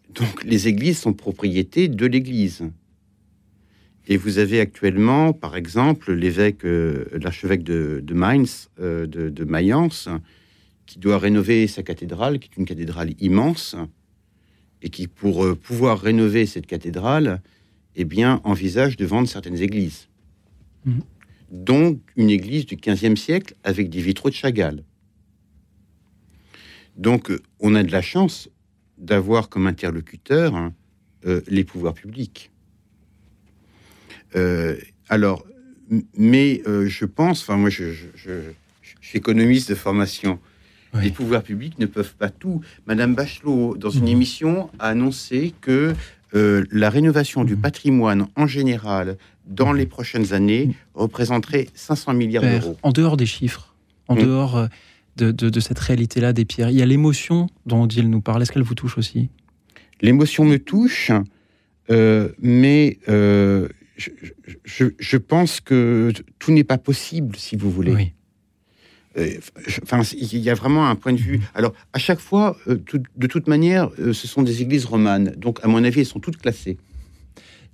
Donc, 0.09 0.43
les 0.43 0.67
églises 0.67 0.97
sont 0.97 1.13
propriété 1.13 1.87
de 1.87 2.05
l'Église. 2.07 2.63
Et 4.07 4.17
vous 4.17 4.39
avez 4.39 4.59
actuellement, 4.59 5.33
par 5.33 5.55
exemple, 5.55 6.13
l'archevêque 6.13 7.63
de, 7.63 8.03
Mainz, 8.11 8.69
de 8.77 9.43
Mayence, 9.43 10.09
qui 10.85 10.99
doit 10.99 11.17
rénover 11.17 11.67
sa 11.67 11.83
cathédrale, 11.83 12.39
qui 12.39 12.49
est 12.51 12.57
une 12.57 12.65
cathédrale 12.65 13.13
immense, 13.19 13.75
et 14.85 14.89
qui, 14.89 15.07
pour 15.07 15.43
euh, 15.43 15.55
pouvoir 15.55 15.99
rénover 15.99 16.45
cette 16.45 16.67
cathédrale, 16.67 17.41
eh 17.95 18.05
bien, 18.05 18.39
envisage 18.43 18.97
de 18.97 19.05
vendre 19.05 19.27
certaines 19.27 19.59
églises, 19.59 20.07
mhm. 20.85 21.01
dont 21.49 21.99
une 22.15 22.29
église 22.29 22.67
du 22.67 22.75
XVe 22.75 23.15
siècle 23.15 23.55
avec 23.63 23.89
des 23.89 23.99
vitraux 23.99 24.29
de 24.29 24.35
Chagall. 24.35 24.83
Donc, 26.97 27.31
euh, 27.31 27.41
on 27.59 27.73
a 27.73 27.81
de 27.81 27.91
la 27.91 28.03
chance 28.03 28.47
d'avoir 28.99 29.49
comme 29.49 29.65
interlocuteur 29.65 30.55
hein, 30.55 30.71
euh, 31.25 31.41
les 31.47 31.63
pouvoirs 31.63 31.95
publics. 31.95 32.51
alors, 35.07 35.45
mais 36.17 36.61
je 36.65 37.05
pense, 37.05 37.41
enfin 37.41 37.55
moi 37.55 37.69
je, 37.69 37.85
suis 38.99 39.17
économiste 39.17 39.69
de 39.69 39.75
formation, 39.75 40.39
les 41.01 41.11
pouvoirs 41.11 41.43
publics 41.43 41.77
ne 41.79 41.85
peuvent 41.85 42.15
pas 42.15 42.29
tout. 42.29 42.61
Madame 42.85 43.15
Bachelot, 43.15 43.77
dans 43.77 43.89
une 43.89 44.05
mmh. 44.05 44.07
émission, 44.07 44.69
a 44.79 44.89
annoncé 44.89 45.53
que 45.61 45.93
euh, 46.33 46.65
la 46.71 46.89
rénovation 46.89 47.43
du 47.43 47.55
mmh. 47.55 47.61
patrimoine 47.61 48.27
en 48.35 48.47
général 48.47 49.17
dans 49.47 49.73
mmh. 49.73 49.77
les 49.77 49.85
prochaines 49.85 50.33
années 50.33 50.75
représenterait 50.93 51.67
500 51.75 52.13
milliards 52.13 52.43
d'euros. 52.43 52.77
En 52.83 52.91
dehors 52.91 53.17
des 53.17 53.25
chiffres, 53.25 53.75
en 54.07 54.15
dehors 54.15 54.57
euh, 54.57 54.67
de, 55.17 55.59
cette 55.59 55.79
réalité-là 55.79 56.33
des 56.33 56.45
pierres, 56.45 56.69
il 56.69 56.77
y 56.77 56.81
a 56.81 56.85
l'émotion 56.85 57.47
dont 57.65 57.87
il 57.87 58.09
nous 58.09 58.21
parle. 58.21 58.41
Est-ce 58.41 58.51
qu'elle 58.51 58.63
vous 58.63 58.75
touche 58.75 58.97
aussi? 58.97 59.29
L'émotion 60.01 60.43
me 60.43 60.57
touche, 60.59 61.11
euh, 61.89 62.29
mais 62.41 62.99
euh, 63.07 63.69
je, 63.95 64.09
je- 64.65 64.85
je 64.99 65.17
pense 65.17 65.61
que 65.61 66.11
tout 66.39 66.51
n'est 66.51 66.65
pas 66.65 66.77
possible, 66.77 67.35
si 67.37 67.55
vous 67.55 67.71
voulez. 67.71 67.93
Oui. 67.93 68.11
Euh, 69.17 69.29
Enfin, 69.83 70.01
il 70.17 70.37
y 70.39 70.49
a 70.49 70.53
vraiment 70.53 70.87
un 70.89 70.95
point 70.95 71.13
de 71.13 71.17
vue. 71.19 71.39
Alors, 71.53 71.73
à 71.93 71.99
chaque 71.99 72.19
fois, 72.19 72.57
euh, 72.67 72.75
tout- 72.75 73.01
de 73.15 73.27
toute 73.27 73.47
manière, 73.47 73.89
euh, 73.99 74.13
ce 74.13 74.27
sont 74.27 74.43
des 74.43 74.61
églises 74.61 74.85
romanes. 74.85 75.33
Donc, 75.37 75.59
à 75.63 75.67
mon 75.67 75.83
avis, 75.83 76.01
elles 76.01 76.05
sont 76.05 76.19
toutes 76.19 76.37
classées. 76.37 76.77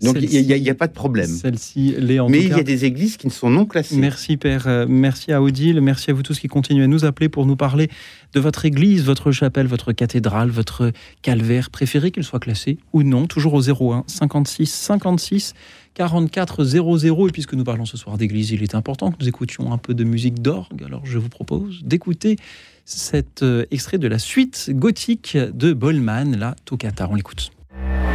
Donc, 0.02 0.18
il 0.20 0.48
n'y 0.48 0.70
a, 0.70 0.74
pas 0.74 0.88
de 0.88 0.94
problème. 0.94 1.28
Celle-ci 1.28 1.94
l'est 2.00 2.20
en 2.20 2.28
Mais 2.28 2.40
il 2.42 2.50
y 2.50 2.54
a 2.54 2.64
des 2.64 2.86
églises 2.86 3.18
qui 3.18 3.28
ne 3.28 3.32
sont 3.32 3.52
non 3.52 3.66
classées. 3.68 3.98
Merci 3.98 4.36
Père, 4.36 4.88
merci 4.90 5.32
à 5.32 5.44
Odile, 5.44 5.80
merci 5.80 6.10
à 6.10 6.16
vous 6.16 6.24
tous 6.24 6.40
qui 6.40 6.48
continuez 6.48 6.86
à 6.86 6.88
nous 6.88 7.06
appeler 7.06 7.30
pour 7.30 7.46
nous 7.46 7.56
parler 7.56 7.88
de 8.34 8.40
votre 8.40 8.66
église, 8.66 9.04
votre 9.04 9.32
chapelle, 9.32 9.68
votre 9.68 9.92
cathédrale, 9.92 10.50
votre 10.50 10.92
calvaire 11.22 11.70
préféré, 11.70 12.10
qu'il 12.10 12.24
soit 12.24 12.40
classé 12.40 12.80
ou 12.94 13.04
non, 13.04 13.28
toujours 13.28 13.54
au 13.54 13.62
01 13.62 14.04
56 14.08 14.72
56 14.72 15.54
44 15.94 16.64
00. 16.64 17.28
Et 17.28 17.32
puisque 17.32 17.54
nous 17.54 17.64
parlons 17.64 17.86
ce 17.86 17.98
soir 17.98 18.18
d'église, 18.18 18.52
il 18.52 18.64
est 18.64 18.76
important 18.76 19.12
que 19.12 19.18
nous 19.20 19.28
écoutions 19.28 19.72
un 19.72 19.78
peu 19.78 19.94
de 19.94 20.04
musique 20.04 20.42
d'orgue. 20.42 20.84
Alors 20.84 21.06
je 21.06 21.18
vous 21.18 21.30
propose 21.30 21.82
d'écouter 21.84 22.38
cet 22.86 23.44
euh, 23.44 23.66
extrait 23.72 23.98
de 23.98 24.08
la 24.08 24.20
suite 24.20 24.72
gothique 24.74 25.38
de 25.38 25.74
Bollman, 25.74 26.36
la 26.38 26.56
Toccata. 26.66 27.08
On 27.10 27.16
l'écoute. 27.16 27.52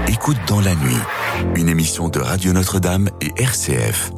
Écoute 0.09 0.39
dans 0.49 0.61
la 0.61 0.75
nuit, 0.75 0.97
une 1.57 1.69
émission 1.69 2.09
de 2.09 2.21
Radio 2.21 2.53
Notre-Dame 2.53 3.11
et 3.21 3.43
RCF. 3.43 4.13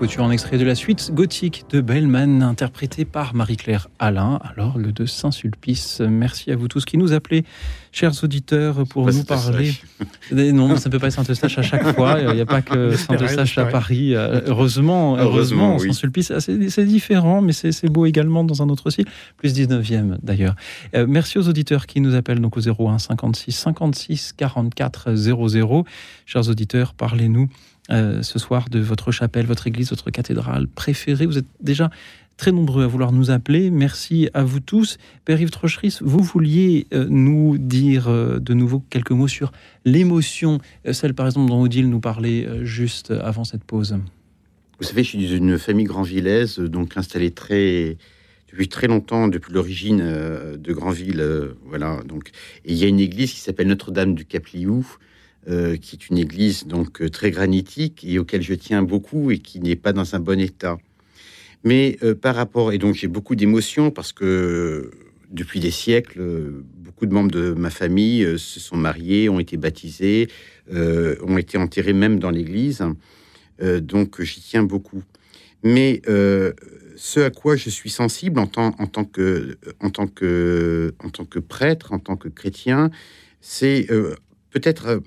Écoutions 0.00 0.24
un 0.24 0.30
extrait 0.30 0.56
de 0.56 0.64
la 0.64 0.74
suite 0.74 1.10
gothique 1.12 1.66
de 1.68 1.82
Bellman, 1.82 2.40
interprétée 2.40 3.04
par 3.04 3.34
Marie-Claire 3.34 3.88
Alain, 3.98 4.40
à 4.42 4.54
l'orgue 4.56 4.94
de 4.94 5.04
Saint-Sulpice. 5.04 6.00
Merci 6.00 6.50
à 6.50 6.56
vous 6.56 6.68
tous 6.68 6.86
qui 6.86 6.96
nous 6.96 7.12
appelez, 7.12 7.44
chers 7.92 8.24
auditeurs, 8.24 8.86
pour 8.88 9.12
nous 9.12 9.24
parler. 9.24 9.74
Non, 10.32 10.78
ça 10.78 10.88
ne 10.88 10.92
peut 10.92 10.98
pas 10.98 11.08
être 11.08 11.12
Saint-Eustache 11.12 11.58
à 11.58 11.62
chaque 11.62 11.94
fois. 11.94 12.18
Il 12.18 12.32
n'y 12.32 12.40
a 12.40 12.46
pas 12.46 12.62
que 12.62 12.92
Saint-Eustache 12.96 13.58
à 13.58 13.66
Paris. 13.66 14.14
Euh, 14.14 14.40
Heureusement, 14.46 15.18
heureusement, 15.18 15.72
Heureusement, 15.72 15.76
oui. 15.76 15.88
Saint-Sulpice, 15.88 16.30
ah, 16.30 16.40
c'est 16.40 16.86
différent, 16.86 17.42
mais 17.42 17.52
c'est 17.52 17.70
c'est 17.70 17.90
beau 17.90 18.06
également 18.06 18.42
dans 18.42 18.62
un 18.62 18.70
autre 18.70 18.88
style. 18.88 19.04
Plus 19.36 19.52
19e 19.52 20.16
d'ailleurs. 20.22 20.56
Euh, 20.94 21.04
merci 21.06 21.36
aux 21.36 21.46
auditeurs 21.46 21.86
qui 21.86 22.00
nous 22.00 22.14
appellent 22.14 22.40
donc 22.40 22.56
au 22.56 22.60
01 22.60 22.98
56 22.98 23.52
56 23.52 24.32
44 24.34 25.14
00. 25.14 25.84
Chers 26.24 26.48
auditeurs, 26.48 26.94
parlez-nous 26.94 27.50
euh, 27.90 28.22
ce 28.22 28.38
soir 28.38 28.68
de 28.68 28.80
votre 28.80 29.12
chapelle, 29.12 29.46
votre 29.46 29.66
église, 29.66 29.90
votre 29.90 30.10
cathédrale 30.10 30.66
préférée. 30.68 31.26
Vous 31.26 31.38
êtes 31.38 31.46
déjà 31.60 31.90
très 32.36 32.52
nombreux 32.52 32.84
à 32.84 32.86
vouloir 32.86 33.12
nous 33.12 33.30
appeler. 33.30 33.70
Merci 33.70 34.28
à 34.32 34.44
vous 34.44 34.60
tous. 34.60 34.98
Père 35.24 35.40
Yves 35.40 35.50
Trocheris, 35.50 35.98
vous 36.00 36.22
vouliez 36.22 36.86
euh, 36.92 37.06
nous 37.08 37.58
dire 37.58 38.08
euh, 38.08 38.38
de 38.38 38.54
nouveau 38.54 38.82
quelques 38.90 39.10
mots 39.10 39.28
sur 39.28 39.52
l'émotion, 39.84 40.58
celle 40.90 41.14
par 41.14 41.26
exemple 41.26 41.48
dont 41.48 41.62
Odile 41.62 41.88
nous 41.88 42.00
parlait 42.00 42.48
juste 42.64 43.10
avant 43.10 43.44
cette 43.44 43.64
pause. 43.64 43.98
Vous 44.78 44.86
savez, 44.86 45.02
je 45.02 45.08
suis 45.08 45.18
d'une 45.18 45.58
famille 45.58 45.84
grandvillaise, 45.84 46.58
donc 46.58 46.96
installée 46.96 47.30
très 47.30 47.98
depuis 48.50 48.68
très 48.68 48.86
longtemps, 48.86 49.28
depuis 49.28 49.52
l'origine 49.52 49.98
de 49.98 50.72
Granville. 50.72 51.20
euh, 51.20 51.54
voilà. 51.66 52.00
Donc, 52.04 52.30
il 52.64 52.74
y 52.76 52.84
a 52.84 52.88
une 52.88 53.00
église 53.00 53.32
qui 53.32 53.40
s'appelle 53.40 53.68
Notre-Dame 53.68 54.14
du 54.14 54.24
Cap-Liou, 54.24 54.86
euh, 55.48 55.78
qui 55.78 55.96
est 55.96 56.10
une 56.10 56.18
église 56.18 56.66
donc 56.66 57.00
euh, 57.00 57.08
très 57.08 57.30
granitique 57.30 58.04
et 58.04 58.18
auquel 58.18 58.42
je 58.42 58.52
tiens 58.52 58.82
beaucoup 58.82 59.30
et 59.30 59.38
qui 59.38 59.58
n'est 59.58 59.74
pas 59.74 59.94
dans 59.94 60.14
un 60.14 60.20
bon 60.20 60.38
état. 60.38 60.76
Mais 61.64 61.96
euh, 62.02 62.14
par 62.14 62.34
rapport 62.34 62.72
et 62.72 62.78
donc 62.78 62.94
j'ai 62.94 63.08
beaucoup 63.08 63.34
d'émotions 63.34 63.90
parce 63.90 64.12
que 64.12 64.90
depuis 65.30 65.58
des 65.58 65.70
siècles, 65.70 66.20
beaucoup 66.76 67.06
de 67.06 67.14
membres 67.14 67.30
de 67.30 67.52
ma 67.52 67.70
famille 67.70 68.38
se 68.38 68.60
sont 68.60 68.76
mariés, 68.76 69.30
ont 69.30 69.40
été 69.40 69.56
baptisés, 69.56 70.28
ont 70.70 71.38
été 71.38 71.56
enterrés 71.56 71.92
même 71.92 72.18
dans 72.18 72.30
l'église. 72.30 72.84
Donc 73.62 74.20
j'y 74.20 74.40
tiens 74.40 74.64
beaucoup. 74.64 75.04
Mais 75.62 76.02
ce 76.96 77.20
à 77.20 77.30
quoi 77.30 77.54
je 77.54 77.70
suis 77.70 77.90
sensible 77.90 78.40
en 78.40 78.48
tant, 78.48 78.74
en 78.80 78.88
tant, 78.88 79.04
que, 79.04 79.56
en 79.78 79.90
tant, 79.90 80.08
que, 80.08 80.94
en 80.98 81.10
tant 81.10 81.24
que 81.24 81.38
prêtre, 81.38 81.92
en 81.92 82.00
tant 82.00 82.16
que 82.16 82.28
chrétien, 82.28 82.90
c'est 83.40 83.86
peut-être, 84.50 85.00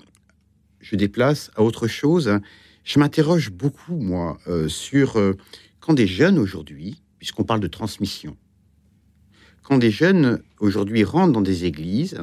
je 0.84 0.96
déplace 0.96 1.50
à 1.56 1.62
autre 1.62 1.88
chose. 1.88 2.38
Je 2.84 2.98
m'interroge 2.98 3.50
beaucoup, 3.50 3.96
moi, 3.96 4.38
euh, 4.46 4.68
sur 4.68 5.16
euh, 5.16 5.32
quand 5.80 5.94
des 5.94 6.06
jeunes 6.06 6.38
aujourd'hui, 6.38 7.02
puisqu'on 7.18 7.44
parle 7.44 7.60
de 7.60 7.68
transmission, 7.68 8.36
quand 9.62 9.78
des 9.78 9.90
jeunes 9.90 10.42
aujourd'hui 10.60 11.02
rentrent 11.02 11.32
dans 11.32 11.40
des 11.40 11.64
églises 11.64 12.18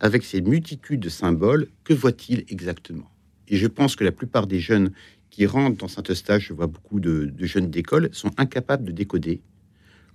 avec 0.00 0.24
ces 0.24 0.40
multitudes 0.40 1.00
de 1.00 1.10
symboles, 1.10 1.68
que 1.84 1.92
voient-ils 1.92 2.44
exactement? 2.48 3.10
Et 3.48 3.58
je 3.58 3.66
pense 3.66 3.96
que 3.96 4.04
la 4.04 4.12
plupart 4.12 4.46
des 4.46 4.60
jeunes 4.60 4.92
qui 5.28 5.44
rentrent 5.44 5.76
dans 5.76 5.88
Saint-Eustache, 5.88 6.48
je 6.48 6.54
vois 6.54 6.68
beaucoup 6.68 7.00
de, 7.00 7.30
jeunes 7.40 7.70
d'école, 7.70 8.08
sont 8.12 8.30
incapables 8.38 8.84
de 8.84 8.92
décoder. 8.92 9.42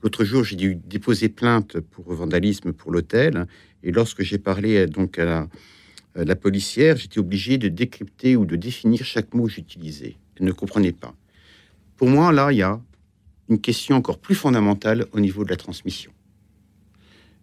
L'autre 0.02 0.24
jour, 0.24 0.44
j'ai 0.44 0.56
dû 0.56 0.76
déposer 0.76 1.30
plainte 1.30 1.80
pour 1.80 2.12
vandalisme 2.12 2.74
pour 2.74 2.91
l'hôtel, 2.91 3.45
et 3.84 3.91
lorsque 3.91 4.24
j'ai 4.24 4.40
parlé 4.40 4.78
euh, 4.78 4.88
donc 4.88 5.20
à 5.20 5.26
la, 5.26 5.48
la 6.16 6.36
policière, 6.36 6.98
j'étais 6.98 7.20
obligé 7.20 7.58
de 7.58 7.68
décrypter 7.68 8.36
ou 8.36 8.46
de 8.46 8.56
définir 8.56 9.04
chaque 9.04 9.34
mot 9.34 9.46
que 9.46 9.52
j'utilisais. 9.52 10.16
Elle 10.40 10.46
ne 10.46 10.52
comprenait 10.52 10.94
pas. 10.94 11.14
Pour 11.98 12.10
moi, 12.10 12.32
là, 12.32 12.52
il 12.52 12.58
y 12.58 12.62
a 12.62 12.80
une 13.50 13.60
question 13.60 13.96
encore 13.96 14.20
plus 14.20 14.36
fondamentale 14.36 15.06
au 15.12 15.20
niveau 15.20 15.44
de 15.44 15.50
la 15.50 15.56
transmission. 15.58 16.12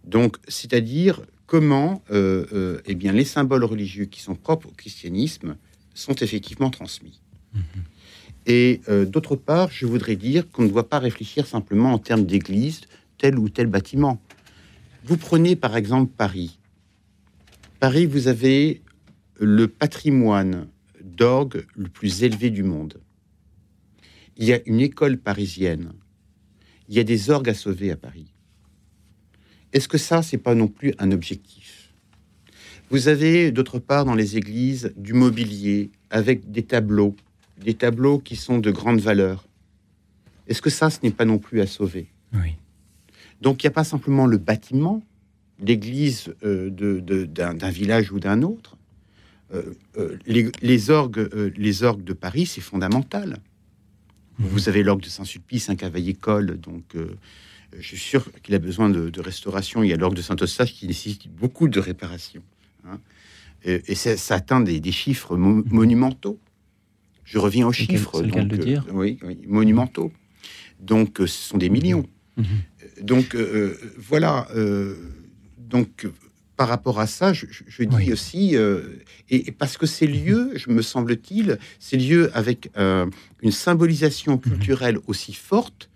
Donc, 0.04 0.36
c'est-à-dire 0.48 1.20
comment 1.46 2.02
euh, 2.10 2.46
euh, 2.52 2.80
eh 2.86 2.94
bien, 2.94 3.12
les 3.12 3.24
symboles 3.24 3.64
religieux 3.64 4.06
qui 4.06 4.20
sont 4.20 4.34
propres 4.34 4.68
au 4.68 4.72
christianisme 4.72 5.56
sont 5.94 6.14
effectivement 6.14 6.70
transmis. 6.70 7.20
Et 8.46 8.80
euh, 8.88 9.04
d'autre 9.04 9.36
part, 9.36 9.70
je 9.70 9.86
voudrais 9.86 10.16
dire 10.16 10.50
qu'on 10.50 10.62
ne 10.62 10.68
doit 10.68 10.88
pas 10.88 10.98
réfléchir 10.98 11.46
simplement 11.46 11.92
en 11.92 11.98
termes 11.98 12.24
d'église, 12.24 12.80
tel 13.18 13.38
ou 13.38 13.48
tel 13.48 13.66
bâtiment. 13.66 14.20
Vous 15.04 15.16
prenez 15.16 15.54
par 15.54 15.76
exemple 15.76 16.10
Paris. 16.16 16.58
Paris, 17.82 18.06
vous 18.06 18.28
avez 18.28 18.80
le 19.40 19.66
patrimoine 19.66 20.68
d'orgue 21.02 21.66
le 21.74 21.88
plus 21.88 22.22
élevé 22.22 22.50
du 22.50 22.62
monde. 22.62 23.00
Il 24.36 24.44
y 24.44 24.52
a 24.52 24.60
une 24.66 24.78
école 24.78 25.18
parisienne. 25.18 25.92
Il 26.88 26.94
y 26.94 27.00
a 27.00 27.02
des 27.02 27.30
orgues 27.30 27.48
à 27.48 27.54
sauver 27.54 27.90
à 27.90 27.96
Paris. 27.96 28.32
Est-ce 29.72 29.88
que 29.88 29.98
ça, 29.98 30.22
c'est 30.22 30.38
pas 30.38 30.54
non 30.54 30.68
plus 30.68 30.94
un 31.00 31.10
objectif? 31.10 31.92
Vous 32.88 33.08
avez 33.08 33.50
d'autre 33.50 33.80
part 33.80 34.04
dans 34.04 34.14
les 34.14 34.36
églises 34.36 34.92
du 34.96 35.12
mobilier 35.12 35.90
avec 36.08 36.52
des 36.52 36.62
tableaux, 36.62 37.16
des 37.58 37.74
tableaux 37.74 38.20
qui 38.20 38.36
sont 38.36 38.58
de 38.60 38.70
grande 38.70 39.00
valeur. 39.00 39.48
Est-ce 40.46 40.62
que 40.62 40.70
ça, 40.70 40.88
ce 40.88 41.00
n'est 41.02 41.10
pas 41.10 41.24
non 41.24 41.38
plus 41.38 41.60
à 41.60 41.66
sauver? 41.66 42.06
Oui. 42.32 42.54
Donc 43.40 43.64
il 43.64 43.66
n'y 43.66 43.72
a 43.72 43.74
pas 43.74 43.82
simplement 43.82 44.26
le 44.26 44.38
bâtiment, 44.38 45.02
l'église 45.62 46.34
euh, 46.44 46.70
de- 46.70 47.00
de- 47.00 47.24
d'un 47.24 47.70
village 47.70 48.12
ou 48.12 48.20
d'un 48.20 48.42
autre. 48.42 48.76
Euh, 49.54 49.62
euh, 49.98 50.16
les, 50.26 50.50
les 50.62 50.90
orgues, 50.90 51.28
les 51.56 51.82
orgues 51.82 52.04
de 52.04 52.12
Paris, 52.14 52.46
c'est 52.46 52.60
fondamental. 52.60 53.38
Vous 54.38 54.68
avez 54.68 54.82
l'orgue 54.82 55.02
de 55.02 55.08
Saint-Sulpice, 55.08 55.68
un 55.68 55.76
cavaillé-colle, 55.76 56.58
donc 56.58 56.96
je 57.78 57.86
suis 57.86 57.98
sûr 57.98 58.24
qu'il 58.42 58.54
a 58.54 58.58
besoin 58.58 58.88
de, 58.90 59.08
de 59.10 59.20
restauration. 59.20 59.82
Il 59.84 59.90
y 59.90 59.92
a 59.92 59.96
l'orgue 59.96 60.16
de 60.16 60.22
Saint-Eustache 60.22 60.72
qui 60.72 60.86
nécessite 60.86 61.28
beaucoup 61.28 61.68
de 61.68 61.78
réparation. 61.78 62.42
hein. 62.86 62.98
Et, 63.64 63.80
et 63.86 63.94
ça, 63.94 64.16
ça 64.16 64.36
atteint 64.36 64.60
des, 64.60 64.80
des 64.80 64.90
chiffres 64.90 65.36
mo- 65.36 65.62
monumentaux. 65.66 66.40
Je 67.24 67.38
reviens 67.38 67.68
aux 67.68 67.72
chiffres. 67.72 68.20
de 68.22 68.30
donc, 68.30 68.50
le 68.52 68.58
euh, 68.58 68.64
dire. 68.64 68.86
oui, 68.92 69.18
oui, 69.22 69.38
monumentaux. 69.46 70.10
Donc, 70.80 71.18
ce 71.18 71.26
sont 71.26 71.58
des 71.58 71.68
millions. 71.68 72.06
Mhm. 72.36 72.44
Donc, 73.02 73.36
euh, 73.36 73.76
voilà. 73.98 74.48
euh, 74.56 74.96
donc, 75.72 76.06
par 76.56 76.68
rapport 76.68 77.00
à 77.00 77.06
ça, 77.06 77.32
je, 77.32 77.46
dis 77.82 77.96
Oui. 77.96 78.12
aussi, 78.12 78.56
euh, 78.56 78.82
et, 79.30 79.48
et 79.48 79.52
parce 79.52 79.76
que 79.78 79.86
ces 79.86 80.06
lieux, 80.06 80.52
je 80.54 80.70
me 80.70 80.82
semble-t-il, 80.82 81.58
ces 81.80 81.96
lieux 81.96 82.30
avec 82.36 82.70
euh, 82.76 83.06
une 83.40 83.48
Mhm. 83.48 83.52
symbolisation 83.52 84.38
culturelle 84.38 84.98
aussi 85.06 85.32
forte, 85.32 85.88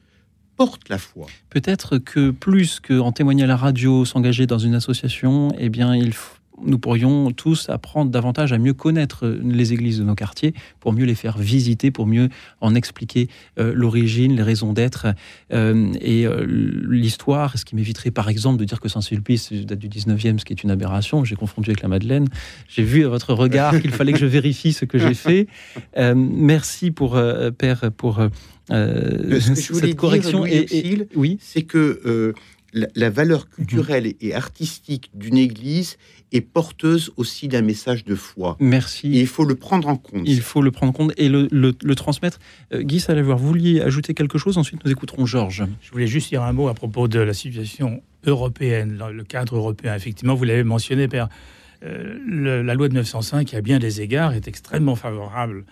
portent 0.56 0.88
la 0.88 0.96
foi. 0.98 1.26
Peut-être 1.50 1.98
que 1.98 2.30
plus 2.30 2.80
qu'en 2.80 3.12
témoigner 3.12 3.44
à 3.44 3.46
la 3.46 3.56
radio, 3.56 4.04
s'engager 4.06 4.46
dans 4.46 4.58
une 4.58 4.74
association, 4.74 5.52
eh 5.58 5.68
bien, 5.68 5.94
il 5.94 6.10
f- 6.10 6.35
nous 6.64 6.78
pourrions 6.78 7.30
tous 7.32 7.68
apprendre 7.68 8.10
davantage 8.10 8.52
à 8.52 8.58
mieux 8.58 8.74
connaître 8.74 9.26
les 9.26 9.72
églises 9.72 9.98
de 9.98 10.04
nos 10.04 10.14
quartiers, 10.14 10.54
pour 10.80 10.92
mieux 10.92 11.04
les 11.04 11.14
faire 11.14 11.38
visiter, 11.38 11.90
pour 11.90 12.06
mieux 12.06 12.28
en 12.60 12.74
expliquer 12.74 13.28
euh, 13.58 13.72
l'origine, 13.74 14.36
les 14.36 14.42
raisons 14.42 14.72
d'être 14.72 15.06
euh, 15.52 15.92
et 16.00 16.26
euh, 16.26 16.44
l'histoire. 16.88 17.58
Ce 17.58 17.64
qui 17.64 17.76
m'éviterait, 17.76 18.10
par 18.10 18.28
exemple, 18.28 18.58
de 18.58 18.64
dire 18.64 18.80
que 18.80 18.88
Saint-Sulpice 18.88 19.52
date 19.52 19.78
du 19.78 19.88
19e, 19.88 20.38
ce 20.38 20.44
qui 20.44 20.52
est 20.52 20.62
une 20.62 20.70
aberration. 20.70 21.24
J'ai 21.24 21.36
confondu 21.36 21.70
avec 21.70 21.82
la 21.82 21.88
Madeleine. 21.88 22.28
J'ai 22.68 22.82
vu 22.82 23.04
à 23.04 23.08
votre 23.08 23.34
regard 23.34 23.80
qu'il 23.80 23.92
fallait 23.92 24.12
que 24.12 24.18
je 24.18 24.26
vérifie 24.26 24.72
ce 24.72 24.84
que 24.84 24.98
j'ai 24.98 25.14
fait. 25.14 25.46
Euh, 25.96 26.14
merci 26.16 26.90
pour 26.90 27.16
euh, 27.16 27.50
Père 27.50 27.90
pour 27.96 28.20
euh, 28.20 28.28
Euh, 28.70 29.40
ce 29.40 29.50
que 29.50 29.60
je 29.60 29.72
voulais 29.72 29.88
cette 29.88 29.96
correction. 29.96 30.44
dire, 30.44 30.64
et, 30.70 31.08
oui. 31.14 31.38
c'est 31.40 31.62
que 31.62 32.00
euh, 32.04 32.32
la, 32.72 32.88
la 32.94 33.10
valeur 33.10 33.48
culturelle 33.48 34.14
et 34.20 34.34
artistique 34.34 35.10
d'une 35.14 35.36
église 35.36 35.98
est 36.32 36.40
porteuse 36.40 37.12
aussi 37.16 37.46
d'un 37.48 37.62
message 37.62 38.04
de 38.04 38.14
foi. 38.14 38.56
Merci. 38.58 39.16
Et 39.16 39.20
il 39.20 39.26
faut 39.26 39.44
le 39.44 39.54
prendre 39.54 39.86
en 39.88 39.96
compte. 39.96 40.22
Il 40.26 40.40
faut 40.40 40.60
le 40.60 40.70
prendre 40.72 40.90
en 40.90 40.92
compte 40.92 41.12
et 41.16 41.28
le, 41.28 41.48
le- 41.52 41.74
le 41.82 41.94
transmettre. 41.94 42.38
Euh, 42.72 42.82
Guy 42.82 42.98
Salavoir, 43.00 43.38
vous 43.38 43.46
vouliez 43.46 43.80
ajouter 43.80 44.12
quelque 44.14 44.36
chose 44.38 44.58
Ensuite, 44.58 44.84
nous 44.84 44.90
écouterons 44.90 45.24
Georges. 45.26 45.64
Je 45.80 45.90
voulais 45.92 46.06
juste 46.08 46.28
dire 46.30 46.42
un 46.42 46.52
mot 46.52 46.68
à 46.68 46.74
propos 46.74 47.06
de 47.08 47.20
la 47.20 47.32
situation 47.34 48.02
européenne, 48.26 48.96
dans 48.96 49.08
le 49.08 49.22
cadre 49.24 49.56
européen. 49.56 49.94
Effectivement, 49.94 50.34
vous 50.34 50.44
l'avez 50.44 50.64
mentionné, 50.64 51.06
Père. 51.08 51.28
euh, 51.84 52.18
le- 52.26 52.62
la 52.62 52.74
loi 52.74 52.88
de 52.88 52.94
905, 52.94 53.54
à 53.54 53.60
bien 53.60 53.78
des 53.78 54.00
égards, 54.00 54.32
est 54.34 54.48
extrêmement 54.48 54.96
favorable 54.96 55.64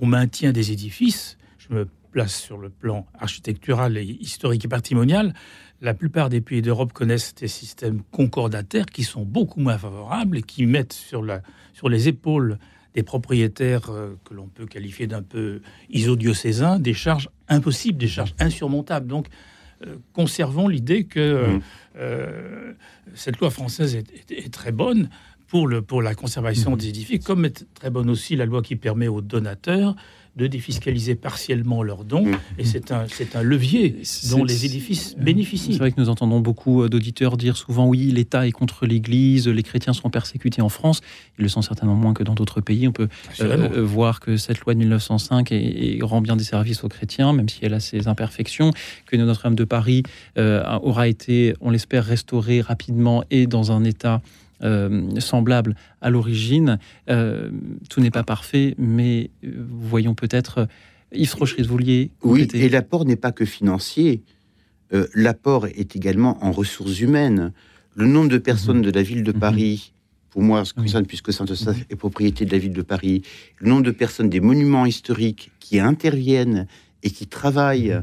au 0.00 0.06
maintien 0.06 0.52
des 0.52 0.72
édifices. 0.72 1.38
Je 1.56 1.74
me 1.74 1.86
place 2.10 2.34
sur 2.38 2.58
le 2.58 2.68
plan 2.68 3.06
architectural, 3.18 3.96
et 3.96 4.02
historique 4.04 4.64
et 4.66 4.68
patrimonial. 4.68 5.32
La 5.82 5.94
plupart 5.94 6.28
des 6.28 6.40
pays 6.40 6.62
d'Europe 6.62 6.92
connaissent 6.92 7.34
des 7.34 7.48
systèmes 7.48 8.02
concordataires 8.12 8.86
qui 8.86 9.02
sont 9.02 9.24
beaucoup 9.24 9.58
moins 9.60 9.76
favorables 9.78 10.38
et 10.38 10.42
qui 10.42 10.64
mettent 10.64 10.92
sur, 10.92 11.22
la, 11.24 11.42
sur 11.74 11.88
les 11.88 12.06
épaules 12.06 12.56
des 12.94 13.02
propriétaires 13.02 13.90
euh, 13.90 14.14
que 14.24 14.32
l'on 14.32 14.46
peut 14.46 14.66
qualifier 14.66 15.08
d'un 15.08 15.22
peu 15.22 15.60
isodiocésains 15.90 16.78
des 16.78 16.94
charges 16.94 17.28
impossibles, 17.48 17.98
des 17.98 18.06
charges 18.06 18.34
insurmontables. 18.38 19.08
Donc, 19.08 19.26
euh, 19.84 19.96
conservons 20.12 20.68
l'idée 20.68 21.02
que 21.04 21.18
euh, 21.18 21.58
euh, 21.96 22.72
cette 23.14 23.38
loi 23.40 23.50
française 23.50 23.96
est, 23.96 24.30
est- 24.30 24.46
est 24.46 24.52
très 24.54 24.70
bonne 24.70 25.08
pour, 25.48 25.66
le, 25.66 25.82
pour 25.82 26.00
la 26.00 26.14
conservation 26.14 26.76
des 26.76 26.88
édifices, 26.90 27.24
comme 27.24 27.44
est 27.44 27.66
très 27.74 27.90
bonne 27.90 28.08
aussi 28.08 28.36
la 28.36 28.46
loi 28.46 28.62
qui 28.62 28.76
permet 28.76 29.08
aux 29.08 29.20
donateurs 29.20 29.96
de 30.36 30.46
défiscaliser 30.46 31.14
partiellement 31.14 31.82
leurs 31.82 32.04
dons. 32.04 32.24
Et 32.58 32.64
c'est 32.64 32.90
un, 32.90 33.04
c'est 33.06 33.36
un 33.36 33.42
levier 33.42 33.96
dont 34.30 34.44
les 34.44 34.64
édifices 34.64 35.14
bénéficient. 35.18 35.72
C'est 35.72 35.78
vrai 35.78 35.92
que 35.92 36.00
nous 36.00 36.08
entendons 36.08 36.40
beaucoup 36.40 36.82
euh, 36.82 36.88
d'auditeurs 36.88 37.36
dire 37.36 37.56
souvent 37.56 37.86
oui, 37.86 38.10
l'État 38.12 38.46
est 38.46 38.50
contre 38.52 38.86
l'Église, 38.86 39.46
les 39.46 39.62
chrétiens 39.62 39.92
sont 39.92 40.08
persécutés 40.08 40.62
en 40.62 40.70
France. 40.70 41.02
Ils 41.38 41.42
le 41.42 41.48
sont 41.48 41.60
certainement 41.60 41.94
moins 41.94 42.14
que 42.14 42.22
dans 42.22 42.32
d'autres 42.34 42.62
pays. 42.62 42.88
On 42.88 42.92
peut 42.92 43.08
Assurément. 43.30 43.68
euh, 43.74 43.82
voir 43.82 44.20
que 44.20 44.38
cette 44.38 44.60
loi 44.60 44.72
de 44.72 44.78
1905 44.78 45.52
est- 45.52 45.98
est- 45.98 46.02
rend 46.02 46.22
bien 46.22 46.36
des 46.36 46.44
services 46.44 46.82
aux 46.82 46.88
chrétiens, 46.88 47.34
même 47.34 47.50
si 47.50 47.58
elle 47.62 47.74
a 47.74 47.80
ses 47.80 48.08
imperfections, 48.08 48.70
que 49.06 49.16
Notre-Dame 49.16 49.54
de 49.54 49.64
Paris 49.64 50.02
euh, 50.38 50.62
aura 50.82 51.08
été, 51.08 51.54
on 51.60 51.70
l'espère, 51.70 52.04
restaurée 52.04 52.62
rapidement 52.62 53.22
et 53.30 53.46
dans 53.46 53.70
un 53.70 53.84
état 53.84 54.22
euh, 54.62 55.20
semblable 55.20 55.74
à 56.00 56.10
l'origine. 56.10 56.78
Euh, 57.10 57.50
tout 57.88 58.00
n'est 58.00 58.10
pas 58.10 58.22
parfait, 58.22 58.74
mais 58.78 59.30
voyons 59.42 60.14
peut-être. 60.14 60.68
Yves 61.12 61.34
vouliez 61.66 62.10
Oui, 62.22 62.48
et 62.54 62.68
l'apport 62.68 63.04
n'est 63.04 63.16
pas 63.16 63.32
que 63.32 63.44
financier. 63.44 64.22
Euh, 64.92 65.06
l'apport 65.14 65.66
est 65.66 65.96
également 65.96 66.42
en 66.44 66.52
ressources 66.52 67.00
humaines. 67.00 67.52
Le 67.94 68.06
nombre 68.06 68.28
de 68.28 68.38
personnes 68.38 68.82
de 68.82 68.90
la 68.90 69.02
ville 69.02 69.22
de 69.22 69.32
Paris, 69.32 69.92
pour 70.30 70.42
moi, 70.42 70.64
ce 70.64 70.72
qui 70.72 70.80
concerne, 70.80 71.06
puisque 71.06 71.32
Saint-Eustache 71.32 71.84
est 71.90 71.96
propriété 71.96 72.44
de 72.46 72.52
la 72.52 72.58
ville 72.58 72.72
de 72.72 72.82
Paris, 72.82 73.22
le 73.58 73.68
nombre 73.68 73.82
de 73.82 73.90
personnes 73.90 74.30
des 74.30 74.40
monuments 74.40 74.86
historiques 74.86 75.50
qui 75.60 75.78
interviennent 75.78 76.66
et 77.02 77.10
qui 77.10 77.26
travaillent 77.26 78.02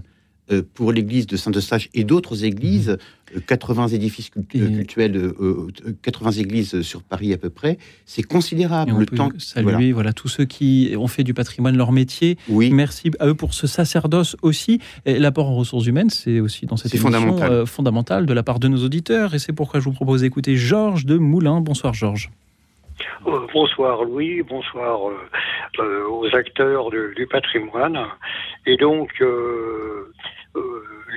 pour 0.73 0.91
l'église 0.91 1.27
de 1.27 1.37
Saint-Eustache 1.37 1.89
et 1.93 2.03
d'autres 2.03 2.43
églises, 2.43 2.97
euh, 3.35 3.39
80 3.45 3.87
édifices 3.89 4.29
cult- 4.31 4.55
Et- 4.55 4.59
cultuels, 4.59 5.15
euh, 5.17 5.35
euh, 5.39 5.67
80 6.01 6.31
églises 6.31 6.81
sur 6.81 7.03
Paris 7.03 7.31
à 7.33 7.37
peu 7.37 7.49
près, 7.49 7.77
c'est 8.05 8.21
Et 8.21 8.23
considérable. 8.23 8.91
on 8.95 8.99
le 8.99 9.05
peut 9.05 9.15
temps, 9.15 9.29
saluer 9.37 9.71
voilà. 9.71 9.93
voilà. 9.93 10.13
tous 10.13 10.27
ceux 10.27 10.45
qui 10.45 10.93
ont 10.97 11.07
fait 11.07 11.23
du 11.23 11.33
patrimoine 11.33 11.77
leur 11.77 11.91
métier. 11.91 12.37
Oui. 12.49 12.71
Merci 12.71 13.11
à 13.19 13.27
eux 13.27 13.35
pour 13.35 13.53
ce 13.53 13.67
sacerdoce 13.67 14.35
aussi. 14.41 14.79
L'apport 15.05 15.47
en 15.49 15.55
ressources 15.55 15.85
humaines, 15.85 16.09
c'est 16.09 16.39
aussi 16.39 16.65
dans 16.65 16.77
cette 16.77 16.93
émission 16.93 17.11
fondamental. 17.11 17.51
euh, 17.51 17.65
fondamental 17.65 18.25
de 18.25 18.33
la 18.33 18.41
part 18.43 18.59
de 18.59 18.67
nos 18.67 18.83
auditeurs. 18.83 19.35
Et 19.35 19.39
c'est 19.39 19.53
pourquoi 19.53 19.79
je 19.79 19.85
vous 19.85 19.93
propose 19.93 20.21
d'écouter 20.21 20.55
Georges 20.55 21.05
de 21.05 21.17
Moulins. 21.17 21.61
Bonsoir 21.61 21.93
Georges. 21.93 22.31
Euh, 23.27 23.31
bonsoir 23.53 24.03
Louis, 24.03 24.41
bonsoir 24.43 25.07
euh, 25.09 25.13
euh, 25.79 26.09
aux 26.09 26.35
acteurs 26.35 26.89
de- 26.89 27.13
du 27.15 27.27
patrimoine. 27.27 27.97
Et 28.65 28.75
donc, 28.75 29.09
euh, 29.21 29.25
euh, 29.25 30.11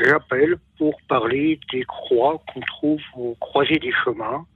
j'appelle 0.04 0.56
pour 0.78 1.00
parler 1.08 1.58
des 1.72 1.84
croix 1.84 2.40
qu'on 2.52 2.60
trouve 2.60 3.00
au 3.16 3.34
croisé 3.40 3.78
des 3.78 3.92
chemins 4.04 4.46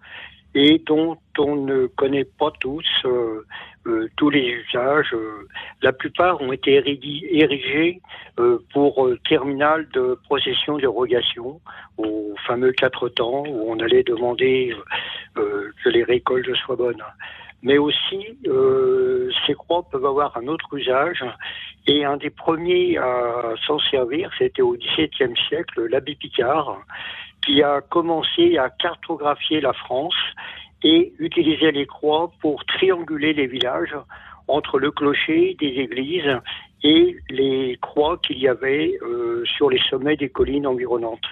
et 0.55 0.79
dont 0.87 1.19
on 1.39 1.55
ne 1.57 1.87
connaît 1.87 2.25
pas 2.25 2.51
tous 2.61 2.87
euh, 3.05 3.45
euh, 3.87 4.09
tous 4.17 4.31
les 4.31 4.41
usages. 4.41 5.13
Euh, 5.13 5.47
La 5.83 5.93
plupart 5.93 6.41
ont 6.41 6.51
été 6.51 6.73
érigés, 6.73 8.01
euh, 8.41 8.59
pour 8.73 9.07
euh, 9.07 9.19
terminal 9.29 9.87
de 9.91 10.19
procession 10.25 10.79
d'érogation 10.79 11.61
au 11.99 12.35
fameux 12.47 12.73
quatre 12.73 13.09
temps 13.11 13.45
où 13.47 13.71
on 13.71 13.79
allait 13.81 14.03
demander 14.03 14.75
euh, 15.37 15.71
que 15.85 15.91
les 15.91 16.05
récoltes 16.05 16.55
soient 16.57 16.77
bonnes. 16.77 17.05
Mais 17.63 17.79
aussi, 17.79 18.39
euh, 18.47 19.31
ces 19.47 19.55
croix 19.55 19.83
peuvent 19.91 20.07
avoir 20.07 20.37
un 20.37 20.47
autre 20.47 20.75
usage. 20.77 21.23
Et 21.87 22.05
un 22.05 22.17
des 22.17 22.31
premiers 22.31 22.99
à 22.99 23.55
s'en 23.67 23.79
servir, 23.79 24.31
c'était 24.39 24.63
au 24.63 24.77
XVIIe 24.77 25.37
siècle, 25.49 25.87
l'abbé 25.87 26.17
Picard, 26.17 26.79
qui 27.45 27.63
a 27.63 27.81
commencé 27.81 28.59
à 28.59 28.71
cartographier 28.71 29.61
la 29.61 29.73
France 29.73 30.17
et 30.83 31.13
utilisait 31.19 31.73
les 31.73 31.87
croix 31.87 32.33
pour 32.41 32.65
trianguler 32.65 33.33
les 33.33 33.47
villages 33.47 33.97
entre 34.49 34.79
le 34.79 34.91
clocher 34.91 35.57
des 35.59 35.67
églises 35.67 36.41
et 36.83 37.17
les 37.31 37.79
croix 37.81 38.19
qu'il 38.19 38.39
y 38.39 38.49
avait 38.49 38.97
euh, 39.03 39.45
sur 39.45 39.71
les 39.71 39.81
sommets 39.91 40.17
des 40.17 40.29
collines 40.29 40.67
environnantes. 40.67 41.27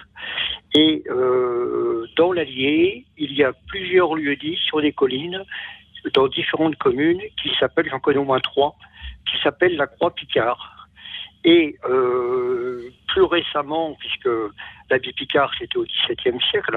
Et 0.73 1.03
euh, 1.09 2.05
dans 2.17 2.33
l'Allier, 2.33 3.05
il 3.17 3.33
y 3.33 3.43
a 3.43 3.53
plusieurs 3.67 4.15
lieux-dits 4.15 4.59
sur 4.65 4.81
des 4.81 4.91
collines, 4.91 5.43
dans 6.13 6.27
différentes 6.27 6.75
communes, 6.75 7.21
qui 7.41 7.51
s'appellent, 7.59 7.89
j'en 7.89 7.99
connais 7.99 8.19
au 8.19 8.25
moins 8.25 8.39
trois, 8.39 8.75
qui 9.25 9.37
s'appellent 9.41 9.77
la 9.77 9.87
Croix 9.87 10.11
Picard. 10.11 10.71
Et 11.47 11.75
euh, 11.87 12.89
plus 13.07 13.21
récemment, 13.21 13.95
puisque 13.99 14.27
l'abbé 14.89 15.13
Picard, 15.13 15.51
c'était 15.59 15.77
au 15.77 15.85
XVIIe 15.85 16.39
siècle, 16.49 16.75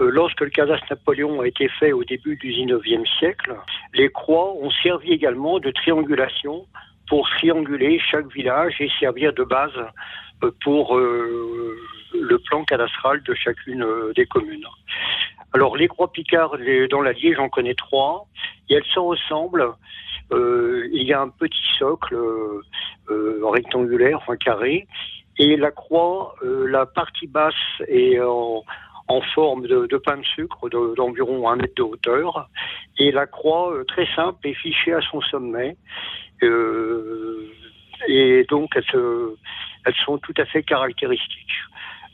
euh, 0.00 0.10
lorsque 0.10 0.42
le 0.42 0.50
cadastre 0.50 0.84
Napoléon 0.90 1.40
a 1.40 1.46
été 1.48 1.68
fait 1.68 1.92
au 1.92 2.04
début 2.04 2.36
du 2.36 2.48
XIXe 2.52 3.08
siècle, 3.18 3.56
les 3.94 4.10
croix 4.10 4.52
ont 4.56 4.70
servi 4.82 5.12
également 5.12 5.58
de 5.58 5.70
triangulation 5.70 6.66
pour 7.08 7.28
trianguler 7.30 7.98
chaque 7.98 8.30
village 8.30 8.74
et 8.78 8.90
servir 9.00 9.32
de 9.32 9.42
base 9.44 9.72
euh, 10.42 10.50
pour 10.62 10.96
le 10.98 12.38
plan 12.46 12.62
cadastral 12.64 13.22
de 13.22 13.34
chacune 13.34 13.86
des 14.14 14.26
communes. 14.26 14.66
Alors 15.54 15.76
les 15.76 15.88
croix 15.88 16.12
Picard 16.12 16.56
les- 16.56 16.88
dans 16.88 17.00
l'Allier, 17.00 17.34
j'en 17.34 17.48
connais 17.48 17.74
trois, 17.74 18.26
et 18.68 18.74
elles 18.74 18.84
se 18.92 18.98
ressemblent. 18.98 19.70
Euh, 20.32 20.88
il 20.92 21.02
y 21.02 21.12
a 21.12 21.20
un 21.20 21.28
petit 21.28 21.66
socle 21.78 22.14
euh, 22.14 22.60
euh, 23.10 23.40
rectangulaire, 23.44 24.18
enfin 24.18 24.36
carré, 24.36 24.86
et 25.38 25.56
la 25.56 25.70
croix, 25.70 26.34
la 26.42 26.86
partie 26.86 27.26
basse 27.26 27.54
est 27.88 28.20
en, 28.20 28.64
en 29.08 29.20
forme 29.34 29.66
de, 29.66 29.86
de 29.86 29.96
pain 29.96 30.16
de 30.16 30.24
sucre 30.24 30.68
de- 30.68 30.94
d'environ 30.94 31.48
un 31.48 31.56
mètre 31.56 31.74
de 31.74 31.82
hauteur, 31.82 32.48
et 32.98 33.10
la 33.10 33.26
croix, 33.26 33.74
très 33.88 34.06
simple, 34.14 34.46
est 34.48 34.54
fichée 34.54 34.92
à 34.94 35.00
son 35.02 35.20
sommet. 35.20 35.76
Euh, 36.42 37.48
et 38.08 38.44
donc 38.48 38.70
elles, 38.76 39.00
elles 39.84 39.94
sont 40.04 40.18
tout 40.18 40.34
à 40.38 40.44
fait 40.46 40.62
caractéristiques. 40.62 41.58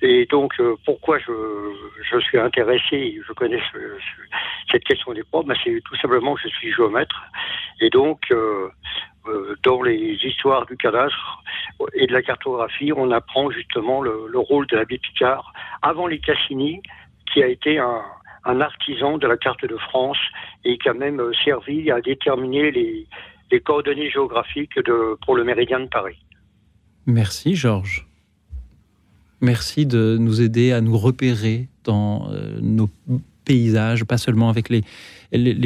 Et 0.03 0.27
donc, 0.27 0.55
euh, 0.61 0.77
pourquoi 0.85 1.19
je, 1.19 2.21
suis 2.21 2.39
intéressé, 2.39 3.21
je 3.27 3.33
connais 3.35 3.61
ce- 3.73 3.79
ce- 3.79 4.73
cette 4.73 4.85
question 4.85 5.13
des 5.13 5.23
croix, 5.23 5.43
ben, 5.43 5.55
c'est 5.63 5.81
tout 5.85 5.97
simplement 5.97 6.35
que 6.35 6.43
je 6.43 6.49
suis 6.49 6.73
géomètre. 6.73 7.23
Et 7.81 7.91
donc, 7.91 8.21
euh, 8.31 8.69
euh, 9.27 9.57
dans 9.63 9.83
les 9.83 10.19
histoires 10.23 10.65
du 10.67 10.77
cadastre 10.77 11.43
et 11.95 12.07
de 12.07 12.13
la 12.13 12.23
cartographie, 12.23 12.93
on 12.97 13.11
apprend 13.11 13.51
justement 13.51 14.01
le, 14.01 14.27
le 14.29 14.39
rôle 14.39 14.67
de 14.69 14.77
l'abbé 14.77 14.99
Picard 14.99 15.53
avant 15.83 16.07
les 16.07 16.19
Cassini, 16.19 16.81
qui 17.33 17.43
a 17.43 17.47
été 17.47 17.79
un, 17.79 18.03
artisan 18.45 19.19
de 19.19 19.27
la 19.27 19.37
carte 19.37 19.65
de 19.67 19.77
France 19.77 20.19
et 20.65 20.79
qui 20.79 20.89
a 20.89 20.95
même 20.95 21.23
servi 21.45 21.91
à 21.91 22.01
déterminer 22.01 22.71
les, 22.71 23.07
coordonnées 23.61 24.11
géographiques 24.11 24.81
pour 25.25 25.37
le 25.37 25.45
méridien 25.45 25.81
de 25.81 25.87
Paris. 25.87 26.17
Merci 27.07 27.55
Georges. 27.55 28.10
Merci 29.41 29.87
de 29.87 30.19
nous 30.21 30.43
aider 30.43 30.73
à 30.73 30.81
nous 30.81 30.99
repérer 30.99 31.69
dans 31.85 32.31
euh, 32.31 32.59
nos 32.61 32.91
paysages, 33.45 34.05
pas 34.05 34.19
seulement 34.19 34.51
avec 34.51 34.69
les, 34.69 34.83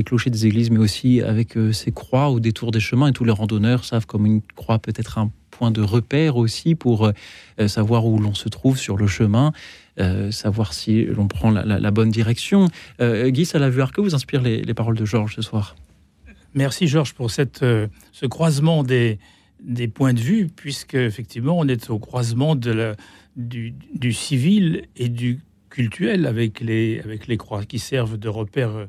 clochers 0.04 0.30
des 0.30 0.46
églises, 0.46 0.70
mais 0.70 0.78
aussi 0.78 1.20
avec 1.20 1.56
euh, 1.56 1.72
ces 1.72 1.90
croix 1.90 2.30
au 2.30 2.38
détour 2.38 2.70
des 2.70 2.78
chemins. 2.78 3.08
Et 3.08 3.12
tous 3.12 3.24
les 3.24 3.32
randonneurs 3.32 3.84
savent 3.84 4.06
comme 4.06 4.26
une 4.26 4.42
croix 4.54 4.78
peut 4.78 4.92
être 4.96 5.18
un 5.18 5.30
point 5.50 5.72
de 5.72 5.82
repère 5.82 6.36
aussi 6.36 6.76
pour 6.76 7.06
euh, 7.58 7.68
savoir 7.68 8.06
où 8.06 8.18
l'on 8.18 8.34
se 8.34 8.48
trouve 8.48 8.78
sur 8.78 8.96
le 8.96 9.06
chemin, 9.06 9.52
savoir 10.30 10.72
si 10.72 11.04
l'on 11.04 11.28
prend 11.28 11.52
la, 11.52 11.90
bonne 11.92 12.10
direction. 12.10 12.66
Guy 13.00 13.44
Salavuard, 13.44 13.92
que 13.92 14.00
vous 14.00 14.16
inspirent 14.16 14.42
les, 14.42 14.62
les 14.62 14.74
paroles 14.74 14.96
de 14.96 15.04
Georges 15.04 15.36
ce 15.36 15.42
soir? 15.42 15.76
Merci 16.52 16.88
Georges 16.88 17.12
pour 17.12 17.30
cette, 17.30 17.60
ce 17.60 18.26
croisement 18.26 18.82
des, 18.82 19.20
des 19.64 19.88
points 19.88 20.12
de 20.12 20.20
vue, 20.20 20.46
puisque 20.54 20.94
effectivement 20.94 21.58
on 21.58 21.66
est 21.66 21.90
au 21.90 21.98
croisement 21.98 22.54
du, 22.54 24.12
civil 24.12 24.84
et 24.96 25.08
du 25.08 25.40
cultuel 25.70 26.26
avec 26.26 26.60
les, 26.60 27.00
avec 27.00 27.26
les 27.26 27.36
croix 27.36 27.64
qui 27.64 27.78
servent 27.78 28.18
de 28.18 28.28
repères 28.28 28.76
euh, 28.76 28.86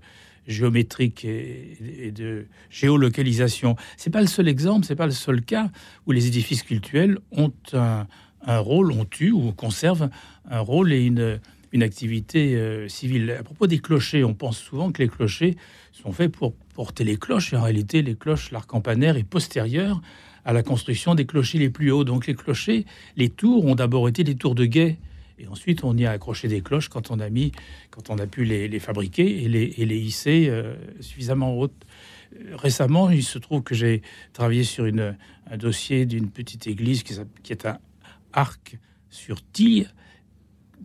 géométriques 0.47 1.25
et, 1.25 2.11
de 2.13 2.45
géolocalisation. 2.69 3.75
C'est 3.97 4.11
pas 4.11 4.21
le 4.21 4.27
seul 4.27 4.47
exemple, 4.47 4.85
c'est 4.85 4.95
pas 4.95 5.07
le 5.07 5.11
seul 5.11 5.41
cas 5.41 5.71
où 6.05 6.11
les 6.11 6.27
édifices 6.27 6.61
cultuels 6.61 7.17
ont 7.31 7.51
un, 7.73 8.05
rôle, 8.45 8.91
ont 8.91 9.07
eu 9.19 9.31
ou 9.31 9.51
conservent 9.53 10.09
un 10.47 10.59
rôle 10.59 10.93
et 10.93 11.03
une, 11.03 11.39
une 11.71 11.81
activité 11.81 12.55
euh, 12.55 12.87
civile. 12.87 13.31
À 13.31 13.43
propos 13.43 13.65
des 13.65 13.79
clochers, 13.79 14.23
on 14.23 14.35
pense 14.35 14.59
souvent 14.59 14.91
que 14.91 15.01
les 15.01 15.09
clochers 15.09 15.55
sont 15.91 16.11
faits 16.11 16.31
pour 16.31 16.53
porter 16.75 17.03
les 17.03 17.17
cloches. 17.17 17.53
Et 17.53 17.57
en 17.57 17.63
réalité, 17.63 18.03
les 18.03 18.15
cloches, 18.15 18.51
l'arc 18.51 18.67
campanaire 18.69 19.17
est 19.17 19.23
postérieur 19.23 20.01
à 20.45 20.53
la 20.53 20.63
construction 20.63 21.15
des 21.15 21.25
clochers 21.25 21.57
les 21.59 21.69
plus 21.69 21.91
hauts. 21.91 22.03
Donc 22.03 22.27
les 22.27 22.35
clochers, 22.35 22.85
les 23.17 23.29
tours 23.29 23.65
ont 23.65 23.75
d'abord 23.75 24.07
été 24.07 24.23
des 24.23 24.35
tours 24.35 24.55
de 24.55 24.65
guet. 24.65 24.97
Et 25.37 25.47
ensuite, 25.47 25.83
on 25.83 25.97
y 25.97 26.05
a 26.05 26.11
accroché 26.11 26.47
des 26.47 26.61
cloches 26.61 26.87
quand 26.87 27.11
on 27.11 27.19
a 27.19 27.29
mis, 27.29 27.51
quand 27.91 28.09
on 28.09 28.17
a 28.19 28.25
pu 28.27 28.45
les, 28.45 28.69
les 28.69 28.79
fabriquer 28.79 29.43
et 29.43 29.49
les, 29.49 29.73
et 29.77 29.85
les 29.85 29.97
hisser 29.97 30.47
euh, 30.47 30.75
suffisamment 31.01 31.57
hautes. 31.59 31.85
Euh, 32.39 32.55
Récemment, 32.55 33.09
il 33.09 33.23
se 33.23 33.37
trouve 33.37 33.61
que 33.61 33.75
j'ai 33.75 34.01
travaillé 34.31 34.63
sur 34.63 34.85
une, 34.85 35.17
un 35.51 35.57
dossier 35.57 36.05
d'une 36.05 36.29
petite 36.29 36.67
église 36.67 37.03
qui, 37.03 37.51
est 37.51 37.65
un 37.65 37.79
arc 38.31 38.77
sur 39.09 39.43
tille, 39.51 39.87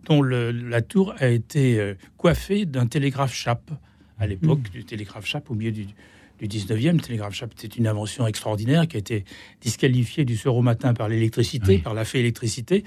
dont 0.05 0.21
le- 0.21 0.51
la 0.51 0.81
tour 0.81 1.13
a 1.19 1.27
été 1.27 1.79
euh, 1.79 1.93
coiffée 2.17 2.65
d'un 2.65 2.87
télégraphe 2.87 3.33
chape 3.33 3.71
à 4.19 4.27
l'époque 4.27 4.69
du 4.71 4.83
télégraphe 4.83 5.25
chape 5.25 5.49
au 5.49 5.55
milieu 5.55 5.71
du, 5.71 5.85
du 6.41 6.57
19e. 6.59 6.93
Le 6.93 6.99
télégraphe 6.99 7.33
chape 7.33 7.53
était 7.53 7.67
une 7.67 7.87
invention 7.87 8.27
extraordinaire 8.27 8.87
qui 8.87 8.97
a 8.97 8.99
été 8.99 9.25
disqualifiée 9.61 10.25
du 10.25 10.35
soir 10.35 10.55
au 10.55 10.61
matin 10.61 10.93
par 10.93 11.07
l'électricité, 11.07 11.77
par 11.77 11.93
la 11.93 12.05
fée 12.05 12.19
électricité. 12.19 12.83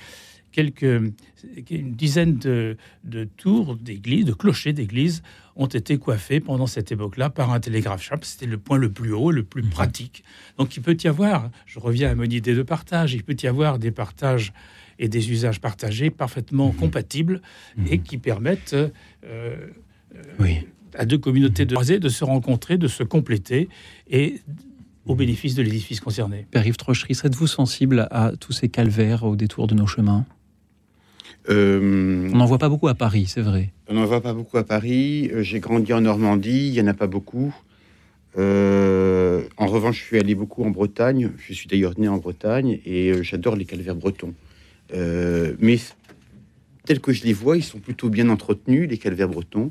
Quelques, 0.52 0.82
une 0.82 1.93
dizaine 1.94 2.39
de, 2.39 2.76
de 3.02 3.24
tours 3.24 3.74
d'église, 3.76 4.24
de 4.24 4.32
clochers 4.32 4.72
d'église 4.72 5.22
ont 5.56 5.66
été 5.66 5.98
coiffés 5.98 6.39
pendant 6.39 6.68
cette 6.68 6.93
époque-là 6.93 7.28
par 7.28 7.52
un 7.52 7.59
télégraphe 7.59 8.02
chape. 8.02 8.24
C'était 8.24 8.47
le 8.47 8.59
point 8.59 8.78
le 8.78 8.90
plus 8.90 9.12
haut, 9.12 9.32
le 9.32 9.43
plus 9.43 9.62
pratique. 9.62 10.22
Donc 10.56 10.76
il 10.76 10.82
peut 10.82 10.97
y 11.02 11.09
avoir, 11.09 11.51
je 11.66 11.81
reviens 11.81 12.10
à 12.10 12.14
mon 12.14 12.24
idée 12.24 12.55
de 12.55 12.62
partage, 12.62 13.14
il 13.14 13.24
peut 13.24 13.36
y 13.43 13.48
avoir 13.48 13.81
des 13.81 13.90
partages 13.90 14.52
et 14.98 15.09
des 15.09 15.32
usages 15.32 15.60
partagés 15.60 16.10
parfaitement 16.10 16.70
compatibles 16.70 17.40
et 17.90 17.98
qui 17.98 18.18
permettent 18.18 18.74
euh, 18.74 18.90
euh, 19.24 19.56
à 20.97 21.05
deux 21.05 21.19
communautés 21.19 21.65
de 21.66 21.75
croisés 21.75 21.99
de 21.99 22.09
se 22.09 22.25
rencontrer, 22.25 22.79
de 22.79 22.89
se 22.89 23.03
compléter 23.03 23.69
et 24.11 24.41
au 25.07 25.15
bénéfice 25.15 25.55
de 25.55 25.62
l'édifice 25.62 26.01
concerné. 26.01 26.47
Père-Yves 26.51 26.77
Trochery, 26.77 27.15
êtes-vous 27.23 27.47
sensible 27.47 28.09
à 28.11 28.33
tous 28.39 28.53
ces 28.53 28.69
calvaires 28.69 29.25
au 29.25 29.37
détour 29.37 29.66
de 29.66 29.75
nos 29.75 29.87
chemins? 29.87 30.25
Euh, 31.51 32.31
On 32.33 32.37
n'en 32.39 32.47
voit 32.47 32.59
pas 32.59 32.71
beaucoup 32.71 32.89
à 32.89 32.95
Paris, 32.95 33.27
c'est 33.27 33.43
vrai. 33.43 33.73
On 33.89 33.95
n'en 33.95 34.07
voit 34.07 34.23
pas 34.23 34.33
beaucoup 34.33 34.57
à 34.57 34.65
Paris. 34.65 35.31
Euh, 35.33 35.43
J'ai 35.43 35.61
grandi 35.61 35.93
en 35.93 36.01
Normandie, 36.01 36.69
il 36.69 36.73
n'y 36.73 36.81
en 36.81 36.87
a 36.87 36.95
pas 36.95 37.07
beaucoup. 37.07 37.55
Euh, 38.39 39.43
en 39.59 39.66
revanche, 39.66 39.99
je 39.99 40.05
suis 40.05 40.19
allé 40.19 40.35
beaucoup 40.35 40.65
en 40.65 40.71
Bretagne. 40.71 41.31
Je 41.37 41.53
suis 41.53 41.69
d'ailleurs 41.69 41.99
né 41.99 42.09
en 42.09 42.16
Bretagne 42.16 42.81
et 42.87 43.23
j'adore 43.23 43.57
les 43.57 43.66
calvaires 43.66 43.95
bretons. 43.97 44.35
mais 44.93 45.79
tels 46.87 47.01
que 47.01 47.12
je 47.12 47.25
les 47.25 47.33
vois, 47.33 47.57
ils 47.57 47.62
sont 47.65 47.79
plutôt 47.79 48.09
bien 48.09 48.29
entretenus, 48.29 48.89
les 48.89 48.99
calvaires 48.99 49.29
bretons. 49.29 49.71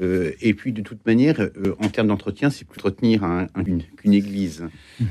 Euh, 0.00 0.32
et 0.40 0.54
puis, 0.54 0.72
de 0.72 0.82
toute 0.82 1.04
manière, 1.06 1.40
euh, 1.40 1.74
en 1.80 1.88
termes 1.88 2.08
d'entretien, 2.08 2.50
c'est 2.50 2.66
plus 2.66 2.80
retenir 2.80 3.24
qu'une 3.96 4.12
église. 4.12 4.64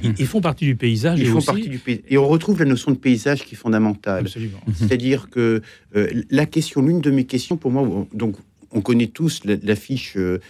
Ils, 0.04 0.28
font 0.28 0.42
partie 0.42 0.66
du 0.66 0.76
paysage. 0.76 1.20
Ils 1.20 1.28
et 1.28 1.30
font 1.30 1.42
partie 1.42 1.70
du 1.70 1.80
paysage. 1.80 2.04
Et 2.10 2.18
on 2.18 2.28
retrouve 2.28 2.60
la 2.60 2.66
notion 2.66 2.92
de 2.92 2.98
paysage 2.98 3.46
qui 3.46 3.56
est 3.56 3.58
fondamentale. 3.58 4.28
C'est-à-dire 4.76 5.30
que 5.30 5.62
euh, 5.96 6.24
la 6.30 6.46
question, 6.46 6.82
l'une 6.82 7.02
de 7.02 7.12
mes 7.12 7.26
questions, 7.26 7.58
pour 7.58 7.72
moi, 7.72 8.08
donc, 8.14 8.36
on 8.72 8.82
connaît 8.82 9.08
tous 9.08 9.42
l'affiche 9.46 10.18
de 10.18 10.42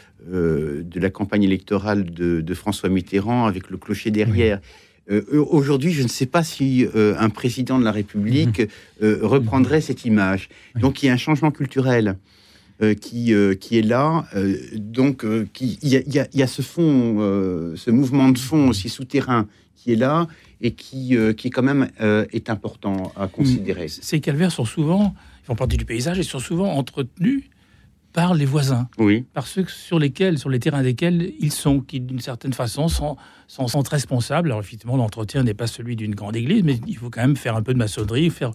la 0.96 1.10
campagne 1.10 1.44
électorale 1.44 2.10
de, 2.10 2.54
François 2.54 2.88
Mitterrand 2.88 3.46
avec 3.46 3.70
le 3.70 3.78
clocher 3.78 4.12
derrière. 4.12 4.62
Aujourd'hui, 5.34 5.92
je 5.92 6.04
ne 6.04 6.08
sais 6.08 6.26
pas 6.26 6.42
si 6.42 6.88
un 6.96 7.30
président 7.30 7.78
de 7.78 7.84
la 7.84 7.92
République 7.92 8.62
reprendrait 9.02 9.82
cette 9.82 10.06
image. 10.06 10.48
Donc, 10.80 11.04
il 11.04 11.08
y 11.08 11.10
a 11.10 11.14
un 11.14 11.18
changement 11.18 11.52
culturel. 11.52 12.16
Euh, 12.82 12.96
qui, 12.96 13.36
euh, 13.36 13.54
qui 13.54 13.78
est 13.78 13.84
là. 13.84 14.26
Euh, 14.36 14.58
donc, 14.76 15.24
il 15.62 15.88
y, 15.88 16.28
y, 16.34 16.42
a 16.42 16.48
ce 16.48 16.64
fond, 16.64 17.18
ce 17.76 17.92
mouvement 17.92 18.30
de 18.30 18.38
fond 18.40 18.70
aussi 18.70 18.90
souterrain 18.90 19.48
qui 19.76 19.94
est 19.94 19.96
là 19.96 20.28
et 20.60 20.72
qui, 20.72 21.16
qui 21.38 21.50
quand 21.52 21.62
même 21.62 21.90
est 22.00 22.50
important 22.50 23.12
à 23.16 23.28
considérer. 23.28 23.88
Ces 23.90 24.20
calvaires 24.22 24.52
sont 24.52 24.66
souvent, 24.66 25.14
ils 25.44 25.46
font 25.46 25.56
partie 25.56 25.78
du 25.78 25.86
paysage 25.86 26.18
et 26.18 26.24
sont 26.24 26.40
souvent 26.40 26.74
entretenus 26.74 27.44
par 28.14 28.34
les 28.34 28.46
voisins, 28.46 28.88
oui. 29.00 29.26
par 29.34 29.48
ceux 29.48 29.66
sur 29.68 29.98
lesquels, 29.98 30.38
sur 30.38 30.50
les 30.50 30.60
terrains 30.60 30.84
desquels 30.84 31.34
ils 31.40 31.52
sont, 31.52 31.80
qui 31.80 32.00
d'une 32.00 32.20
certaine 32.20 32.54
façon 32.54 32.88
sont, 32.88 33.18
sont, 33.48 33.68
sont 33.68 33.82
responsables. 33.82 34.50
Alors 34.50 34.62
effectivement, 34.62 34.98
l'entretien 34.98 35.44
n'est 35.44 35.56
pas 35.56 35.68
celui 35.68 35.96
d'une 35.96 36.14
grande 36.14 36.36
église, 36.36 36.64
mais 36.64 36.80
il 36.88 36.96
faut 36.96 37.10
quand 37.10 37.22
même 37.22 37.36
faire 37.36 37.56
un 37.56 37.64
peu 37.64 37.74
de 37.74 37.80
maçonnerie, 37.80 38.30
faire 38.30 38.52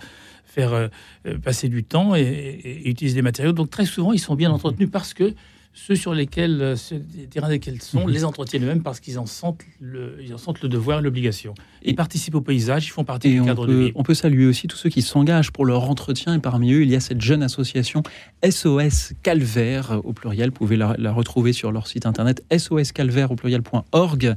faire 0.49 0.73
euh, 0.73 0.89
euh, 1.27 1.39
passer 1.39 1.69
du 1.69 1.85
temps 1.85 2.15
et, 2.15 2.83
utiliser 2.85 3.17
des 3.17 3.23
matériaux. 3.23 3.53
Donc 3.53 3.71
très 3.71 3.85
souvent, 3.85 4.13
ils 4.13 4.19
sont 4.19 4.35
bien 4.35 4.51
entretenus 4.51 4.89
parce 4.91 5.15
que 5.15 5.35
ceux 5.75 5.95
sur 5.95 6.15
lesquels, 6.15 6.61
euh, 6.61 6.77
les 7.17 7.27
terrains 7.27 7.51
desquels 7.51 7.81
sont, 7.81 8.07
mhm. 8.07 8.11
les 8.11 8.25
entretiennent 8.25 8.65
eux-mêmes 8.65 8.83
parce 8.83 8.99
qu'ils 8.99 9.19
en 9.19 9.27
sentent 9.27 9.61
le, 9.79 10.17
ils 10.21 10.35
en 10.35 10.39
sentent 10.39 10.63
le 10.63 10.69
devoir, 10.69 11.01
l'obligation. 11.03 11.55
Ils 11.85 11.95
participent 11.95 12.35
au 12.35 12.41
paysage, 12.41 12.87
ils 12.87 12.91
font 12.91 13.05
partie 13.05 13.31
du 13.31 13.43
cadre 13.43 13.67
de 13.67 13.75
vie. 13.75 13.93
On 13.95 14.03
peut 14.03 14.15
saluer 14.15 14.47
aussi 14.47 14.67
tous 14.67 14.77
ceux 14.77 14.89
qui 14.89 15.03
s'engagent 15.03 15.53
pour 15.53 15.67
leur 15.67 15.89
entretien 15.89 16.35
et 16.35 16.41
parmi 16.41 16.73
eux, 16.73 16.83
il 16.83 16.91
y 16.91 16.97
a 16.97 17.01
cette 17.01 17.21
jeune 17.21 17.43
association 17.43 18.03
SOS 18.49 19.13
Calvaire 19.23 20.01
au 20.03 20.13
pluriel. 20.13 20.49
Vous 20.49 20.57
pouvez 20.57 20.77
la, 20.77 20.97
la 20.99 21.13
retrouver 21.13 21.53
sur 21.53 21.71
leur 21.71 21.87
site 21.87 22.07
internet 22.07 22.43
soscalvaire 22.57 23.31
au 23.31 23.37
pluriel.org, 23.37 24.35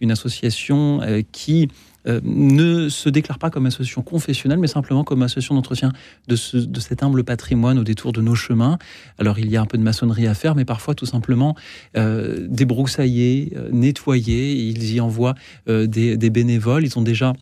une 0.00 0.10
association 0.10 1.00
qui 1.30 1.68
euh, 2.06 2.20
ne 2.24 2.88
se 2.88 3.08
déclare 3.08 3.38
pas 3.38 3.50
comme 3.50 3.66
association 3.66 4.02
confessionnelle, 4.02 4.58
mais 4.58 4.66
simplement 4.66 5.04
comme 5.04 5.22
association 5.22 5.54
d'entretien 5.54 5.92
de, 6.26 6.36
cet 6.36 7.02
humble 7.02 7.24
patrimoine 7.24 7.78
au 7.78 7.84
détour 7.84 8.12
de 8.12 8.20
nos 8.20 8.34
chemins. 8.34 8.78
Alors 9.18 9.38
il 9.38 9.50
y 9.50 9.56
a 9.56 9.60
un 9.60 9.66
peu 9.66 9.78
de 9.78 9.82
maçonnerie 9.82 10.26
à 10.26 10.34
faire, 10.34 10.54
mais 10.54 10.64
parfois 10.64 10.94
tout 10.94 11.06
simplement 11.06 11.54
euh, 11.96 12.46
débroussailler, 12.48 13.52
euh, 13.56 13.68
nettoyer. 13.70 14.52
Ils 14.52 14.94
y 14.94 15.00
envoient 15.00 15.34
des, 15.66 16.30
bénévoles. 16.30 16.84
Ils 16.84 16.98
ont 16.98 17.02
déjà 17.02 17.32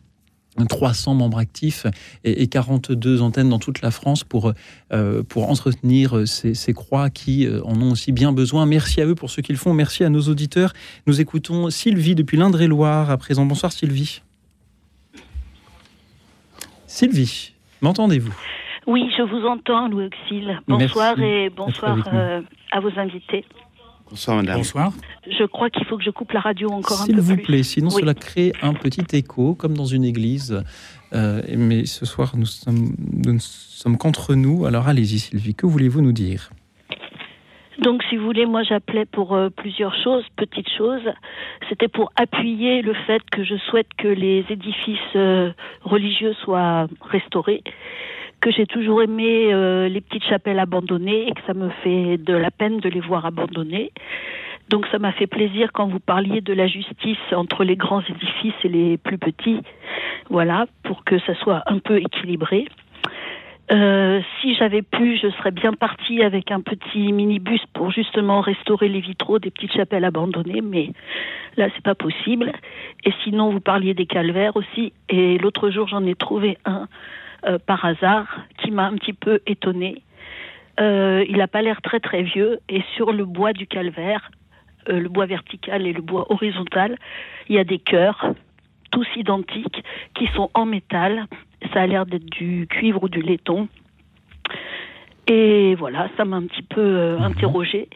300 0.67 1.15
membres 1.15 1.37
actifs 1.37 1.87
et, 2.23 2.47
42 2.47 3.21
antennes 3.21 3.49
dans 3.49 3.59
toute 3.59 3.81
la 3.81 3.89
France 3.89 4.23
pour, 4.23 4.53
pour 5.29 5.49
entretenir 5.49 6.27
ces, 6.27 6.53
ces, 6.53 6.73
croix 6.73 7.09
qui 7.09 7.47
en 7.63 7.81
ont 7.81 7.91
aussi 7.91 8.11
bien 8.11 8.33
besoin. 8.33 8.65
Merci 8.65 9.01
à 9.01 9.05
eux 9.05 9.15
pour 9.15 9.29
ce 9.29 9.41
qu'ils 9.41 9.57
font. 9.57 9.73
Merci 9.73 10.03
à 10.03 10.09
nos 10.09 10.21
auditeurs. 10.21 10.73
Nous 11.07 11.21
écoutons 11.21 11.69
Sylvie 11.69 12.15
depuis 12.15 12.37
l'Indre-et-Loire 12.37 13.09
à 13.09 13.17
présent. 13.17 13.45
Bonsoir 13.45 13.71
Sylvie. 13.71 14.21
Sylvie, 16.91 17.53
m'entendez-vous? 17.79 18.33
Oui, 18.85 19.09
je 19.17 19.23
vous 19.23 19.47
entends, 19.47 19.87
Louis 19.87 20.07
Auxil. 20.07 20.59
Bonsoir 20.67 21.17
et 21.21 21.49
bonsoir 21.49 21.97
euh, 22.13 22.41
à 22.69 22.81
vos 22.81 22.91
invités. 22.97 23.45
Bonsoir, 24.09 24.35
madame. 24.35 24.57
Bonsoir. 24.57 24.91
Je 25.25 25.45
crois 25.45 25.69
qu'il 25.69 25.85
faut 25.85 25.97
que 25.97 26.03
je 26.03 26.09
coupe 26.09 26.33
la 26.33 26.41
radio 26.41 26.69
encore 26.69 27.01
un 27.01 27.05
peu 27.05 27.13
plus. 27.13 27.21
S'il 27.21 27.35
vous 27.35 27.41
plaît, 27.41 27.63
sinon 27.63 27.89
cela 27.91 28.13
crée 28.13 28.51
un 28.61 28.73
petit 28.73 29.05
écho, 29.15 29.55
comme 29.55 29.73
dans 29.73 29.85
une 29.85 30.03
église. 30.03 30.61
Euh, 31.13 31.41
mais 31.57 31.85
ce 31.85 32.05
soir, 32.05 32.33
nous 32.35 32.45
sommes, 32.45 32.93
nous 33.23 33.33
ne 33.33 33.39
sommes 33.39 33.97
qu'entre 33.97 34.35
nous. 34.35 34.65
Alors 34.65 34.89
allez-y, 34.89 35.19
Sylvie, 35.19 35.55
que 35.55 35.65
voulez-vous 35.65 36.01
nous 36.01 36.11
dire? 36.11 36.49
Donc, 37.81 38.03
si 38.03 38.15
vous 38.15 38.25
voulez, 38.25 38.45
moi 38.45 38.61
j'appelais 38.61 39.05
pour 39.05 39.33
euh, 39.33 39.49
plusieurs 39.49 39.95
choses, 40.03 40.23
petites 40.35 40.69
choses. 40.69 41.01
C'était 41.67 41.87
pour 41.87 42.11
appuyer 42.15 42.83
le 42.83 42.93
fait 42.93 43.23
que 43.31 43.43
je 43.43 43.55
souhaite 43.55 43.87
que 43.97 44.07
les 44.07 44.45
édifices 44.51 44.99
euh, 45.15 45.51
religieux 45.81 46.33
soient 46.43 46.85
restaurés, 47.01 47.63
que 48.39 48.51
j'ai 48.51 48.67
toujours 48.67 49.01
aimé 49.01 49.51
euh, 49.51 49.89
les 49.89 49.99
petites 49.99 50.25
chapelles 50.25 50.59
abandonnées 50.59 51.27
et 51.27 51.31
que 51.31 51.41
ça 51.47 51.55
me 51.55 51.69
fait 51.83 52.17
de 52.17 52.35
la 52.35 52.51
peine 52.51 52.79
de 52.81 52.87
les 52.87 52.99
voir 52.99 53.25
abandonnées. 53.25 53.91
Donc 54.69 54.85
ça 54.91 54.99
m'a 54.99 55.11
fait 55.11 55.27
plaisir 55.27 55.71
quand 55.73 55.87
vous 55.87 55.99
parliez 55.99 56.39
de 56.41 56.53
la 56.53 56.67
justice 56.67 57.17
entre 57.31 57.63
les 57.63 57.77
grands 57.77 58.01
édifices 58.01 58.63
et 58.63 58.69
les 58.69 58.97
plus 58.99 59.17
petits. 59.17 59.59
Voilà, 60.29 60.67
pour 60.83 61.03
que 61.03 61.17
ça 61.19 61.33
soit 61.33 61.63
un 61.65 61.79
peu 61.79 61.97
équilibré. 61.97 62.67
Euh, 63.71 64.21
si 64.39 64.55
j'avais 64.55 64.81
pu, 64.81 65.17
je 65.17 65.29
serais 65.29 65.51
bien 65.51 65.73
partie 65.73 66.23
avec 66.23 66.51
un 66.51 66.61
petit 66.61 67.11
minibus 67.13 67.61
pour 67.73 67.91
justement 67.91 68.41
restaurer 68.41 68.89
les 68.89 68.99
vitraux 68.99 69.39
des 69.39 69.51
petites 69.51 69.73
chapelles 69.73 70.03
abandonnées, 70.03 70.61
mais 70.61 70.91
là 71.57 71.69
c'est 71.73 71.83
pas 71.83 71.95
possible. 71.95 72.51
Et 73.05 73.13
sinon, 73.23 73.49
vous 73.49 73.61
parliez 73.61 73.93
des 73.93 74.05
calvaires 74.05 74.55
aussi, 74.55 74.93
et 75.09 75.37
l'autre 75.37 75.69
jour 75.69 75.87
j'en 75.87 76.05
ai 76.05 76.15
trouvé 76.15 76.57
un 76.65 76.87
euh, 77.45 77.59
par 77.59 77.85
hasard 77.85 78.27
qui 78.57 78.71
m'a 78.71 78.87
un 78.87 78.95
petit 78.95 79.13
peu 79.13 79.39
étonnée. 79.47 80.03
Euh, 80.79 81.23
il 81.29 81.37
n'a 81.37 81.47
pas 81.47 81.61
l'air 81.61 81.81
très 81.81 81.99
très 81.99 82.23
vieux, 82.23 82.59
et 82.67 82.81
sur 82.95 83.13
le 83.13 83.25
bois 83.25 83.53
du 83.53 83.67
calvaire, 83.67 84.31
le 84.87 85.07
bois 85.07 85.27
vertical 85.27 85.85
et 85.85 85.93
le 85.93 86.01
bois 86.01 86.25
horizontal, 86.31 86.97
il 87.47 87.55
y 87.55 87.59
a 87.59 87.63
des 87.63 87.77
cœurs 87.77 88.33
tous 88.91 89.07
identiques, 89.15 89.83
qui 90.15 90.27
sont 90.35 90.49
en 90.53 90.65
métal. 90.65 91.25
Ça 91.73 91.81
a 91.81 91.87
l'air 91.87 92.05
d'être 92.05 92.25
du 92.25 92.67
cuivre 92.69 93.03
ou 93.03 93.09
du 93.09 93.21
laiton. 93.21 93.67
Et 95.27 95.75
voilà, 95.75 96.09
ça 96.17 96.25
m'a 96.25 96.37
un 96.37 96.45
petit 96.47 96.63
peu 96.63 96.81
euh, 96.81 97.17
mhm. 97.17 97.23
interrogée. 97.23 97.89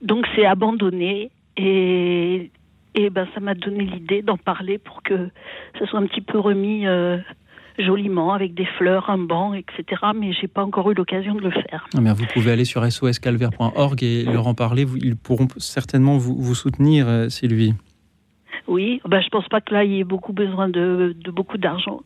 Donc 0.00 0.26
c'est 0.34 0.46
abandonné 0.46 1.30
et, 1.56 2.50
et 2.94 3.10
ben 3.10 3.26
ça 3.34 3.40
m'a 3.40 3.54
donné 3.54 3.84
l'idée 3.84 4.22
d'en 4.22 4.36
parler 4.36 4.78
pour 4.78 5.02
que 5.02 5.28
ça 5.78 5.86
soit 5.86 5.98
un 5.98 6.06
petit 6.06 6.20
peu 6.20 6.38
remis 6.38 6.86
euh, 6.86 7.18
joliment 7.78 8.32
avec 8.32 8.54
des 8.54 8.64
fleurs, 8.64 9.10
un 9.10 9.18
banc, 9.18 9.54
etc. 9.54 10.02
Mais 10.14 10.32
j'ai 10.32 10.48
pas 10.48 10.64
encore 10.64 10.90
eu 10.90 10.94
l'occasion 10.94 11.34
de 11.34 11.40
le 11.40 11.50
faire. 11.50 11.86
Ah, 11.96 12.12
vous 12.12 12.26
pouvez 12.32 12.52
aller 12.52 12.64
sur 12.64 12.84
soscalvaire.org 12.90 14.02
et 14.02 14.24
leur 14.24 14.46
en 14.46 14.54
parler. 14.54 14.86
Ils 15.02 15.16
pourront 15.16 15.48
certainement 15.58 16.16
vous, 16.16 16.36
vous 16.36 16.54
soutenir, 16.54 17.08
euh, 17.08 17.28
Sylvie. 17.28 17.74
Oui, 18.66 19.00
ben, 19.08 19.20
je 19.20 19.28
pense 19.28 19.48
pas 19.48 19.60
que 19.60 19.72
là, 19.72 19.84
il 19.84 19.92
y 19.92 20.00
ait 20.00 20.04
beaucoup 20.04 20.32
besoin 20.32 20.68
de, 20.68 21.14
beaucoup 21.28 21.56
d'argent. 21.56 22.00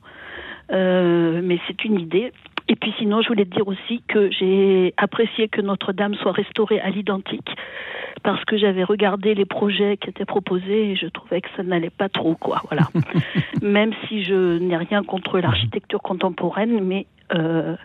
Euh, 0.73 1.41
mais 1.43 1.59
c'est 1.67 1.85
une 1.85 1.99
idée. 2.01 2.33
Et 2.69 2.77
puis 2.77 2.95
sinon, 2.99 3.21
je 3.23 3.29
voulais 3.29 3.45
te 3.45 3.55
dire 3.55 3.69
aussi 3.69 4.03
que 4.09 4.31
j'ai 4.31 4.95
apprécié 4.97 5.49
que 5.49 5.61
Notre-Dame 5.61 6.15
soit 6.15 6.33
restaurée 6.33 6.81
à 6.81 6.91
l'identique 6.91 7.49
parce 8.23 8.45
que 8.45 8.57
j'avais 8.57 8.85
regardé 8.85 9.35
les 9.35 9.45
projets 9.45 9.97
qui 9.97 10.09
étaient 10.09 10.25
proposés 10.25 10.93
et 10.93 10.97
je 10.97 11.07
trouvais 11.07 11.41
que 11.41 11.49
ça 11.57 11.63
n'allait 11.63 11.91
pas 11.91 12.09
trop, 12.09 12.35
quoi. 12.35 12.63
Voilà. 12.69 12.89
Même 13.63 13.93
si 14.07 14.25
je 14.25 14.59
n'ai 14.59 14.77
rien 14.77 15.03
contre 15.03 15.41
l'architecture 15.41 16.01
contemporaine, 16.01 16.81
mais 16.85 17.07
euh, 17.35 17.77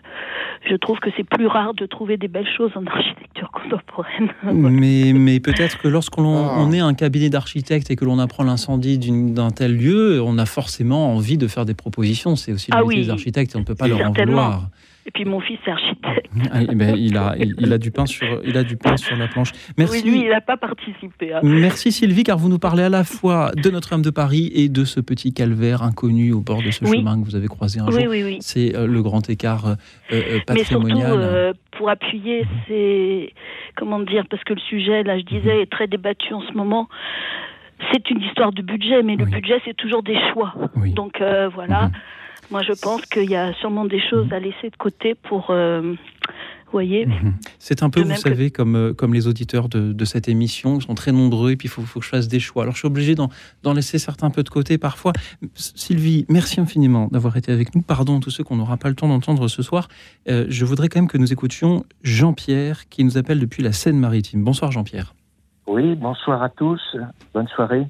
je 0.68 0.74
trouve 0.76 0.98
que 0.98 1.10
c'est 1.16 1.24
plus 1.24 1.46
rare 1.46 1.74
de 1.74 1.86
trouver 1.86 2.16
des 2.16 2.28
belles 2.28 2.48
choses 2.56 2.72
en 2.74 2.84
architecture 2.86 3.50
contemporaine. 3.52 4.30
mais, 4.52 5.12
mais 5.14 5.40
peut-être 5.40 5.78
que 5.78 5.88
lorsqu'on 5.88 6.46
ah. 6.46 6.56
on 6.58 6.72
est 6.72 6.80
un 6.80 6.94
cabinet 6.94 7.30
d'architectes 7.30 7.90
et 7.90 7.96
que 7.96 8.04
l'on 8.04 8.18
apprend 8.18 8.44
l'incendie 8.44 8.98
d'un 8.98 9.50
tel 9.50 9.76
lieu, 9.76 10.20
on 10.22 10.38
a 10.38 10.46
forcément 10.46 11.14
envie 11.14 11.38
de 11.38 11.46
faire 11.46 11.64
des 11.64 11.74
propositions. 11.74 12.36
C'est 12.36 12.52
aussi 12.52 12.70
le 12.70 12.78
ah 12.78 12.84
métier 12.84 13.04
des 13.04 13.10
architectes 13.10 13.54
et 13.54 13.56
on 13.56 13.60
ne 13.60 13.64
peut 13.64 13.74
pas 13.74 13.88
leur 13.88 14.00
en 14.00 14.12
vouloir. 14.12 14.68
Et 15.08 15.10
puis 15.10 15.24
mon 15.24 15.40
fils 15.40 15.58
est 15.66 15.70
architecte. 15.70 16.30
Ah, 16.52 16.60
eh 16.70 16.74
ben, 16.74 16.94
il, 16.94 17.16
a, 17.16 17.34
il, 17.38 17.72
a 17.72 17.78
du 17.78 17.90
pain 17.90 18.04
sur, 18.04 18.42
il 18.44 18.58
a 18.58 18.62
du 18.62 18.76
pain 18.76 18.98
sur 18.98 19.16
la 19.16 19.26
planche. 19.26 19.52
Merci. 19.78 20.02
Oui, 20.04 20.10
lui, 20.10 20.20
il 20.24 20.28
n'a 20.28 20.42
pas 20.42 20.58
participé. 20.58 21.32
Hein. 21.32 21.40
Merci 21.42 21.92
Sylvie, 21.92 22.24
car 22.24 22.36
vous 22.36 22.50
nous 22.50 22.58
parlez 22.58 22.82
à 22.82 22.90
la 22.90 23.04
fois 23.04 23.50
de 23.56 23.70
Notre-Dame 23.70 24.02
de 24.02 24.10
Paris 24.10 24.52
et 24.54 24.68
de 24.68 24.84
ce 24.84 25.00
petit 25.00 25.32
calvaire 25.32 25.82
inconnu 25.82 26.34
au 26.34 26.40
bord 26.40 26.62
de 26.62 26.70
ce 26.70 26.84
chemin 26.84 27.18
que 27.18 27.24
vous 27.24 27.36
avez 27.36 27.46
croisé 27.46 27.80
un 27.80 27.90
jour. 27.90 28.02
Oui, 28.06 28.22
oui, 28.22 28.36
C'est 28.42 28.76
euh, 28.76 28.86
le 28.86 29.02
grand 29.02 29.30
écart 29.30 29.66
euh, 29.66 29.74
euh, 30.12 30.40
patrimonial. 30.46 31.16
Mais 31.16 31.24
surtout, 31.24 31.58
pour 31.78 31.88
appuyer, 31.88 32.44
c'est 32.66 33.32
comment 33.76 34.00
dire, 34.00 34.26
parce 34.28 34.44
que 34.44 34.52
le 34.52 34.60
sujet, 34.60 35.04
là, 35.04 35.18
je 35.18 35.24
disais, 35.24 35.62
est 35.62 35.72
très 35.72 35.86
débattu 35.86 36.34
en 36.34 36.42
ce 36.42 36.52
moment 36.52 36.86
c'est 37.92 38.10
une 38.10 38.20
histoire 38.20 38.52
de 38.52 38.60
budget, 38.60 39.04
mais 39.04 39.14
le 39.14 39.24
budget, 39.24 39.62
c'est 39.64 39.76
toujours 39.76 40.02
des 40.02 40.18
choix. 40.32 40.52
Donc 40.96 41.22
voilà, 41.54 41.86
mhm. 41.86 41.92
Moi, 42.50 42.62
je 42.62 42.72
pense 42.80 43.02
qu'il 43.06 43.30
y 43.30 43.36
a 43.36 43.52
sûrement 43.54 43.84
des 43.84 44.00
choses 44.00 44.32
à 44.32 44.38
laisser 44.38 44.70
de 44.70 44.76
côté 44.76 45.14
pour, 45.14 45.48
euh, 45.50 45.94
voyez 46.72 47.06
Mhm. 47.06 47.34
C'est 47.58 47.82
un 47.82 47.90
peu, 47.90 48.00
vous 48.02 48.08
que- 48.08 48.16
savez, 48.16 48.50
comme, 48.50 48.74
euh, 48.76 48.92
comme 48.94 49.12
les 49.14 49.26
auditeurs 49.26 49.68
de, 49.68 49.92
de 49.92 50.04
cette 50.04 50.28
émission, 50.28 50.78
ils 50.78 50.82
sont 50.82 50.94
très 50.94 51.12
nombreux 51.12 51.50
et 51.52 51.56
puis 51.56 51.66
il 51.66 51.70
faut, 51.70 51.82
faut 51.82 51.98
que 52.00 52.04
je 52.04 52.10
fasse 52.10 52.28
des 52.28 52.40
choix. 52.40 52.62
Alors 52.62 52.74
je 52.74 52.80
suis 52.80 52.86
obligé 52.86 53.14
d'en 53.14 53.28
d'en 53.62 53.72
laisser 53.74 53.98
certains 53.98 54.26
un 54.28 54.30
peu 54.30 54.42
de 54.42 54.48
côté 54.48 54.78
parfois. 54.78 55.12
Sylvie, 55.54 56.24
merci 56.28 56.60
infiniment 56.60 57.08
d'avoir 57.10 57.36
été 57.36 57.52
avec 57.52 57.74
nous. 57.74 57.82
Pardon 57.82 58.18
à 58.18 58.20
tous 58.20 58.30
ceux 58.30 58.44
qu'on 58.44 58.56
n'aura 58.56 58.76
pas 58.76 58.88
le 58.88 58.94
temps 58.94 59.08
d'entendre 59.08 59.48
ce 59.48 59.62
soir. 59.62 59.88
Euh, 60.28 60.46
je 60.48 60.64
voudrais 60.64 60.88
quand 60.88 61.00
même 61.00 61.08
que 61.08 61.18
nous 61.18 61.32
écoutions 61.32 61.84
Jean-Pierre 62.02 62.88
qui 62.88 63.04
nous 63.04 63.18
appelle 63.18 63.40
depuis 63.40 63.62
la 63.62 63.72
Seine-Maritime. 63.72 64.42
Bonsoir 64.44 64.70
Jean-Pierre. 64.72 65.14
Oui, 65.66 65.94
bonsoir 65.96 66.42
à 66.42 66.48
tous. 66.48 66.80
Bonne 67.34 67.48
soirée. 67.48 67.86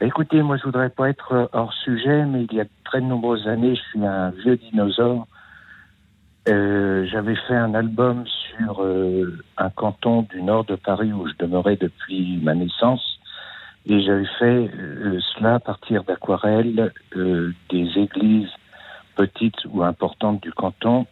Écoutez, 0.00 0.42
moi, 0.42 0.56
je 0.56 0.62
voudrais 0.62 0.90
pas 0.90 1.08
être 1.08 1.32
euh, 1.32 1.46
hors 1.52 1.72
sujet, 1.72 2.24
mais 2.24 2.44
il 2.44 2.56
y 2.56 2.60
a 2.60 2.64
de 2.64 2.70
très 2.84 3.00
nombreuses 3.00 3.48
années, 3.48 3.74
je 3.74 3.82
suis 3.82 4.06
un 4.06 4.30
vieux 4.30 4.56
dinosaure. 4.56 5.26
Euh, 6.48 7.04
J'avais 7.06 7.34
fait 7.34 7.56
un 7.56 7.74
album 7.74 8.24
sur 8.26 8.84
euh, 8.84 9.42
un 9.56 9.70
canton 9.70 10.22
du 10.22 10.40
nord 10.40 10.64
de 10.64 10.76
Paris 10.76 11.12
où 11.12 11.26
je 11.26 11.34
demeurais 11.38 11.76
depuis 11.76 12.38
ma 12.42 12.54
naissance. 12.54 13.18
Et 13.86 14.00
j'avais 14.02 14.28
fait 14.38 14.70
euh, 14.72 15.18
cela 15.34 15.54
à 15.54 15.58
partir 15.58 16.04
d'aquarelles 16.04 16.92
euh, 17.16 17.52
des 17.70 17.88
églises 17.98 18.50
petites 19.16 19.64
ou 19.70 19.82
importantes 19.82 20.40
du 20.42 20.52
canton 20.52 21.06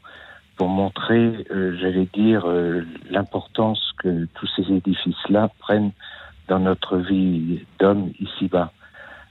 pour 0.56 0.68
montrer, 0.68 1.44
euh, 1.50 1.76
j'allais 1.80 2.08
dire, 2.14 2.44
euh, 2.46 2.82
l'importance 3.10 3.92
que 3.98 4.26
tous 4.34 4.48
ces 4.54 4.72
édifices-là 4.72 5.50
prennent 5.58 5.92
dans 6.48 6.60
notre 6.60 6.98
vie 6.98 7.64
d'homme 7.80 8.12
ici-bas. 8.20 8.70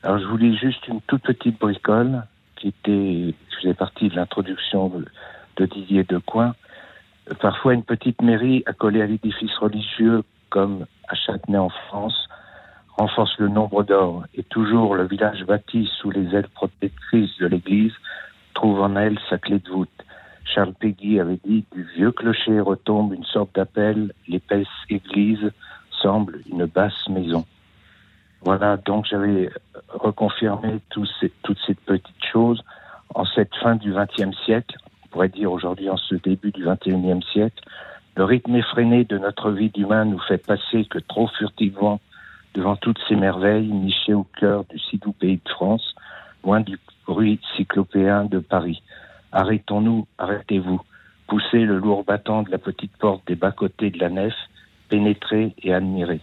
Alors 0.05 0.19
je 0.19 0.25
vous 0.27 0.37
lis 0.37 0.55
juste 0.55 0.87
une 0.87 1.01
toute 1.01 1.23
petite 1.23 1.59
bricole 1.59 2.27
qui 2.57 2.67
était, 2.67 3.33
faisait 3.59 3.73
partie 3.73 4.07
de 4.07 4.15
l'introduction 4.15 4.91
de, 5.57 5.65
Didier 5.65 6.03
Decoing. 6.03 6.53
Parfois 7.41 7.73
une 7.73 7.81
petite 7.81 8.21
mairie 8.21 8.61
accolée 8.67 9.01
à 9.01 9.07
l'édifice 9.07 9.57
religieux 9.57 10.21
comme 10.51 10.85
à 11.07 11.15
Châtenay 11.15 11.57
en 11.57 11.69
France 11.69 12.29
renforce 12.95 13.35
le 13.39 13.47
nombre 13.47 13.81
d'or 13.81 14.25
et 14.35 14.43
toujours 14.43 14.93
le 14.93 15.07
village 15.07 15.43
bâti 15.43 15.89
sous 15.99 16.11
les 16.11 16.35
ailes 16.35 16.49
protectrices 16.49 17.35
de 17.39 17.47
l'église 17.47 17.93
trouve 18.53 18.81
en 18.81 18.95
elle 18.95 19.17
sa 19.27 19.39
clé 19.39 19.57
de 19.57 19.69
voûte. 19.71 20.05
Charles 20.43 20.75
Péguy 20.79 21.19
avait 21.19 21.39
dit 21.43 21.65
du 21.73 21.81
vieux 21.95 22.11
clocher 22.11 22.59
retombe 22.59 23.11
une 23.11 23.25
sorte 23.25 23.55
d'appel, 23.55 24.13
l'épaisse 24.27 24.67
église 24.87 25.51
semble 25.89 26.41
une 26.47 26.65
basse 26.65 27.09
maison. 27.09 27.43
Voilà, 28.45 28.77
donc 28.77 29.07
j'avais 29.09 29.49
reconfirmé 29.89 30.79
tous 30.91 31.09
ces- 31.19 31.33
toutes 31.41 31.57
ces 31.65 31.73
petites 31.73 32.25
choses 32.31 32.63
en 33.15 33.25
cette 33.25 33.55
fin 33.55 33.75
du 33.75 33.91
XXe 33.91 34.37
siècle, 34.45 34.75
on 35.03 35.07
pourrait 35.07 35.29
dire 35.29 35.51
aujourd'hui 35.51 35.89
en 35.89 35.97
ce 35.97 36.13
début 36.13 36.51
du 36.51 36.63
XXIe 36.63 37.23
siècle. 37.33 37.63
Le 38.15 38.23
rythme 38.23 38.55
effréné 38.55 39.03
de 39.03 39.17
notre 39.17 39.49
vie 39.49 39.69
d'humain 39.69 40.05
nous 40.05 40.19
fait 40.19 40.37
passer 40.37 40.85
que 40.85 40.99
trop 40.99 41.27
furtivement 41.27 41.99
devant 42.53 42.75
toutes 42.75 42.99
ces 43.09 43.15
merveilles 43.15 43.71
nichées 43.71 44.13
au 44.13 44.27
cœur 44.39 44.63
du 44.65 44.77
si 44.77 44.99
doux 44.99 45.11
pays 45.11 45.41
de 45.43 45.49
France, 45.49 45.95
loin 46.43 46.59
du 46.59 46.79
bruit 47.07 47.39
cyclopéen 47.57 48.25
de 48.25 48.37
Paris. 48.37 48.83
Arrêtons-nous, 49.31 50.05
arrêtez-vous. 50.19 50.81
Poussez 51.27 51.65
le 51.65 51.79
lourd 51.79 52.03
battant 52.03 52.43
de 52.43 52.51
la 52.51 52.59
petite 52.59 52.95
porte 52.97 53.25
des 53.25 53.35
bas-côtés 53.35 53.89
de 53.89 53.99
la 53.99 54.09
nef, 54.09 54.35
pénétrez 54.87 55.55
et 55.63 55.73
admirez. 55.73 56.21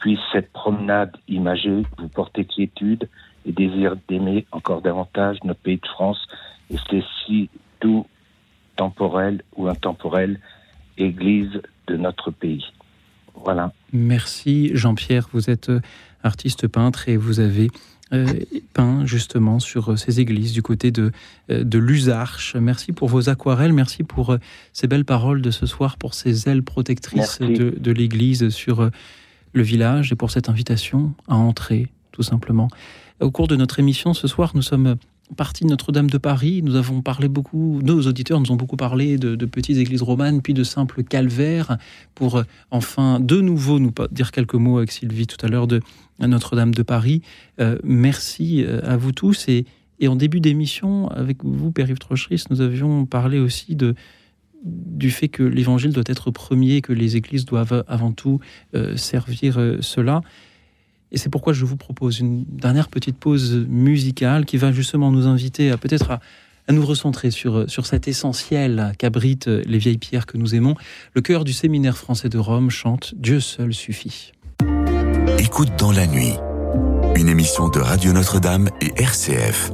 Puisse 0.00 0.20
cette 0.32 0.50
promenade 0.52 1.16
imagée 1.28 1.82
vous 1.98 2.08
porter 2.08 2.44
quiétude 2.44 3.08
et 3.46 3.52
désir 3.52 3.96
d'aimer 4.08 4.46
encore 4.52 4.82
davantage 4.82 5.38
notre 5.44 5.60
pays 5.60 5.78
de 5.78 5.86
France 5.86 6.26
et 6.70 6.76
c'est 6.88 7.04
si 7.24 7.48
doux, 7.80 8.06
temporel 8.76 9.42
ou 9.56 9.68
intemporel, 9.68 10.40
église 10.96 11.60
de 11.86 11.96
notre 11.96 12.30
pays. 12.30 12.64
Voilà. 13.34 13.72
Merci 13.92 14.70
Jean-Pierre, 14.74 15.28
vous 15.32 15.50
êtes 15.50 15.70
euh, 15.70 15.80
artiste 16.22 16.68
peintre 16.68 17.08
et 17.08 17.16
vous 17.16 17.40
avez 17.40 17.68
euh, 18.12 18.26
peint 18.74 19.06
justement 19.06 19.60
sur 19.60 19.92
euh, 19.92 19.96
ces 19.96 20.20
églises 20.20 20.52
du 20.52 20.62
côté 20.62 20.90
de, 20.90 21.12
de 21.48 21.78
Lusarche. 21.78 22.56
Merci 22.56 22.92
pour 22.92 23.08
vos 23.08 23.28
aquarelles, 23.28 23.72
merci 23.72 24.02
pour 24.02 24.36
ces 24.72 24.86
belles 24.86 25.04
paroles 25.04 25.42
de 25.42 25.50
ce 25.50 25.66
soir, 25.66 25.96
pour 25.96 26.14
ces 26.14 26.48
ailes 26.48 26.62
protectrices 26.62 27.40
Merci. 27.40 27.58
de, 27.58 27.70
de 27.78 27.92
l'église 27.92 28.48
sur 28.50 28.90
le 29.52 29.62
village 29.62 30.12
et 30.12 30.16
pour 30.16 30.30
cette 30.30 30.48
invitation 30.48 31.12
à 31.28 31.36
entrer 31.36 31.88
tout 32.12 32.22
simplement. 32.22 32.68
Au 33.20 33.30
cours 33.30 33.48
de 33.48 33.56
notre 33.56 33.78
émission 33.78 34.14
ce 34.14 34.26
soir, 34.26 34.52
nous 34.54 34.62
sommes 34.62 34.96
partis 35.36 35.64
de 35.64 35.68
Notre-Dame 35.70 36.10
de 36.10 36.18
Paris. 36.18 36.62
Nous 36.62 36.76
avons 36.76 37.02
parlé 37.02 37.28
beaucoup, 37.28 37.80
nos 37.82 38.00
auditeurs 38.06 38.40
nous 38.40 38.50
ont 38.52 38.56
beaucoup 38.56 38.76
parlé 38.76 39.18
de, 39.18 39.46
petites 39.46 39.76
églises 39.76 40.02
romanes, 40.02 40.42
puis 40.42 40.54
de 40.54 40.64
simples 40.64 41.02
calvaires, 41.04 41.78
pour 42.14 42.38
euh, 42.38 42.42
enfin 42.70 43.20
de 43.20 43.40
nouveau 43.40 43.78
nous 43.78 43.92
dire 44.10 44.32
quelques 44.32 44.54
mots 44.54 44.78
avec 44.78 44.92
Sylvie 44.92 45.26
tout 45.26 45.44
à 45.44 45.48
l'heure 45.48 45.66
de 45.66 45.80
Notre-Dame 46.20 46.74
de 46.74 46.82
Paris. 46.82 47.22
Euh, 47.60 47.78
merci 47.84 48.64
euh, 48.64 48.80
à 48.84 48.96
vous 48.96 49.12
tous. 49.12 49.48
Et, 49.48 49.66
et 49.98 50.08
en 50.08 50.16
début 50.16 50.40
d'émission, 50.40 51.08
avec 51.08 51.44
vous, 51.44 51.70
Père-Yves 51.70 51.98
Trocheris, 51.98 52.44
nous 52.50 52.60
avions 52.60 53.06
parlé 53.06 53.38
aussi 53.38 53.76
de 53.76 53.94
du 54.64 55.10
fait 55.10 55.28
que 55.28 55.42
l'évangile 55.42 55.92
doit 55.92 56.04
être 56.06 56.30
premier, 56.30 56.82
que 56.82 56.92
les 56.92 57.16
églises 57.16 57.44
doivent 57.44 57.84
avant 57.88 58.12
tout 58.12 58.40
euh, 58.74 58.96
servir 58.96 59.58
euh, 59.58 59.78
cela. 59.80 60.20
Et 61.12 61.18
c'est 61.18 61.28
pourquoi 61.28 61.52
je 61.52 61.64
vous 61.64 61.76
propose 61.76 62.20
une 62.20 62.44
dernière 62.44 62.88
petite 62.88 63.16
pause 63.16 63.66
musicale 63.68 64.44
qui 64.44 64.58
va 64.58 64.70
justement 64.70 65.10
nous 65.10 65.26
inviter 65.26 65.70
à 65.70 65.76
peut-être 65.76 66.12
à, 66.12 66.20
nous 66.72 66.86
recentrer 66.86 67.32
sur, 67.32 67.68
sur 67.68 67.84
cet 67.84 68.06
essentiel 68.06 68.92
qu'abritent 68.96 69.48
les 69.48 69.78
vieilles 69.78 69.98
pierres 69.98 70.24
que 70.24 70.36
nous 70.38 70.54
aimons. 70.54 70.76
Le 71.14 71.20
chœur 71.20 71.42
du 71.42 71.52
séminaire 71.52 71.96
français 71.96 72.28
de 72.28 72.38
Rome 72.38 72.70
chante 72.70 73.12
Dieu 73.16 73.40
seul 73.40 73.74
suffit. 73.74 74.30
Écoute 75.40 75.70
dans 75.78 75.90
la 75.90 76.06
nuit, 76.06 76.34
une 77.16 77.28
émission 77.28 77.68
de 77.70 77.80
Radio 77.80 78.12
Notre-Dame 78.12 78.68
et 78.80 78.92
RCF. 79.02 79.72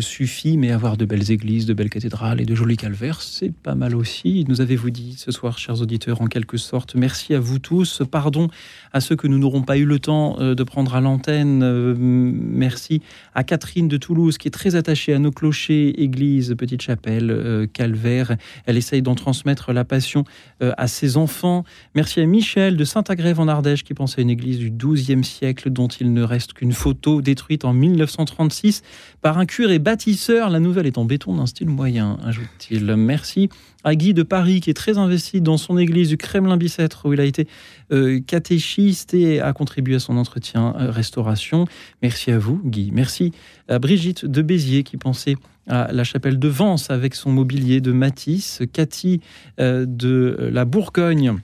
Suffit, 0.00 0.56
mais 0.56 0.70
avoir 0.70 0.96
de 0.96 1.04
belles 1.04 1.30
églises, 1.30 1.66
de 1.66 1.74
belles 1.74 1.90
cathédrales 1.90 2.40
et 2.40 2.44
de 2.44 2.54
jolis 2.54 2.76
calvaires, 2.76 3.20
c'est 3.20 3.52
pas 3.52 3.74
mal 3.74 3.96
aussi. 3.96 4.44
Nous 4.48 4.60
avez-vous 4.60 4.90
dit 4.90 5.14
ce 5.18 5.32
soir, 5.32 5.58
chers 5.58 5.80
auditeurs, 5.80 6.20
en 6.20 6.26
quelque 6.26 6.56
sorte, 6.56 6.94
merci 6.94 7.34
à 7.34 7.40
vous 7.40 7.58
tous. 7.58 8.02
Pardon 8.10 8.48
à 8.92 9.00
ceux 9.00 9.16
que 9.16 9.26
nous 9.26 9.38
n'aurons 9.38 9.62
pas 9.62 9.76
eu 9.76 9.84
le 9.84 9.98
temps 9.98 10.36
euh, 10.38 10.54
de 10.54 10.62
prendre 10.62 10.94
à 10.94 11.00
l'antenne. 11.00 11.62
Euh, 11.62 11.94
merci 11.98 13.02
à 13.34 13.42
Catherine 13.42 13.88
de 13.88 13.96
Toulouse, 13.96 14.38
qui 14.38 14.48
est 14.48 14.52
très 14.52 14.76
attachée 14.76 15.12
à 15.12 15.18
nos 15.18 15.32
clochers, 15.32 16.00
églises, 16.00 16.54
petites 16.56 16.82
chapelles, 16.82 17.30
euh, 17.30 17.66
calvaires. 17.66 18.36
Elle 18.66 18.76
essaye 18.76 19.02
d'en 19.02 19.16
transmettre 19.16 19.72
la 19.72 19.84
passion 19.84 20.24
à 20.60 20.86
ses 20.86 21.16
enfants. 21.16 21.64
Merci 21.94 22.20
à 22.20 22.26
Michel 22.26 22.76
de 22.76 22.84
Saint-Agrève 22.84 23.40
en 23.40 23.48
Ardèche, 23.48 23.82
qui 23.82 23.92
pense 23.92 24.18
à 24.18 24.22
une 24.22 24.30
église 24.30 24.58
du 24.58 24.70
XIIe 24.70 25.24
siècle 25.24 25.70
dont 25.70 25.88
il 25.88 26.12
ne 26.12 26.22
reste 26.22 26.54
qu'une 26.54 26.72
photo 26.72 27.20
détruite 27.20 27.64
en 27.64 27.72
1936 27.72 28.82
par 29.20 29.38
un 29.38 29.46
curé 29.46 29.63
bâtisseur. 29.78 30.50
La 30.50 30.60
nouvelle 30.60 30.86
est 30.86 30.98
en 30.98 31.04
béton 31.04 31.36
d'un 31.36 31.46
style 31.46 31.68
moyen, 31.68 32.18
ajoute-t-il. 32.24 32.84
Merci 32.96 33.48
à 33.82 33.94
Guy 33.94 34.14
de 34.14 34.22
Paris, 34.22 34.60
qui 34.60 34.70
est 34.70 34.74
très 34.74 34.98
investi 34.98 35.40
dans 35.40 35.56
son 35.56 35.78
église 35.78 36.08
du 36.08 36.16
Kremlin-Bicêtre, 36.16 37.06
où 37.06 37.12
il 37.12 37.20
a 37.20 37.24
été 37.24 37.46
euh, 37.92 38.20
catéchiste 38.20 39.14
et 39.14 39.40
a 39.40 39.52
contribué 39.52 39.96
à 39.96 39.98
son 39.98 40.16
entretien 40.16 40.74
euh, 40.78 40.90
restauration. 40.90 41.66
Merci 42.02 42.30
à 42.30 42.38
vous, 42.38 42.60
Guy. 42.64 42.90
Merci 42.92 43.32
à 43.68 43.78
Brigitte 43.78 44.24
de 44.24 44.42
Béziers, 44.42 44.82
qui 44.82 44.96
pensait 44.96 45.36
à 45.66 45.92
la 45.92 46.04
chapelle 46.04 46.38
de 46.38 46.48
Vence 46.48 46.90
avec 46.90 47.14
son 47.14 47.30
mobilier 47.30 47.80
de 47.80 47.92
Matisse. 47.92 48.62
Cathy 48.72 49.20
euh, 49.60 49.86
de 49.86 50.50
la 50.52 50.64
Bourgogne 50.64 51.36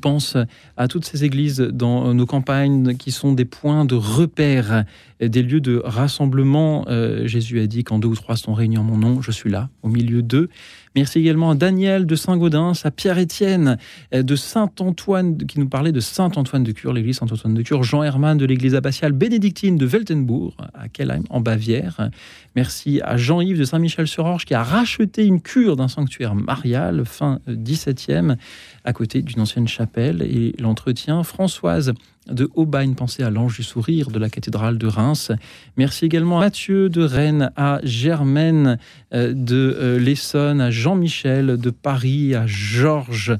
pense 0.00 0.36
à 0.76 0.88
toutes 0.88 1.04
ces 1.04 1.24
églises 1.24 1.60
dans 1.60 2.12
nos 2.12 2.26
campagnes 2.26 2.96
qui 2.96 3.12
sont 3.12 3.32
des 3.32 3.44
points 3.44 3.84
de 3.84 3.94
repère, 3.94 4.84
des 5.20 5.42
lieux 5.42 5.60
de 5.60 5.80
rassemblement. 5.84 6.84
Euh, 6.88 7.26
Jésus 7.26 7.60
a 7.60 7.66
dit 7.66 7.84
quand 7.84 7.98
deux 7.98 8.08
ou 8.08 8.14
trois 8.14 8.36
sont 8.36 8.54
réunis 8.54 8.78
en 8.78 8.82
mon 8.82 8.98
nom, 8.98 9.22
je 9.22 9.30
suis 9.30 9.50
là, 9.50 9.70
au 9.82 9.88
milieu 9.88 10.22
d'eux. 10.22 10.48
Merci 10.94 11.18
également 11.18 11.50
à 11.50 11.54
Daniel 11.54 12.06
de 12.06 12.16
Saint-Gaudens, 12.16 12.72
à 12.84 12.90
Pierre-Étienne 12.90 13.76
euh, 14.14 14.22
de 14.22 14.36
Saint-Antoine, 14.36 15.36
qui 15.38 15.60
nous 15.60 15.68
parlait 15.68 15.92
de 15.92 16.00
Saint-Antoine 16.00 16.64
de 16.64 16.72
Cure, 16.72 16.92
l'église 16.92 17.18
Saint-Antoine 17.18 17.54
de 17.54 17.62
Cure, 17.62 17.82
Jean 17.82 18.02
Hermann 18.02 18.38
de 18.38 18.46
l'église 18.46 18.74
abbatiale 18.74 19.12
bénédictine 19.12 19.76
de 19.76 19.86
Weltenbourg, 19.86 20.56
à 20.74 20.88
Kellheim, 20.88 21.22
en 21.30 21.40
Bavière. 21.40 22.10
Merci 22.54 23.00
à 23.02 23.16
Jean-Yves 23.16 23.58
de 23.58 23.64
Saint-Michel-sur-Orge, 23.64 24.44
qui 24.44 24.54
a 24.54 24.62
racheté 24.62 25.24
une 25.24 25.40
cure 25.40 25.76
d'un 25.76 25.88
sanctuaire 25.88 26.34
marial, 26.34 27.04
fin 27.04 27.40
17e, 27.48 28.36
à 28.84 28.92
côté 28.92 29.22
d'une 29.22 29.40
ancienne 29.40 29.68
chapelle, 29.68 30.22
et 30.22 30.54
l'entretien. 30.58 31.22
Françoise 31.22 31.92
de 32.28 32.50
Aubagne, 32.54 32.94
pensée 32.94 33.22
à 33.22 33.30
l'Ange 33.30 33.56
du 33.56 33.62
Sourire 33.62 34.10
de 34.10 34.18
la 34.18 34.28
cathédrale 34.28 34.78
de 34.78 34.86
Reims. 34.86 35.32
Merci 35.76 36.04
également 36.04 36.38
à 36.38 36.44
Mathieu 36.44 36.88
de 36.88 37.02
Rennes, 37.02 37.52
à 37.56 37.80
Germaine 37.82 38.78
euh, 39.14 39.32
de 39.32 39.76
euh, 39.78 39.98
l'Essonne, 39.98 40.60
à 40.60 40.70
Jean-Michel 40.70 41.56
de 41.56 41.70
Paris, 41.70 42.34
à 42.34 42.46
Georges, 42.46 43.36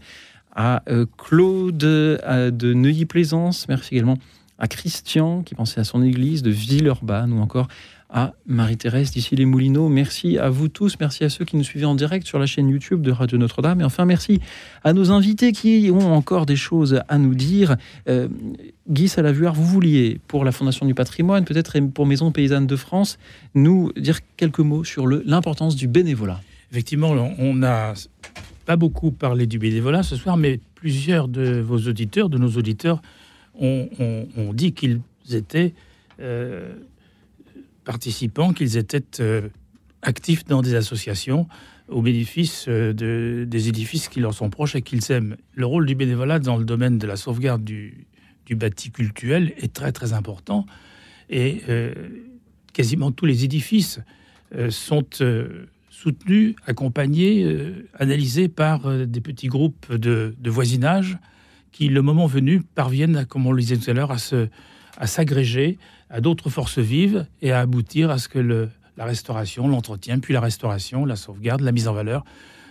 à 0.55 0.83
euh, 0.89 1.07
Claude 1.17 1.77
de 1.77 2.75
Neuilly-Plaisance. 2.75 3.69
Merci 3.69 3.95
également 3.95 4.19
à 4.59 4.69
Christian 4.69 5.43
qui 5.43 5.55
pensait 5.55 5.81
à 5.81 5.85
son 5.85 6.03
église 6.03 6.43
de 6.43 6.51
Villeurbanne 6.51 7.33
ou 7.33 7.41
encore 7.41 7.69
à 8.17 8.33
Marie-Thérèse 8.47 9.11
d'ici 9.11 9.37
les 9.37 9.45
Moulineaux. 9.45 9.91
Merci 9.91 10.39
à 10.39 10.49
vous 10.49 10.69
tous, 10.69 10.97
merci 10.99 11.23
à 11.23 11.29
ceux 11.29 11.45
qui 11.45 11.55
nous 11.55 11.63
suivaient 11.63 11.85
en 11.85 11.95
direct 11.95 12.27
sur 12.27 12.39
la 12.39 12.47
chaîne 12.47 12.67
YouTube 12.71 13.03
de 13.03 13.11
Radio 13.11 13.37
Notre-Dame. 13.37 13.83
Et 13.83 13.85
enfin, 13.85 14.07
merci 14.07 14.41
à 14.85 14.95
nos 14.95 15.11
invités 15.11 15.53
qui 15.53 15.91
ont 15.93 16.15
encore 16.15 16.47
des 16.47 16.57
choses 16.57 17.03
à 17.09 17.19
nous 17.19 17.35
dire. 17.35 17.77
Euh, 18.09 18.29
Guy 18.89 19.09
Salavuard, 19.09 19.53
vous 19.53 19.67
vouliez, 19.67 20.19
pour 20.29 20.47
la 20.47 20.53
Fondation 20.53 20.87
du 20.87 20.95
patrimoine, 20.95 21.45
peut-être 21.45 21.79
pour 21.93 22.07
Maison 22.07 22.33
Paysanne 22.33 22.67
de 22.67 22.77
France, 22.77 23.19
nous 23.55 23.93
dire 23.99 24.21
quelques 24.39 24.61
mots 24.61 24.83
sur 24.83 25.07
l'importance 25.07 25.77
du 25.77 25.87
bénévolat. 25.87 26.41
Effectivement, 26.73 27.11
on 27.39 27.55
n'a 27.55 27.93
pas 28.65 28.77
beaucoup 28.77 29.11
parlé 29.11 29.47
du 29.47 29.59
bénévolat 29.59 30.03
ce 30.03 30.17
soir, 30.17 30.39
mais 30.39 30.59
plusieurs 30.75 31.29
de 31.29 31.61
vos 31.61 31.81
auditeurs, 31.81 32.31
de 32.31 32.39
nos 32.39 32.53
auditeurs, 32.53 33.03
ont, 33.61 33.87
dit 34.55 34.73
qu'ils 34.73 35.01
étaient... 35.31 35.75
Euh, 36.19 36.77
participants 37.87 38.53
qu'ils 38.53 38.77
étaient 38.77 39.21
euh, 39.21 39.49
actifs 40.03 40.45
dans 40.45 40.61
des 40.61 40.75
associations 40.75 41.47
au 41.89 42.03
bénéfice 42.03 42.67
euh, 42.69 42.93
de, 42.93 43.47
des 43.49 43.69
édifices 43.69 44.09
qui 44.09 44.21
leur 44.21 44.35
sont 44.35 44.51
proches 44.51 44.75
et 44.75 44.83
qu'ils 44.83 45.11
aiment. 45.11 45.37
Le 45.55 45.65
rôle 45.65 45.87
du 45.87 45.95
bénévolat 45.95 46.41
dans 46.41 46.59
le 46.59 46.65
domaine 46.65 46.99
de 46.99 47.07
la 47.07 47.17
sauvegarde 47.17 47.65
du, 47.65 48.07
du 48.45 48.57
bâti 48.57 48.91
cultuel 48.91 49.55
est 49.57 49.73
très 49.73 49.93
très 49.93 50.13
important 50.13 50.67
et 51.31 51.63
euh, 51.69 51.95
quasiment 52.75 53.13
tous 53.13 53.25
les 53.25 53.45
édifices 53.45 54.01
sont 54.71 55.05
soutenus, 55.91 56.55
accompagnés, 56.67 57.75
analysés 57.99 58.47
par 58.47 58.89
des 59.07 59.21
petits 59.21 59.49
groupes 59.49 59.93
de, 59.93 60.37
de, 60.39 60.51
voisinage 60.51 61.19
qui, 61.73 61.89
le 61.89 62.01
moment 62.01 62.27
venu, 62.27 62.63
parviennent, 62.63 63.27
comme 63.27 63.45
on 63.47 63.51
le 63.51 63.61
disait 63.61 63.77
tout 63.77 63.91
à 63.91 63.93
l'heure, 63.93 64.13
à 64.13 65.07
s'agréger 65.09 65.79
à 66.11 66.21
d'autres 66.21 66.51
forces 66.51 66.79
vives 66.79 67.27
et 67.43 67.53
à 67.53 67.61
aboutir 67.61 68.11
à 68.11 68.19
ce 68.19 68.29
que 68.29 68.39
le, 68.39 68.71
la 68.97 69.05
restauration, 69.05 69.69
l'entretien, 69.69 70.19
puis 70.19 70.33
la 70.33 70.41
restauration, 70.41 71.05
la 71.05 71.17
sauvegarde, 71.17 71.61
la 71.61 71.73
mise 71.73 71.89
en 71.89 71.93
valeur 71.93 72.25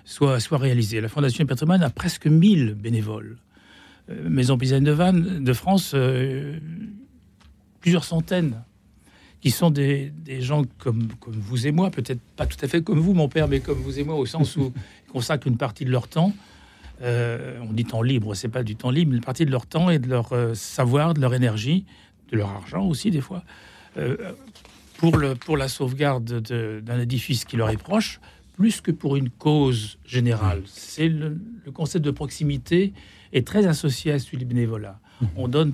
soit, 0.05 0.39
soit 0.39 0.57
réalisée. 0.57 1.01
La 1.01 1.09
Fondation 1.09 1.43
du 1.43 1.47
patrimoine 1.47 1.83
a 1.83 1.89
presque 1.89 2.27
1000 2.27 2.75
bénévoles. 2.75 3.37
Euh, 4.09 4.29
Maison 4.29 4.57
Paysanne 4.57 4.83
de 4.83 4.91
Vannes, 4.91 5.43
de 5.43 5.53
France, 5.53 5.91
euh, 5.95 6.59
plusieurs 7.81 8.03
centaines, 8.03 8.63
qui 9.41 9.51
sont 9.51 9.69
des, 9.69 10.11
des, 10.23 10.41
gens 10.41 10.63
comme, 10.79 11.09
comme 11.19 11.35
vous 11.35 11.67
et 11.67 11.71
moi, 11.71 11.91
peut-être 11.91 12.21
pas 12.35 12.45
tout 12.45 12.57
à 12.63 12.67
fait 12.67 12.81
comme 12.81 12.99
vous, 12.99 13.13
mon 13.13 13.27
père, 13.27 13.47
mais 13.47 13.59
comme 13.59 13.77
vous 13.77 13.99
et 13.99 14.03
moi, 14.03 14.15
au 14.15 14.25
sens 14.25 14.55
où 14.55 14.71
ils 15.07 15.11
consacrent 15.11 15.47
une 15.47 15.57
partie 15.57 15.85
de 15.85 15.91
leur 15.91 16.07
temps. 16.07 16.33
Euh, 17.01 17.59
on 17.61 17.73
dit 17.73 17.83
temps 17.83 18.01
libre, 18.01 18.35
c'est 18.35 18.47
pas 18.47 18.63
du 18.63 18.77
temps 18.77 18.89
libre, 18.89 19.13
une 19.13 19.21
partie 19.21 19.45
de 19.45 19.51
leur 19.51 19.65
temps 19.65 19.89
et 19.89 19.99
de 19.99 20.07
leur 20.07 20.31
savoir, 20.55 21.13
de 21.13 21.19
leur 21.19 21.33
énergie 21.33 21.85
de 22.31 22.37
leur 22.37 22.49
argent 22.49 22.85
aussi 22.85 23.11
des 23.11 23.21
fois, 23.21 23.43
euh, 23.97 24.17
pour, 24.97 25.17
le, 25.17 25.35
pour 25.35 25.57
la 25.57 25.67
sauvegarde 25.67 26.41
d'un 26.81 26.99
édifice 26.99 27.45
qui 27.45 27.57
leur 27.57 27.69
est 27.69 27.77
proche, 27.77 28.19
plus 28.53 28.81
que 28.81 28.91
pour 28.91 29.15
une 29.15 29.29
cause 29.29 29.97
générale. 30.05 30.61
C'est 30.65 31.09
le, 31.09 31.37
concept 31.73 32.05
de 32.05 32.11
proximité 32.11 32.93
est 33.33 33.45
très 33.45 33.67
associé 33.67 34.13
à 34.13 34.19
celui 34.19 34.37
du 34.37 34.45
bénévolat. 34.45 34.99
Mmh. 35.19 35.25
On 35.35 35.47
donne 35.47 35.73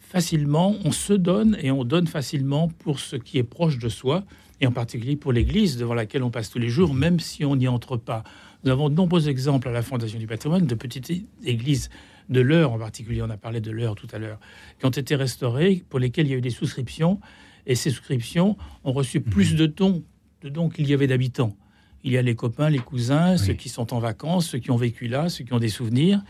facilement, 0.00 0.76
on 0.84 0.92
se 0.92 1.12
donne 1.12 1.56
et 1.60 1.70
on 1.70 1.84
donne 1.84 2.06
facilement 2.06 2.68
pour 2.68 3.00
ce 3.00 3.16
qui 3.16 3.38
est 3.38 3.44
proche 3.44 3.78
de 3.78 3.88
soi, 3.88 4.24
et 4.60 4.66
en 4.66 4.72
particulier 4.72 5.16
pour 5.16 5.32
l'Église 5.32 5.76
devant 5.76 5.94
laquelle 5.94 6.22
on 6.22 6.30
passe 6.30 6.50
tous 6.50 6.58
les 6.58 6.68
jours, 6.68 6.94
même 6.94 7.18
si 7.18 7.44
on 7.44 7.56
n'y 7.56 7.68
entre 7.68 7.96
pas. 7.96 8.22
Nous 8.64 8.70
avons 8.70 8.88
de 8.88 8.94
nombreux 8.94 9.28
exemples 9.28 9.68
à 9.68 9.72
la 9.72 9.82
Fondation 9.82 10.18
du 10.18 10.26
patrimoine 10.26 10.66
de 10.66 10.74
petites 10.74 11.10
églises 11.44 11.90
de 12.28 12.40
l'heure 12.40 12.72
en 12.72 12.78
particulier, 12.78 13.22
on 13.22 13.30
a 13.30 13.36
parlé 13.36 13.60
de 13.60 13.70
l'heure 13.70 13.94
tout 13.94 14.08
à 14.12 14.18
l'heure, 14.18 14.38
qui 14.78 14.86
ont 14.86 14.90
été 14.90 15.14
restaurés, 15.14 15.84
pour 15.88 15.98
lesquels 15.98 16.26
il 16.26 16.30
y 16.30 16.34
a 16.34 16.38
eu 16.38 16.42
des 16.42 16.50
souscriptions, 16.50 17.20
et 17.66 17.74
ces 17.74 17.90
souscriptions 17.90 18.56
ont 18.84 18.92
reçu 18.92 19.20
mhm. 19.20 19.24
plus 19.24 19.54
de 19.54 19.66
dons, 19.66 20.04
de 20.42 20.48
dons 20.48 20.68
qu'il 20.68 20.88
y 20.88 20.94
avait 20.94 21.06
d'habitants. 21.06 21.56
Il 22.04 22.12
y 22.12 22.18
a 22.18 22.22
les 22.22 22.34
copains, 22.34 22.68
les 22.68 22.80
cousins, 22.80 23.36
ceux 23.36 23.52
qui 23.52 23.68
sont 23.68 23.94
en 23.94 24.00
vacances, 24.00 24.48
ceux 24.48 24.58
qui 24.58 24.72
ont 24.72 24.76
vécu 24.76 25.06
là, 25.06 25.28
ceux 25.28 25.44
qui 25.44 25.52
ont 25.52 25.60
des 25.60 25.68
souvenirs, 25.68 26.20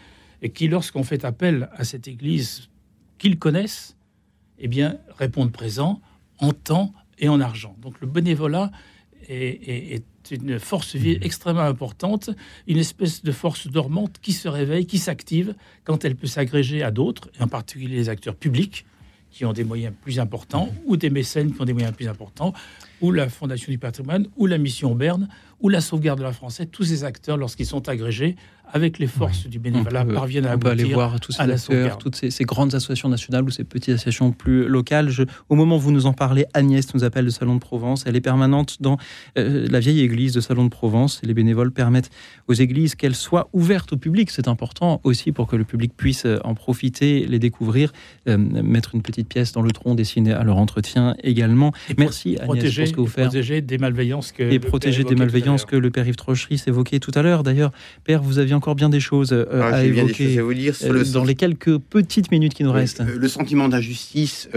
et 0.42 0.50
qui, 0.50 0.68
lorsqu'on 0.68 1.02
fait 1.02 1.24
appel 1.24 1.70
à 1.72 1.84
cette 1.84 2.08
église 2.08 2.68
qu'ils 3.16 3.38
connaissent, 3.38 3.96
eh 4.58 4.68
bien, 4.68 4.98
répondent 5.16 5.52
présent 5.52 6.02
en 6.38 6.52
temps 6.52 6.92
et 7.18 7.28
en 7.28 7.40
argent. 7.40 7.74
Donc 7.80 8.00
le 8.00 8.06
bénévolat 8.06 8.70
est, 9.28 10.04
une 10.30 10.58
force 10.58 10.94
vive 10.94 11.18
extrêmement 11.22 11.62
importante, 11.62 12.30
une 12.66 12.78
espèce 12.78 13.22
de 13.22 13.32
force 13.32 13.66
dormante 13.66 14.18
qui 14.22 14.32
se 14.32 14.48
réveille, 14.48 14.86
qui 14.86 14.98
s'active 14.98 15.54
quand 15.84 16.04
elle 16.04 16.14
peut 16.14 16.26
s'agréger 16.26 16.82
à 16.82 16.90
d'autres, 16.90 17.30
et 17.38 17.42
en 17.42 17.48
particulier 17.48 17.96
les 17.96 18.08
acteurs 18.08 18.36
publics 18.36 18.86
qui 19.30 19.46
ont 19.46 19.54
des 19.54 19.64
moyens 19.64 19.94
plus 20.02 20.20
importants, 20.20 20.68
ou 20.84 20.96
des 20.96 21.08
mécènes 21.08 21.54
qui 21.54 21.60
ont 21.60 21.64
des 21.64 21.72
moyens 21.72 21.94
plus 21.94 22.06
importants, 22.06 22.52
ou 23.00 23.10
la 23.10 23.28
Fondation 23.30 23.72
du 23.72 23.78
patrimoine, 23.78 24.28
ou 24.36 24.46
la 24.46 24.58
Mission 24.58 24.94
Berne, 24.94 25.28
ou 25.60 25.70
la 25.70 25.80
sauvegarde 25.80 26.18
de 26.18 26.24
la 26.24 26.32
Française, 26.32 26.68
tous 26.70 26.84
ces 26.84 27.02
acteurs, 27.04 27.38
lorsqu'ils 27.38 27.66
sont 27.66 27.88
agrégés, 27.88 28.36
avec 28.72 28.98
les 28.98 29.06
forces 29.06 29.46
du 29.46 29.58
bénévolat, 29.58 30.04
parviennent 30.04 30.46
à 30.46 30.56
on 30.56 30.58
peut 30.58 30.70
aller 30.70 30.84
voir 30.84 31.20
tous 31.20 31.32
ces 31.32 31.42
acteurs, 31.42 31.98
toutes 31.98 32.16
ces, 32.16 32.44
grandes 32.44 32.74
associations 32.74 33.08
nationales 33.08 33.44
ou 33.44 33.50
ces 33.50 33.64
petites 33.64 33.94
associations 33.94 34.32
plus 34.32 34.66
locales. 34.66 35.10
au 35.48 35.54
moment 35.54 35.76
où 35.76 35.80
vous 35.80 35.92
nous 35.92 36.06
en 36.06 36.14
parlez, 36.14 36.46
Agnès 36.54 36.92
nous 36.94 37.04
appelle 37.04 37.26
de 37.26 37.30
Salon 37.30 37.54
de 37.54 37.60
Provence. 37.60 38.04
Elle 38.06 38.16
est 38.16 38.22
permanente 38.22 38.78
dans 38.80 38.96
euh, 39.38 39.66
la 39.70 39.80
vieille 39.80 40.00
église 40.00 40.32
de 40.32 40.40
Salon 40.40 40.64
de 40.64 40.70
Provence. 40.70 41.20
les 41.22 41.34
bénévoles 41.34 41.70
permettent 41.70 42.10
aux 42.48 42.54
églises 42.54 42.94
qu'elles 42.94 43.14
soient 43.14 43.48
ouvertes 43.52 43.92
au 43.92 43.96
public. 43.96 44.30
C'est 44.30 44.48
important 44.48 45.00
aussi 45.04 45.32
pour 45.32 45.46
que 45.46 45.56
le 45.56 45.64
public 45.64 45.92
puisse 45.94 46.24
euh, 46.24 46.38
en 46.44 46.54
profiter, 46.54 47.26
les 47.26 47.38
découvrir, 47.38 47.92
euh, 48.28 48.38
mettre 48.38 48.94
une 48.94 49.02
petite 49.02 49.28
pièce 49.28 49.52
dans 49.52 49.62
le 49.62 49.70
tronc 49.70 49.94
destiné 49.94 50.32
à 50.32 50.44
leur 50.44 50.56
entretien 50.56 51.14
également. 51.22 51.72
Merci 51.98 52.36
Agnès 52.36 52.46
protéger, 52.46 52.82
pour 52.82 52.88
ce 52.88 52.94
que 52.94 53.00
vous 53.00 53.06
faites. 53.06 53.24
Protéger 53.26 53.60
des 53.60 53.76
malveillances 53.76 54.32
que 54.32 54.42
et 54.42 54.58
protéger 54.58 55.04
des 55.04 55.14
malveillances 55.14 55.66
que 55.66 55.76
le 55.76 55.90
père 55.90 56.06
Yves 56.08 56.16
Trochery 56.16 56.56
s'évoquait 56.56 57.00
tout 57.00 57.12
à 57.14 57.22
l'heure. 57.22 57.42
D'ailleurs, 57.42 57.72
père, 58.04 58.22
vous 58.22 58.38
aviez 58.38 58.54
encore 58.62 58.76
bien 58.76 58.88
des 58.88 59.00
choses 59.00 59.32
euh, 59.32 59.44
ah, 59.50 59.74
à 59.74 59.82
évoquer 59.82 60.40
vous 60.40 60.54
dire 60.54 60.76
euh, 60.84 61.04
dans 61.12 61.24
les 61.24 61.34
quelques 61.34 61.78
petites 61.78 62.30
minutes 62.30 62.54
qui 62.54 62.62
nous 62.62 62.70
euh, 62.70 62.74
restent. 62.74 63.02
Le 63.02 63.26
sentiment 63.26 63.68
d'injustice, 63.68 64.48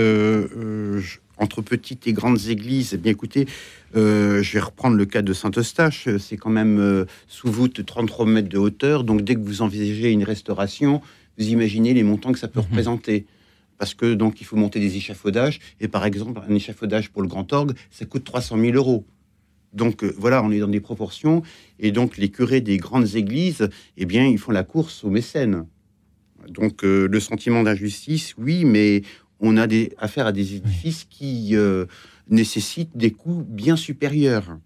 entre 1.37 1.63
petites 1.63 2.05
et 2.05 2.13
grandes 2.13 2.45
églises, 2.47 2.91
eh 2.93 2.97
bien 2.97 3.11
écoutez, 3.11 3.47
euh, 3.95 4.43
je 4.43 4.53
vais 4.53 4.59
reprendre 4.59 4.95
le 4.95 5.05
cas 5.05 5.23
de 5.23 5.33
Saint-Eustache. 5.33 6.07
C'est 6.19 6.37
quand 6.37 6.51
même 6.51 6.77
euh, 6.79 7.05
sous 7.27 7.51
voûte 7.51 7.83
33 7.83 8.27
mètres 8.27 8.47
de 8.47 8.59
hauteur. 8.59 9.03
Donc 9.03 9.23
dès 9.23 9.33
que 9.33 9.39
vous 9.39 9.63
envisagez 9.63 10.11
une 10.11 10.23
restauration, 10.23 11.01
vous 11.39 11.47
imaginez 11.47 11.95
les 11.95 12.03
montants 12.03 12.31
que 12.31 12.39
ça 12.39 12.47
peut 12.47 12.59
représenter. 12.59 13.25
Parce 13.79 13.95
que 13.95 14.13
donc 14.13 14.39
il 14.39 14.43
faut 14.45 14.55
monter 14.55 14.79
des 14.79 14.97
échafaudages. 14.97 15.59
Et 15.81 15.87
par 15.87 16.05
exemple, 16.05 16.39
un 16.47 16.53
échafaudage 16.53 17.09
pour 17.09 17.23
le 17.23 17.27
grand 17.27 17.51
orgue, 17.53 17.73
ça 17.89 18.05
coûte 18.05 18.23
300 18.23 18.57
000 18.59 18.75
euros. 18.75 19.03
Donc 19.75 20.03
euh, 20.03 20.13
voilà, 20.17 20.41
on 20.43 20.51
est 20.51 20.59
dans 20.59 20.67
des 20.67 20.79
proportions. 20.79 21.43
Et 21.79 21.91
donc 21.91 22.17
les 22.17 22.29
curés 22.29 22.61
des 22.61 22.77
grandes 22.77 23.15
églises, 23.15 23.69
eh 23.97 24.05
bien, 24.05 24.25
ils 24.25 24.39
font 24.39 24.51
la 24.51 24.63
course 24.63 25.03
aux 25.03 25.09
mécènes. 25.11 25.65
Donc 26.49 26.83
euh, 26.83 27.07
le 27.07 27.19
sentiment 27.19 27.61
d'injustice, 27.63 28.33
oui, 28.37 28.65
mais 28.65 29.01
on 29.39 29.57
a 29.57 29.67
des, 29.67 29.91
affaire 29.97 30.27
à 30.27 30.31
des 30.31 30.55
édifices 30.55 31.05
qui 31.09 31.55
euh, 31.55 31.85
nécessitent 32.29 32.95
des 32.95 33.11
coûts 33.11 33.43
bien 33.47 33.75
supérieurs. 33.75 34.57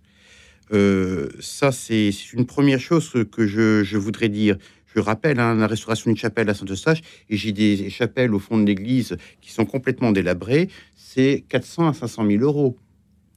Ça, 1.39 1.71
c'est 1.71 2.11
une 2.33 2.45
première 2.45 2.79
chose 2.79 3.09
que- 3.09 3.23
que 3.23 3.47
je, 3.47 3.83
je 3.83 3.97
voudrais 3.97 4.29
dire. 4.29 4.55
Je 4.95 4.99
rappelle 4.99 5.39
hein, 5.39 5.55
la 5.55 5.65
restauration 5.65 6.11
d'une 6.11 6.17
chapelle 6.17 6.47
à 6.47 6.53
Saint-Eustache, 6.53 7.01
et 7.27 7.37
j'ai 7.37 7.51
des 7.51 7.89
chapelles 7.89 8.35
au 8.35 8.39
fond 8.39 8.57
de 8.59 8.65
l'église 8.67 9.17
qui 9.41 9.51
sont 9.51 9.65
complètement 9.65 10.11
délabrées, 10.11 10.69
c'est 10.95 11.43
400 11.49 11.87
à 11.87 11.93
500 11.93 12.27
000 12.27 12.43
euros. 12.43 12.77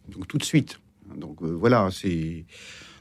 Donc 0.08 0.28
tout 0.28 0.36
de 0.36 0.44
suite. 0.44 0.78
Donc 1.16 1.42
euh, 1.42 1.50
voilà, 1.50 1.88
c'est. 1.90 2.44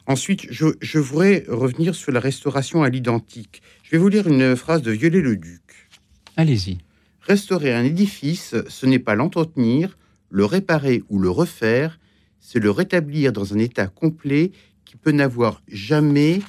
Ensuite, 0.07 0.47
je, 0.51 0.67
je 0.81 0.99
voudrais 0.99 1.43
revenir 1.47 1.93
sur 1.95 2.11
la 2.11 2.19
restauration 2.19 2.83
à 2.83 2.89
l'identique. 2.89 3.61
Je 3.83 3.91
vais 3.91 3.97
vous 3.97 4.09
lire 4.09 4.27
une 4.27 4.55
phrase 4.55 4.81
de 4.81 4.91
Viollet-le-Duc. 4.91 5.89
Allez-y. 6.37 6.79
Restaurer 7.21 7.73
un 7.73 7.83
édifice, 7.83 8.55
ce 8.67 8.85
n'est 8.85 8.99
pas 8.99 9.13
l'entretenir, 9.13 9.97
le 10.29 10.43
réparer 10.45 11.03
ou 11.09 11.19
le 11.19 11.29
refaire, 11.29 11.99
c'est 12.39 12.59
le 12.59 12.71
rétablir 12.71 13.31
dans 13.31 13.53
un 13.53 13.59
état 13.59 13.87
complet 13.87 14.51
qui 14.85 14.97
peut 14.97 15.11
n'avoir 15.11 15.61
jamais, 15.67 16.41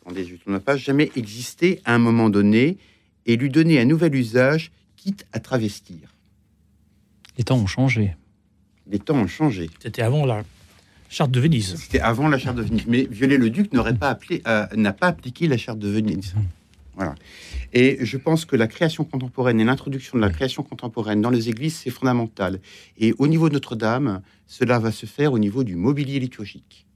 attendez, 0.00 0.24
je 0.26 0.34
tourne 0.34 0.54
la 0.54 0.60
page, 0.60 0.82
jamais 0.82 1.10
existé 1.14 1.80
à 1.84 1.94
un 1.94 1.98
moment 1.98 2.28
donné 2.28 2.78
et 3.26 3.36
lui 3.36 3.48
donner 3.48 3.80
un 3.80 3.84
nouvel 3.84 4.14
usage, 4.14 4.72
quitte 4.96 5.26
à 5.32 5.38
travestir. 5.38 6.14
Les 7.38 7.44
temps 7.44 7.58
ont 7.58 7.66
changé. 7.66 8.16
Les 8.90 8.98
temps 8.98 9.16
ont 9.16 9.28
changé. 9.28 9.70
C'était 9.80 10.02
avant 10.02 10.26
la 10.26 10.42
charte 11.12 11.30
de 11.30 11.40
Venise. 11.40 11.76
C'était 11.76 12.00
avant 12.00 12.28
la 12.28 12.38
charte 12.38 12.56
de 12.56 12.62
Venise. 12.62 12.86
Mais 12.86 13.06
Viollet-le-Duc 13.10 13.72
n'aurait 13.72 13.94
pas 13.94 14.08
appelé, 14.08 14.42
euh, 14.46 14.66
n'a 14.74 14.92
pas 14.92 15.08
appliqué 15.08 15.46
la 15.46 15.56
charte 15.56 15.78
de 15.78 15.88
Venise. 15.88 16.34
Voilà. 16.94 17.14
Et 17.72 17.98
je 18.04 18.16
pense 18.16 18.44
que 18.44 18.56
la 18.56 18.66
création 18.66 19.04
contemporaine 19.04 19.60
et 19.60 19.64
l'introduction 19.64 20.18
de 20.18 20.22
la 20.22 20.30
création 20.30 20.62
contemporaine 20.62 21.20
dans 21.20 21.30
les 21.30 21.48
églises, 21.48 21.74
c'est 21.74 21.90
fondamental. 21.90 22.60
Et 22.98 23.14
au 23.18 23.26
niveau 23.26 23.48
de 23.48 23.54
Notre-Dame, 23.54 24.22
cela 24.46 24.78
va 24.78 24.92
se 24.92 25.06
faire 25.06 25.32
au 25.32 25.38
niveau 25.38 25.64
du 25.64 25.76
mobilier 25.76 26.18
liturgique. 26.18 26.86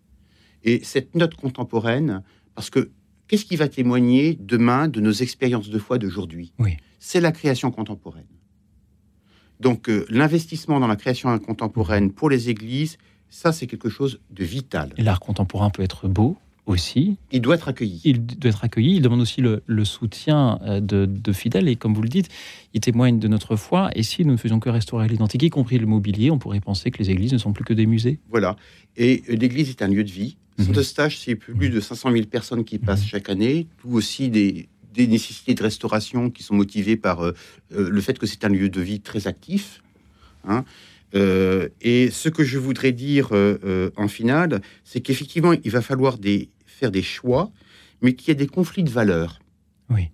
Et 0.64 0.80
cette 0.82 1.14
note 1.14 1.34
contemporaine, 1.34 2.22
parce 2.54 2.70
que 2.70 2.90
qu'est-ce 3.28 3.44
qui 3.44 3.56
va 3.56 3.68
témoigner 3.68 4.36
demain 4.40 4.88
de 4.88 5.00
nos 5.00 5.12
expériences 5.12 5.70
de 5.70 5.78
foi 5.78 5.98
d'aujourd'hui? 5.98 6.52
Oui. 6.58 6.76
C'est 6.98 7.20
la 7.20 7.32
création 7.32 7.70
contemporaine. 7.70 8.26
Donc 9.60 9.88
euh, 9.88 10.04
l'investissement 10.10 10.80
dans 10.80 10.86
la 10.86 10.96
création 10.96 11.38
contemporaine 11.38 12.12
pour 12.12 12.28
les 12.28 12.50
églises, 12.50 12.98
ça 13.30 13.52
c'est 13.52 13.66
quelque 13.66 13.88
chose 13.88 14.20
de 14.30 14.44
vital. 14.44 14.92
L'art 14.98 15.20
contemporain 15.20 15.70
peut 15.70 15.82
être 15.82 16.08
beau 16.08 16.36
aussi. 16.66 17.16
Il 17.30 17.40
doit 17.42 17.54
être 17.54 17.68
accueilli. 17.68 18.00
Il 18.04 18.26
doit 18.26 18.50
être 18.50 18.64
accueilli. 18.64 18.96
Il 18.96 19.02
demande 19.02 19.20
aussi 19.20 19.40
le, 19.40 19.62
le 19.66 19.84
soutien 19.84 20.58
euh, 20.62 20.80
de, 20.80 21.06
de 21.06 21.32
fidèles. 21.32 21.68
Et 21.68 21.76
comme 21.76 21.94
vous 21.94 22.02
le 22.02 22.08
dites, 22.08 22.28
il 22.74 22.80
témoigne 22.80 23.20
de 23.20 23.28
notre 23.28 23.54
foi. 23.54 23.90
Et 23.94 24.02
si 24.02 24.24
nous 24.24 24.32
ne 24.32 24.36
faisions 24.36 24.58
que 24.58 24.68
restaurer 24.68 25.06
l'identique, 25.06 25.44
y 25.44 25.50
compris 25.50 25.78
le 25.78 25.86
mobilier, 25.86 26.30
on 26.32 26.38
pourrait 26.40 26.58
penser 26.60 26.90
que 26.90 26.98
les 26.98 27.10
églises 27.10 27.32
ne 27.32 27.38
sont 27.38 27.52
plus 27.52 27.64
que 27.64 27.72
des 27.72 27.86
musées. 27.86 28.18
Voilà. 28.30 28.56
Et 28.96 29.22
euh, 29.30 29.36
l'église 29.36 29.70
est 29.70 29.80
un 29.82 29.86
lieu 29.88 30.02
de 30.02 30.10
vie. 30.10 30.36
Saint-Eustache, 30.58 31.18
c'est 31.18 31.36
plus 31.36 31.68
de 31.68 31.78
500 31.80 32.10
000 32.12 32.24
personnes 32.26 32.64
qui 32.64 32.78
passent 32.78 33.04
chaque 33.06 33.28
année, 33.28 33.66
tout 33.78 33.90
aussi 33.90 34.28
des, 34.30 34.68
des 34.94 35.06
nécessités 35.06 35.54
de 35.54 35.62
restauration 35.62 36.30
qui 36.30 36.42
sont 36.42 36.54
motivées 36.54 36.96
par 36.96 37.22
euh, 37.22 37.32
le 37.70 38.00
fait 38.00 38.18
que 38.18 38.26
c'est 38.26 38.42
un 38.44 38.48
lieu 38.48 38.70
de 38.70 38.80
vie 38.80 39.00
très 39.00 39.26
actif. 39.28 39.82
hein. 40.48 40.64
Euh, 41.16 41.68
et 41.80 42.10
ce 42.10 42.28
que 42.28 42.44
je 42.44 42.58
voudrais 42.58 42.92
dire 42.92 43.28
euh, 43.32 43.56
euh, 43.64 43.90
en 43.96 44.08
finale, 44.08 44.60
c'est 44.84 45.00
qu'effectivement, 45.00 45.52
il 45.64 45.70
va 45.70 45.80
falloir 45.80 46.18
des, 46.18 46.50
faire 46.66 46.90
des 46.90 47.02
choix, 47.02 47.50
mais 48.02 48.12
qu'il 48.14 48.28
y 48.28 48.30
a 48.32 48.34
des 48.34 48.46
conflits 48.46 48.84
de 48.84 48.90
valeurs. 48.90 49.40
Oui. 49.88 50.10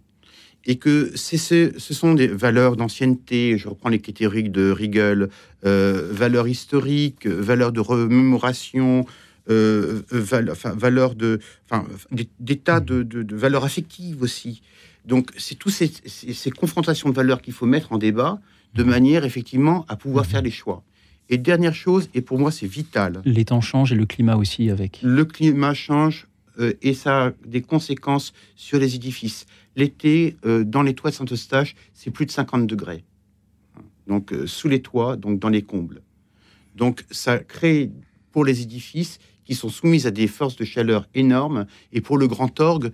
Et 0.64 0.76
que 0.76 1.10
c'est 1.16 1.38
ce, 1.38 1.72
ce 1.76 1.92
sont 1.92 2.14
des 2.14 2.28
valeurs 2.28 2.76
d'ancienneté, 2.76 3.58
je 3.58 3.68
reprends 3.68 3.88
les 3.88 3.98
catégoriques 3.98 4.52
de 4.52 4.70
Riegel, 4.70 5.28
euh, 5.66 6.08
valeurs 6.12 6.46
historiques, 6.46 7.26
valeurs 7.26 7.72
de 7.72 7.80
remémoration, 7.80 9.04
val- 9.48 10.50
enfin, 10.52 10.72
valeurs 10.76 11.14
de, 11.16 11.40
enfin, 11.68 11.84
des, 12.12 12.28
des 12.38 12.58
tas 12.58 12.78
de, 12.80 13.02
de- 13.02 13.24
de 13.24 13.36
valeurs 13.36 13.64
affectives 13.64 14.22
aussi. 14.22 14.62
Donc, 15.04 15.30
c'est 15.36 15.56
toutes 15.58 15.72
ces, 15.72 15.90
ces- 16.06 16.32
ces 16.32 16.50
confrontations 16.52 17.08
de 17.10 17.14
valeurs 17.14 17.42
qu'il 17.42 17.52
faut 17.54 17.66
mettre 17.66 17.92
en 17.92 17.98
débat 17.98 18.38
de 18.74 18.84
manière 18.84 19.24
effectivement 19.24 19.84
à 19.88 19.96
pouvoir 19.96 20.24
faire 20.26 20.42
les 20.42 20.50
choix. 20.52 20.82
Et 21.32 21.38
dernière 21.38 21.74
chose, 21.74 22.10
et 22.12 22.20
pour 22.20 22.38
moi 22.38 22.50
c'est 22.50 22.66
vital, 22.66 23.22
Les 23.24 23.46
temps 23.46 23.62
changent 23.62 23.90
et 23.90 23.96
le 23.96 24.04
climat 24.04 24.36
aussi 24.36 24.68
avec. 24.68 25.00
le 25.02 25.24
climat 25.24 25.72
change 25.72 26.26
euh, 26.58 26.74
et 26.82 26.92
ça 26.92 27.28
a 27.28 27.32
des 27.46 27.62
conséquences 27.62 28.34
sur 28.54 28.78
les 28.78 28.96
édifices. 28.96 29.46
L'été, 29.74 30.36
euh, 30.44 30.62
dans 30.62 30.82
les 30.82 30.92
toits 30.92 31.10
de 31.10 31.16
Saint-Eustache, 31.16 31.74
c'est 31.94 32.10
plus 32.10 32.26
de 32.26 32.30
50 32.30 32.66
degrés. 32.66 33.02
Donc, 34.06 34.34
euh, 34.34 34.46
sous 34.46 34.68
les 34.68 34.82
toits, 34.82 35.16
donc 35.16 35.38
dans 35.38 35.48
les 35.48 35.62
combles. 35.62 36.02
Donc, 36.76 37.02
ça 37.10 37.38
crée 37.38 37.90
pour 38.30 38.44
les 38.44 38.60
édifices 38.60 39.18
qui 39.46 39.54
sont 39.54 39.70
soumis 39.70 40.06
à 40.06 40.10
des 40.10 40.26
forces 40.26 40.56
de 40.56 40.66
chaleur 40.66 41.08
énormes. 41.14 41.64
Et 41.94 42.02
pour 42.02 42.18
le 42.18 42.28
grand 42.28 42.60
orgue, 42.60 42.92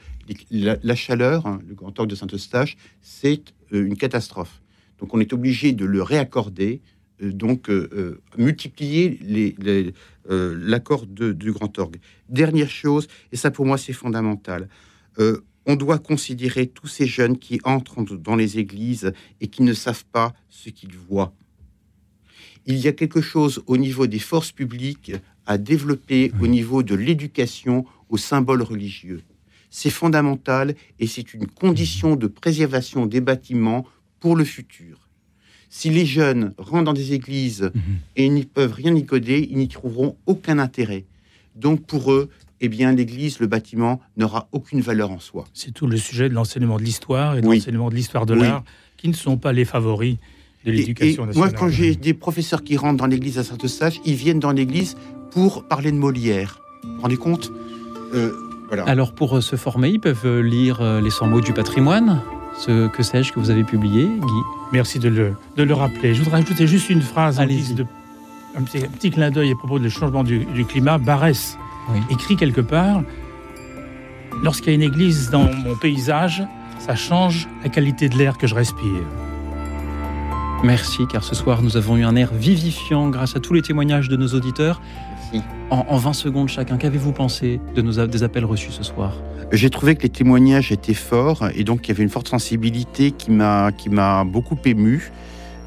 la, 0.53 0.77
la 0.81 0.95
chaleur, 0.95 1.45
hein, 1.45 1.59
le 1.67 1.75
grand 1.75 1.99
orgue 1.99 2.11
de 2.11 2.15
Saint-Eustache, 2.15 2.77
c'est 3.01 3.53
une 3.73 3.97
catastrophe. 3.97 4.63
Donc, 5.01 5.13
on 5.13 5.19
est 5.19 5.33
obligé 5.33 5.73
de 5.73 5.85
le 5.85 6.03
réaccorder, 6.05 6.81
donc 7.21 7.69
euh, 7.71 7.89
euh, 7.93 8.21
multiplier 8.37 9.19
les- 9.23 9.55
les, 9.59 9.93
euh, 10.31 10.57
l'accord 10.61 11.07
de- 11.07 11.33
du 11.33 11.53
grand 11.53 11.79
orgue. 11.79 11.97
Dernière 12.29 12.71
chose, 12.71 13.09
et 13.33 13.37
ça 13.37 13.51
pour 13.51 13.67
moi 13.67 13.79
c'est 13.79 13.93
fondamental, 13.93 14.69
euh, 15.19 15.41
on 15.67 15.77
doit 15.77 15.99
considérer 15.99 16.67
tous 16.67 16.87
ces 16.87 17.07
jeunes 17.07 17.37
qui 17.39 17.61
entrent 17.65 18.03
dans 18.17 18.37
les 18.37 18.59
églises 18.59 19.13
et 19.41 19.49
qui 19.49 19.63
ne 19.63 19.75
savent 19.75 20.05
pas 20.13 20.33
ce 20.49 20.71
qu'ils 20.71 20.97
voient. 20.97 21.35
Il 22.67 22.77
y 22.77 22.89
a 22.89 22.93
quelque 22.93 23.21
chose 23.21 23.63
au 23.67 23.77
niveau 23.77 24.07
des 24.07 24.19
forces 24.19 24.53
publiques 24.53 25.13
à 25.47 25.59
développer 25.59 26.33
au 26.41 26.47
niveau 26.47 26.83
de 26.83 26.95
l'éducation 26.95 27.85
aux 28.11 28.19
symboles 28.19 28.63
religieux. 28.63 29.23
C'est 29.71 29.91
fondamental 29.91 30.75
et 30.99 31.07
c'est 31.07 31.35
une 31.35 31.47
condition 31.47 32.17
de 32.17 32.27
préservation 32.27 33.07
des 33.07 33.21
bâtiments 33.21 33.87
pour 34.21 34.37
le 34.37 34.45
futur. 34.45 35.08
Si 35.71 35.91
les 35.91 36.07
jeunes 36.07 36.53
rentrent 36.59 36.85
dans 36.85 36.93
des 36.93 37.13
églises 37.13 37.71
et 38.17 38.29
n'y 38.29 38.45
peuvent 38.45 38.73
rien 38.73 38.95
y 38.95 39.05
coder, 39.05 39.47
ils 39.51 39.59
n'y 39.59 39.69
trouveront 39.69 40.17
aucun 40.27 40.59
intérêt. 40.59 41.05
Donc 41.57 41.85
pour 41.87 42.13
eux, 42.13 42.31
eh 42.61 42.69
bien, 42.69 42.93
l'église, 42.93 43.39
le 43.39 43.47
bâtiment 43.47 44.01
n'aura 44.17 44.49
aucune 44.53 44.81
valeur 44.81 45.11
en 45.11 45.19
soi. 45.21 45.45
C'est 45.53 45.73
tout 45.73 45.87
le 45.87 45.97
sujet 45.97 46.29
de 46.29 46.35
l'enseignement 46.35 46.77
de 46.79 46.83
l'histoire 46.83 47.37
et 47.37 47.41
de 47.41 47.47
Oui. 47.47 47.59
l'enseignement 47.59 47.91
de 47.91 47.95
l'histoire 47.95 48.27
de 48.27 48.35
Oui. 48.35 48.41
l'art 48.43 48.65
qui 48.97 49.09
ne 49.09 49.13
sont 49.15 49.37
pas 49.37 49.53
les 49.53 49.65
favoris 49.65 50.17
de 50.65 50.73
l'éducation 50.73 51.27
nationale. 51.27 51.51
Moi, 51.53 51.59
quand 51.59 51.69
j'ai 51.69 51.95
des 51.95 52.15
professeurs 52.15 52.65
qui 52.65 52.77
rentrent 52.77 52.97
dans 52.97 53.07
l'église 53.07 53.39
à 53.39 53.45
Saint-Eustache, 53.45 54.01
ils 54.05 54.15
viennent 54.15 54.41
dans 54.41 54.51
l'église 54.53 54.97
pour 55.31 55.69
parler 55.69 55.93
de 55.93 55.97
Molière. 55.97 56.61
Vous 56.83 56.95
vous 56.97 57.01
rendez 57.03 57.17
compte? 57.17 57.53
Euh, 58.15 58.33
Voilà. 58.69 58.85
Alors 58.85 59.15
pour 59.15 59.37
euh, 59.37 59.41
se 59.41 59.57
former, 59.57 59.91
ils 59.91 60.01
peuvent 60.01 60.27
euh, 60.27 60.41
lire 60.43 60.83
les 61.01 61.11
100 61.11 61.27
mots 61.29 61.41
du 61.41 61.53
patrimoine, 61.53 62.23
ce 62.59 62.89
que 62.89 63.03
sais-je 63.03 63.33
que 63.33 63.39
vous 63.41 63.51
avez 63.51 63.65
publié, 63.65 64.05
Guy? 64.07 64.43
Merci 64.73 64.99
de 64.99 65.09
le, 65.09 65.35
de 65.57 65.63
le 65.63 65.75
rappeler. 65.75 66.15
Je 66.15 66.23
voudrais 66.23 66.41
ajouter 66.41 66.67
juste 66.67 66.91
une 66.91 67.03
phrase 67.03 67.41
en 67.41 67.47
de 67.47 67.87
un 68.57 68.63
petit, 68.63 68.79
un 68.79 68.89
petit 68.89 69.11
clin 69.11 69.31
d'œil 69.31 69.53
à 69.53 69.55
propos 69.55 69.79
du 69.79 69.91
changement 69.91 70.25
du, 70.25 70.45
du 70.45 70.65
climat. 70.65 70.99
Barès 70.99 71.57
écrit 72.11 72.37
quelque 72.37 72.61
part 72.61 73.03
Lorsqu'il 74.43 74.69
y 74.69 74.73
a 74.73 74.75
une 74.75 74.83
église 74.83 75.31
dans 75.31 75.51
mon 75.53 75.75
paysage, 75.75 76.45
ça 76.79 76.95
change 76.95 77.49
la 77.63 77.71
qualité 77.71 78.09
de 78.09 78.17
l'air 78.17 78.39
que 78.39 78.47
je 78.47 78.55
respire. 78.55 79.03
Merci, 80.63 81.07
car 81.11 81.25
ce 81.25 81.35
soir, 81.35 81.63
nous 81.63 81.77
avons 81.77 81.97
eu 81.97 82.05
un 82.05 82.15
air 82.15 82.33
vivifiant 82.33 83.09
grâce 83.09 83.37
à 83.37 83.41
tous 83.41 83.53
les 83.53 83.63
témoignages 83.63 84.09
de 84.09 84.17
nos 84.17 84.29
auditeurs. 84.29 84.81
En, 85.71 85.85
en 85.89 85.97
20 85.97 86.13
secondes 86.13 86.49
chacun, 86.49 86.79
qu'avez-vous 86.79 87.13
pensé 87.13 87.61
de 87.75 87.83
nos, 87.83 88.07
des 88.07 88.23
appels 88.23 88.45
reçus 88.45 88.71
ce 88.71 88.83
soir? 88.83 89.15
J'ai 89.53 89.71
trouvé 89.71 89.97
que 89.97 90.03
les 90.03 90.09
témoignages 90.11 90.73
étaient 90.73 90.93
forts 90.95 91.49
et 91.55 91.65
donc 91.65 91.87
il 91.87 91.89
y 91.89 91.93
avait 91.93 92.03
une 92.03 92.11
forte 92.11 92.29
sensibilité 92.29 93.13
qui 93.13 93.31
m'a 93.31 93.73
qui 93.73 93.89
m'a 93.89 94.25
beaucoup 94.25 94.57
ému. 94.65 95.11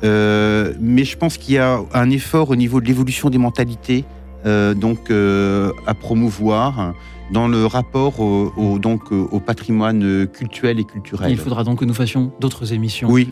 Euh, 0.04 0.74
mais 0.80 1.04
je 1.04 1.18
pense 1.18 1.38
qu'il 1.38 1.56
y 1.56 1.58
a 1.58 1.80
un 1.94 2.10
effort 2.10 2.50
au 2.50 2.56
niveau 2.56 2.82
de 2.82 2.86
l'évolution 2.88 3.30
des 3.30 3.38
mentalités 3.38 4.04
euh, 4.48 4.74
donc 4.74 5.12
euh, 5.12 5.72
à 5.86 5.94
promouvoir 5.94 6.94
dans 7.32 7.48
le 7.48 7.66
rapport 7.68 8.20
au, 8.20 8.52
au- 8.58 8.80
donc 8.80 9.12
au 9.12 9.40
patrimoine 9.40 10.28
culturel 10.28 10.80
et 10.80 10.84
culturel. 10.84 11.32
Il 11.32 11.38
faudra 11.38 11.64
donc 11.64 11.80
que 11.80 11.86
nous 11.86 11.94
fassions 11.94 12.32
d'autres 12.40 12.74
émissions. 12.74 13.10
Oui. 13.10 13.30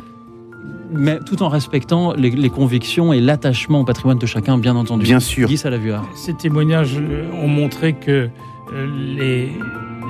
mais 0.92 1.20
tout 1.26 1.42
en 1.44 1.50
respectant 1.50 2.14
les, 2.14 2.50
convictions 2.50 3.14
et 3.14 3.20
l'attachement 3.20 3.82
au 3.82 3.84
patrimoine 3.84 4.18
de 4.20 4.26
chacun, 4.26 4.58
bien 4.58 4.76
entendu. 4.76 5.04
Bien 5.04 5.20
sûr. 5.20 5.48
Guy 5.48 5.58
Salavuard. 5.58 6.08
Ces 6.16 6.34
témoignages 6.34 7.00
ont 7.44 7.48
montré 7.48 7.94
que 7.94 8.12
euh, 8.12 8.28
les, 8.74 9.52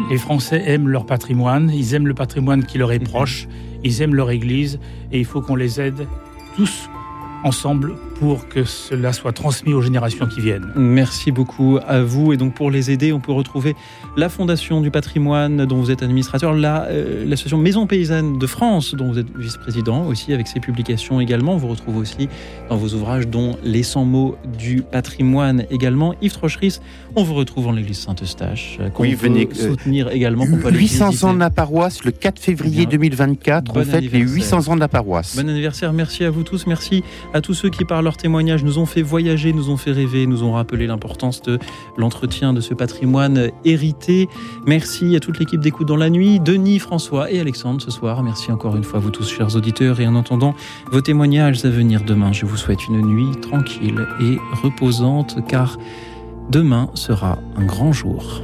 les 0.09 0.17
Français 0.17 0.61
aiment 0.65 0.87
leur 0.87 1.05
patrimoine, 1.05 1.71
ils 1.73 1.93
aiment 1.93 2.07
le 2.07 2.13
patrimoine 2.13 2.65
qui 2.65 2.77
leur 2.77 2.91
est 2.91 2.99
proche, 3.11 3.47
ils 3.83 4.01
aiment 4.01 4.15
leur 4.15 4.31
Église, 4.31 4.79
et 5.11 5.19
il 5.19 5.25
faut 5.25 5.41
qu'on 5.41 5.55
les 5.55 5.79
aide 5.79 6.07
tous 6.55 6.89
ensemble 7.43 7.95
pour 8.19 8.49
que 8.49 8.65
cela 8.65 9.13
soit 9.13 9.31
transmis 9.31 9.73
aux 9.73 9.81
générations 9.81 10.27
qui 10.27 10.41
viennent. 10.41 10.71
Merci 10.75 11.31
beaucoup 11.31 11.79
à 11.87 12.01
vous. 12.01 12.33
Et 12.33 12.37
donc 12.37 12.53
pour 12.53 12.69
les 12.69 12.91
aider, 12.91 13.13
on 13.13 13.19
peut 13.19 13.31
retrouver 13.31 13.75
la 14.17 14.29
Fondation 14.29 14.81
du 14.81 14.91
patrimoine 14.91 15.65
dont 15.65 15.77
vous 15.77 15.91
êtes 15.91 16.03
administrateur, 16.03 16.53
euh, 16.55 17.25
l'association 17.25 17.57
Maison 17.57 17.87
Paysanne 17.87 18.37
de 18.37 18.47
France 18.47 18.93
dont 18.93 19.11
vous 19.11 19.19
êtes 19.19 19.37
vice-président 19.37 20.05
aussi 20.05 20.33
avec 20.33 20.47
ses 20.47 20.59
publications 20.59 21.21
également. 21.21 21.53
On 21.53 21.57
vous 21.57 21.69
retrouve 21.69 21.97
aussi 21.97 22.27
dans 22.69 22.77
vos 22.77 22.93
ouvrages 22.93 23.27
dont 23.27 23.57
Les 23.63 23.83
100 23.83 24.05
mots 24.05 24.37
du 24.57 24.81
patrimoine 24.81 25.65
également. 25.71 26.13
Yves 26.21 26.33
Trocheris, 26.33 26.79
on 27.15 27.23
vous 27.23 27.35
retrouve 27.35 27.67
en 27.67 27.71
l'église 27.71 27.99
Saint-Eustache 27.99 28.77
euh, 28.79 28.89
oui, 28.99 29.13
venez 29.13 29.47
euh, 29.47 29.69
soutenir 29.69 30.09
également. 30.09 30.45
800 30.45 31.23
ans 31.23 31.33
de 31.33 31.39
la 31.39 31.49
paroisse 31.49 32.03
le 32.03 32.11
4 32.11 32.39
février 32.39 32.85
2024. 32.85 33.71
on 33.75 33.83
fête 33.83 34.11
les 34.11 34.19
800 34.19 34.67
ans 34.67 34.75
de 34.75 34.79
la 34.79 34.87
paroisse. 34.87 35.35
Bon 35.35 35.49
anniversaire. 35.49 35.93
Merci 35.93 36.25
à 36.25 36.29
vous 36.29 36.43
tous. 36.43 36.67
Merci 36.67 37.03
à 37.33 37.41
tous 37.41 37.53
ceux 37.53 37.69
qui 37.69 37.85
par 37.85 38.01
leurs 38.01 38.17
témoignages 38.17 38.63
nous 38.63 38.79
ont 38.79 38.85
fait 38.85 39.01
voyager, 39.01 39.53
nous 39.53 39.69
ont 39.69 39.77
fait 39.77 39.91
rêver, 39.91 40.25
nous 40.25 40.43
ont 40.43 40.53
rappelé 40.53 40.87
l'importance 40.87 41.41
de 41.41 41.59
l'entretien 41.97 42.53
de 42.53 42.61
ce 42.61 42.73
patrimoine 42.73 43.51
hérité. 43.65 44.27
Merci 44.65 45.15
à 45.15 45.19
toute 45.19 45.39
l'équipe 45.39 45.59
d'écoute 45.59 45.87
dans 45.87 45.95
la 45.95 46.09
nuit, 46.09 46.39
Denis, 46.39 46.79
François 46.79 47.31
et 47.31 47.39
Alexandre 47.39 47.81
ce 47.81 47.91
soir. 47.91 48.23
Merci 48.23 48.51
encore 48.51 48.75
une 48.75 48.83
fois 48.83 48.99
à 48.99 49.01
vous 49.01 49.11
tous, 49.11 49.29
chers 49.29 49.55
auditeurs. 49.55 49.99
Et 49.99 50.07
en 50.07 50.15
entendant 50.15 50.55
vos 50.91 51.01
témoignages 51.01 51.63
à 51.65 51.69
venir 51.69 52.03
demain, 52.03 52.33
je 52.33 52.45
vous 52.45 52.57
souhaite 52.57 52.87
une 52.87 53.01
nuit 53.01 53.31
tranquille 53.41 54.07
et 54.21 54.37
reposante 54.63 55.37
car 55.47 55.77
demain 56.49 56.89
sera 56.95 57.37
un 57.55 57.65
grand 57.65 57.93
jour. 57.93 58.41